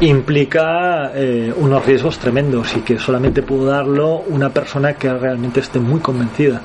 implica 0.00 1.12
eh, 1.14 1.52
unos 1.56 1.84
riesgos 1.84 2.18
tremendos 2.18 2.76
y 2.76 2.80
que 2.80 2.98
solamente 2.98 3.42
pudo 3.42 3.66
darlo 3.66 4.24
una 4.28 4.50
persona 4.50 4.94
que 4.94 5.12
realmente 5.12 5.60
esté 5.60 5.78
muy 5.78 6.00
convencida 6.00 6.60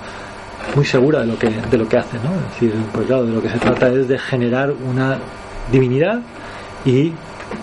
muy 0.76 0.85
segura 0.85 1.22
de 1.22 1.27
lo 1.27 1.38
que 1.38 1.49
de 1.49 1.77
lo 1.77 1.88
que 1.88 1.97
hace 1.97 2.18
no 2.18 2.35
es 2.35 2.53
decir 2.53 2.73
pues 2.93 3.07
claro 3.07 3.26
de 3.26 3.34
lo 3.34 3.41
que 3.41 3.49
se 3.49 3.60
trata 3.60 3.89
es 3.89 4.07
de 4.07 4.18
generar 4.18 4.72
una 4.72 5.18
divinidad 5.72 6.22
y 6.85 7.14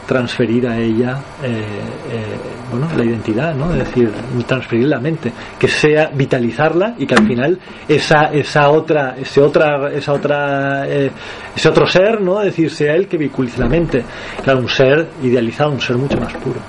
transferir 0.06 0.66
a 0.68 0.78
ella 0.78 1.18
eh, 1.42 1.62
eh, 2.10 2.38
bueno, 2.70 2.88
la 2.96 3.04
identidad, 3.04 3.54
¿no? 3.54 3.72
es 3.72 3.78
decir, 3.78 4.10
transferir 4.46 4.86
la 4.88 5.00
mente, 5.00 5.32
que 5.58 5.68
sea 5.68 6.10
vitalizarla 6.12 6.94
y 6.98 7.06
que 7.06 7.14
al 7.14 7.26
final 7.26 7.58
esa, 7.88 8.32
esa 8.32 8.70
otra, 8.70 9.16
ese 9.18 9.40
otra, 9.40 9.90
esa 9.92 10.12
otra, 10.12 10.86
eh, 10.88 11.10
ese 11.54 11.68
otro 11.68 11.86
ser, 11.86 12.20
¿no? 12.20 12.40
decir, 12.40 12.70
sea 12.70 12.94
el 12.94 13.06
que 13.08 13.16
viculice 13.16 13.60
la 13.60 13.68
mente, 13.68 14.04
claro, 14.42 14.60
un 14.60 14.68
ser 14.68 15.08
idealizado, 15.22 15.70
un 15.70 15.80
ser 15.80 15.96
mucho 15.96 16.18
más 16.18 16.32
puro. 16.34 16.60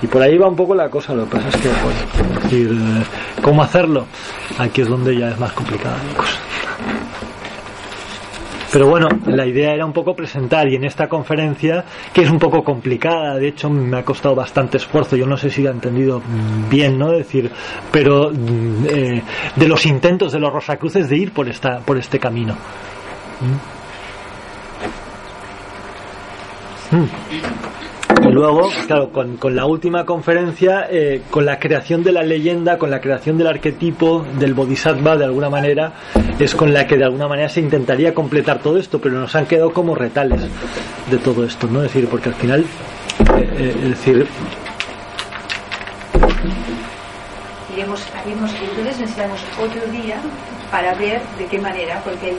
Y 0.00 0.06
por 0.08 0.20
ahí 0.20 0.36
va 0.36 0.48
un 0.48 0.56
poco 0.56 0.74
la 0.74 0.88
cosa, 0.88 1.14
lo 1.14 1.24
que 1.24 1.36
pasa 1.36 1.48
es 1.48 1.56
que, 1.56 1.68
bueno, 1.68 2.40
decir, 2.42 3.04
¿cómo 3.40 3.62
hacerlo? 3.62 4.06
Aquí 4.58 4.82
es 4.82 4.88
donde 4.88 5.16
ya 5.16 5.30
es 5.30 5.38
más 5.38 5.52
complicada 5.52 5.96
la 5.96 6.16
cosa. 6.16 6.38
Pero 8.72 8.88
bueno, 8.88 9.08
la 9.26 9.46
idea 9.46 9.74
era 9.74 9.84
un 9.84 9.92
poco 9.92 10.14
presentar 10.16 10.66
y 10.66 10.76
en 10.76 10.84
esta 10.84 11.06
conferencia, 11.06 11.84
que 12.12 12.22
es 12.22 12.30
un 12.30 12.38
poco 12.38 12.64
complicada, 12.64 13.36
de 13.36 13.48
hecho 13.48 13.68
me 13.68 13.98
ha 13.98 14.04
costado 14.04 14.34
bastante 14.34 14.78
esfuerzo, 14.78 15.14
yo 15.14 15.26
no 15.26 15.36
sé 15.36 15.50
si 15.50 15.66
he 15.66 15.68
entendido 15.68 16.22
bien, 16.70 16.98
¿no? 16.98 17.10
decir, 17.10 17.50
pero 17.90 18.30
mm, 18.30 18.86
eh, 18.88 19.22
de 19.56 19.68
los 19.68 19.84
intentos 19.84 20.32
de 20.32 20.40
los 20.40 20.50
Rosacruces 20.50 21.10
de 21.10 21.16
ir 21.18 21.32
por, 21.32 21.48
esta, 21.48 21.80
por 21.80 21.98
este 21.98 22.18
camino. 22.18 22.54
Mm. 23.40 23.82
Y 28.32 28.34
luego, 28.34 28.70
claro, 28.86 29.12
con, 29.12 29.36
con 29.36 29.54
la 29.54 29.66
última 29.66 30.06
conferencia, 30.06 30.86
eh, 30.90 31.20
con 31.30 31.44
la 31.44 31.58
creación 31.58 32.02
de 32.02 32.12
la 32.12 32.22
leyenda, 32.22 32.78
con 32.78 32.90
la 32.90 32.98
creación 32.98 33.36
del 33.36 33.46
arquetipo 33.46 34.24
del 34.38 34.54
Bodhisattva, 34.54 35.18
de 35.18 35.26
alguna 35.26 35.50
manera, 35.50 35.92
es 36.38 36.54
con 36.54 36.72
la 36.72 36.86
que 36.86 36.96
de 36.96 37.04
alguna 37.04 37.28
manera 37.28 37.50
se 37.50 37.60
intentaría 37.60 38.14
completar 38.14 38.60
todo 38.60 38.78
esto, 38.78 38.98
pero 39.02 39.20
nos 39.20 39.36
han 39.36 39.44
quedado 39.44 39.70
como 39.74 39.94
retales 39.94 40.40
de 41.10 41.18
todo 41.18 41.44
esto, 41.44 41.66
¿no? 41.66 41.82
Es 41.82 41.92
decir, 41.92 42.08
porque 42.08 42.30
al 42.30 42.34
final, 42.36 42.60
eh, 42.62 43.50
eh, 43.58 43.74
es 43.82 43.88
decir, 43.90 44.26
iremos, 47.76 48.02
haremos, 48.16 48.50
entonces 48.54 48.98
necesitamos 48.98 49.44
otro 49.62 49.92
día 49.92 50.16
para 50.70 50.94
ver 50.94 51.20
de 51.36 51.44
qué 51.48 51.58
manera, 51.58 52.00
porque 52.02 52.34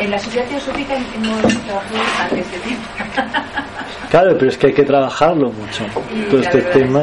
en, 0.00 0.10
la 0.10 0.18
sociedad 0.18 0.46
teosófica 0.48 0.96
hemos 0.96 1.40
trabajado 1.64 1.96
antes 2.20 2.52
de 2.52 2.58
tiempo. 2.58 2.88
Claro, 4.10 4.36
pero 4.38 4.50
es 4.50 4.58
que 4.58 4.68
hay 4.68 4.72
que 4.72 4.84
trabajarlo 4.84 5.50
mucho. 5.50 5.84
todo 6.30 6.40
este 6.40 6.62
tema. 6.62 7.02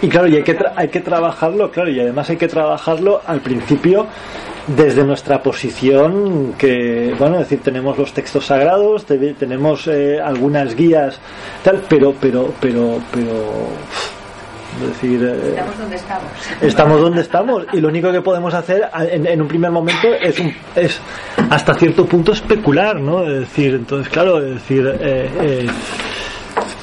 Y 0.00 0.08
claro, 0.08 0.28
y 0.28 0.36
hay 0.36 0.42
que, 0.42 0.56
hay 0.76 0.88
que 0.88 1.00
trabajarlo, 1.00 1.70
claro, 1.70 1.90
y 1.90 2.00
además 2.00 2.28
hay 2.30 2.36
que 2.36 2.48
trabajarlo 2.48 3.22
al 3.26 3.40
principio 3.40 4.06
desde 4.66 5.02
nuestra 5.02 5.42
posición 5.42 6.54
que 6.56 7.12
bueno 7.18 7.38
decir 7.38 7.60
tenemos 7.64 7.98
los 7.98 8.12
textos 8.12 8.46
sagrados 8.46 9.04
tenemos 9.04 9.88
eh, 9.88 10.20
algunas 10.20 10.76
guías 10.76 11.18
tal 11.64 11.82
pero 11.88 12.14
pero 12.20 12.54
pero 12.60 13.00
pero 13.12 13.66
decir, 14.80 15.22
eh, 15.22 15.50
estamos 15.50 15.78
donde 15.78 15.96
estamos. 15.96 16.30
Estamos 16.60 17.00
donde 17.00 17.20
estamos 17.20 17.66
y 17.72 17.80
lo 17.80 17.88
único 17.88 18.12
que 18.12 18.20
podemos 18.20 18.54
hacer 18.54 18.88
en, 18.94 19.40
un 19.40 19.48
primer 19.48 19.70
momento 19.70 20.08
es, 20.14 20.36
es 20.74 21.00
hasta 21.50 21.74
cierto 21.74 22.06
punto 22.06 22.32
especular, 22.32 23.00
¿no? 23.00 23.24
Es 23.26 23.40
decir, 23.40 23.74
entonces, 23.74 24.10
claro, 24.12 24.38
es 24.38 24.54
decir, 24.54 24.86
eh, 25.00 25.30
eh, 25.40 25.66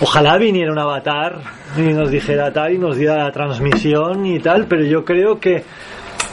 ojalá 0.02 0.38
viniera 0.38 0.72
un 0.72 0.80
avatar 0.80 1.40
y 1.78 1.82
nos 1.82 2.12
dijera 2.12 2.52
tal 2.52 2.74
y 2.74 2.78
nos 2.78 2.98
diera 2.98 3.18
la 3.18 3.32
transmisión 3.32 4.26
y 4.26 4.40
tal, 4.40 4.66
pero 4.66 4.84
yo 4.84 5.04
creo 5.04 5.40
que, 5.40 5.64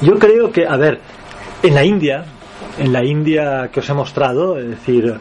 yo 0.00 0.18
creo 0.18 0.50
que, 0.50 0.66
a 0.66 0.76
ver, 0.76 1.00
en 1.62 1.74
la 1.74 1.84
India, 1.84 2.24
en 2.78 2.92
la 2.92 3.04
India 3.04 3.68
que 3.72 3.80
os 3.80 3.88
he 3.88 3.94
mostrado, 3.94 4.58
es 4.58 4.68
decir, 4.68 5.14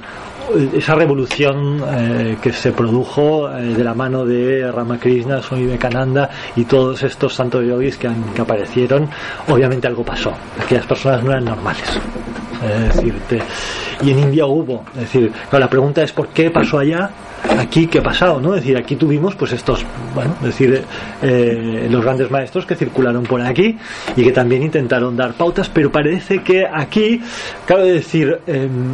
esa 0.76 0.94
revolución 0.94 1.84
eh, 1.88 2.38
que 2.42 2.54
se 2.54 2.72
produjo 2.72 3.50
eh, 3.52 3.74
de 3.74 3.84
la 3.84 3.94
mano 3.94 4.26
de 4.26 4.72
Ramakrishna, 4.72 5.42
Swami 5.42 5.66
Vivekananda 5.66 6.30
y 6.56 6.66
todos 6.66 7.02
estos 7.04 7.34
santos 7.34 7.66
yogis 7.66 7.98
que, 7.98 8.10
que 8.36 8.42
aparecieron, 8.42 9.10
obviamente 9.48 9.88
algo 9.88 10.04
pasó. 10.04 10.34
Aquellas 10.62 10.86
personas 10.86 11.24
no 11.24 11.32
eran 11.32 11.46
normales. 11.46 12.00
Es 12.64 12.96
decir, 12.96 13.16
y 14.02 14.12
en 14.12 14.20
India 14.20 14.46
hubo. 14.46 14.84
Es 14.96 15.02
decir, 15.02 15.32
la 15.52 15.70
pregunta 15.70 16.04
es 16.04 16.12
por 16.12 16.30
qué 16.30 16.50
pasó 16.50 16.80
allá, 16.80 17.10
aquí 17.60 17.88
qué 17.88 18.00
ha 18.00 18.04
pasado, 18.04 18.40
¿no? 18.40 18.56
Es 18.56 18.62
decir, 18.62 18.78
aquí 18.78 18.96
tuvimos 18.96 19.36
pues 19.36 19.54
estos, 19.54 19.86
bueno, 20.14 20.36
es 20.42 20.48
decir, 20.48 20.84
eh, 21.22 21.88
los 21.90 22.04
grandes 22.04 22.30
maestros 22.32 22.66
que 22.66 22.76
circularon 22.76 23.24
por 23.24 23.42
aquí 23.42 23.78
y 24.16 24.24
que 24.24 24.32
también 24.32 24.64
intentaron 24.64 25.16
dar 25.16 25.34
pautas, 25.34 25.70
pero 25.70 25.92
parece 25.92 26.40
que 26.40 26.64
aquí, 26.66 27.22
cabe 27.66 27.94
decir, 27.94 28.40
em, 28.48 28.94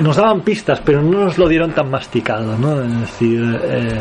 nos 0.00 0.16
daban 0.16 0.42
pistas, 0.42 0.80
pero 0.84 1.02
no 1.02 1.24
nos 1.24 1.38
lo 1.38 1.48
dieron 1.48 1.72
tan 1.72 1.90
masticado, 1.90 2.56
¿no? 2.58 2.82
Es 2.82 3.00
decir, 3.00 3.60
eh, 3.64 4.00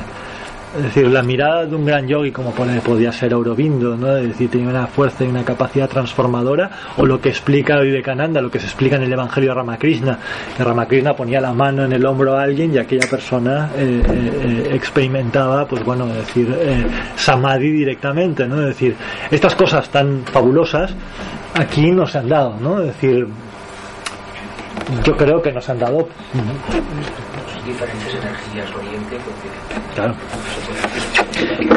es 0.78 0.84
decir, 0.84 1.08
la 1.08 1.22
mirada 1.22 1.66
de 1.66 1.76
un 1.76 1.86
gran 1.86 2.08
yogi 2.08 2.32
como 2.32 2.52
podía 2.52 3.12
ser 3.12 3.34
Aurobindo, 3.34 3.96
¿no? 3.96 4.18
Es 4.18 4.28
decir, 4.28 4.50
tenía 4.50 4.70
una 4.70 4.88
fuerza 4.88 5.24
y 5.24 5.28
una 5.28 5.44
capacidad 5.44 5.88
transformadora, 5.88 6.70
o 6.98 7.06
lo 7.06 7.20
que 7.20 7.30
explica 7.30 7.80
Vivekananda, 7.80 8.42
lo 8.42 8.52
que 8.52 8.60
se 8.60 8.66
explica 8.66 8.98
en 8.98 9.04
el 9.04 9.14
Evangelio 9.14 9.52
de 9.52 9.56
Ramakrishna, 9.56 10.20
que 10.56 10.64
Ramakrishna 10.64 11.14
ponía 11.14 11.40
la 11.40 11.54
mano 11.54 11.86
en 11.86 11.94
el 11.94 12.06
hombro 12.06 12.38
a 12.38 12.44
alguien 12.44 12.74
y 12.74 12.78
aquella 12.78 13.08
persona 13.10 13.70
eh, 13.76 14.02
eh, 14.06 14.70
experimentaba, 14.74 15.66
pues 15.66 15.84
bueno, 15.84 16.08
decir, 16.08 16.54
samadhi 17.16 17.72
directamente, 17.72 18.48
¿no? 18.48 18.60
Es 18.62 18.68
decir, 18.68 18.96
estas 19.32 19.56
cosas 19.56 19.90
tan 19.90 20.24
fabulosas 20.26 20.94
aquí 21.54 21.92
no 21.92 22.06
se 22.06 22.18
han 22.18 22.30
dado, 22.30 22.58
¿no? 22.60 22.80
Es 22.82 22.88
decir, 22.88 23.28
yo 25.04 25.16
creo 25.16 25.42
que 25.42 25.52
nos 25.52 25.68
han 25.70 25.80
dado 25.80 26.08
diferentes 27.66 28.14
energías 28.14 28.72
oriente 28.76 29.18
claro. 29.96 30.14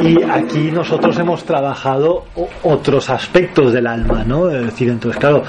Y 0.03 0.23
aquí 0.23 0.70
nosotros 0.70 1.19
hemos 1.19 1.45
trabajado 1.45 2.24
otros 2.62 3.11
aspectos 3.11 3.73
del 3.73 3.86
alma 3.86 4.24
no 4.24 4.51
es 4.51 4.66
decir 4.66 4.89
entonces 4.89 5.19
claro 5.19 5.43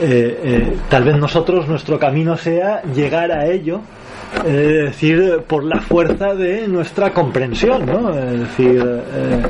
eh, 0.00 0.40
eh, 0.42 0.76
tal 0.88 1.04
vez 1.04 1.16
nosotros 1.16 1.68
nuestro 1.68 1.98
camino 1.98 2.36
sea 2.36 2.82
llegar 2.94 3.30
a 3.30 3.46
ello 3.46 3.82
es 4.46 4.84
decir, 4.86 5.42
por 5.46 5.64
la 5.64 5.80
fuerza 5.80 6.34
de 6.34 6.66
nuestra 6.66 7.12
comprensión, 7.12 7.86
¿no? 7.86 8.10
Es 8.18 8.40
decir, 8.40 8.82
eh, 8.82 9.42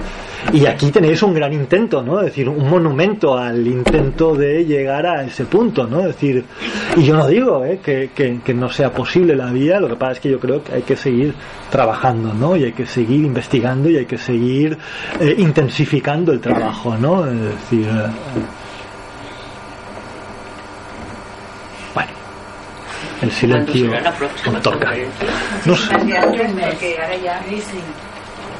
y 0.52 0.66
aquí 0.66 0.90
tenéis 0.90 1.22
un 1.22 1.34
gran 1.34 1.52
intento, 1.52 2.02
¿no? 2.02 2.18
Es 2.18 2.26
decir, 2.26 2.48
un 2.48 2.68
monumento 2.68 3.38
al 3.38 3.66
intento 3.66 4.34
de 4.34 4.64
llegar 4.64 5.06
a 5.06 5.24
ese 5.24 5.44
punto, 5.44 5.86
¿no? 5.86 6.00
Es 6.00 6.06
decir, 6.06 6.44
y 6.96 7.04
yo 7.04 7.16
no 7.16 7.26
digo 7.26 7.64
¿eh? 7.64 7.80
que, 7.82 8.54
no 8.54 8.68
sea 8.68 8.92
posible 8.92 9.36
la 9.36 9.50
vida, 9.50 9.80
lo 9.80 9.88
que 9.88 9.96
pasa 9.96 10.12
es 10.12 10.20
que 10.20 10.30
yo 10.30 10.40
creo 10.40 10.62
que 10.62 10.74
hay 10.74 10.82
que 10.82 10.96
seguir 10.96 11.34
trabajando, 11.70 12.34
¿no? 12.34 12.56
Y 12.56 12.64
hay 12.64 12.72
que 12.72 12.86
seguir 12.86 13.24
investigando 13.24 13.88
y 13.88 13.96
hay 13.96 14.06
que 14.06 14.18
seguir 14.18 14.76
eh, 15.20 15.34
intensificando 15.38 16.32
el 16.32 16.40
trabajo, 16.40 16.96
¿no? 16.98 17.24
Es 17.26 17.40
decir, 17.40 17.88
el 23.22 23.30
silencio 23.32 23.92
toca. 24.62 24.92
No 25.64 25.76
sé. 25.76 25.94